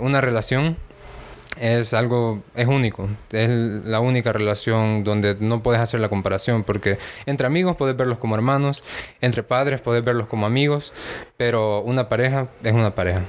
una 0.00 0.20
relación 0.20 0.76
es 1.60 1.92
algo, 1.94 2.42
es 2.54 2.66
único, 2.66 3.08
es 3.30 3.48
la 3.48 4.00
única 4.00 4.32
relación 4.32 5.04
donde 5.04 5.36
no 5.40 5.62
puedes 5.62 5.80
hacer 5.80 6.00
la 6.00 6.08
comparación, 6.08 6.64
porque 6.64 6.98
entre 7.26 7.46
amigos 7.46 7.76
puedes 7.76 7.96
verlos 7.96 8.18
como 8.18 8.34
hermanos, 8.34 8.82
entre 9.20 9.42
padres 9.42 9.80
puedes 9.80 10.04
verlos 10.04 10.26
como 10.26 10.46
amigos, 10.46 10.94
pero 11.36 11.80
una 11.82 12.08
pareja 12.08 12.48
es 12.62 12.72
una 12.72 12.94
pareja. 12.94 13.22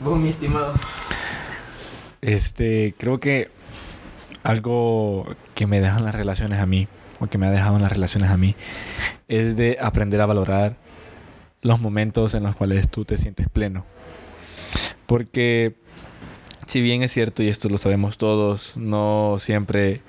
Vos, 0.00 0.18
mi 0.18 0.28
estimado. 0.28 0.74
Este, 2.22 2.94
creo 2.98 3.20
que 3.20 3.50
algo 4.42 5.26
que 5.54 5.66
me 5.66 5.80
dejan 5.80 6.04
las 6.04 6.14
relaciones 6.14 6.58
a 6.58 6.66
mí, 6.66 6.88
o 7.20 7.26
que 7.26 7.38
me 7.38 7.46
ha 7.46 7.50
dejado 7.50 7.76
en 7.76 7.82
las 7.82 7.92
relaciones 7.92 8.30
a 8.30 8.36
mí, 8.36 8.56
es 9.28 9.56
de 9.56 9.76
aprender 9.80 10.20
a 10.20 10.26
valorar 10.26 10.76
los 11.62 11.80
momentos 11.80 12.34
en 12.34 12.42
los 12.42 12.56
cuales 12.56 12.88
tú 12.88 13.04
te 13.04 13.18
sientes 13.18 13.48
pleno 13.48 13.84
porque 15.10 15.74
si 16.68 16.80
bien 16.80 17.02
es 17.02 17.10
cierto, 17.10 17.42
y 17.42 17.48
esto 17.48 17.68
lo 17.68 17.78
sabemos 17.78 18.16
todos, 18.16 18.76
no 18.76 19.38
siempre 19.40 20.02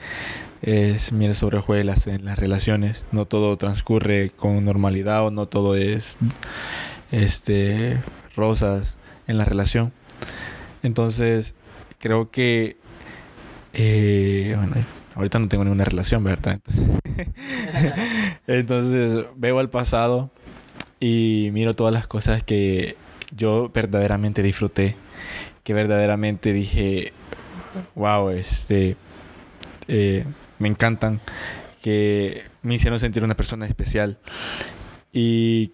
es 0.62 1.12
miel 1.12 1.34
sobre 1.34 1.58
hojuelas 1.58 2.06
en 2.06 2.24
las 2.24 2.38
relaciones, 2.38 3.04
no 3.12 3.26
todo 3.26 3.58
transcurre 3.58 4.30
con 4.30 4.64
normalidad 4.64 5.26
o 5.26 5.32
no 5.32 5.48
todo 5.48 5.76
es 5.76 6.20
este 7.12 8.00
rosas 8.36 8.96
en 9.26 9.40
la 9.40 9.46
relación. 9.46 9.92
Entonces, 10.84 11.56
creo 11.98 12.30
que 12.30 12.78
eh, 13.74 14.54
bueno, 14.56 14.86
ahorita 15.16 15.40
no 15.40 15.48
tengo 15.48 15.64
ninguna 15.64 15.86
relación, 15.86 16.24
¿verdad? 16.24 16.60
Entonces, 18.46 19.26
veo 19.36 19.58
al 19.58 19.72
pasado 19.72 20.30
y 21.00 21.50
miro 21.54 21.74
todas 21.74 21.92
las 21.92 22.06
cosas 22.06 22.44
que 22.44 22.98
yo 23.36 23.70
verdaderamente 23.74 24.44
disfruté, 24.44 24.96
que 25.64 25.74
verdaderamente 25.74 26.54
dije, 26.54 27.14
wow, 27.96 28.30
este, 28.30 28.98
eh, 29.88 30.26
me 30.60 30.68
encantan, 30.68 31.20
que 31.82 32.44
me 32.62 32.76
hicieron 32.76 33.00
sentir 33.00 33.24
una 33.24 33.36
persona 33.36 33.66
especial. 33.66 34.20
Y 35.12 35.72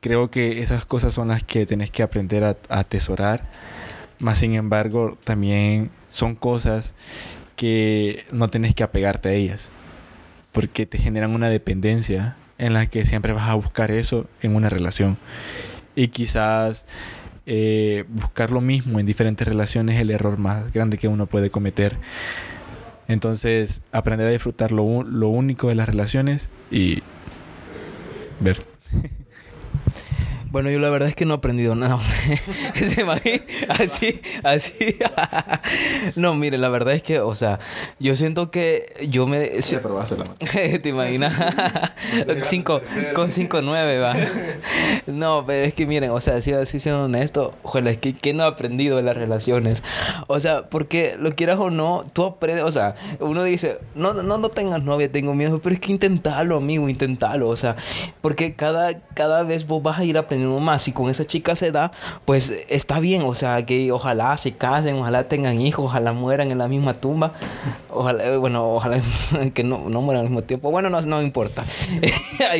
creo 0.00 0.30
que 0.30 0.62
esas 0.62 0.84
cosas 0.84 1.14
son 1.14 1.28
las 1.28 1.42
que 1.42 1.66
tenés 1.66 1.90
que 1.90 2.02
aprender 2.02 2.44
a, 2.44 2.56
atesorar. 2.68 3.48
Más 4.18 4.38
sin 4.38 4.54
embargo, 4.54 5.18
también 5.24 5.90
son 6.08 6.34
cosas 6.34 6.94
que 7.56 8.24
no 8.32 8.48
tenés 8.48 8.74
que 8.74 8.82
apegarte 8.82 9.28
a 9.28 9.32
ellas. 9.32 9.68
Porque 10.52 10.86
te 10.86 10.98
generan 10.98 11.34
una 11.34 11.48
dependencia 11.48 12.36
en 12.58 12.72
la 12.72 12.86
que 12.86 13.04
siempre 13.04 13.32
vas 13.32 13.48
a 13.48 13.54
buscar 13.54 13.90
eso 13.90 14.26
en 14.40 14.54
una 14.54 14.70
relación 14.70 15.18
y 15.96 16.08
quizás 16.08 16.84
eh, 17.46 18.04
buscar 18.08 18.50
lo 18.50 18.60
mismo 18.60 19.00
en 19.00 19.06
diferentes 19.06 19.46
relaciones 19.46 19.96
es 19.96 20.02
el 20.02 20.10
error 20.10 20.38
más 20.38 20.72
grande 20.72 20.98
que 20.98 21.08
uno 21.08 21.26
puede 21.26 21.50
cometer. 21.50 21.96
Entonces, 23.08 23.80
aprender 23.92 24.28
a 24.28 24.30
disfrutar 24.30 24.72
lo, 24.72 25.02
lo 25.02 25.28
único 25.28 25.68
de 25.68 25.74
las 25.74 25.88
relaciones 25.88 26.50
y 26.70 27.02
ver. 28.40 28.75
Bueno, 30.56 30.70
yo 30.70 30.78
la 30.78 30.88
verdad 30.88 31.10
es 31.10 31.14
que 31.14 31.26
no 31.26 31.34
he 31.34 31.36
aprendido 31.36 31.74
nada. 31.74 31.98
así, 33.68 34.22
así. 34.42 34.96
no, 36.16 36.34
mire, 36.34 36.56
la 36.56 36.70
verdad 36.70 36.94
es 36.94 37.02
que, 37.02 37.20
o 37.20 37.34
sea, 37.34 37.58
yo 37.98 38.16
siento 38.16 38.50
que 38.50 38.86
yo 39.10 39.26
me... 39.26 39.40
¿Te 40.82 40.88
imaginas? 40.88 41.34
Cinco, 42.40 42.80
con 43.14 43.28
5-9, 43.28 44.02
va. 44.02 44.14
no, 45.06 45.44
pero 45.46 45.66
es 45.66 45.74
que 45.74 45.84
miren, 45.84 46.08
o 46.08 46.22
sea, 46.22 46.40
si 46.40 46.54
así 46.54 46.78
siendo 46.78 47.04
honesto, 47.04 47.52
ojalá, 47.62 47.90
es 47.90 47.98
que, 47.98 48.14
que 48.14 48.32
no 48.32 48.44
he 48.44 48.46
aprendido 48.46 48.96
de 48.96 49.02
las 49.02 49.14
relaciones. 49.14 49.84
O 50.26 50.40
sea, 50.40 50.70
porque 50.70 51.16
lo 51.20 51.32
quieras 51.32 51.58
o 51.58 51.68
no, 51.68 52.06
tú 52.14 52.24
aprendes, 52.24 52.64
o 52.64 52.72
sea, 52.72 52.94
uno 53.20 53.44
dice, 53.44 53.76
no, 53.94 54.14
no, 54.14 54.38
no 54.38 54.48
tengas 54.48 54.82
novia, 54.82 55.12
tengo 55.12 55.34
miedo, 55.34 55.60
pero 55.62 55.74
es 55.74 55.80
que 55.82 55.92
intentalo, 55.92 56.56
amigo, 56.56 56.88
intentalo, 56.88 57.50
o 57.50 57.56
sea, 57.58 57.76
porque 58.22 58.54
cada, 58.54 59.02
cada 59.12 59.42
vez 59.42 59.66
vos 59.66 59.82
vas 59.82 59.98
a 59.98 60.04
ir 60.04 60.16
aprendiendo 60.16 60.45
más. 60.60 60.88
y 60.88 60.92
con 60.92 61.10
esa 61.10 61.26
chica 61.26 61.56
se 61.56 61.72
da, 61.72 61.92
pues 62.24 62.52
está 62.68 63.00
bien. 63.00 63.22
O 63.22 63.34
sea, 63.34 63.64
que 63.66 63.92
ojalá 63.92 64.36
se 64.36 64.52
casen, 64.52 64.96
ojalá 64.96 65.24
tengan 65.24 65.60
hijos, 65.60 65.86
ojalá 65.86 66.12
mueran 66.12 66.50
en 66.50 66.58
la 66.58 66.68
misma 66.68 66.94
tumba. 66.94 67.32
Ojalá, 67.90 68.24
eh, 68.24 68.36
bueno, 68.36 68.74
ojalá 68.74 69.00
que 69.54 69.64
no, 69.64 69.88
no 69.88 70.02
mueran 70.02 70.24
al 70.24 70.30
mismo 70.30 70.42
tiempo. 70.42 70.70
Bueno, 70.70 70.90
no, 70.90 71.00
no 71.02 71.22
importa. 71.22 71.64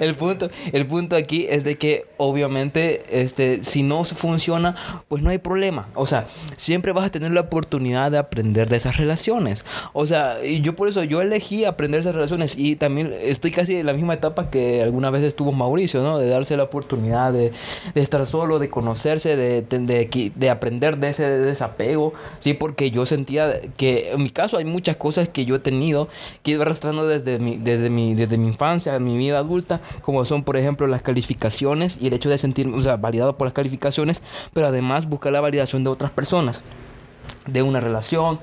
el, 0.00 0.14
punto, 0.14 0.50
el 0.72 0.86
punto 0.86 1.16
aquí 1.16 1.46
es 1.48 1.64
de 1.64 1.78
que 1.78 2.06
obviamente 2.16 3.02
este, 3.10 3.64
si 3.64 3.82
no 3.82 4.04
funciona, 4.04 4.76
pues 5.08 5.22
no 5.22 5.30
hay 5.30 5.38
problema. 5.38 5.88
O 5.94 6.06
sea, 6.06 6.24
siempre 6.56 6.92
vas 6.92 7.06
a 7.06 7.10
tener 7.10 7.32
la 7.32 7.42
oportunidad 7.42 8.10
de 8.10 8.18
aprender 8.18 8.68
de 8.68 8.76
esas 8.76 8.96
relaciones. 8.96 9.64
O 9.92 10.06
sea, 10.06 10.42
yo 10.42 10.74
por 10.74 10.88
eso 10.88 11.02
yo 11.04 11.22
elegí 11.22 11.64
aprender 11.64 12.00
esas 12.00 12.14
relaciones 12.14 12.56
y 12.56 12.76
también 12.76 13.14
estoy 13.22 13.50
casi 13.50 13.76
en 13.76 13.86
la 13.86 13.92
misma 13.92 14.14
etapa 14.14 14.50
que 14.50 14.82
alguna 14.82 15.10
vez 15.10 15.22
estuvo 15.22 15.52
Mauricio, 15.52 16.02
¿no? 16.02 16.18
De 16.18 16.28
darse 16.28 16.56
la 16.56 16.64
oportunidad 16.64 17.29
de, 17.32 17.52
estar 17.94 18.24
solo, 18.26 18.58
de 18.58 18.68
conocerse, 18.68 19.36
de, 19.36 19.62
de, 19.62 20.32
de, 20.34 20.50
aprender 20.50 20.98
de 20.98 21.10
ese 21.10 21.28
desapego, 21.28 22.12
¿sí? 22.38 22.54
Porque 22.54 22.90
yo 22.90 23.06
sentía 23.06 23.60
que 23.76 24.12
en 24.12 24.22
mi 24.22 24.30
caso 24.30 24.56
hay 24.56 24.64
muchas 24.64 24.96
cosas 24.96 25.28
que 25.28 25.44
yo 25.44 25.56
he 25.56 25.58
tenido 25.60 26.08
que 26.42 26.52
ido 26.52 26.62
arrastrando 26.62 27.06
desde 27.06 27.38
mi, 27.38 27.56
desde 27.56 27.90
mi, 27.90 28.14
desde 28.14 28.36
mi 28.36 28.48
infancia, 28.48 28.98
mi 28.98 29.16
vida 29.16 29.38
adulta, 29.38 29.80
como 30.02 30.24
son, 30.24 30.44
por 30.44 30.56
ejemplo, 30.56 30.86
las 30.86 31.02
calificaciones 31.02 31.98
y 32.00 32.06
el 32.06 32.14
hecho 32.14 32.30
de 32.30 32.38
sentirme, 32.38 32.76
o 32.76 32.82
sea, 32.82 32.96
validado 32.96 33.36
por 33.36 33.46
las 33.46 33.54
calificaciones, 33.54 34.22
pero 34.52 34.66
además 34.66 35.08
buscar 35.08 35.32
la 35.32 35.40
validación 35.40 35.84
de 35.84 35.90
otras 35.90 36.10
personas 36.10 36.62
de 37.52 37.62
una 37.62 37.80
relación, 37.80 38.38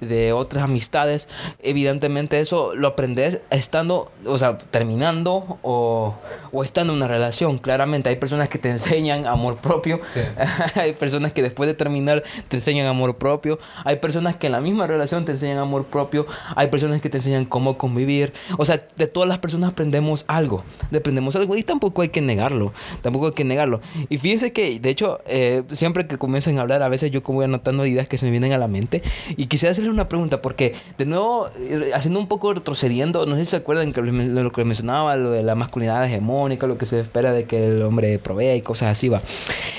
de 0.00 0.32
otras 0.32 0.64
amistades, 0.64 1.28
evidentemente 1.62 2.40
eso 2.40 2.74
lo 2.74 2.88
aprendes 2.88 3.40
estando, 3.50 4.12
o 4.24 4.38
sea, 4.38 4.58
terminando 4.58 5.58
o, 5.62 6.14
o 6.52 6.64
estando 6.64 6.92
en 6.92 6.98
una 6.98 7.08
relación. 7.08 7.58
Claramente 7.58 8.08
hay 8.08 8.16
personas 8.16 8.48
que 8.48 8.58
te 8.58 8.70
enseñan 8.70 9.26
amor 9.26 9.56
propio, 9.56 10.00
hay 10.74 10.92
personas 10.92 11.32
que 11.32 11.42
después 11.42 11.66
de 11.66 11.74
terminar 11.74 12.22
te 12.48 12.56
enseñan 12.56 12.86
amor 12.86 13.16
propio, 13.16 13.58
hay 13.84 13.96
personas 13.96 14.36
que 14.36 14.46
en 14.46 14.52
la 14.52 14.60
misma 14.60 14.86
relación 14.86 15.24
te 15.24 15.32
enseñan 15.32 15.58
amor 15.58 15.84
propio, 15.84 16.26
hay 16.54 16.68
personas 16.68 17.00
que 17.00 17.10
te 17.10 17.18
enseñan 17.18 17.44
cómo 17.44 17.78
convivir. 17.78 18.32
O 18.56 18.64
sea, 18.64 18.82
de 18.96 19.06
todas 19.06 19.28
las 19.28 19.38
personas 19.38 19.70
aprendemos 19.70 20.24
algo, 20.28 20.64
aprendemos 20.94 21.34
algo 21.36 21.56
y 21.56 21.62
tampoco 21.62 22.02
hay 22.02 22.08
que 22.10 22.20
negarlo, 22.20 22.72
tampoco 23.02 23.26
hay 23.26 23.32
que 23.32 23.44
negarlo. 23.44 23.80
Y 24.08 24.18
fíjense 24.18 24.52
que, 24.52 24.78
de 24.78 24.90
hecho, 24.90 25.20
eh, 25.26 25.62
siempre 25.72 26.06
que 26.06 26.18
comienzan 26.18 26.58
a 26.58 26.62
hablar, 26.62 26.82
a 26.82 26.88
veces 26.88 27.10
yo 27.10 27.22
como 27.22 27.38
voy 27.38 27.46
anotando 27.46 27.84
ideas 27.86 28.08
que 28.08 28.18
se 28.18 28.26
me 28.26 28.30
vienen 28.30 28.47
a 28.52 28.58
la 28.58 28.68
mente 28.68 29.02
y 29.36 29.46
quisiera 29.46 29.72
hacer 29.72 29.88
una 29.88 30.08
pregunta, 30.08 30.42
porque 30.42 30.74
de 30.96 31.06
nuevo, 31.06 31.48
eh, 31.58 31.90
haciendo 31.94 32.20
un 32.20 32.28
poco 32.28 32.54
retrocediendo, 32.54 33.26
no 33.26 33.36
sé 33.36 33.44
si 33.44 33.50
se 33.52 33.56
acuerdan 33.56 33.92
que 33.92 34.00
lo 34.02 34.52
que 34.52 34.64
mencionaba, 34.64 35.16
lo 35.16 35.30
de 35.30 35.42
la 35.42 35.54
masculinidad 35.54 36.04
hegemónica, 36.04 36.66
lo 36.66 36.78
que 36.78 36.86
se 36.86 37.00
espera 37.00 37.32
de 37.32 37.44
que 37.44 37.68
el 37.68 37.82
hombre 37.82 38.18
provea 38.18 38.54
y 38.54 38.62
cosas 38.62 38.90
así, 38.90 39.08
va. 39.08 39.20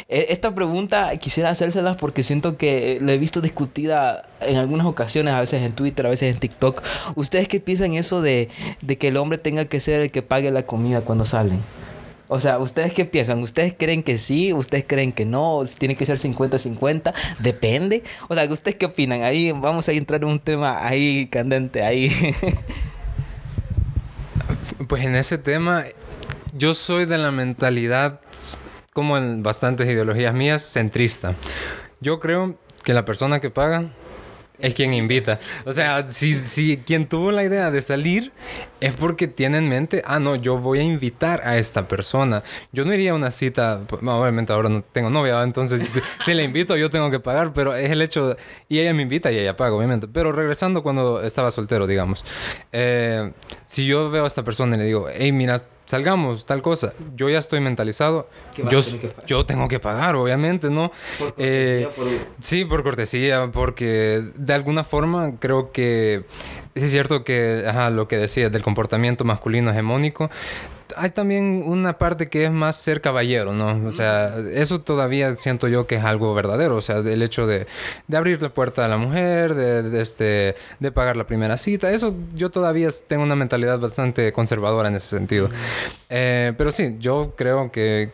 E, 0.07 0.27
esta 0.29 0.53
pregunta 0.53 1.15
quisiera 1.17 1.49
hacérselas 1.49 1.97
porque 1.97 2.23
siento 2.23 2.57
que 2.57 2.99
la 3.01 3.13
he 3.13 3.17
visto 3.17 3.41
discutida 3.41 4.23
en 4.41 4.57
algunas 4.57 4.87
ocasiones, 4.87 5.33
a 5.33 5.39
veces 5.39 5.63
en 5.63 5.73
Twitter, 5.73 6.05
a 6.05 6.09
veces 6.09 6.33
en 6.33 6.39
TikTok. 6.39 6.81
¿Ustedes 7.15 7.47
qué 7.47 7.59
piensan 7.59 7.93
eso 7.93 8.21
de, 8.21 8.49
de 8.81 8.97
que 8.97 9.09
el 9.09 9.17
hombre 9.17 9.37
tenga 9.37 9.65
que 9.65 9.79
ser 9.79 10.01
el 10.01 10.11
que 10.11 10.21
pague 10.21 10.51
la 10.51 10.63
comida 10.63 11.01
cuando 11.01 11.25
salen? 11.25 11.59
O 12.31 12.39
sea, 12.39 12.59
¿ustedes 12.59 12.93
qué 12.93 13.05
piensan? 13.05 13.39
¿Ustedes 13.39 13.73
creen 13.77 14.03
que 14.03 14.19
sí? 14.19 14.53
¿Ustedes 14.53 14.85
creen 14.87 15.11
que 15.11 15.25
no? 15.25 15.63
¿Tiene 15.79 15.95
que 15.95 16.05
ser 16.05 16.19
50-50? 16.19 17.11
Depende. 17.39 18.03
O 18.27 18.35
sea, 18.35 18.45
¿ustedes 18.51 18.77
qué 18.77 18.85
opinan? 18.85 19.23
Ahí 19.23 19.51
vamos 19.51 19.89
a 19.89 19.93
entrar 19.93 20.21
en 20.21 20.27
un 20.27 20.39
tema 20.39 20.85
ahí 20.87 21.27
candente, 21.27 21.81
ahí. 21.81 22.11
pues 24.87 25.03
en 25.03 25.15
ese 25.15 25.39
tema 25.39 25.85
yo 26.53 26.75
soy 26.75 27.05
de 27.05 27.17
la 27.17 27.31
mentalidad, 27.31 28.21
como 28.93 29.17
en 29.17 29.41
bastantes 29.41 29.87
ideologías 29.87 30.33
mías, 30.35 30.61
centrista. 30.61 31.33
Yo 31.99 32.19
creo 32.19 32.55
que 32.83 32.93
la 32.93 33.05
persona 33.05 33.39
que 33.39 33.49
paga 33.49 33.89
es 34.59 34.73
quien 34.73 34.93
invita. 34.93 35.39
O 35.65 35.73
sea, 35.73 36.09
si, 36.09 36.39
si 36.41 36.77
quien 36.77 37.07
tuvo 37.07 37.31
la 37.31 37.43
idea 37.43 37.71
de 37.71 37.81
salir 37.81 38.31
es 38.79 38.95
porque 38.95 39.27
tiene 39.27 39.57
en 39.57 39.67
mente, 39.67 40.01
ah, 40.05 40.19
no, 40.19 40.35
yo 40.35 40.57
voy 40.57 40.79
a 40.79 40.83
invitar 40.83 41.41
a 41.45 41.57
esta 41.57 41.87
persona. 41.87 42.43
Yo 42.71 42.85
no 42.85 42.93
iría 42.93 43.11
a 43.11 43.15
una 43.15 43.31
cita, 43.31 43.81
obviamente 43.89 44.53
ahora 44.53 44.69
no 44.69 44.81
tengo 44.81 45.09
novia, 45.09 45.41
entonces 45.43 46.01
si, 46.23 46.33
le 46.33 46.43
invito 46.43 46.77
yo 46.77 46.89
tengo 46.89 47.11
que 47.11 47.19
pagar, 47.19 47.53
pero 47.53 47.75
es 47.75 47.91
el 47.91 48.01
hecho, 48.01 48.37
y 48.67 48.79
ella 48.79 48.93
me 48.93 49.01
invita 49.01 49.31
y 49.31 49.37
ella 49.37 49.55
paga, 49.55 49.75
obviamente. 49.75 50.07
Pero 50.07 50.31
regresando 50.31 50.83
cuando 50.83 51.21
estaba 51.21 51.51
soltero, 51.51 51.87
digamos, 51.87 52.25
eh, 52.71 53.31
si 53.65 53.85
yo 53.85 54.09
veo 54.09 54.23
a 54.23 54.27
esta 54.27 54.43
persona 54.43 54.75
y 54.75 54.79
le 54.79 54.85
digo, 54.85 55.07
hey, 55.13 55.31
mira, 55.31 55.61
salgamos, 55.89 56.45
tal 56.45 56.61
cosa. 56.61 56.93
Yo 57.15 57.31
ya 57.31 57.39
estoy 57.39 57.61
mentalizado. 57.61 58.29
Yo, 58.69 58.79
yo 59.25 59.43
tengo 59.47 59.67
que 59.67 59.79
pagar, 59.79 60.15
obviamente, 60.15 60.69
¿no? 60.69 60.91
Eh, 61.35 61.89
sí, 62.39 62.63
por 62.63 62.83
cortesía, 62.83 63.49
porque 63.51 64.23
de 64.35 64.53
alguna 64.53 64.83
forma 64.83 65.39
creo 65.39 65.71
que 65.71 66.25
es 66.75 66.91
cierto 66.91 67.23
que 67.23 67.63
ajá, 67.67 67.89
lo 67.89 68.07
que 68.07 68.17
decía 68.17 68.51
del 68.51 68.61
comportamiento 68.61 69.25
masculino 69.25 69.71
hegemónico 69.71 70.29
hay 70.97 71.09
también 71.11 71.63
una 71.65 71.97
parte 71.97 72.29
que 72.29 72.45
es 72.45 72.51
más 72.51 72.75
ser 72.75 73.01
caballero, 73.01 73.53
¿no? 73.53 73.87
O 73.87 73.91
sea, 73.91 74.35
eso 74.53 74.81
todavía 74.81 75.35
siento 75.35 75.67
yo 75.67 75.87
que 75.87 75.95
es 75.95 76.03
algo 76.03 76.33
verdadero, 76.33 76.75
o 76.75 76.81
sea, 76.81 76.97
el 76.97 77.21
hecho 77.21 77.47
de, 77.47 77.67
de 78.07 78.17
abrir 78.17 78.41
la 78.41 78.49
puerta 78.49 78.85
a 78.85 78.87
la 78.87 78.97
mujer, 78.97 79.55
de, 79.55 80.01
este, 80.01 80.55
de 80.79 80.91
pagar 80.91 81.17
la 81.17 81.25
primera 81.25 81.57
cita, 81.57 81.91
eso 81.91 82.15
yo 82.35 82.49
todavía 82.49 82.89
tengo 83.07 83.23
una 83.23 83.35
mentalidad 83.35 83.79
bastante 83.79 84.31
conservadora 84.33 84.89
en 84.89 84.95
ese 84.95 85.07
sentido. 85.07 85.49
Eh, 86.09 86.53
pero 86.57 86.71
sí, 86.71 86.95
yo 86.99 87.33
creo 87.35 87.71
que 87.71 88.11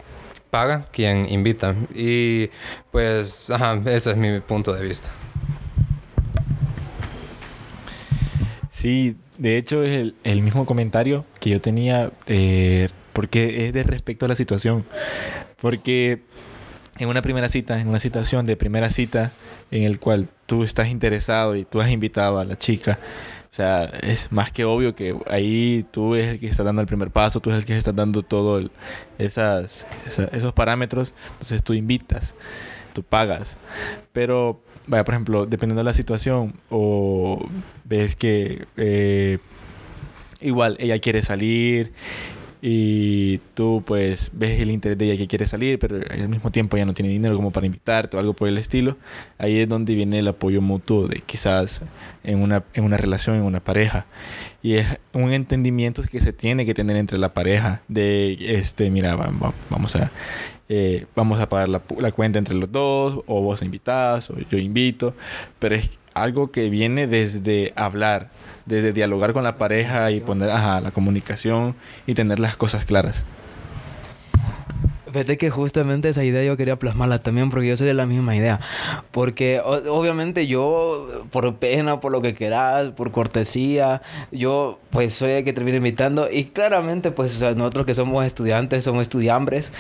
paga 0.49 0.85
quien 0.91 1.29
invita 1.29 1.75
y 1.93 2.49
pues, 2.91 3.49
ajá, 3.49 3.79
ese 3.85 4.11
es 4.11 4.17
mi 4.17 4.39
punto 4.39 4.73
de 4.73 4.83
vista. 4.83 5.09
Sí, 8.69 9.17
de 9.37 9.57
hecho 9.57 9.83
es 9.83 9.95
el, 9.95 10.15
el 10.23 10.41
mismo 10.41 10.65
comentario 10.65 11.25
que 11.39 11.49
yo 11.49 11.61
tenía 11.61 12.11
eh, 12.27 12.89
porque 13.13 13.65
es 13.65 13.73
de 13.73 13.83
respecto 13.83 14.25
a 14.25 14.27
la 14.27 14.35
situación. 14.35 14.85
Porque 15.61 16.21
en 16.97 17.07
una 17.07 17.21
primera 17.21 17.49
cita, 17.49 17.79
en 17.79 17.87
una 17.87 17.99
situación 17.99 18.45
de 18.45 18.57
primera 18.57 18.89
cita 18.89 19.31
en 19.71 19.83
el 19.83 19.99
cual 19.99 20.29
tú 20.45 20.63
estás 20.63 20.89
interesado 20.89 21.55
y 21.55 21.65
tú 21.65 21.81
has 21.81 21.89
invitado 21.89 22.39
a 22.39 22.45
la 22.45 22.57
chica, 22.57 22.99
o 23.51 23.55
sea, 23.55 23.85
es 23.85 24.33
más 24.33 24.51
que 24.51 24.65
obvio 24.65 24.95
que 24.95 25.15
ahí 25.27 25.85
tú 25.91 26.15
eres 26.15 26.31
el 26.31 26.39
que 26.39 26.47
está 26.47 26.63
dando 26.63 26.81
el 26.81 26.87
primer 26.87 27.09
paso, 27.09 27.39
tú 27.39 27.49
eres 27.51 27.63
el 27.63 27.65
que 27.65 27.77
está 27.77 27.93
dando 27.93 28.21
todo 28.21 28.69
esas, 29.17 29.85
esos 30.33 30.53
parámetros, 30.53 31.13
entonces 31.31 31.63
tú 31.63 31.73
invitas, 31.73 32.35
tú 32.91 33.01
pagas. 33.01 33.57
Pero 34.11 34.61
vaya, 34.87 35.03
por 35.03 35.13
ejemplo, 35.13 35.45
dependiendo 35.45 35.81
de 35.81 35.85
la 35.85 35.93
situación, 35.93 36.53
o 36.69 37.47
ves 37.83 38.15
que 38.15 38.65
eh, 38.77 39.39
igual 40.41 40.77
ella 40.79 40.99
quiere 40.99 41.21
salir 41.21 41.91
y 42.67 43.37
tú 43.53 43.83
pues 43.85 44.31
ves 44.33 44.59
el 44.59 44.71
interés 44.71 44.97
de 44.97 45.05
ella 45.05 45.17
que 45.17 45.27
quiere 45.27 45.45
salir, 45.45 45.77
pero 45.77 45.99
al 46.09 46.29
mismo 46.29 46.51
tiempo 46.51 46.77
ya 46.77 46.85
no 46.85 46.93
tiene 46.93 47.11
dinero 47.11 47.35
como 47.35 47.51
para 47.51 47.67
invitarte 47.67 48.17
o 48.17 48.19
algo 48.19 48.33
por 48.33 48.47
el 48.47 48.57
estilo, 48.57 48.97
ahí 49.37 49.59
es 49.59 49.69
donde 49.69 49.93
viene 49.93 50.17
el 50.19 50.27
apoyo 50.27 50.61
mutuo 50.61 51.07
de 51.07 51.19
quizás 51.19 51.81
en 52.23 52.41
una, 52.41 52.63
en 52.73 52.83
una 52.83 52.97
relación, 52.97 53.35
en 53.35 53.43
una 53.43 53.59
pareja. 53.59 54.07
Y 54.63 54.77
es 54.77 54.87
un 55.13 55.31
entendimiento 55.31 56.01
que 56.01 56.19
se 56.21 56.33
tiene 56.33 56.65
que 56.65 56.73
tener 56.73 56.97
entre 56.97 57.19
la 57.19 57.35
pareja 57.35 57.83
de, 57.87 58.35
este, 58.39 58.89
mira, 58.89 59.15
vamos 59.15 59.95
a 59.95 60.11
eh, 60.69 61.05
vamos 61.15 61.39
a 61.39 61.47
pagar 61.47 61.69
la, 61.69 61.81
la, 61.99 62.11
cuenta 62.11 62.39
entre 62.39 62.55
los 62.55 62.71
dos, 62.71 63.23
o 63.27 63.41
vos 63.41 63.61
invitas, 63.61 64.29
o 64.29 64.37
yo 64.49 64.57
invito, 64.57 65.13
pero 65.59 65.75
es 65.75 65.89
algo 66.13 66.51
que 66.51 66.69
viene 66.69 67.07
desde 67.07 67.73
hablar, 67.75 68.29
desde 68.65 68.93
dialogar 68.93 69.33
con 69.33 69.43
la 69.43 69.57
pareja 69.57 70.11
y 70.11 70.21
poner 70.21 70.49
ajá, 70.49 70.81
la 70.81 70.91
comunicación 70.91 71.75
y 72.07 72.13
tener 72.15 72.39
las 72.39 72.55
cosas 72.57 72.85
claras. 72.85 73.25
Fíjate 75.15 75.37
que 75.37 75.49
justamente 75.49 76.09
esa 76.09 76.25
idea 76.25 76.43
yo 76.43 76.57
quería 76.57 76.75
plasmarla 76.75 77.19
también 77.19 77.49
porque 77.49 77.69
yo 77.69 77.77
soy 77.77 77.87
de 77.87 77.93
la 77.93 78.05
misma 78.05 78.35
idea. 78.35 78.59
Porque 79.11 79.61
obviamente 79.63 80.45
yo, 80.45 81.07
por 81.31 81.55
pena, 81.55 82.01
por 82.01 82.11
lo 82.11 82.21
que 82.21 82.33
quieras, 82.33 82.89
por 82.89 83.11
cortesía, 83.11 84.01
yo 84.33 84.77
pues 84.89 85.13
soy 85.13 85.31
el 85.31 85.45
que 85.45 85.53
termina 85.53 85.77
invitando. 85.77 86.27
Y 86.29 86.47
claramente, 86.47 87.11
pues, 87.11 87.33
o 87.33 87.39
sea, 87.39 87.55
nosotros 87.55 87.85
que 87.85 87.95
somos 87.95 88.25
estudiantes, 88.25 88.83
somos 88.83 89.03
estudiambres. 89.03 89.71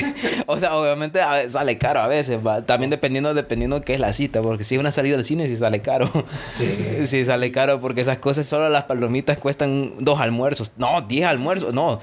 o 0.46 0.58
sea, 0.58 0.74
obviamente 0.74 1.20
sale 1.50 1.76
caro 1.76 2.00
a 2.00 2.08
veces, 2.08 2.38
¿va? 2.46 2.64
También 2.64 2.88
dependiendo, 2.88 3.34
dependiendo 3.34 3.82
qué 3.82 3.92
es 3.92 4.00
la 4.00 4.14
cita. 4.14 4.40
Porque 4.40 4.64
si 4.64 4.76
es 4.76 4.80
una 4.80 4.90
salida 4.90 5.16
al 5.16 5.26
cine, 5.26 5.48
sí 5.48 5.56
sale 5.58 5.82
caro. 5.82 6.10
Sí. 6.54 6.66
sí 7.04 7.26
sale 7.26 7.52
caro 7.52 7.82
porque 7.82 8.00
esas 8.00 8.16
cosas, 8.16 8.46
solo 8.46 8.70
las 8.70 8.84
palomitas 8.84 9.36
cuestan 9.36 9.92
dos 9.98 10.18
almuerzos. 10.18 10.72
No, 10.78 11.02
diez 11.02 11.26
almuerzos, 11.26 11.74
no 11.74 12.00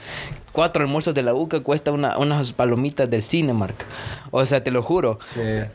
cuatro 0.55 0.85
almuerzos 0.85 1.13
de 1.13 1.21
la 1.21 1.33
UCA 1.33 1.59
cuesta 1.59 1.91
una, 1.91 2.17
unas 2.17 2.53
palomitas 2.53 3.09
del 3.09 3.21
Cinemark. 3.21 3.75
O 4.31 4.45
sea, 4.45 4.63
te 4.63 4.71
lo 4.71 4.81
juro. 4.81 5.19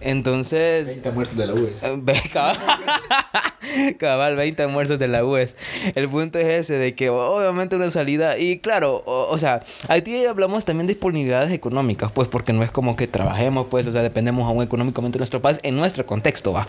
Entonces... 0.01 0.87
20 0.87 1.09
almuerzos 1.11 1.37
de 1.37 1.47
la 1.47 1.53
UES. 1.53 1.83
Cabal, 3.99 4.37
20 4.37 4.63
almuerzos 4.63 4.99
de 4.99 5.07
la 5.07 5.23
UES. 5.23 5.59
El 5.95 6.09
punto 6.09 6.39
es 6.39 6.47
ese, 6.47 6.79
de 6.79 6.95
que 6.95 7.11
obviamente 7.11 7.77
una 7.77 7.91
salida... 7.91 8.39
Y 8.39 8.61
claro, 8.61 9.03
o, 9.05 9.37
sea, 9.37 9.63
aquí 9.89 10.25
hablamos 10.25 10.65
también 10.65 10.87
de 10.87 10.95
disponibilidades 10.95 11.53
económicas, 11.53 12.11
pues 12.11 12.29
porque 12.29 12.55
no 12.55 12.63
es 12.63 12.71
como 12.71 12.97
que 12.97 13.07
trabajemos, 13.07 13.67
pues, 13.71 13.87
o 13.87 13.93
sea, 13.93 14.01
dependemos 14.03 14.49
aún 14.49 14.63
económicamente 14.63 15.17
de 15.17 15.21
nuestro 15.21 15.43
país, 15.43 15.61
en 15.63 15.77
nuestro 15.77 16.07
contexto, 16.07 16.55
va. 16.55 16.67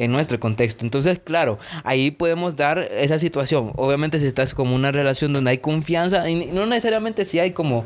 En 0.00 0.10
nuestro 0.10 0.40
contexto. 0.40 0.84
Entonces, 0.84 1.20
claro, 1.22 1.60
ahí 1.84 2.10
podemos 2.10 2.56
dar 2.56 2.80
esa 2.80 3.20
situación. 3.20 3.70
Obviamente 3.76 4.18
si 4.18 4.26
estás 4.26 4.52
como 4.52 4.74
una 4.74 4.90
relación 4.90 5.32
donde 5.32 5.52
hay 5.52 5.58
confianza, 5.58 6.28
y 6.28 6.46
no 6.46 6.66
necesariamente 6.66 7.24
si 7.24 7.38
hay 7.38 7.51
como, 7.52 7.84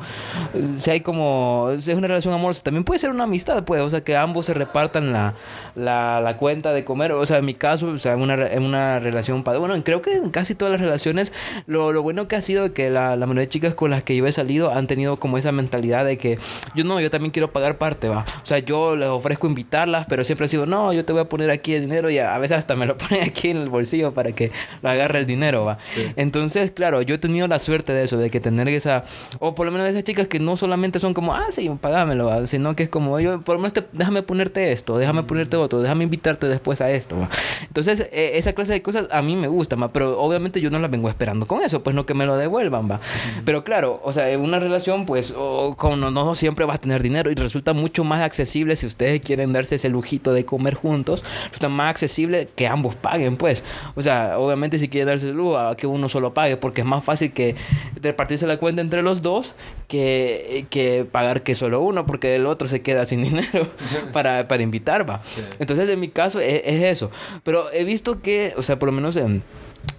si 0.78 0.90
hay 0.90 1.00
como, 1.00 1.70
es 1.76 1.86
una 1.88 2.08
relación 2.08 2.32
amorosa, 2.32 2.62
también 2.62 2.84
puede 2.84 2.98
ser 3.00 3.10
una 3.10 3.24
amistad, 3.24 3.64
pues, 3.64 3.82
o 3.82 3.90
sea, 3.90 4.02
que 4.02 4.16
ambos 4.16 4.46
se 4.46 4.54
repartan 4.54 5.12
la, 5.12 5.34
la, 5.74 6.20
la 6.20 6.36
cuenta 6.36 6.72
de 6.72 6.84
comer, 6.84 7.12
o 7.12 7.26
sea, 7.26 7.38
en 7.38 7.44
mi 7.44 7.54
caso, 7.54 7.88
o 7.88 7.98
sea, 7.98 8.14
en 8.14 8.20
una, 8.20 8.46
en 8.46 8.62
una 8.62 8.98
relación, 8.98 9.44
bueno, 9.44 9.74
creo 9.84 10.00
que 10.00 10.12
en 10.12 10.30
casi 10.30 10.54
todas 10.54 10.72
las 10.72 10.80
relaciones, 10.80 11.32
lo, 11.66 11.92
lo 11.92 12.02
bueno 12.02 12.28
que 12.28 12.36
ha 12.36 12.42
sido 12.42 12.72
que 12.72 12.90
la, 12.90 13.16
la 13.16 13.26
mayoría 13.26 13.42
de 13.42 13.48
chicas 13.48 13.74
con 13.74 13.90
las 13.90 14.02
que 14.02 14.16
yo 14.16 14.26
he 14.26 14.32
salido 14.32 14.72
han 14.72 14.86
tenido 14.86 15.18
como 15.18 15.38
esa 15.38 15.52
mentalidad 15.52 16.04
de 16.04 16.18
que 16.18 16.38
yo 16.74 16.84
no, 16.84 17.00
yo 17.00 17.10
también 17.10 17.30
quiero 17.30 17.52
pagar 17.52 17.78
parte, 17.78 18.08
va, 18.08 18.24
o 18.42 18.46
sea, 18.46 18.58
yo 18.58 18.96
les 18.96 19.08
ofrezco 19.08 19.46
invitarlas, 19.46 20.06
pero 20.08 20.24
siempre 20.24 20.46
sido, 20.48 20.66
no, 20.66 20.92
yo 20.92 21.04
te 21.04 21.12
voy 21.12 21.22
a 21.22 21.28
poner 21.28 21.50
aquí 21.50 21.74
el 21.74 21.82
dinero 21.82 22.10
y 22.10 22.18
a, 22.18 22.36
veces 22.38 22.58
hasta 22.58 22.74
me 22.74 22.86
lo 22.86 22.96
ponen 22.98 23.22
aquí 23.22 23.50
en 23.50 23.58
el 23.58 23.68
bolsillo 23.68 24.12
para 24.12 24.32
que 24.32 24.50
lo 24.82 24.90
agarre 24.90 25.18
el 25.18 25.26
dinero, 25.26 25.64
va. 25.64 25.78
Entonces, 26.16 26.70
claro, 26.70 27.02
yo 27.02 27.16
he 27.16 27.18
tenido 27.18 27.48
la 27.48 27.58
suerte 27.58 27.92
de 27.92 28.04
eso, 28.04 28.18
de 28.18 28.30
que 28.30 28.40
tener 28.40 28.68
esa, 28.68 29.04
o 29.38 29.54
por 29.56 29.66
lo 29.66 29.72
menos 29.72 29.86
de 29.86 29.90
esas 29.90 30.04
chicas 30.04 30.28
que 30.28 30.38
no 30.38 30.56
solamente 30.56 31.00
son 31.00 31.14
como, 31.14 31.34
ah, 31.34 31.46
sí, 31.50 31.68
pagámelo, 31.80 32.46
sino 32.46 32.76
que 32.76 32.84
es 32.84 32.88
como, 32.88 33.18
yo, 33.18 33.40
por 33.40 33.56
lo 33.56 33.62
menos 33.62 33.72
déjame 33.92 34.22
ponerte 34.22 34.70
esto, 34.70 34.98
déjame 34.98 35.24
ponerte 35.24 35.56
otro, 35.56 35.80
déjame 35.80 36.04
invitarte 36.04 36.46
después 36.46 36.80
a 36.80 36.90
esto. 36.90 37.16
Entonces, 37.62 38.08
e, 38.12 38.38
esa 38.38 38.52
clase 38.52 38.72
de 38.72 38.82
cosas 38.82 39.08
a 39.10 39.22
mí 39.22 39.34
me 39.34 39.48
gusta, 39.48 39.76
pero 39.88 40.20
obviamente 40.20 40.60
yo 40.60 40.70
no 40.70 40.78
las 40.78 40.90
vengo 40.90 41.08
esperando 41.08 41.46
con 41.46 41.62
eso, 41.62 41.82
pues 41.82 41.96
no 41.96 42.06
que 42.06 42.14
me 42.14 42.26
lo 42.26 42.36
devuelvan, 42.36 42.88
va. 42.88 43.00
Pero 43.44 43.64
claro, 43.64 44.00
o 44.04 44.12
sea, 44.12 44.30
en 44.30 44.40
una 44.40 44.60
relación, 44.60 45.06
pues, 45.06 45.34
con 45.76 46.00
no, 46.00 46.10
no 46.10 46.34
siempre 46.34 46.64
vas 46.64 46.76
a 46.76 46.80
tener 46.80 47.02
dinero 47.02 47.30
y 47.30 47.34
resulta 47.34 47.72
mucho 47.72 48.04
más 48.04 48.20
accesible 48.20 48.76
si 48.76 48.86
ustedes 48.86 49.20
quieren 49.20 49.52
darse 49.52 49.76
ese 49.76 49.88
lujito 49.88 50.32
de 50.32 50.44
comer 50.44 50.74
juntos, 50.74 51.24
resulta 51.46 51.68
más 51.68 51.90
accesible 51.90 52.48
que 52.54 52.66
ambos 52.66 52.94
paguen, 52.94 53.36
pues. 53.36 53.64
O 53.94 54.02
sea, 54.02 54.38
obviamente 54.38 54.78
si 54.78 54.88
quieren 54.88 55.08
darse 55.08 55.30
el 55.30 55.36
lujo 55.36 55.58
a 55.58 55.76
que 55.76 55.86
uno 55.86 56.08
solo 56.08 56.34
pague, 56.34 56.56
porque 56.56 56.82
es 56.82 56.86
más 56.86 57.02
fácil 57.02 57.32
que 57.32 57.56
repartirse 58.02 58.46
la 58.46 58.58
cuenta 58.58 58.82
entre 58.82 59.02
los 59.02 59.22
dos 59.22 59.45
que, 59.88 60.66
que 60.70 61.06
pagar 61.10 61.42
que 61.42 61.54
solo 61.54 61.80
uno, 61.80 62.06
porque 62.06 62.34
el 62.34 62.46
otro 62.46 62.68
se 62.68 62.82
queda 62.82 63.06
sin 63.06 63.22
dinero 63.24 63.68
para, 64.12 64.48
para 64.48 64.62
invitar, 64.62 65.08
va. 65.08 65.22
Entonces, 65.58 65.88
en 65.88 66.00
mi 66.00 66.08
caso, 66.08 66.40
es, 66.40 66.62
es, 66.64 66.82
eso. 66.84 67.10
Pero 67.42 67.70
he 67.72 67.84
visto 67.84 68.20
que, 68.20 68.54
o 68.56 68.62
sea, 68.62 68.78
por 68.78 68.88
lo 68.88 68.92
menos 68.92 69.16
en 69.16 69.42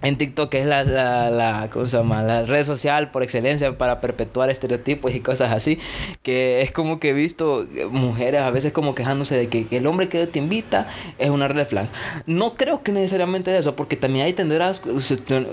en 0.02 0.16
TikTok, 0.16 0.48
que 0.50 0.60
es 0.60 0.66
la, 0.66 0.84
la, 0.84 1.30
la, 1.30 1.70
cosa 1.70 2.02
más, 2.02 2.24
la 2.24 2.44
red 2.44 2.64
social 2.64 3.10
por 3.10 3.22
excelencia 3.22 3.76
para 3.76 4.00
perpetuar 4.00 4.48
estereotipos 4.48 5.14
y 5.14 5.20
cosas 5.20 5.50
así, 5.50 5.78
que 6.22 6.62
es 6.62 6.70
como 6.70 7.00
que 7.00 7.10
he 7.10 7.12
visto 7.12 7.66
mujeres 7.90 8.42
a 8.42 8.50
veces 8.50 8.72
como 8.72 8.94
quejándose 8.94 9.36
de 9.36 9.48
que, 9.48 9.66
el 9.70 9.86
hombre 9.86 10.08
que 10.08 10.26
te 10.26 10.38
invita 10.38 10.88
es 11.18 11.30
una 11.30 11.48
red 11.48 11.66
flag. 11.66 11.88
No 12.26 12.54
creo 12.54 12.82
que 12.82 12.92
necesariamente 12.92 13.56
eso, 13.56 13.74
porque 13.74 13.96
también 13.96 14.26
hay 14.26 14.32
tendrás 14.32 14.82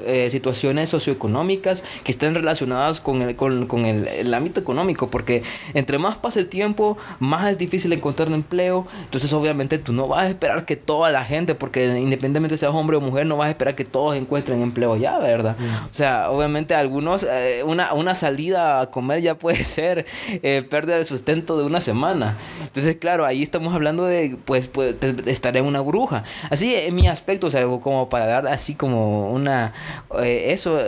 eh, 0.06 0.28
situaciones 0.30 0.90
socioeconómicas 0.90 1.84
que 2.04 2.12
estén 2.12 2.36
relacionadas 2.36 3.02
con, 3.02 3.22
el, 3.24 3.36
con, 3.36 3.66
con 3.66 3.86
el, 3.86 4.08
el, 4.08 4.34
ámbito 4.34 4.60
económico, 4.60 5.10
porque 5.10 5.42
entre 5.74 5.98
más 5.98 6.18
pasa 6.18 6.40
el 6.40 6.48
tiempo, 6.48 6.98
más 7.20 7.50
es 7.50 7.58
difícil 7.58 7.92
encontrar 7.94 8.28
un 8.28 8.36
empleo, 8.36 8.86
entonces 9.04 9.34
obviamente 9.34 9.80
tú 9.80 9.92
no 9.92 10.08
vas 10.08 10.26
a 10.26 10.30
esperar 10.30 10.66
que 10.66 10.76
toda 10.76 11.10
la 11.10 11.24
gente, 11.24 11.56
porque 11.56 11.86
independientemente 11.86 12.58
seas 12.58 12.74
hombre 12.74 12.98
o 12.98 13.02
mujer, 13.02 13.26
no 13.26 13.38
vas 13.38 13.48
a 13.48 13.50
esperar 13.50 13.76
que 13.76 13.86
todos 13.86 14.16
encuentren 14.26 14.62
empleo 14.62 14.96
ya, 14.98 15.18
¿verdad? 15.20 15.56
O 15.86 15.94
sea, 15.94 16.30
obviamente 16.30 16.76
algunos, 16.76 17.24
eh, 17.24 17.64
una, 17.66 17.94
una 17.94 18.16
salida 18.16 18.82
a 18.82 18.92
comer 18.92 19.22
ya 19.22 19.36
puede 19.36 19.64
ser 19.64 20.06
eh, 20.28 20.66
pérdida 20.70 20.98
de 20.98 21.06
sustento 21.06 21.58
de 21.58 21.64
una 21.64 21.80
semana. 21.80 22.38
Entonces, 22.62 22.98
claro, 22.98 23.26
ahí 23.26 23.42
estamos 23.42 23.74
hablando 23.74 24.06
de, 24.06 24.38
pues, 24.46 24.68
pues 24.68 24.96
estar 25.26 25.56
en 25.58 25.66
una 25.66 25.82
bruja. 25.82 26.24
Así, 26.50 26.76
en 26.76 26.96
mi 26.96 27.08
aspecto, 27.08 27.48
o 27.48 27.52
sea, 27.52 27.64
como 27.66 28.10
para 28.10 28.26
dar 28.26 28.48
así 28.48 28.76
como 28.76 29.32
una, 29.32 29.74
eh, 30.22 30.48
eso 30.50 30.80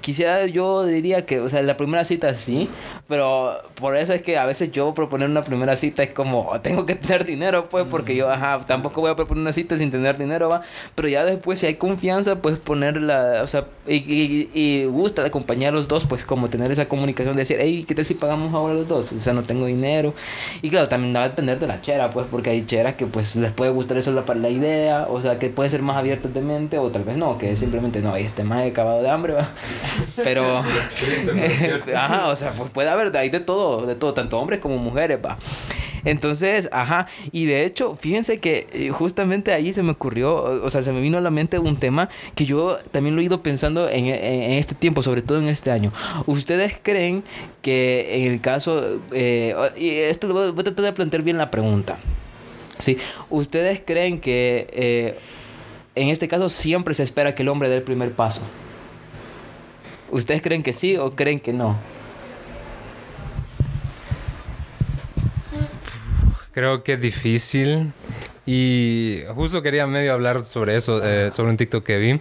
quisiera 0.00 0.46
yo 0.46 0.84
diría 0.84 1.26
que, 1.26 1.40
o 1.40 1.48
sea, 1.48 1.62
la 1.62 1.76
primera 1.76 2.04
cita 2.04 2.32
sí, 2.34 2.68
pero 3.08 3.54
por 3.74 3.96
eso 3.96 4.12
es 4.12 4.22
que 4.22 4.38
a 4.38 4.46
veces 4.46 4.72
yo 4.72 4.94
proponer 4.94 5.28
una 5.28 5.42
primera 5.42 5.76
cita 5.76 6.02
es 6.02 6.12
como, 6.12 6.50
tengo 6.62 6.86
que 6.86 6.94
tener 6.94 7.24
dinero, 7.24 7.68
pues, 7.68 7.86
porque 7.90 8.14
yo, 8.14 8.30
ajá, 8.30 8.64
tampoco 8.66 9.00
voy 9.00 9.10
a 9.10 9.16
proponer 9.16 9.42
una 9.42 9.52
cita 9.52 9.76
sin 9.76 9.90
tener 9.90 10.18
dinero, 10.18 10.48
va, 10.48 10.62
pero 10.94 11.08
ya 11.08 11.24
después 11.24 11.58
si 11.58 11.66
hay 11.66 11.74
confianza, 11.74 12.40
pues 12.40 12.58
ponerla, 12.58 13.40
o 13.42 13.46
sea, 13.46 13.66
y, 13.86 13.96
y, 13.96 14.50
y 14.54 14.84
gusta 14.86 15.24
acompañar 15.24 15.72
a 15.72 15.76
los 15.76 15.88
dos, 15.88 16.06
pues 16.06 16.24
como 16.24 16.48
tener 16.48 16.70
esa 16.70 16.88
comunicación, 16.88 17.36
de 17.36 17.42
decir, 17.42 17.58
hey, 17.60 17.84
¿qué 17.86 17.94
tal 17.94 18.04
si 18.04 18.14
pagamos 18.14 18.54
ahora 18.54 18.74
los 18.74 18.88
dos? 18.88 19.12
O 19.12 19.18
sea, 19.18 19.32
no 19.32 19.42
tengo 19.42 19.66
dinero. 19.66 20.14
Y 20.62 20.70
claro, 20.70 20.88
también 20.88 21.14
va 21.14 21.24
a 21.24 21.28
depender 21.28 21.58
de 21.58 21.66
la 21.66 21.80
chera, 21.80 22.10
pues, 22.10 22.26
porque 22.30 22.50
hay 22.50 22.64
cheras 22.64 22.94
que 22.94 23.06
pues 23.06 23.36
les 23.36 23.52
puede 23.52 23.70
gustar 23.70 23.96
eso 23.98 24.12
la, 24.12 24.24
la 24.34 24.48
idea, 24.48 25.06
o 25.08 25.20
sea, 25.20 25.38
que 25.38 25.50
pueden 25.50 25.70
ser 25.70 25.82
más 25.82 25.96
abiertas 25.96 26.32
de 26.32 26.40
mente, 26.40 26.78
o 26.78 26.90
tal 26.90 27.04
vez 27.04 27.16
no, 27.16 27.38
que 27.38 27.56
simplemente 27.56 28.00
no, 28.00 28.16
este 28.16 28.44
más 28.44 28.66
acabado 28.66 29.02
de 29.02 29.10
hambre, 29.10 29.34
va. 29.34 29.48
Pero, 30.16 30.58
ajá, 31.96 32.28
o 32.28 32.36
sea, 32.36 32.52
pues 32.52 32.70
puede 32.70 32.90
haber 32.90 33.12
de 33.12 33.18
ahí 33.18 33.28
de 33.30 33.40
todo, 33.40 33.86
de 33.86 33.94
todo, 33.94 34.14
tanto 34.14 34.38
hombres 34.38 34.60
como 34.60 34.78
mujeres, 34.78 35.18
va. 35.24 35.36
Entonces, 36.04 36.68
ajá, 36.72 37.06
y 37.30 37.44
de 37.46 37.64
hecho, 37.64 37.94
fíjense 37.94 38.38
que 38.38 38.66
eh, 38.72 38.88
justamente 38.90 39.52
ahí 39.52 39.72
se 39.72 39.82
me 39.82 39.92
ocurrió, 39.92 40.34
o 40.34 40.70
sea, 40.70 40.82
se 40.82 40.92
me 40.92 41.00
vino 41.00 41.18
a 41.18 41.20
la 41.20 41.30
mente 41.30 41.58
un 41.58 41.76
tema 41.76 42.08
que 42.34 42.44
yo 42.44 42.78
también 42.90 43.14
lo 43.14 43.22
he 43.22 43.24
ido 43.24 43.42
pensando 43.42 43.88
en, 43.88 44.06
en, 44.06 44.52
este 44.52 44.74
tiempo, 44.74 45.02
sobre 45.02 45.22
todo 45.22 45.38
en 45.38 45.48
este 45.48 45.70
año. 45.70 45.92
¿Ustedes 46.26 46.74
creen 46.82 47.22
que 47.62 48.24
en 48.26 48.32
el 48.32 48.40
caso, 48.40 49.00
eh, 49.12 49.54
y 49.76 49.90
esto 49.90 50.32
voy 50.32 50.48
a 50.48 50.64
tratar 50.64 50.84
de 50.84 50.92
plantear 50.92 51.22
bien 51.22 51.38
la 51.38 51.50
pregunta, 51.50 51.98
¿sí? 52.78 52.98
¿Ustedes 53.30 53.80
creen 53.84 54.20
que 54.20 54.66
eh, 54.72 55.18
en 55.94 56.08
este 56.08 56.26
caso 56.26 56.48
siempre 56.48 56.94
se 56.94 57.04
espera 57.04 57.34
que 57.34 57.42
el 57.42 57.48
hombre 57.48 57.68
dé 57.68 57.76
el 57.76 57.82
primer 57.82 58.12
paso? 58.12 58.42
¿Ustedes 60.12 60.42
creen 60.42 60.62
que 60.62 60.74
sí 60.74 60.96
o 60.98 61.16
creen 61.16 61.40
que 61.40 61.54
no? 61.54 61.76
Creo 66.52 66.84
que 66.84 66.92
es 66.92 67.00
difícil. 67.00 67.92
Y 68.44 69.20
justo 69.34 69.62
quería 69.62 69.86
medio 69.86 70.12
hablar 70.12 70.44
sobre 70.44 70.76
eso, 70.76 71.02
eh, 71.02 71.30
sobre 71.30 71.50
un 71.50 71.56
TikTok 71.56 71.82
que 71.82 71.96
vi. 71.96 72.20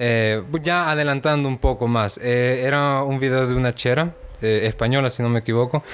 Eh, 0.00 0.42
ya 0.62 0.90
adelantando 0.90 1.48
un 1.48 1.58
poco 1.58 1.86
más. 1.86 2.18
Eh, 2.18 2.62
era 2.64 3.04
un 3.04 3.20
video 3.20 3.46
de 3.46 3.54
una 3.54 3.74
chera 3.74 4.12
española, 4.40 5.08
si 5.10 5.22
no 5.22 5.28
me 5.28 5.40
equivoco, 5.40 5.84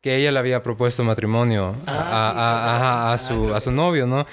que 0.00 0.14
ella 0.16 0.30
le 0.30 0.38
había 0.38 0.62
propuesto 0.62 1.02
matrimonio 1.02 1.74
a, 1.86 1.92
a, 1.92 2.30
a, 2.30 3.12
a, 3.14 3.18
su, 3.18 3.52
a 3.52 3.58
su 3.58 3.72
novio, 3.72 4.06
¿no? 4.06 4.26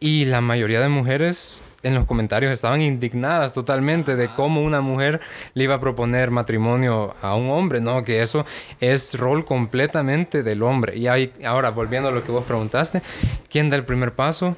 Y 0.00 0.26
la 0.26 0.40
mayoría 0.40 0.80
de 0.80 0.88
mujeres 0.88 1.62
en 1.82 1.94
los 1.94 2.06
comentarios 2.06 2.52
estaban 2.52 2.82
indignadas 2.82 3.54
totalmente 3.54 4.16
de 4.16 4.28
cómo 4.34 4.62
una 4.62 4.80
mujer 4.80 5.20
le 5.54 5.64
iba 5.64 5.76
a 5.76 5.80
proponer 5.80 6.30
matrimonio 6.30 7.14
a 7.22 7.34
un 7.36 7.50
hombre, 7.50 7.80
¿no? 7.80 8.02
Que 8.02 8.22
eso 8.22 8.44
es 8.80 9.16
rol 9.18 9.44
completamente 9.44 10.42
del 10.42 10.62
hombre. 10.62 10.96
Y 10.96 11.06
ahí, 11.06 11.32
ahora, 11.44 11.70
volviendo 11.70 12.08
a 12.08 12.12
lo 12.12 12.24
que 12.24 12.32
vos 12.32 12.44
preguntaste, 12.44 13.02
¿quién 13.48 13.70
da 13.70 13.76
el 13.76 13.84
primer 13.84 14.12
paso? 14.12 14.56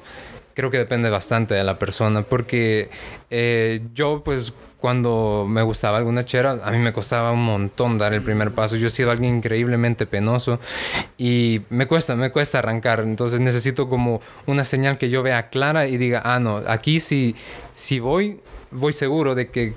Creo 0.53 0.71
que 0.71 0.77
depende 0.77 1.09
bastante 1.09 1.53
de 1.53 1.63
la 1.63 1.77
persona, 1.77 2.23
porque 2.23 2.89
eh, 3.29 3.81
yo 3.93 4.23
pues 4.23 4.53
cuando 4.81 5.45
me 5.47 5.61
gustaba 5.61 5.97
alguna 5.97 6.25
chera, 6.25 6.59
a 6.63 6.71
mí 6.71 6.79
me 6.79 6.91
costaba 6.91 7.31
un 7.31 7.45
montón 7.45 7.99
dar 7.99 8.13
el 8.13 8.23
primer 8.23 8.51
paso. 8.51 8.75
Yo 8.75 8.87
he 8.87 8.89
sido 8.89 9.11
alguien 9.11 9.35
increíblemente 9.35 10.07
penoso 10.07 10.59
y 11.19 11.61
me 11.69 11.85
cuesta, 11.85 12.15
me 12.15 12.31
cuesta 12.31 12.57
arrancar. 12.57 13.01
Entonces 13.01 13.39
necesito 13.39 13.87
como 13.87 14.21
una 14.47 14.65
señal 14.65 14.97
que 14.97 15.11
yo 15.11 15.21
vea 15.21 15.49
clara 15.49 15.87
y 15.87 15.97
diga, 15.97 16.23
ah, 16.25 16.39
no, 16.39 16.63
aquí 16.67 16.99
sí, 16.99 17.35
si 17.73 17.99
voy, 17.99 18.41
voy 18.71 18.93
seguro 18.93 19.35
de 19.35 19.49
que 19.49 19.73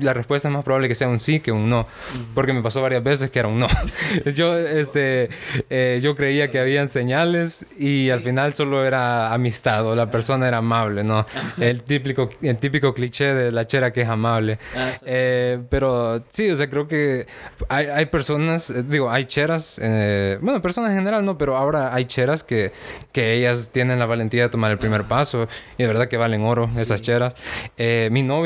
la 0.00 0.12
respuesta 0.12 0.48
es 0.48 0.54
más 0.54 0.64
probable 0.64 0.88
que 0.88 0.94
sea 0.94 1.08
un 1.08 1.18
sí 1.18 1.40
que 1.40 1.52
un 1.52 1.68
no. 1.68 1.86
Porque 2.34 2.52
me 2.52 2.62
pasó 2.62 2.82
varias 2.82 3.02
veces 3.02 3.30
que 3.30 3.38
era 3.38 3.48
un 3.48 3.58
no. 3.58 3.68
yo, 4.34 4.56
este, 4.58 5.28
eh, 5.70 6.00
yo 6.02 6.16
creía 6.16 6.50
que 6.50 6.58
habían 6.58 6.88
señales 6.88 7.66
y 7.78 8.10
al 8.10 8.20
final 8.20 8.54
solo 8.54 8.84
era 8.84 9.32
amistad 9.32 9.86
o 9.86 9.94
la 9.94 10.10
persona 10.10 10.48
era 10.48 10.58
amable, 10.58 11.04
¿no? 11.04 11.26
El 11.58 11.82
típico, 11.82 12.30
el 12.42 12.58
típico 12.58 12.94
cliché 12.94 13.34
de 13.34 13.52
la 13.52 13.66
chera 13.66 13.92
que 13.92 14.02
es 14.02 14.08
amable. 14.08 14.58
Ah, 14.76 14.92
eh, 15.04 15.60
pero 15.68 16.22
sí, 16.30 16.50
o 16.50 16.56
sea, 16.56 16.68
creo 16.68 16.88
que 16.88 17.26
hay, 17.68 17.86
hay 17.86 18.06
personas, 18.06 18.70
eh, 18.70 18.82
digo, 18.82 19.10
hay 19.10 19.24
cheras, 19.24 19.80
eh, 19.82 20.38
bueno, 20.40 20.60
personas 20.62 20.90
en 20.90 20.98
general, 20.98 21.24
no, 21.24 21.38
pero 21.38 21.56
ahora 21.56 21.94
hay 21.94 22.04
cheras 22.04 22.42
que, 22.42 22.72
que 23.12 23.34
ellas 23.34 23.70
tienen 23.70 23.98
la 23.98 24.06
valentía 24.06 24.44
de 24.44 24.48
tomar 24.48 24.70
el 24.70 24.78
primer 24.78 25.04
paso 25.04 25.48
y 25.76 25.82
de 25.82 25.88
verdad 25.88 26.08
que 26.08 26.16
valen 26.16 26.42
oro 26.42 26.68
esas 26.78 27.02
cheras. 27.02 27.34
Eh, 27.76 28.08
mi 28.10 28.22
novia, 28.22 28.37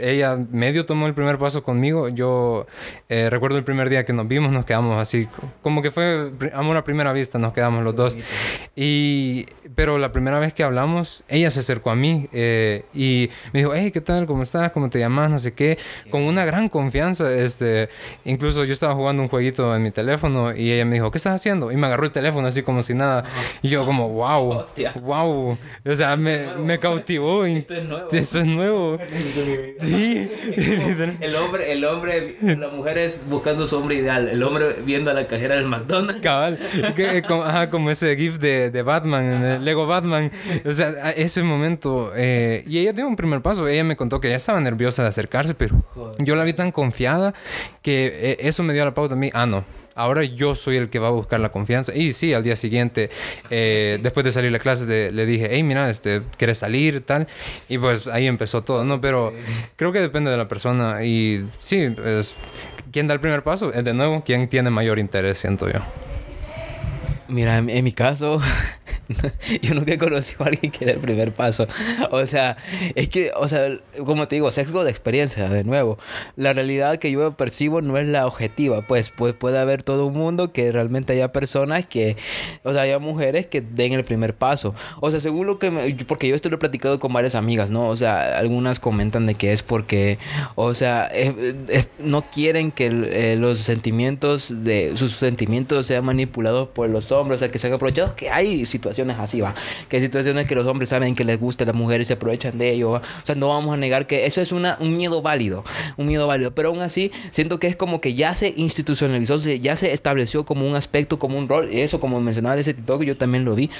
ella 0.00 0.38
medio 0.50 0.86
tomó 0.86 1.06
el 1.06 1.14
primer 1.14 1.38
paso 1.38 1.62
conmigo. 1.62 2.08
Yo 2.08 2.66
eh, 3.08 3.28
recuerdo 3.30 3.58
el 3.58 3.64
primer 3.64 3.88
día 3.88 4.04
que 4.04 4.12
nos 4.12 4.26
vimos, 4.26 4.52
nos 4.52 4.64
quedamos 4.64 5.00
así, 5.00 5.28
como 5.62 5.82
que 5.82 5.90
fue 5.90 6.32
amor 6.54 6.76
a 6.76 6.84
primera 6.84 7.12
vista, 7.12 7.38
nos 7.38 7.52
quedamos 7.52 7.84
los 7.84 7.94
dos. 7.94 8.16
Y, 8.74 9.46
pero 9.74 9.98
la 9.98 10.12
primera 10.12 10.38
vez 10.38 10.54
que 10.54 10.64
hablamos, 10.64 11.24
ella 11.28 11.50
se 11.50 11.60
acercó 11.60 11.90
a 11.90 11.94
mí 11.94 12.28
eh, 12.32 12.84
y 12.94 13.30
me 13.52 13.60
dijo, 13.60 13.72
hey, 13.74 13.90
¿qué 13.90 14.00
tal? 14.00 14.26
¿Cómo 14.26 14.42
estás? 14.42 14.72
¿Cómo 14.72 14.90
te 14.90 14.98
llamas? 14.98 15.30
No 15.30 15.38
sé 15.38 15.52
qué. 15.52 15.78
Con 16.10 16.22
una 16.22 16.44
gran 16.44 16.68
confianza. 16.68 17.32
Este, 17.32 17.88
incluso 18.24 18.64
yo 18.64 18.72
estaba 18.72 18.94
jugando 18.94 19.22
un 19.22 19.28
jueguito 19.28 19.74
en 19.74 19.82
mi 19.82 19.90
teléfono 19.90 20.54
y 20.54 20.72
ella 20.72 20.84
me 20.84 20.94
dijo, 20.94 21.10
¿qué 21.10 21.18
estás 21.18 21.34
haciendo? 21.34 21.70
Y 21.72 21.76
me 21.76 21.86
agarró 21.86 22.04
el 22.04 22.12
teléfono 22.12 22.48
así 22.48 22.62
como 22.62 22.82
si 22.82 22.94
nada. 22.94 23.24
Y 23.62 23.68
yo 23.68 23.84
como, 23.84 24.08
wow, 24.08 24.64
wow. 25.02 25.58
O 25.84 25.94
sea, 25.94 26.16
me, 26.16 26.46
me 26.58 26.78
cautivó. 26.78 27.44
Esto 27.44 27.74
es 27.74 27.84
nuevo. 27.84 28.08
Eso 28.10 28.40
es 28.40 28.46
nuevo. 28.46 28.98
Sí. 29.80 30.28
el 31.20 31.36
hombre, 31.36 31.72
el 31.72 31.84
hombre, 31.84 32.36
la 32.40 32.68
mujer 32.68 32.98
es 32.98 33.28
buscando 33.28 33.66
su 33.66 33.76
hombre 33.76 33.96
ideal. 33.96 34.28
El 34.28 34.42
hombre 34.42 34.76
viendo 34.84 35.10
a 35.10 35.14
la 35.14 35.26
cajera 35.26 35.56
del 35.56 35.66
McDonald's. 35.66 36.22
Cabal. 36.22 36.58
Que, 36.96 37.22
como, 37.22 37.44
ajá, 37.44 37.70
como 37.70 37.90
ese 37.90 38.16
GIF 38.16 38.38
de, 38.38 38.70
de 38.70 38.82
Batman, 38.82 39.64
Lego 39.64 39.86
Batman. 39.86 40.30
O 40.64 40.72
sea, 40.72 41.10
ese 41.12 41.42
momento. 41.42 42.12
Eh, 42.14 42.64
y 42.66 42.78
ella 42.78 42.92
dio 42.92 43.06
un 43.06 43.16
primer 43.16 43.40
paso. 43.40 43.66
Ella 43.68 43.84
me 43.84 43.96
contó 43.96 44.20
que 44.20 44.28
ya 44.28 44.36
estaba 44.36 44.60
nerviosa 44.60 45.02
de 45.02 45.08
acercarse, 45.08 45.54
pero 45.54 45.82
yo 46.18 46.36
la 46.36 46.44
vi 46.44 46.52
tan 46.52 46.72
confiada 46.72 47.34
que 47.82 48.06
eh, 48.06 48.36
eso 48.40 48.62
me 48.62 48.72
dio 48.72 48.84
la 48.84 48.94
pauta 48.94 49.14
a 49.14 49.16
mí. 49.16 49.30
Ah, 49.32 49.46
no 49.46 49.79
ahora 50.00 50.24
yo 50.24 50.54
soy 50.54 50.76
el 50.76 50.88
que 50.88 50.98
va 50.98 51.08
a 51.08 51.10
buscar 51.10 51.40
la 51.40 51.50
confianza. 51.50 51.94
Y 51.94 52.12
sí, 52.12 52.32
al 52.32 52.42
día 52.42 52.56
siguiente, 52.56 53.10
eh, 53.50 53.98
después 54.02 54.24
de 54.24 54.32
salir 54.32 54.50
de, 54.50 55.12
le 55.12 55.26
dije, 55.26 55.48
hey, 55.50 55.62
mira, 55.62 55.90
este, 55.90 56.22
¿quieres 56.36 56.58
salir? 56.58 57.02
Tal. 57.02 57.28
Y 57.68 57.78
pues 57.78 58.08
ahí 58.08 58.26
empezó 58.26 58.62
todo, 58.62 58.84
¿no? 58.84 59.00
Pero 59.00 59.32
creo 59.76 59.92
que 59.92 60.00
depende 60.00 60.30
de 60.30 60.36
la 60.36 60.48
persona. 60.48 61.04
Y 61.04 61.46
sí, 61.58 61.94
es, 62.04 62.36
¿quién 62.92 63.06
da 63.06 63.14
el 63.14 63.20
primer 63.20 63.42
paso? 63.42 63.72
Es 63.72 63.84
de 63.84 63.94
nuevo, 63.94 64.22
¿quién 64.24 64.48
tiene 64.48 64.70
mayor 64.70 64.98
interés, 64.98 65.38
siento 65.38 65.70
yo. 65.70 65.80
Mira, 67.28 67.58
en 67.58 67.84
mi 67.84 67.92
caso, 67.92 68.40
yo 69.62 69.74
nunca 69.74 69.92
he 69.92 69.98
conocido 69.98 70.44
a 70.44 70.48
alguien 70.48 70.70
que 70.72 70.84
dé 70.84 70.92
el 70.92 71.00
primer 71.00 71.32
paso. 71.32 71.66
O 72.12 72.26
sea, 72.26 72.56
es 72.94 73.08
que, 73.08 73.30
o 73.36 73.48
sea, 73.48 73.68
como 74.04 74.26
te 74.26 74.36
digo, 74.36 74.50
sesgo 74.50 74.84
de 74.84 74.90
experiencia, 74.90 75.48
de 75.48 75.64
nuevo. 75.64 75.98
La 76.36 76.52
realidad 76.52 76.98
que 76.98 77.10
yo 77.10 77.32
percibo 77.32 77.82
no 77.82 77.98
es 77.98 78.06
la 78.06 78.26
objetiva. 78.26 78.82
Pues, 78.86 79.10
pues 79.10 79.34
puede 79.34 79.58
haber 79.58 79.82
todo 79.82 80.06
un 80.06 80.14
mundo 80.14 80.52
que 80.52 80.72
realmente 80.72 81.12
haya 81.12 81.32
personas 81.32 81.86
que, 81.86 82.16
o 82.62 82.72
sea, 82.72 82.82
haya 82.82 82.98
mujeres 82.98 83.46
que 83.46 83.60
den 83.60 83.92
el 83.92 84.04
primer 84.04 84.34
paso. 84.34 84.74
O 85.00 85.10
sea, 85.10 85.20
según 85.20 85.46
lo 85.46 85.58
que 85.58 85.70
me, 85.70 85.94
porque 86.06 86.28
yo 86.28 86.34
esto 86.34 86.48
lo 86.48 86.56
he 86.56 86.58
platicado 86.58 86.98
con 86.98 87.12
varias 87.12 87.34
amigas, 87.34 87.70
¿no? 87.70 87.88
O 87.88 87.96
sea, 87.96 88.38
algunas 88.38 88.80
comentan 88.80 89.26
de 89.26 89.34
que 89.34 89.52
es 89.52 89.62
porque, 89.62 90.18
o 90.54 90.74
sea, 90.74 91.06
es, 91.06 91.34
es, 91.68 91.88
no 91.98 92.30
quieren 92.30 92.72
que 92.72 92.86
eh, 92.86 93.36
los 93.36 93.60
sentimientos 93.60 94.64
de, 94.64 94.96
sus 94.96 95.12
sentimientos 95.12 95.86
sean 95.86 96.04
manipulados 96.04 96.68
por 96.68 96.88
los 96.88 97.12
hombres, 97.12 97.36
o 97.36 97.38
sea, 97.40 97.50
que 97.50 97.58
se 97.58 97.66
han 97.66 97.72
aprovechado, 97.72 98.14
que 98.14 98.30
hay 98.30 98.66
situaciones 98.66 98.99
así, 99.08 99.40
va. 99.40 99.54
Que 99.88 99.96
hay 99.96 100.02
situaciones 100.02 100.46
que 100.46 100.54
los 100.54 100.66
hombres 100.66 100.90
saben 100.90 101.14
que 101.14 101.24
les 101.24 101.40
gusta 101.40 101.64
a 101.64 101.66
las 101.68 101.76
mujeres 101.76 102.06
y 102.06 102.08
se 102.08 102.14
aprovechan 102.14 102.58
de 102.58 102.70
ello, 102.70 102.90
¿va? 102.90 102.98
O 102.98 103.26
sea, 103.26 103.34
no 103.34 103.48
vamos 103.48 103.72
a 103.72 103.76
negar 103.76 104.06
que 104.06 104.26
eso 104.26 104.40
es 104.40 104.52
una, 104.52 104.76
un 104.80 104.96
miedo 104.96 105.22
válido, 105.22 105.64
un 105.96 106.06
miedo 106.06 106.26
válido. 106.26 106.54
Pero 106.54 106.68
aún 106.68 106.80
así, 106.80 107.10
siento 107.30 107.58
que 107.58 107.66
es 107.66 107.76
como 107.76 108.00
que 108.00 108.14
ya 108.14 108.34
se 108.34 108.52
institucionalizó, 108.56 109.38
ya 109.38 109.76
se 109.76 109.92
estableció 109.92 110.44
como 110.44 110.68
un 110.68 110.74
aspecto, 110.74 111.18
como 111.18 111.38
un 111.38 111.48
rol. 111.48 111.68
Eso, 111.72 112.00
como 112.00 112.20
mencionaba 112.20 112.54
de 112.54 112.62
ese 112.62 112.74
TikTok, 112.74 113.02
yo 113.02 113.16
también 113.16 113.44
lo 113.44 113.54
vi, 113.54 113.70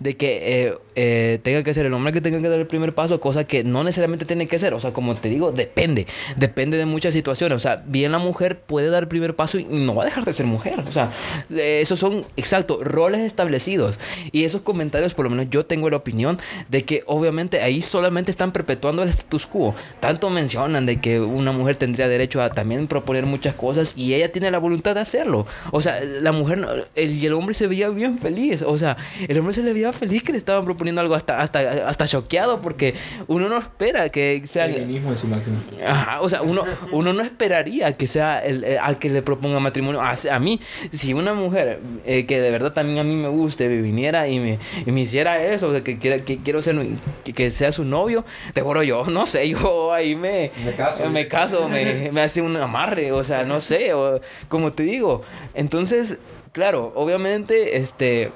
de 0.00 0.16
que 0.16 0.66
eh, 0.66 0.74
eh, 0.94 1.38
tenga 1.42 1.62
que 1.62 1.72
ser 1.72 1.86
el 1.86 1.94
hombre 1.94 2.12
que 2.12 2.20
tenga 2.20 2.40
que 2.40 2.48
dar 2.48 2.58
el 2.58 2.66
primer 2.66 2.94
paso, 2.94 3.20
cosa 3.20 3.44
que 3.44 3.64
no 3.64 3.84
necesariamente 3.84 4.24
tiene 4.24 4.48
que 4.48 4.58
ser. 4.58 4.74
O 4.74 4.80
sea, 4.80 4.92
como 4.92 5.14
te 5.14 5.28
digo, 5.28 5.52
depende. 5.52 6.06
Depende 6.36 6.76
de 6.76 6.86
muchas 6.86 7.14
situaciones. 7.14 7.56
O 7.56 7.60
sea, 7.60 7.82
bien 7.86 8.12
la 8.12 8.18
mujer 8.18 8.60
puede 8.60 8.90
dar 8.90 9.04
el 9.04 9.08
primer 9.08 9.36
paso 9.36 9.58
y 9.58 9.64
no 9.64 9.94
va 9.94 10.02
a 10.02 10.06
dejar 10.06 10.24
de 10.24 10.32
ser 10.32 10.46
mujer. 10.46 10.80
O 10.80 10.92
sea, 10.92 11.10
esos 11.50 11.98
son, 11.98 12.24
exacto, 12.36 12.80
roles 12.82 13.20
establecidos. 13.20 13.98
Y 14.32 14.44
esos 14.44 14.62
comentarios, 14.66 15.14
por 15.14 15.24
lo 15.24 15.30
menos 15.30 15.46
yo 15.48 15.64
tengo 15.64 15.88
la 15.88 15.96
opinión 15.96 16.38
de 16.68 16.84
que 16.84 17.02
obviamente 17.06 17.62
ahí 17.62 17.80
solamente 17.80 18.30
están 18.30 18.52
perpetuando 18.52 19.02
el 19.02 19.08
status 19.08 19.46
quo. 19.46 19.74
Tanto 20.00 20.28
mencionan 20.28 20.84
de 20.84 21.00
que 21.00 21.20
una 21.20 21.52
mujer 21.52 21.76
tendría 21.76 22.08
derecho 22.08 22.42
a 22.42 22.50
también 22.50 22.86
proponer 22.86 23.24
muchas 23.24 23.54
cosas 23.54 23.94
y 23.96 24.12
ella 24.12 24.30
tiene 24.30 24.50
la 24.50 24.58
voluntad 24.58 24.94
de 24.94 25.00
hacerlo. 25.00 25.46
O 25.72 25.80
sea, 25.80 25.98
la 26.04 26.32
mujer 26.32 26.66
el, 26.94 27.12
y 27.16 27.24
el 27.24 27.32
hombre 27.32 27.54
se 27.54 27.66
veía 27.66 27.88
bien 27.88 28.18
feliz. 28.18 28.62
O 28.62 28.76
sea, 28.76 28.98
el 29.26 29.38
hombre 29.38 29.54
se 29.54 29.62
le 29.62 29.72
veía 29.72 29.92
feliz 29.92 30.22
que 30.22 30.32
le 30.32 30.38
estaban 30.38 30.64
proponiendo 30.64 31.00
algo 31.00 31.14
hasta, 31.14 31.40
hasta, 31.40 31.88
hasta 31.88 32.06
choqueado 32.06 32.60
porque 32.60 32.94
uno 33.28 33.48
no 33.48 33.58
espera 33.58 34.10
que 34.10 34.42
sea... 34.46 34.66
El 34.66 35.00
su 35.16 35.28
máximo. 35.28 35.58
Ajá, 35.86 36.20
o 36.20 36.28
sea, 36.28 36.42
uno, 36.42 36.64
uno 36.92 37.12
no 37.12 37.22
esperaría 37.22 37.96
que 37.96 38.06
sea 38.06 38.40
el, 38.40 38.78
al 38.78 38.98
que 38.98 39.08
le 39.08 39.22
proponga 39.22 39.60
matrimonio. 39.60 40.00
A, 40.00 40.14
a 40.30 40.40
mí, 40.40 40.60
si 40.90 41.14
una 41.14 41.32
mujer 41.32 41.80
eh, 42.04 42.26
que 42.26 42.40
de 42.40 42.50
verdad 42.50 42.72
también 42.72 42.98
a 42.98 43.04
mí 43.04 43.14
me 43.14 43.28
guste, 43.28 43.68
viniera 43.68 44.28
y 44.28 44.38
me, 44.40 44.45
y 44.86 44.92
me 44.92 45.00
hiciera 45.00 45.42
eso, 45.42 45.72
que, 45.82 45.98
quiera, 45.98 46.24
que 46.24 46.38
quiero 46.38 46.62
ser, 46.62 46.76
que, 47.24 47.32
que, 47.32 47.50
sea 47.50 47.72
su 47.72 47.84
novio, 47.84 48.24
te 48.54 48.60
juro 48.60 48.82
yo, 48.82 49.04
no 49.04 49.26
sé, 49.26 49.48
yo 49.48 49.92
ahí 49.92 50.14
me... 50.14 50.50
Me 50.64 50.72
caso. 50.72 51.10
Me 51.10 51.28
caso, 51.28 51.68
me, 51.68 52.10
me 52.12 52.22
hace 52.22 52.42
un 52.42 52.56
amarre, 52.56 53.12
o 53.12 53.24
sea, 53.24 53.44
no 53.44 53.60
sé, 53.60 53.94
o, 53.94 54.20
como 54.48 54.72
te 54.72 54.82
digo. 54.82 55.22
Entonces, 55.54 56.18
claro, 56.52 56.92
obviamente, 56.94 57.76
este 57.78 58.32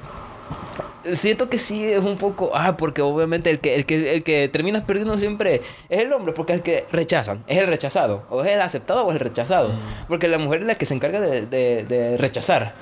siento 1.14 1.48
que 1.48 1.58
sí 1.58 1.84
es 1.84 2.00
un 2.00 2.16
poco 2.18 2.50
ah 2.54 2.76
porque 2.76 3.02
obviamente 3.02 3.50
el 3.50 3.60
que 3.60 3.74
el 3.74 3.86
que 3.86 4.14
el 4.14 4.22
que 4.22 4.48
termina 4.48 4.84
perdiendo 4.86 5.16
siempre 5.16 5.62
es 5.88 6.00
el 6.00 6.12
hombre 6.12 6.32
porque 6.32 6.52
es 6.52 6.58
el 6.58 6.62
que 6.62 6.84
rechazan 6.92 7.42
es 7.46 7.58
el 7.58 7.66
rechazado 7.66 8.24
o 8.30 8.44
es 8.44 8.50
el 8.50 8.60
aceptado 8.60 9.06
o 9.06 9.10
es 9.10 9.14
el 9.14 9.20
rechazado 9.20 9.70
mm. 9.70 10.06
porque 10.08 10.28
la 10.28 10.38
mujer 10.38 10.60
es 10.60 10.66
la 10.66 10.74
que 10.74 10.86
se 10.86 10.94
encarga 10.94 11.20
de, 11.20 11.46
de, 11.46 11.84
de 11.84 12.16
rechazar 12.16 12.74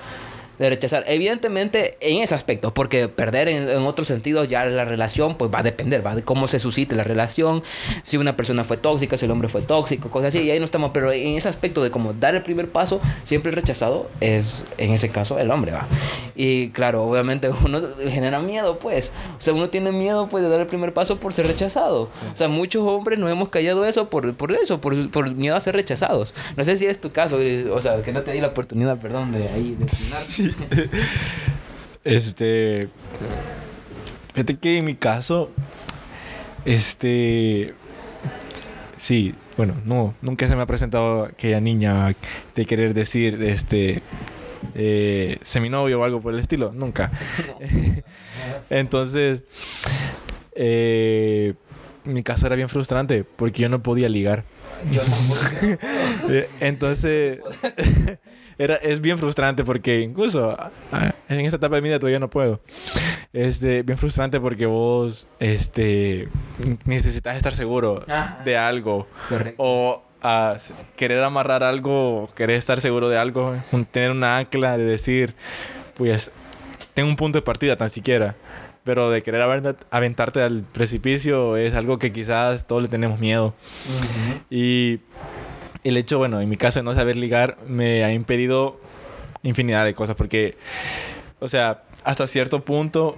de 0.59 0.71
rechazar. 0.71 1.05
Evidentemente 1.07 1.97
en 2.01 2.23
ese 2.23 2.35
aspecto, 2.35 2.75
porque 2.75 3.09
perder 3.09 3.49
en, 3.49 3.69
en 3.69 3.83
otros 3.83 4.09
sentidos 4.09 4.49
ya 4.49 4.65
la 4.65 4.85
relación 4.85 5.37
pues 5.37 5.51
va 5.53 5.61
a 5.61 5.63
depender, 5.63 6.05
va 6.07 6.15
de 6.15 6.23
cómo 6.23 6.49
se 6.49 6.59
suscite 6.59 6.95
la 6.97 7.05
relación, 7.05 7.63
si 8.03 8.17
una 8.17 8.37
persona 8.37 8.65
fue 8.65 8.77
tóxica, 8.77 9.17
si 9.17 9.25
el 9.25 9.31
hombre 9.31 9.49
fue 9.49 9.63
tóxico, 9.63 10.11
cosas 10.11 10.29
así, 10.29 10.43
y 10.43 10.51
ahí 10.51 10.59
no 10.59 10.65
estamos, 10.65 10.91
pero 10.93 11.13
en 11.13 11.37
ese 11.37 11.49
aspecto 11.49 11.83
de 11.83 11.91
como 11.91 12.13
dar 12.13 12.35
el 12.35 12.43
primer 12.43 12.69
paso, 12.71 13.01
siempre 13.23 13.51
el 13.51 13.57
rechazado 13.57 14.09
es 14.21 14.65
en 14.79 14.93
ese 14.93 15.09
caso 15.09 15.39
el 15.39 15.51
hombre, 15.51 15.73
va. 15.73 15.87
Y 16.35 16.71
claro, 16.71 17.05
obviamente 17.05 17.51
uno 17.65 17.81
genera 18.09 18.41
miedo, 18.41 18.79
pues, 18.79 19.13
o 19.39 19.43
sea, 19.43 19.55
uno 19.55 19.69
tiene 19.69 19.93
miedo 19.93 20.29
pues 20.29 20.43
de 20.43 20.51
dar 20.51 20.61
el 20.61 20.67
primer 20.67 20.93
paso 20.93 21.19
por 21.21 21.33
ser 21.33 21.47
rechazado. 21.47 22.03
O 22.03 22.37
sea, 22.37 22.49
muchos 22.49 22.83
hombres 22.83 23.19
nos 23.19 23.31
hemos 23.31 23.49
callado 23.49 23.85
eso 23.85 24.09
por, 24.09 24.35
por 24.35 24.53
eso, 24.53 24.81
por, 24.81 25.11
por 25.11 25.35
miedo 25.35 25.57
a 25.57 25.61
ser 25.61 25.75
rechazados. 25.75 26.35
No 26.57 26.65
sé 26.65 26.77
si 26.77 26.87
es 26.87 27.01
tu 27.01 27.13
caso, 27.13 27.39
o 27.73 27.81
sea, 27.81 28.03
que 28.03 28.13
no 28.13 28.23
te 28.23 28.33
di 28.33 28.41
la 28.41 28.49
oportunidad, 28.49 28.99
perdón, 28.99 29.33
de 29.33 29.49
ahí 29.49 29.77
de 29.79 29.85
opinar. 29.85 30.23
este. 32.05 32.89
Fíjate 34.35 34.57
que 34.59 34.79
en 34.79 34.85
mi 34.85 34.95
caso. 34.95 35.51
Este. 36.65 37.69
Sí, 38.97 39.35
bueno, 39.57 39.75
no, 39.85 40.15
nunca 40.23 40.49
se 40.49 40.57
me 40.57 40.63
ha 40.63 40.67
presentado 40.67 41.25
aquella 41.25 41.61
niña 41.61 42.15
de 42.55 42.65
querer 42.65 42.95
decir, 42.95 43.43
este. 43.43 44.03
Eh, 44.75 45.39
seminovio 45.43 46.01
o 46.01 46.05
algo 46.05 46.21
por 46.21 46.35
el 46.35 46.41
estilo, 46.41 46.73
nunca. 46.73 47.11
Entonces, 48.71 49.45
eh, 50.55 51.55
mi 52.05 52.23
caso 52.23 52.47
era 52.47 52.57
bien 52.57 52.69
frustrante 52.69 53.25
porque 53.25 53.63
yo 53.63 53.69
no 53.69 53.83
podía 53.83 54.09
ligar. 54.09 54.45
Yo 54.93 55.03
Entonces, 56.61 57.41
era, 58.59 58.75
es 58.77 59.01
bien 59.01 59.19
frustrante 59.19 59.65
porque 59.65 60.01
incluso 60.01 60.57
ah, 60.59 61.13
en 61.29 61.41
esta 61.41 61.57
etapa 61.57 61.77
de 61.77 61.83
mi 61.83 61.89
vida 61.89 61.99
todavía 61.99 62.19
no 62.19 62.29
puedo. 62.29 62.61
Este, 63.33 63.83
bien 63.83 63.99
frustrante 63.99 64.41
porque 64.41 64.67
vos 64.67 65.27
este, 65.39 66.29
necesitas 66.85 67.37
estar 67.37 67.55
seguro 67.55 68.05
de 68.45 68.57
algo. 68.57 69.07
O 69.59 70.03
a 70.23 70.57
querer 70.97 71.23
amarrar 71.23 71.63
algo, 71.63 72.29
querer 72.35 72.57
estar 72.57 72.81
seguro 72.81 73.09
de 73.09 73.19
algo, 73.19 73.55
tener 73.93 74.11
una 74.11 74.39
ancla 74.39 74.77
de 74.77 74.85
decir, 74.85 75.35
pues, 75.95 76.31
tengo 76.95 77.09
un 77.09 77.17
punto 77.17 77.39
de 77.39 77.43
partida 77.43 77.77
tan 77.77 77.91
siquiera. 77.91 78.35
Pero 78.83 79.11
de 79.11 79.21
querer 79.21 79.43
aventarte 79.91 80.41
al 80.41 80.63
precipicio 80.63 81.59
es 81.59 81.75
algo 81.75 81.99
que 81.99 82.11
quizás 82.11 82.67
todos 82.67 82.81
le 82.81 82.89
tenemos 82.89 83.21
miedo. 83.21 83.53
Y 84.49 85.01
el 85.85 85.97
hecho, 85.97 86.19
bueno, 86.19 86.41
en 86.41 86.49
mi 86.49 86.57
caso 86.57 86.81
de 86.81 86.85
no 86.85 86.95
saber 86.95 87.17
ligar 87.17 87.59
me 87.67 88.05
ha 88.05 88.13
impedido 88.13 88.81
infinidad 89.43 89.85
de 89.85 89.95
cosas 89.95 90.17
porque, 90.17 90.57
o 91.39 91.49
sea, 91.49 91.83
hasta 92.05 92.27
cierto 92.27 92.65
punto, 92.65 93.17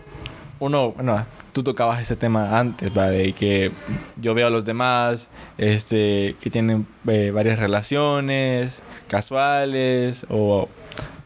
uno, 0.59 0.93
bueno, 0.93 1.25
tú 1.53 1.63
tocabas 1.63 2.01
ese 2.01 2.17
tema 2.17 2.59
antes, 2.59 2.97
¿va? 2.97 3.09
De 3.09 3.33
que 3.33 3.73
yo 4.17 4.35
veo 4.35 4.47
a 4.47 4.51
los 4.51 4.65
demás, 4.65 5.29
este, 5.59 6.37
que 6.41 6.51
tienen 6.51 6.87
eh, 7.09 7.31
varias 7.33 7.59
relaciones 7.59 8.83
casuales 9.09 10.27
o, 10.29 10.69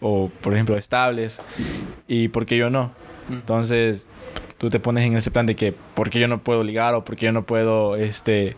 o, 0.01 0.31
por 0.41 0.55
ejemplo, 0.55 0.77
estables, 0.77 1.39
y 2.09 2.29
porque 2.29 2.57
yo 2.57 2.71
no. 2.71 2.93
Mm. 3.29 3.33
Entonces, 3.35 4.07
tú 4.59 4.71
te 4.71 4.81
pones 4.81 5.05
en 5.05 5.17
ese 5.17 5.31
plan 5.31 5.47
de 5.47 5.57
que, 5.57 5.73
¿por 5.73 6.11
qué 6.11 6.21
yo 6.21 6.29
no 6.29 6.39
puedo 6.39 6.63
ligar 6.63 6.95
o 6.95 7.05
por 7.05 7.17
qué 7.17 7.27
yo 7.27 7.33
no 7.33 7.45
puedo, 7.45 7.97
este, 7.97 8.57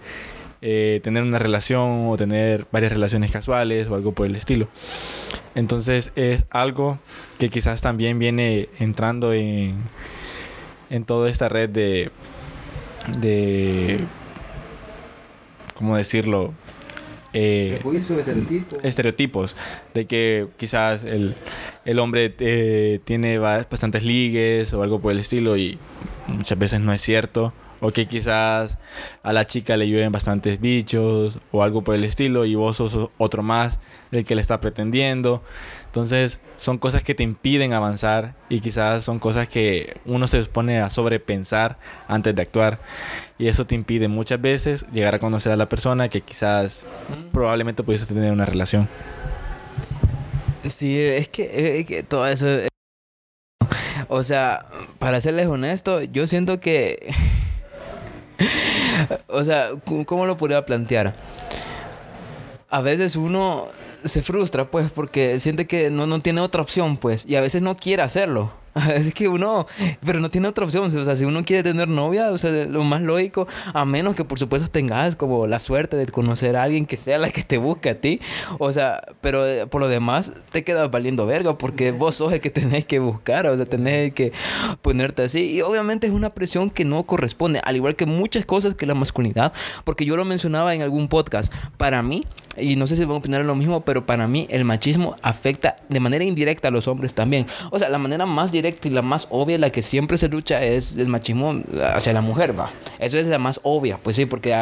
eh, 0.68 0.98
tener 1.00 1.22
una 1.22 1.38
relación 1.38 2.08
o 2.08 2.16
tener 2.16 2.66
varias 2.72 2.90
relaciones 2.90 3.30
casuales 3.30 3.86
o 3.86 3.94
algo 3.94 4.10
por 4.10 4.26
el 4.26 4.34
estilo. 4.34 4.66
Entonces 5.54 6.10
es 6.16 6.44
algo 6.50 6.98
que 7.38 7.50
quizás 7.50 7.82
también 7.82 8.18
viene 8.18 8.68
entrando 8.80 9.32
en, 9.32 9.76
en 10.90 11.04
toda 11.04 11.30
esta 11.30 11.48
red 11.48 11.70
de, 11.70 12.10
de 13.20 14.00
¿cómo 15.74 15.96
decirlo? 15.96 16.52
Eh, 17.32 17.80
estereotipos. 18.18 18.78
estereotipos 18.82 19.56
de 19.94 20.06
que 20.06 20.48
quizás 20.56 21.04
el, 21.04 21.36
el 21.84 22.00
hombre 22.00 22.34
eh, 22.40 22.98
tiene 23.04 23.38
bastantes 23.38 24.02
ligues 24.02 24.72
o 24.72 24.82
algo 24.82 25.00
por 25.00 25.12
el 25.12 25.20
estilo 25.20 25.56
y 25.56 25.78
muchas 26.26 26.58
veces 26.58 26.80
no 26.80 26.92
es 26.92 27.02
cierto 27.02 27.52
o 27.80 27.90
que 27.90 28.06
quizás 28.06 28.78
a 29.22 29.32
la 29.32 29.46
chica 29.46 29.76
le 29.76 29.88
llueven 29.88 30.12
bastantes 30.12 30.60
bichos 30.60 31.38
o 31.52 31.62
algo 31.62 31.82
por 31.82 31.94
el 31.94 32.04
estilo 32.04 32.44
y 32.44 32.54
vos 32.54 32.76
sos 32.76 33.10
otro 33.18 33.42
más 33.42 33.78
del 34.10 34.24
que 34.24 34.34
le 34.34 34.40
está 34.40 34.60
pretendiendo. 34.60 35.42
Entonces 35.86 36.40
son 36.56 36.78
cosas 36.78 37.02
que 37.02 37.14
te 37.14 37.22
impiden 37.22 37.72
avanzar 37.72 38.34
y 38.48 38.60
quizás 38.60 39.04
son 39.04 39.18
cosas 39.18 39.48
que 39.48 39.96
uno 40.04 40.28
se 40.28 40.42
pone 40.44 40.80
a 40.80 40.90
sobrepensar 40.90 41.78
antes 42.06 42.34
de 42.34 42.42
actuar 42.42 42.80
y 43.38 43.48
eso 43.48 43.66
te 43.66 43.74
impide 43.74 44.08
muchas 44.08 44.40
veces 44.40 44.84
llegar 44.92 45.14
a 45.14 45.18
conocer 45.18 45.52
a 45.52 45.56
la 45.56 45.68
persona 45.68 46.08
que 46.08 46.20
quizás 46.20 46.82
probablemente 47.32 47.82
pudiese 47.82 48.06
tener 48.06 48.32
una 48.32 48.46
relación. 48.46 48.88
Sí, 50.64 51.00
es 51.00 51.28
que, 51.28 51.78
es 51.80 51.86
que 51.86 52.02
todo 52.02 52.26
eso... 52.26 52.46
O 54.08 54.22
sea, 54.22 54.66
para 54.98 55.20
serles 55.20 55.46
honesto, 55.46 56.02
yo 56.02 56.26
siento 56.26 56.60
que 56.60 57.12
o 59.28 59.44
sea, 59.44 59.70
¿cómo 60.06 60.26
lo 60.26 60.36
podría 60.36 60.64
plantear? 60.64 61.14
A 62.68 62.80
veces 62.80 63.16
uno 63.16 63.66
se 64.04 64.22
frustra, 64.22 64.70
pues, 64.70 64.90
porque 64.90 65.38
siente 65.38 65.66
que 65.66 65.90
no, 65.90 66.06
no 66.06 66.20
tiene 66.20 66.40
otra 66.40 66.62
opción, 66.62 66.96
pues, 66.96 67.24
y 67.26 67.36
a 67.36 67.40
veces 67.40 67.62
no 67.62 67.76
quiere 67.76 68.02
hacerlo. 68.02 68.52
Es 68.94 69.12
que 69.14 69.28
uno, 69.28 69.66
pero 70.04 70.20
no 70.20 70.28
tiene 70.30 70.48
otra 70.48 70.64
opción. 70.64 70.84
O 70.84 71.04
sea, 71.04 71.16
si 71.16 71.24
uno 71.24 71.44
quiere 71.44 71.62
tener 71.62 71.88
novia, 71.88 72.30
o 72.30 72.38
sea, 72.38 72.50
lo 72.66 72.84
más 72.84 73.02
lógico, 73.02 73.46
a 73.72 73.84
menos 73.84 74.14
que 74.14 74.24
por 74.24 74.38
supuesto 74.38 74.68
tengas 74.68 75.16
como 75.16 75.46
la 75.46 75.58
suerte 75.58 75.96
de 75.96 76.06
conocer 76.06 76.56
a 76.56 76.62
alguien 76.62 76.86
que 76.86 76.96
sea 76.96 77.18
la 77.18 77.30
que 77.30 77.42
te 77.42 77.58
busque 77.58 77.90
a 77.90 78.00
ti. 78.00 78.20
O 78.58 78.72
sea, 78.72 79.02
pero 79.20 79.46
eh, 79.46 79.66
por 79.66 79.80
lo 79.80 79.88
demás 79.88 80.32
te 80.50 80.64
quedas 80.64 80.90
valiendo 80.90 81.26
verga 81.26 81.56
porque 81.56 81.92
vos 81.92 82.16
sos 82.16 82.32
el 82.32 82.40
que 82.40 82.50
tenés 82.50 82.84
que 82.84 82.98
buscar, 82.98 83.46
o 83.46 83.56
sea, 83.56 83.66
tenés 83.66 84.12
que 84.12 84.32
ponerte 84.82 85.22
así. 85.22 85.56
Y 85.56 85.62
obviamente 85.62 86.06
es 86.06 86.12
una 86.12 86.30
presión 86.30 86.70
que 86.70 86.84
no 86.84 87.04
corresponde, 87.04 87.60
al 87.64 87.76
igual 87.76 87.96
que 87.96 88.06
muchas 88.06 88.44
cosas 88.44 88.74
que 88.74 88.86
la 88.86 88.94
masculinidad, 88.94 89.52
porque 89.84 90.04
yo 90.04 90.16
lo 90.16 90.24
mencionaba 90.24 90.74
en 90.74 90.82
algún 90.82 91.08
podcast. 91.08 91.52
Para 91.76 92.02
mí, 92.02 92.22
y 92.56 92.76
no 92.76 92.86
sé 92.86 92.96
si 92.96 93.04
van 93.04 93.16
a 93.16 93.18
opinar 93.18 93.44
lo 93.44 93.54
mismo, 93.54 93.80
pero 93.80 94.06
para 94.06 94.26
mí 94.26 94.46
el 94.50 94.64
machismo 94.64 95.16
afecta 95.22 95.76
de 95.88 96.00
manera 96.00 96.24
indirecta 96.24 96.68
a 96.68 96.70
los 96.70 96.88
hombres 96.88 97.14
también. 97.14 97.46
O 97.70 97.78
sea, 97.78 97.88
la 97.88 97.98
manera 97.98 98.26
más 98.26 98.52
directa 98.52 98.88
y 98.88 98.90
la 98.90 99.02
más 99.02 99.26
obvia, 99.30 99.58
la 99.58 99.70
que 99.70 99.82
siempre 99.82 100.18
se 100.18 100.28
lucha 100.28 100.62
es 100.62 100.96
el 100.96 101.08
machismo 101.08 101.60
hacia 101.94 102.12
la 102.12 102.20
mujer, 102.20 102.58
va. 102.58 102.70
Eso 102.98 103.18
es 103.18 103.26
la 103.26 103.38
más 103.38 103.60
obvia, 103.62 103.98
pues 104.02 104.16
sí, 104.16 104.26
porque 104.26 104.54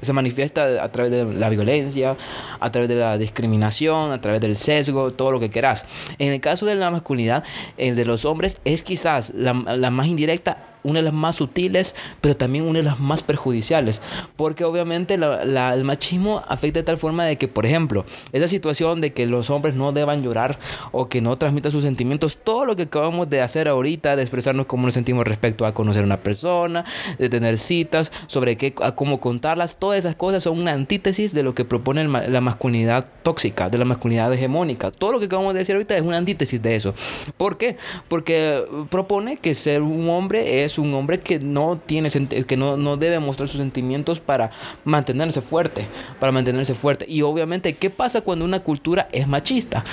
se 0.00 0.12
manifiesta 0.12 0.82
a 0.82 0.88
través 0.90 1.12
de 1.12 1.24
la 1.24 1.48
violencia, 1.48 2.16
a 2.60 2.72
través 2.72 2.88
de 2.88 2.96
la 2.96 3.18
discriminación, 3.18 4.12
a 4.12 4.20
través 4.20 4.40
del 4.40 4.56
sesgo, 4.56 5.12
todo 5.12 5.32
lo 5.32 5.40
que 5.40 5.50
quieras. 5.50 5.84
En 6.18 6.32
el 6.32 6.40
caso 6.40 6.66
de 6.66 6.74
la 6.74 6.90
masculinidad, 6.90 7.44
el 7.76 7.96
de 7.96 8.04
los 8.04 8.24
hombres 8.24 8.60
es 8.64 8.82
quizás 8.82 9.32
la, 9.34 9.52
la 9.54 9.90
más 9.90 10.06
indirecta 10.06 10.67
una 10.88 11.00
de 11.00 11.04
las 11.04 11.14
más 11.14 11.36
sutiles, 11.36 11.94
pero 12.20 12.36
también 12.36 12.66
una 12.66 12.78
de 12.78 12.84
las 12.84 13.00
más 13.00 13.22
perjudiciales. 13.22 14.00
Porque 14.36 14.64
obviamente 14.64 15.14
el 15.14 15.84
machismo 15.84 16.42
afecta 16.48 16.80
de 16.80 16.84
tal 16.84 16.98
forma 16.98 17.24
de 17.24 17.36
que, 17.36 17.48
por 17.48 17.66
ejemplo, 17.66 18.04
esa 18.32 18.48
situación 18.48 19.00
de 19.00 19.12
que 19.12 19.26
los 19.26 19.50
hombres 19.50 19.74
no 19.74 19.92
deban 19.92 20.22
llorar 20.22 20.58
o 20.92 21.08
que 21.08 21.20
no 21.20 21.36
transmitan 21.38 21.72
sus 21.72 21.82
sentimientos, 21.82 22.38
todo 22.42 22.64
lo 22.64 22.76
que 22.76 22.82
acabamos 22.82 23.28
de 23.30 23.42
hacer 23.42 23.68
ahorita, 23.68 24.16
de 24.16 24.22
expresarnos 24.22 24.66
cómo 24.66 24.86
nos 24.86 24.94
sentimos 24.94 25.26
respecto 25.26 25.66
a 25.66 25.74
conocer 25.74 26.02
a 26.02 26.06
una 26.06 26.20
persona, 26.20 26.84
de 27.18 27.28
tener 27.28 27.58
citas, 27.58 28.12
sobre 28.26 28.56
qué, 28.56 28.74
a 28.82 28.92
cómo 28.92 29.20
contarlas, 29.20 29.76
todas 29.78 29.98
esas 29.98 30.14
cosas 30.14 30.42
son 30.42 30.58
una 30.58 30.72
antítesis 30.72 31.32
de 31.32 31.42
lo 31.42 31.54
que 31.54 31.64
propone 31.64 32.06
la 32.06 32.40
masculinidad 32.40 33.06
tóxica, 33.22 33.68
de 33.68 33.78
la 33.78 33.84
masculinidad 33.84 34.32
hegemónica. 34.32 34.90
Todo 34.90 35.12
lo 35.12 35.18
que 35.18 35.26
acabamos 35.26 35.54
de 35.54 35.60
decir 35.60 35.74
ahorita 35.74 35.96
es 35.96 36.02
una 36.02 36.16
antítesis 36.16 36.62
de 36.62 36.74
eso. 36.74 36.94
¿Por 37.36 37.58
qué? 37.58 37.76
Porque 38.08 38.62
propone 38.90 39.36
que 39.36 39.54
ser 39.54 39.82
un 39.82 40.08
hombre 40.08 40.64
es 40.64 40.77
un 40.78 40.94
hombre 40.94 41.20
que 41.20 41.38
no 41.38 41.78
tiene 41.84 42.10
que 42.10 42.56
no, 42.56 42.76
no 42.76 42.96
debe 42.96 43.18
mostrar 43.18 43.48
sus 43.48 43.58
sentimientos 43.58 44.20
para 44.20 44.50
mantenerse 44.84 45.40
fuerte, 45.40 45.86
para 46.20 46.32
mantenerse 46.32 46.74
fuerte. 46.74 47.06
Y 47.08 47.22
obviamente, 47.22 47.74
¿qué 47.74 47.90
pasa 47.90 48.20
cuando 48.20 48.44
una 48.44 48.60
cultura 48.60 49.08
es 49.12 49.26
machista? 49.28 49.84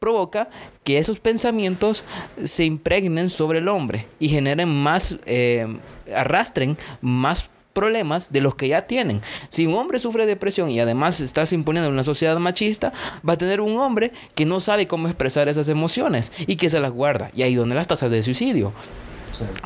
provoca 0.00 0.48
que 0.82 0.96
esos 0.96 1.20
pensamientos 1.20 2.04
se 2.42 2.64
impregnen 2.64 3.28
sobre 3.28 3.58
el 3.58 3.68
hombre 3.68 4.06
y 4.18 4.30
generen 4.30 4.68
más, 4.70 5.18
eh, 5.26 5.66
arrastren 6.16 6.78
más 7.02 7.50
problemas 7.72 8.32
de 8.32 8.40
los 8.40 8.54
que 8.54 8.68
ya 8.68 8.86
tienen. 8.86 9.20
Si 9.50 9.66
un 9.66 9.74
hombre 9.74 9.98
sufre 9.98 10.26
depresión 10.26 10.70
y 10.70 10.80
además 10.80 11.20
está 11.20 11.44
imponiendo 11.52 11.88
en 11.88 11.94
una 11.94 12.04
sociedad 12.04 12.38
machista, 12.38 12.92
va 13.28 13.34
a 13.34 13.38
tener 13.38 13.60
un 13.60 13.78
hombre 13.78 14.12
que 14.34 14.46
no 14.46 14.60
sabe 14.60 14.86
cómo 14.86 15.06
expresar 15.06 15.48
esas 15.48 15.68
emociones 15.68 16.32
y 16.46 16.56
que 16.56 16.70
se 16.70 16.80
las 16.80 16.92
guarda. 16.92 17.30
Y 17.34 17.42
ahí 17.42 17.54
donde 17.54 17.74
las 17.74 17.86
tasas 17.86 18.10
de 18.10 18.22
suicidio. 18.22 18.72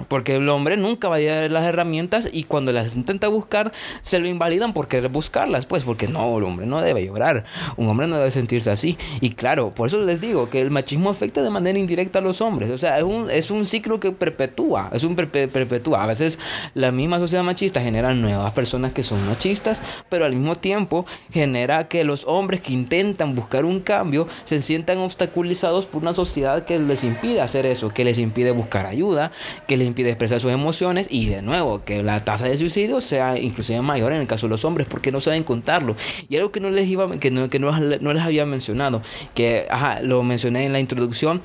Porque 0.09 0.37
el 0.37 0.49
hombre 0.49 0.77
nunca 0.77 1.09
va 1.09 1.17
a 1.17 1.21
llevar 1.21 1.51
las 1.51 1.65
herramientas 1.65 2.29
y 2.33 2.45
cuando 2.45 2.73
las 2.73 2.95
intenta 2.95 3.29
buscar, 3.29 3.73
se 4.03 4.19
lo 4.19 4.29
invalidan 4.29 4.73
por 4.73 4.89
querer 4.89 5.11
buscarlas. 5.11 5.67
Pues 5.67 5.85
porque 5.85 6.09
no, 6.09 6.39
el 6.39 6.45
hombre 6.45 6.67
no 6.67 6.81
debe 6.81 7.05
llorar. 7.05 7.45
Un 7.77 7.89
hombre 7.89 8.07
no 8.07 8.17
debe 8.17 8.31
sentirse 8.31 8.71
así. 8.71 8.97
Y 9.21 9.31
claro, 9.31 9.71
por 9.71 9.89
eso 9.89 10.01
les 10.01 10.21
digo 10.21 10.51
que 10.51 10.61
el 10.61 10.71
machismo 10.71 11.11
afecta 11.11 11.43
de 11.43 11.51
manera 11.51 11.79
indirecta 11.79 12.19
a 12.19 12.23
los 12.23 12.41
hombres. 12.41 12.71
O 12.71 12.79
sea, 12.79 12.99
es 12.99 13.05
un, 13.05 13.31
es 13.31 13.51
un 13.51 13.65
ciclo 13.65 14.01
que 14.01 14.13
perpetúa. 14.13 14.91
Es 14.93 15.05
un 15.05 15.17
perpetúa. 15.17 16.03
A 16.03 16.07
veces 16.07 16.39
la 16.75 16.93
misma 16.93 17.19
sociedad 17.19 17.45
machista 17.45 17.81
genera 17.81 18.15
nuevas 18.15 18.53
personas 18.53 18.93
que 18.93 19.03
son 19.03 19.27
machistas, 19.27 19.83
pero 20.09 20.25
al 20.25 20.33
mismo 20.33 20.57
tiempo 20.57 21.07
genera 21.33 21.89
que 21.89 22.05
los 22.05 22.25
hombres 22.25 22.61
que 22.61 22.73
intentan 22.73 23.35
buscar 23.35 23.65
un 23.65 23.81
cambio 23.81 24.29
se 24.45 24.61
sientan 24.61 24.99
obstaculizados 24.99 25.87
por 25.87 26.03
una 26.03 26.13
sociedad 26.13 26.65
que 26.65 26.79
les 26.79 27.05
impide 27.05 27.41
hacer 27.41 27.67
eso, 27.67 27.91
que 27.91 28.05
les 28.05 28.19
impide 28.19 28.51
buscar 28.51 28.87
ayuda, 28.87 29.33
que 29.67 29.77
les 29.77 29.87
impide 29.87 30.11
expresar 30.11 30.41
sus 30.41 30.53
emociones 30.53 31.07
y 31.11 31.27
de 31.27 31.43
nuevo 31.43 31.85
que 31.85 32.03
la 32.03 32.25
tasa 32.25 32.47
de 32.47 32.57
suicidio 32.57 33.01
sea 33.01 33.39
inclusive 33.39 33.81
mayor 33.83 34.13
en 34.13 34.21
el 34.21 34.27
caso 34.27 34.47
de 34.47 34.51
los 34.51 34.65
hombres 34.65 34.87
porque 34.89 35.13
no 35.13 35.21
saben 35.21 35.43
contarlo. 35.45 35.97
Y 36.29 36.37
algo 36.37 36.53
que 36.53 36.61
no 36.61 36.71
les 36.71 36.89
iba 36.89 37.11
que 37.19 37.31
no, 37.31 37.49
que 37.49 37.59
no, 37.59 37.73
les 37.73 38.23
había 38.23 38.47
mencionado, 38.47 39.03
que 39.35 39.67
lo 40.03 40.23
mencioné 40.23 40.67
en 40.67 40.73
la 40.73 40.81
introducción, 40.81 41.43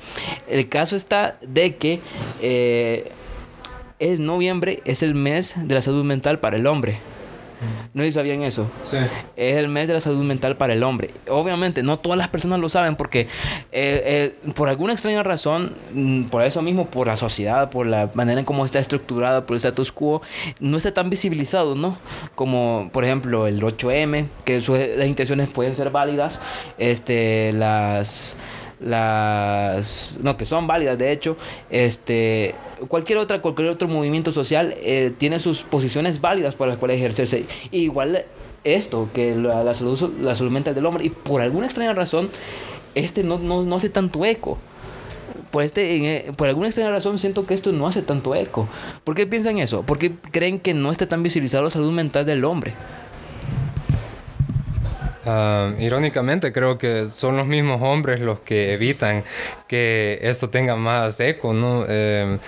el 0.48 0.68
caso 0.68 0.96
está 0.96 1.38
de 1.40 1.76
que 1.76 2.00
eh, 2.42 3.12
es 3.98 4.18
noviembre 4.18 4.80
es 4.84 5.02
el 5.02 5.14
mes 5.14 5.54
de 5.56 5.74
la 5.74 5.82
salud 5.82 6.04
mental 6.04 6.40
para 6.40 6.56
el 6.56 6.66
hombre. 6.66 6.98
No 7.94 8.02
sé 8.02 8.08
si 8.08 8.12
sabían 8.12 8.42
eso. 8.42 8.70
Sí. 8.84 8.96
Es 9.36 9.56
el 9.56 9.68
mes 9.68 9.88
de 9.88 9.94
la 9.94 10.00
salud 10.00 10.22
mental 10.22 10.56
para 10.56 10.72
el 10.72 10.82
hombre. 10.82 11.10
Obviamente, 11.28 11.82
no 11.82 11.98
todas 11.98 12.18
las 12.18 12.28
personas 12.28 12.60
lo 12.60 12.68
saben 12.68 12.96
porque 12.96 13.22
eh, 13.72 14.32
eh, 14.42 14.52
por 14.54 14.68
alguna 14.68 14.92
extraña 14.92 15.22
razón, 15.22 15.74
mm, 15.92 16.24
por 16.24 16.42
eso 16.42 16.62
mismo, 16.62 16.86
por 16.86 17.06
la 17.06 17.16
sociedad, 17.16 17.70
por 17.70 17.86
la 17.86 18.10
manera 18.14 18.40
en 18.40 18.46
cómo 18.46 18.64
está 18.64 18.78
estructurada, 18.78 19.46
por 19.46 19.54
el 19.54 19.58
status 19.58 19.92
quo, 19.92 20.22
no 20.60 20.76
está 20.76 20.92
tan 20.92 21.10
visibilizado, 21.10 21.74
¿no? 21.74 21.98
Como, 22.34 22.90
por 22.92 23.04
ejemplo, 23.04 23.46
el 23.46 23.62
8M, 23.62 24.26
que 24.44 24.60
las 24.96 25.06
intenciones 25.06 25.48
pueden 25.48 25.74
ser 25.74 25.90
válidas, 25.90 26.40
este, 26.78 27.52
las 27.52 28.36
las 28.80 30.16
no 30.22 30.38
que 30.38 30.46
son 30.46 30.66
válidas 30.66 30.96
de 30.96 31.12
hecho 31.12 31.36
este 31.68 32.54
cualquier 32.88 33.18
otra 33.18 33.40
cualquier 33.40 33.68
otro 33.70 33.88
movimiento 33.88 34.32
social 34.32 34.74
eh, 34.78 35.12
tiene 35.16 35.38
sus 35.38 35.62
posiciones 35.62 36.20
válidas 36.20 36.54
para 36.54 36.70
las 36.70 36.78
cuales 36.78 36.98
ejercerse 36.98 37.44
igual 37.70 38.24
esto 38.64 39.08
que 39.12 39.34
la, 39.34 39.72
salud 39.74 40.12
la 40.20 40.34
salud 40.34 40.50
mental 40.50 40.74
del 40.74 40.86
hombre 40.86 41.04
y 41.04 41.10
por 41.10 41.40
alguna 41.40 41.66
extraña 41.66 41.92
razón 41.92 42.30
este 42.94 43.22
no, 43.22 43.38
no, 43.38 43.62
no 43.62 43.76
hace 43.76 43.88
tanto 43.88 44.24
eco 44.24 44.58
por, 45.50 45.64
este, 45.64 46.16
eh, 46.28 46.32
por 46.36 46.48
alguna 46.48 46.68
extraña 46.68 46.90
razón 46.90 47.18
siento 47.18 47.46
que 47.46 47.54
esto 47.54 47.72
no 47.72 47.86
hace 47.86 48.02
tanto 48.02 48.34
eco. 48.34 48.68
¿Por 49.04 49.14
qué 49.14 49.26
piensan 49.26 49.58
eso? 49.58 49.82
¿Por 49.82 49.98
qué 49.98 50.12
creen 50.30 50.60
que 50.60 50.74
no 50.74 50.90
está 50.90 51.08
tan 51.08 51.22
visibilizado 51.22 51.64
la 51.64 51.70
salud 51.70 51.92
mental 51.92 52.24
del 52.24 52.44
hombre? 52.44 52.72
Ah, 55.26 55.72
irónicamente, 55.78 56.52
creo 56.52 56.78
que 56.78 57.06
son 57.06 57.36
los 57.36 57.46
mismos 57.46 57.82
hombres 57.82 58.20
los 58.20 58.40
que 58.40 58.72
evitan 58.72 59.22
que 59.68 60.18
esto 60.22 60.48
tenga 60.48 60.76
más 60.76 61.20
eco, 61.20 61.52
¿no? 61.52 61.84
Eh, 61.88 62.38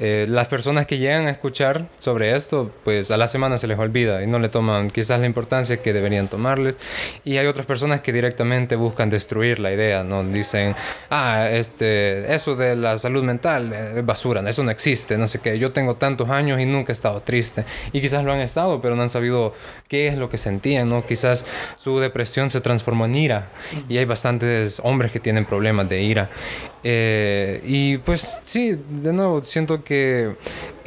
eh, 0.00 0.26
las 0.28 0.46
personas 0.46 0.86
que 0.86 0.98
llegan 0.98 1.26
a 1.26 1.30
escuchar 1.30 1.88
sobre 1.98 2.36
esto, 2.36 2.70
pues 2.84 3.10
a 3.10 3.16
la 3.16 3.26
semana 3.26 3.58
se 3.58 3.66
les 3.66 3.78
olvida 3.78 4.22
y 4.22 4.28
no 4.28 4.38
le 4.38 4.48
toman 4.48 4.90
quizás 4.90 5.18
la 5.18 5.26
importancia 5.26 5.78
que 5.82 5.92
deberían 5.92 6.28
tomarles. 6.28 6.78
Y 7.24 7.38
hay 7.38 7.46
otras 7.46 7.66
personas 7.66 8.00
que 8.00 8.12
directamente 8.12 8.76
buscan 8.76 9.10
destruir 9.10 9.58
la 9.58 9.72
idea, 9.72 10.04
¿no? 10.04 10.22
Dicen, 10.22 10.76
ah, 11.10 11.48
este, 11.50 12.32
eso 12.32 12.54
de 12.54 12.76
la 12.76 12.96
salud 12.98 13.24
mental 13.24 13.72
es 13.72 14.06
basura, 14.06 14.48
eso 14.48 14.62
no 14.62 14.70
existe, 14.70 15.18
no 15.18 15.26
sé 15.26 15.40
qué. 15.40 15.58
Yo 15.58 15.72
tengo 15.72 15.96
tantos 15.96 16.30
años 16.30 16.60
y 16.60 16.66
nunca 16.66 16.92
he 16.92 16.94
estado 16.94 17.20
triste. 17.20 17.64
Y 17.92 18.00
quizás 18.00 18.24
lo 18.24 18.32
han 18.32 18.40
estado, 18.40 18.80
pero 18.80 18.94
no 18.94 19.02
han 19.02 19.08
sabido 19.08 19.54
qué 19.88 20.06
es 20.06 20.16
lo 20.16 20.28
que 20.28 20.38
sentían, 20.38 20.88
¿no? 20.88 21.04
Quizás 21.04 21.44
su 21.76 21.98
depresión 21.98 22.50
se 22.50 22.60
transformó 22.60 23.06
en 23.06 23.16
ira. 23.16 23.48
Y 23.88 23.98
hay 23.98 24.04
bastantes 24.04 24.80
hombres 24.84 25.10
que 25.10 25.18
tienen 25.18 25.44
problemas 25.44 25.88
de 25.88 26.02
ira. 26.02 26.30
Eh, 26.84 27.60
y 27.64 27.98
pues 27.98 28.40
sí, 28.44 28.78
de 28.88 29.12
nuevo, 29.12 29.42
siento 29.42 29.82
que 29.82 29.87
porque 29.88 30.34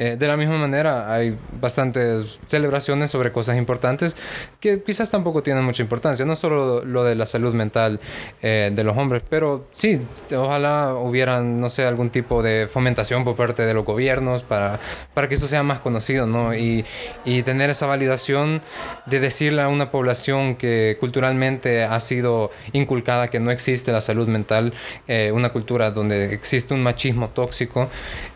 eh, 0.02 0.16
de 0.16 0.26
la 0.26 0.36
misma 0.36 0.58
manera 0.58 1.14
hay 1.14 1.38
bastantes 1.60 2.40
celebraciones 2.46 3.08
sobre 3.08 3.30
cosas 3.30 3.56
importantes 3.56 4.16
que 4.58 4.82
quizás 4.82 5.12
tampoco 5.12 5.44
tienen 5.44 5.62
mucha 5.62 5.80
importancia, 5.80 6.26
no 6.26 6.34
solo 6.34 6.84
lo 6.84 7.04
de 7.04 7.14
la 7.14 7.24
salud 7.24 7.54
mental 7.54 8.00
eh, 8.42 8.72
de 8.74 8.82
los 8.82 8.96
hombres, 8.96 9.22
pero 9.30 9.68
sí, 9.70 10.00
ojalá 10.36 10.94
hubiera, 10.94 11.40
no 11.40 11.68
sé, 11.68 11.86
algún 11.86 12.10
tipo 12.10 12.42
de 12.42 12.66
fomentación 12.66 13.22
por 13.22 13.36
parte 13.36 13.64
de 13.64 13.74
los 13.74 13.84
gobiernos 13.84 14.42
para, 14.42 14.80
para 15.14 15.28
que 15.28 15.36
esto 15.36 15.46
sea 15.46 15.62
más 15.62 15.78
conocido, 15.78 16.26
¿no? 16.26 16.52
Y, 16.52 16.84
y 17.24 17.42
tener 17.42 17.70
esa 17.70 17.86
validación 17.86 18.60
de 19.06 19.20
decirle 19.20 19.62
a 19.62 19.68
una 19.68 19.92
población 19.92 20.56
que 20.56 20.96
culturalmente 20.98 21.84
ha 21.84 22.00
sido 22.00 22.50
inculcada 22.72 23.30
que 23.30 23.38
no 23.38 23.52
existe 23.52 23.92
la 23.92 24.00
salud 24.00 24.26
mental, 24.26 24.74
eh, 25.06 25.30
una 25.32 25.50
cultura 25.50 25.92
donde 25.92 26.34
existe 26.34 26.74
un 26.74 26.82
machismo 26.82 27.30
tóxico, 27.30 27.88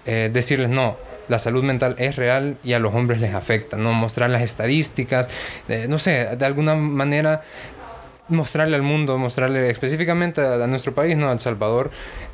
decirles 0.06 0.68
no, 0.68 0.97
la 1.28 1.39
salud 1.39 1.62
mental 1.62 1.94
es 1.98 2.16
real 2.16 2.57
y 2.62 2.73
a 2.73 2.78
los 2.78 2.94
hombres 2.94 3.20
les 3.20 3.35
afecta, 3.35 3.77
¿no? 3.77 3.93
Mostrar 3.93 4.31
las 4.31 4.43
estadísticas, 4.43 5.28
eh, 5.69 5.86
no 5.89 5.98
sé, 5.98 6.36
de 6.36 6.47
alguna 6.47 6.74
manera 6.74 7.43
mostrarle 8.28 8.74
al 8.74 8.82
mundo, 8.82 9.19
mostrarle 9.19 9.70
específicamente 9.70 10.40
a, 10.40 10.66
nuestro 10.66 10.94
país, 10.94 11.16
¿no? 11.16 11.28
A 11.28 11.32
El 11.32 11.39
Salvador, 11.39 11.90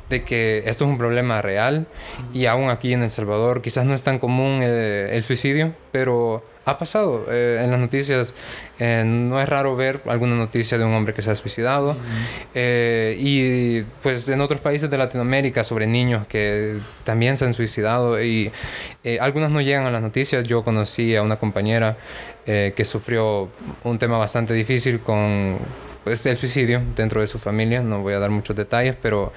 de 0.09 0.23
que 0.23 0.63
esto 0.65 0.85
es 0.85 0.89
un 0.89 0.97
problema 0.97 1.41
real 1.41 1.85
y 2.33 2.45
aún 2.47 2.69
aquí 2.69 2.93
en 2.93 3.03
El 3.03 3.11
Salvador 3.11 3.61
quizás 3.61 3.85
no 3.85 3.93
es 3.93 4.03
tan 4.03 4.19
común 4.19 4.61
eh, 4.63 5.09
el 5.13 5.23
suicidio, 5.23 5.73
pero 5.91 6.43
ha 6.65 6.77
pasado. 6.77 7.25
Eh, 7.29 7.61
en 7.63 7.71
las 7.71 7.79
noticias 7.79 8.33
eh, 8.79 9.03
no 9.05 9.39
es 9.39 9.47
raro 9.49 9.75
ver 9.75 10.01
alguna 10.07 10.35
noticia 10.35 10.77
de 10.77 10.85
un 10.85 10.93
hombre 10.93 11.13
que 11.13 11.21
se 11.21 11.31
ha 11.31 11.35
suicidado. 11.35 11.97
Eh, 12.53 13.15
y 13.19 13.81
pues 14.01 14.27
en 14.29 14.41
otros 14.41 14.61
países 14.61 14.89
de 14.89 14.97
Latinoamérica 14.97 15.63
sobre 15.63 15.87
niños 15.87 16.25
que 16.27 16.77
también 17.03 17.37
se 17.37 17.45
han 17.45 17.53
suicidado. 17.53 18.21
Y 18.21 18.51
algunas 19.19 19.51
no 19.51 19.61
llegan 19.61 19.85
a 19.85 19.91
las 19.91 20.01
noticias. 20.01 20.43
Yo 20.45 20.63
conocí 20.63 21.15
a 21.15 21.21
una 21.21 21.37
compañera 21.37 21.97
que 22.45 22.85
sufrió 22.85 23.49
un 23.83 23.99
tema 23.99 24.17
bastante 24.17 24.53
difícil 24.53 24.99
con 24.99 25.57
pues, 26.03 26.25
el 26.25 26.37
suicidio 26.37 26.81
dentro 26.95 27.21
de 27.21 27.27
su 27.27 27.39
familia. 27.39 27.81
No 27.81 28.01
voy 28.01 28.13
a 28.13 28.19
dar 28.19 28.29
muchos 28.29 28.55
detalles, 28.55 28.95
pero 29.01 29.33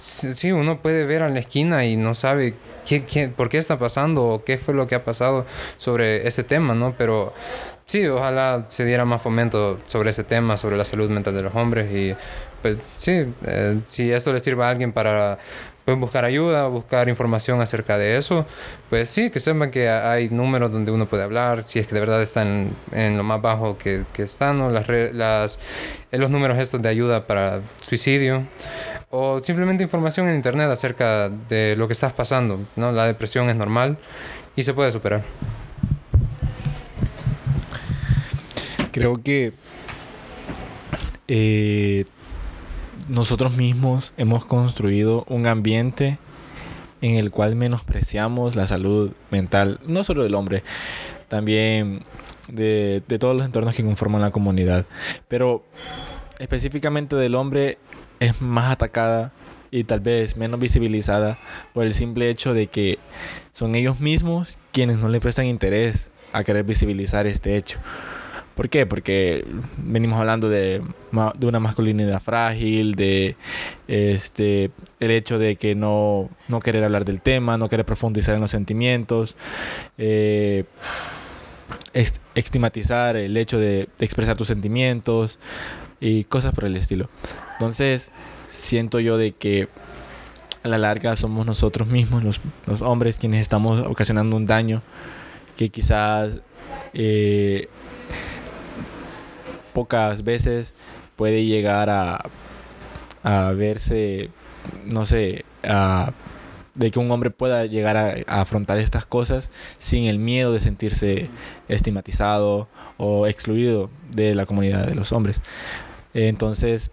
sí, 0.00 0.52
uno 0.52 0.80
puede 0.80 1.04
ver 1.04 1.22
a 1.22 1.28
la 1.28 1.40
esquina 1.40 1.84
y 1.84 1.96
no 1.96 2.14
sabe 2.14 2.54
¿Qué, 2.86 3.32
por 3.34 3.48
qué 3.48 3.58
está 3.58 3.78
pasando 3.78 4.24
o 4.24 4.44
qué 4.44 4.58
fue 4.58 4.72
lo 4.72 4.86
que 4.86 4.94
ha 4.94 5.04
pasado 5.04 5.44
sobre 5.76 6.26
ese 6.26 6.44
tema, 6.44 6.74
¿no? 6.74 6.94
Pero 6.96 7.34
sí, 7.84 8.06
ojalá 8.06 8.66
se 8.68 8.84
diera 8.84 9.04
más 9.04 9.20
fomento 9.20 9.80
sobre 9.86 10.10
ese 10.10 10.24
tema, 10.24 10.56
sobre 10.56 10.76
la 10.76 10.84
salud 10.84 11.10
mental 11.10 11.34
de 11.34 11.42
los 11.42 11.54
hombres 11.54 11.90
y 11.92 12.14
pues 12.62 12.78
sí, 12.96 13.26
eh, 13.44 13.80
si 13.84 14.12
eso 14.12 14.32
le 14.32 14.40
sirve 14.40 14.64
a 14.64 14.68
alguien 14.68 14.92
para 14.92 15.38
pues, 15.86 15.98
buscar 15.98 16.24
ayuda, 16.24 16.66
buscar 16.66 17.08
información 17.08 17.60
acerca 17.60 17.96
de 17.96 18.18
eso, 18.18 18.44
pues 18.90 19.08
sí, 19.08 19.30
que 19.30 19.40
sepan 19.40 19.70
que 19.70 19.88
hay 19.88 20.28
números 20.28 20.72
donde 20.72 20.90
uno 20.90 21.06
puede 21.06 21.22
hablar, 21.22 21.62
si 21.62 21.78
es 21.78 21.86
que 21.86 21.94
de 21.94 22.00
verdad 22.00 22.20
están 22.20 22.72
en 22.90 23.16
lo 23.16 23.22
más 23.22 23.40
bajo 23.40 23.78
que, 23.78 24.02
que 24.12 24.24
están, 24.24 24.58
¿no? 24.58 24.68
las, 24.68 24.88
las, 25.14 25.60
los 26.10 26.28
números 26.28 26.58
estos 26.58 26.82
de 26.82 26.88
ayuda 26.88 27.28
para 27.28 27.60
suicidio, 27.80 28.42
o 29.10 29.40
simplemente 29.40 29.84
información 29.84 30.28
en 30.28 30.34
internet 30.34 30.68
acerca 30.70 31.28
de 31.28 31.76
lo 31.76 31.86
que 31.86 31.92
estás 31.92 32.12
pasando, 32.12 32.58
¿no? 32.74 32.90
La 32.90 33.06
depresión 33.06 33.48
es 33.48 33.54
normal 33.54 33.96
y 34.56 34.64
se 34.64 34.74
puede 34.74 34.90
superar. 34.90 35.22
Creo 38.90 39.22
que 39.22 39.52
eh, 41.28 42.04
nosotros 43.08 43.56
mismos 43.56 44.12
hemos 44.16 44.44
construido 44.44 45.24
un 45.28 45.46
ambiente 45.46 46.18
en 47.00 47.14
el 47.16 47.30
cual 47.30 47.56
menospreciamos 47.56 48.56
la 48.56 48.66
salud 48.66 49.12
mental, 49.30 49.78
no 49.86 50.02
solo 50.02 50.22
del 50.22 50.34
hombre, 50.34 50.62
también 51.28 52.02
de, 52.48 53.02
todos 53.18 53.36
los 53.36 53.44
entornos 53.44 53.74
que 53.74 53.84
conforman 53.84 54.22
la 54.22 54.30
comunidad. 54.30 54.86
Pero 55.28 55.64
específicamente 56.38 57.16
del 57.16 57.34
hombre 57.34 57.78
es 58.20 58.40
más 58.40 58.72
atacada 58.72 59.32
y 59.70 59.84
tal 59.84 60.00
vez 60.00 60.36
menos 60.36 60.60
visibilizada 60.60 61.38
por 61.74 61.84
el 61.84 61.94
simple 61.94 62.30
hecho 62.30 62.54
de 62.54 62.68
que 62.68 62.98
son 63.52 63.74
ellos 63.74 64.00
mismos 64.00 64.56
quienes 64.72 64.98
no 64.98 65.08
le 65.08 65.20
prestan 65.20 65.46
interés 65.46 66.10
a 66.32 66.44
querer 66.44 66.64
visibilizar 66.64 67.26
este 67.26 67.56
hecho. 67.56 67.78
¿Por 68.56 68.70
qué? 68.70 68.86
Porque 68.86 69.44
venimos 69.76 70.18
hablando 70.18 70.48
de, 70.48 70.82
de, 71.34 71.46
una 71.46 71.60
masculinidad 71.60 72.22
frágil, 72.22 72.94
de 72.94 73.36
este 73.86 74.70
el 74.98 75.10
hecho 75.10 75.38
de 75.38 75.56
que 75.56 75.74
no, 75.74 76.30
no 76.48 76.60
querer 76.60 76.82
hablar 76.82 77.04
del 77.04 77.20
tema, 77.20 77.58
no 77.58 77.68
querer 77.68 77.84
profundizar 77.84 78.34
en 78.34 78.40
los 78.40 78.50
sentimientos, 78.50 79.36
eh, 79.98 80.64
estigmatizar 82.34 83.16
el 83.16 83.36
hecho 83.36 83.58
de 83.58 83.90
expresar 84.00 84.38
tus 84.38 84.48
sentimientos 84.48 85.38
y 86.00 86.24
cosas 86.24 86.54
por 86.54 86.64
el 86.64 86.78
estilo. 86.78 87.10
Entonces, 87.52 88.10
siento 88.48 89.00
yo 89.00 89.18
de 89.18 89.32
que 89.32 89.68
a 90.62 90.68
la 90.68 90.78
larga 90.78 91.14
somos 91.16 91.44
nosotros 91.44 91.88
mismos, 91.88 92.24
los, 92.24 92.40
los 92.64 92.80
hombres, 92.80 93.18
quienes 93.18 93.42
estamos 93.42 93.86
ocasionando 93.86 94.34
un 94.34 94.46
daño 94.46 94.80
que 95.58 95.68
quizás 95.68 96.40
eh, 96.94 97.68
pocas 99.76 100.24
veces 100.24 100.72
puede 101.16 101.44
llegar 101.44 101.90
a, 101.90 102.30
verse, 103.54 104.30
no 104.86 105.04
sé, 105.04 105.44
de 106.74 106.90
que 106.90 106.98
un 106.98 107.10
hombre 107.10 107.30
pueda 107.30 107.66
llegar 107.66 107.98
a, 107.98 108.14
a, 108.26 108.40
afrontar 108.40 108.78
estas 108.78 109.04
cosas 109.04 109.50
sin 109.76 110.04
el 110.04 110.18
miedo 110.18 110.54
de 110.54 110.60
sentirse 110.60 111.28
estigmatizado 111.68 112.68
o 112.96 113.26
excluido 113.26 113.90
de 114.08 114.34
la 114.34 114.46
comunidad 114.46 114.86
de 114.86 114.94
los 114.94 115.12
hombres. 115.12 115.42
Entonces, 116.14 116.90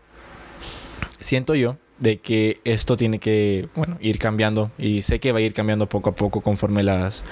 siento 1.22 1.56
yo 1.56 1.78
de 2.00 2.18
que 2.18 2.60
esto 2.66 2.98
tiene 2.98 3.20
que, 3.20 3.70
bueno, 3.76 3.98
ir 4.02 4.20
cambiando 4.20 4.72
y 4.78 5.04
sé 5.04 5.22
que 5.22 5.32
va 5.32 5.40
a 5.40 5.42
ir 5.42 5.54
cambiando 5.54 5.88
poco 5.88 6.10
a 6.10 6.16
poco 6.16 6.42
conforme 6.42 6.84
las 6.84 7.24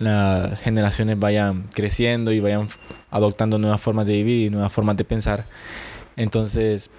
las 0.00 0.60
generaciones 0.60 1.16
vayan 1.16 1.68
creciendo 1.74 2.32
y 2.32 2.40
vayan 2.40 2.66
adoptando 3.12 3.58
nuevas 3.58 3.80
formas 3.80 4.08
de 4.08 4.14
vivir 4.14 4.46
y 4.46 4.50
nuevas 4.50 4.72
formas 4.72 4.96
de 4.96 5.04
pensar. 5.04 5.44
Entonces, 6.16 6.90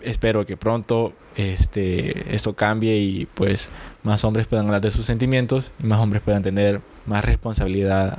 espero 0.00 0.46
que 0.46 0.56
pronto 0.56 1.12
este, 1.36 2.34
esto 2.34 2.54
cambie 2.54 2.96
y 2.96 3.26
pues 3.26 3.68
más 4.02 4.24
hombres 4.24 4.46
puedan 4.46 4.66
hablar 4.66 4.80
de 4.80 4.90
sus 4.90 5.04
sentimientos 5.04 5.72
y 5.78 5.86
más 5.86 6.00
hombres 6.00 6.22
puedan 6.22 6.42
tener 6.42 6.80
más 7.04 7.24
responsabilidad 7.24 8.16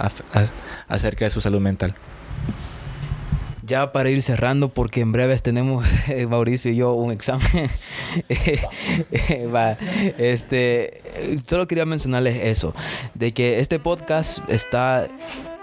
acerca 0.87 1.25
de 1.25 1.31
su 1.31 1.41
salud 1.41 1.59
mental 1.59 1.95
ya 3.69 3.91
para 3.93 4.09
ir 4.09 4.21
cerrando, 4.21 4.69
porque 4.69 4.99
en 4.99 5.11
breves 5.13 5.43
tenemos, 5.43 5.85
eh, 6.09 6.25
Mauricio 6.29 6.71
y 6.71 6.75
yo, 6.75 6.93
un 6.93 7.11
examen. 7.11 7.69
este, 10.17 11.01
solo 11.47 11.67
quería 11.67 11.85
mencionarles 11.85 12.37
eso, 12.43 12.73
de 13.13 13.31
que 13.31 13.59
este 13.59 13.79
podcast 13.79 14.39
está 14.49 15.07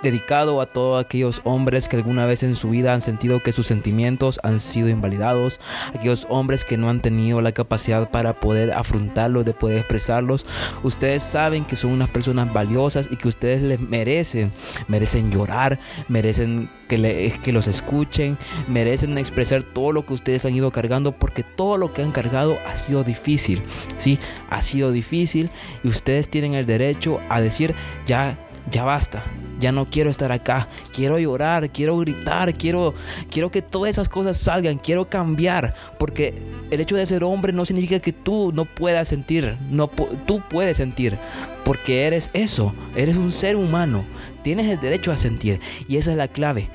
dedicado 0.03 0.61
a 0.61 0.67
todos 0.67 1.05
aquellos 1.05 1.41
hombres 1.45 1.89
que 1.89 1.97
alguna 1.97 2.27
vez 2.27 2.43
en 2.43 2.57
su 2.57 2.71
vida 2.71 2.93
han 2.93 3.03
sentido 3.03 3.43
que 3.43 3.53
sus 3.53 3.67
sentimientos 3.67 4.41
han 4.43 4.61
sido 4.61 4.89
invalidados, 4.89 5.61
aquellos 5.95 6.27
hombres 6.29 6.65
que 6.65 6.77
no 6.77 6.91
han 6.91 7.01
tenido 7.01 7.41
la 7.41 7.53
capacidad 7.53 8.11
para 8.11 8.35
poder 8.35 8.73
afrontarlos, 8.73 9.45
de 9.45 9.55
poder 9.55 9.79
expresarlos. 9.79 10.47
Ustedes 10.83 11.23
saben 11.23 11.65
que 11.65 11.77
son 11.77 11.93
unas 11.93 12.09
personas 12.09 12.53
valiosas 12.53 13.09
y 13.11 13.17
que 13.17 13.29
ustedes 13.29 13.63
les 13.63 13.81
merecen, 13.81 14.53
merecen 14.89 15.31
llorar, 15.31 15.79
merecen 16.09 16.71
que, 16.89 17.33
que 17.43 17.53
los 17.53 17.67
escuchen, 17.67 18.39
merecen 18.69 19.17
expresar 19.19 19.63
todo 19.63 19.93
lo 19.93 20.07
que 20.07 20.15
ustedes 20.15 20.45
han 20.45 20.55
ido 20.55 20.71
cargando 20.71 21.13
porque 21.13 21.43
todo 21.43 21.79
lo 21.79 21.93
que 21.93 22.03
han 22.03 22.13
cargado 22.13 22.59
ha 22.67 22.77
sido 22.77 23.05
difícil, 23.05 23.63
¿sí? 23.97 24.19
Ha 24.51 24.63
sido 24.63 24.93
difícil 24.93 25.51
y 25.83 25.89
ustedes 25.89 26.29
tienen 26.29 26.55
el 26.55 26.67
derecho 26.67 27.21
a 27.29 27.41
decir 27.41 27.75
ya 28.07 28.39
ya 28.71 28.85
basta, 28.85 29.23
ya 29.61 29.73
no 29.73 29.89
quiero 29.89 30.11
estar 30.11 30.33
acá, 30.33 30.69
quiero 30.93 31.19
llorar, 31.19 31.71
quiero 31.71 31.97
gritar, 31.99 32.53
quiero, 32.55 32.95
quiero 33.31 33.51
que 33.51 33.63
todas 33.63 33.91
esas 33.91 34.09
cosas 34.09 34.37
salgan, 34.37 34.79
quiero 34.79 35.09
cambiar, 35.09 35.75
porque 35.99 36.35
el 36.71 36.81
hecho 36.81 36.97
de 36.97 37.07
ser 37.07 37.25
hombre 37.25 37.53
no 37.53 37.65
significa 37.65 38.01
que 38.01 38.13
tú 38.13 38.53
no 38.53 38.65
puedas 38.65 39.09
sentir, 39.09 39.57
no, 39.71 39.89
tú 40.27 40.43
puedes 40.49 40.77
sentir, 40.77 41.19
porque 41.65 42.07
eres 42.07 42.31
eso, 42.33 42.75
eres 42.95 43.17
un 43.17 43.33
ser 43.33 43.57
humano, 43.57 44.05
tienes 44.43 44.71
el 44.71 44.81
derecho 44.81 45.13
a 45.13 45.17
sentir, 45.17 45.61
y 45.89 45.97
esa 45.97 46.11
es 46.11 46.17
la 46.17 46.29
clave. 46.29 46.69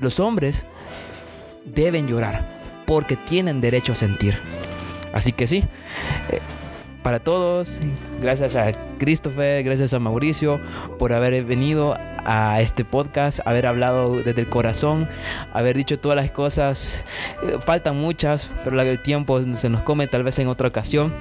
Los 0.00 0.20
hombres 0.20 0.66
deben 1.64 2.06
llorar, 2.06 2.84
porque 2.86 3.16
tienen 3.16 3.60
derecho 3.60 3.92
a 3.92 3.96
sentir. 3.96 4.38
Así 5.12 5.32
que 5.32 5.46
sí. 5.46 5.64
Eh, 6.30 6.40
para 7.02 7.20
todos. 7.20 7.78
Gracias 8.20 8.54
a 8.56 8.72
Christopher, 8.98 9.62
gracias 9.62 9.92
a 9.94 9.98
Mauricio 9.98 10.60
por 10.98 11.12
haber 11.12 11.44
venido 11.44 11.96
a 12.24 12.60
este 12.60 12.84
podcast, 12.84 13.40
haber 13.46 13.66
hablado 13.66 14.16
desde 14.16 14.42
el 14.42 14.48
corazón, 14.48 15.08
haber 15.52 15.76
dicho 15.76 15.98
todas 15.98 16.16
las 16.16 16.30
cosas. 16.30 17.04
Faltan 17.60 17.96
muchas, 17.96 18.50
pero 18.64 18.80
el 18.80 19.02
tiempo 19.02 19.40
se 19.54 19.68
nos 19.68 19.82
come 19.82 20.06
tal 20.06 20.24
vez 20.24 20.38
en 20.38 20.48
otra 20.48 20.68
ocasión. 20.68 21.14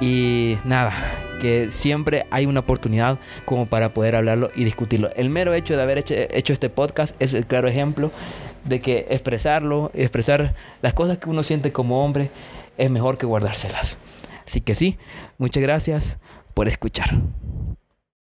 Y 0.00 0.58
nada, 0.64 0.92
que 1.40 1.70
siempre 1.70 2.26
hay 2.30 2.46
una 2.46 2.60
oportunidad 2.60 3.18
como 3.44 3.66
para 3.66 3.90
poder 3.90 4.16
hablarlo 4.16 4.50
y 4.54 4.64
discutirlo. 4.64 5.10
El 5.16 5.30
mero 5.30 5.54
hecho 5.54 5.76
de 5.76 5.82
haber 5.82 5.98
hecho, 5.98 6.14
hecho 6.14 6.52
este 6.52 6.70
podcast 6.70 7.14
es 7.20 7.34
el 7.34 7.46
claro 7.46 7.68
ejemplo 7.68 8.10
de 8.64 8.80
que 8.80 9.06
expresarlo, 9.10 9.90
expresar 9.94 10.54
las 10.82 10.92
cosas 10.92 11.18
que 11.18 11.30
uno 11.30 11.42
siente 11.42 11.72
como 11.72 12.04
hombre, 12.04 12.30
es 12.78 12.90
mejor 12.90 13.16
que 13.16 13.26
guardárselas. 13.26 13.98
Así 14.46 14.60
que 14.60 14.74
sí, 14.74 14.98
muchas 15.38 15.62
gracias 15.62 16.18
por 16.54 16.68
escuchar. 16.68 17.10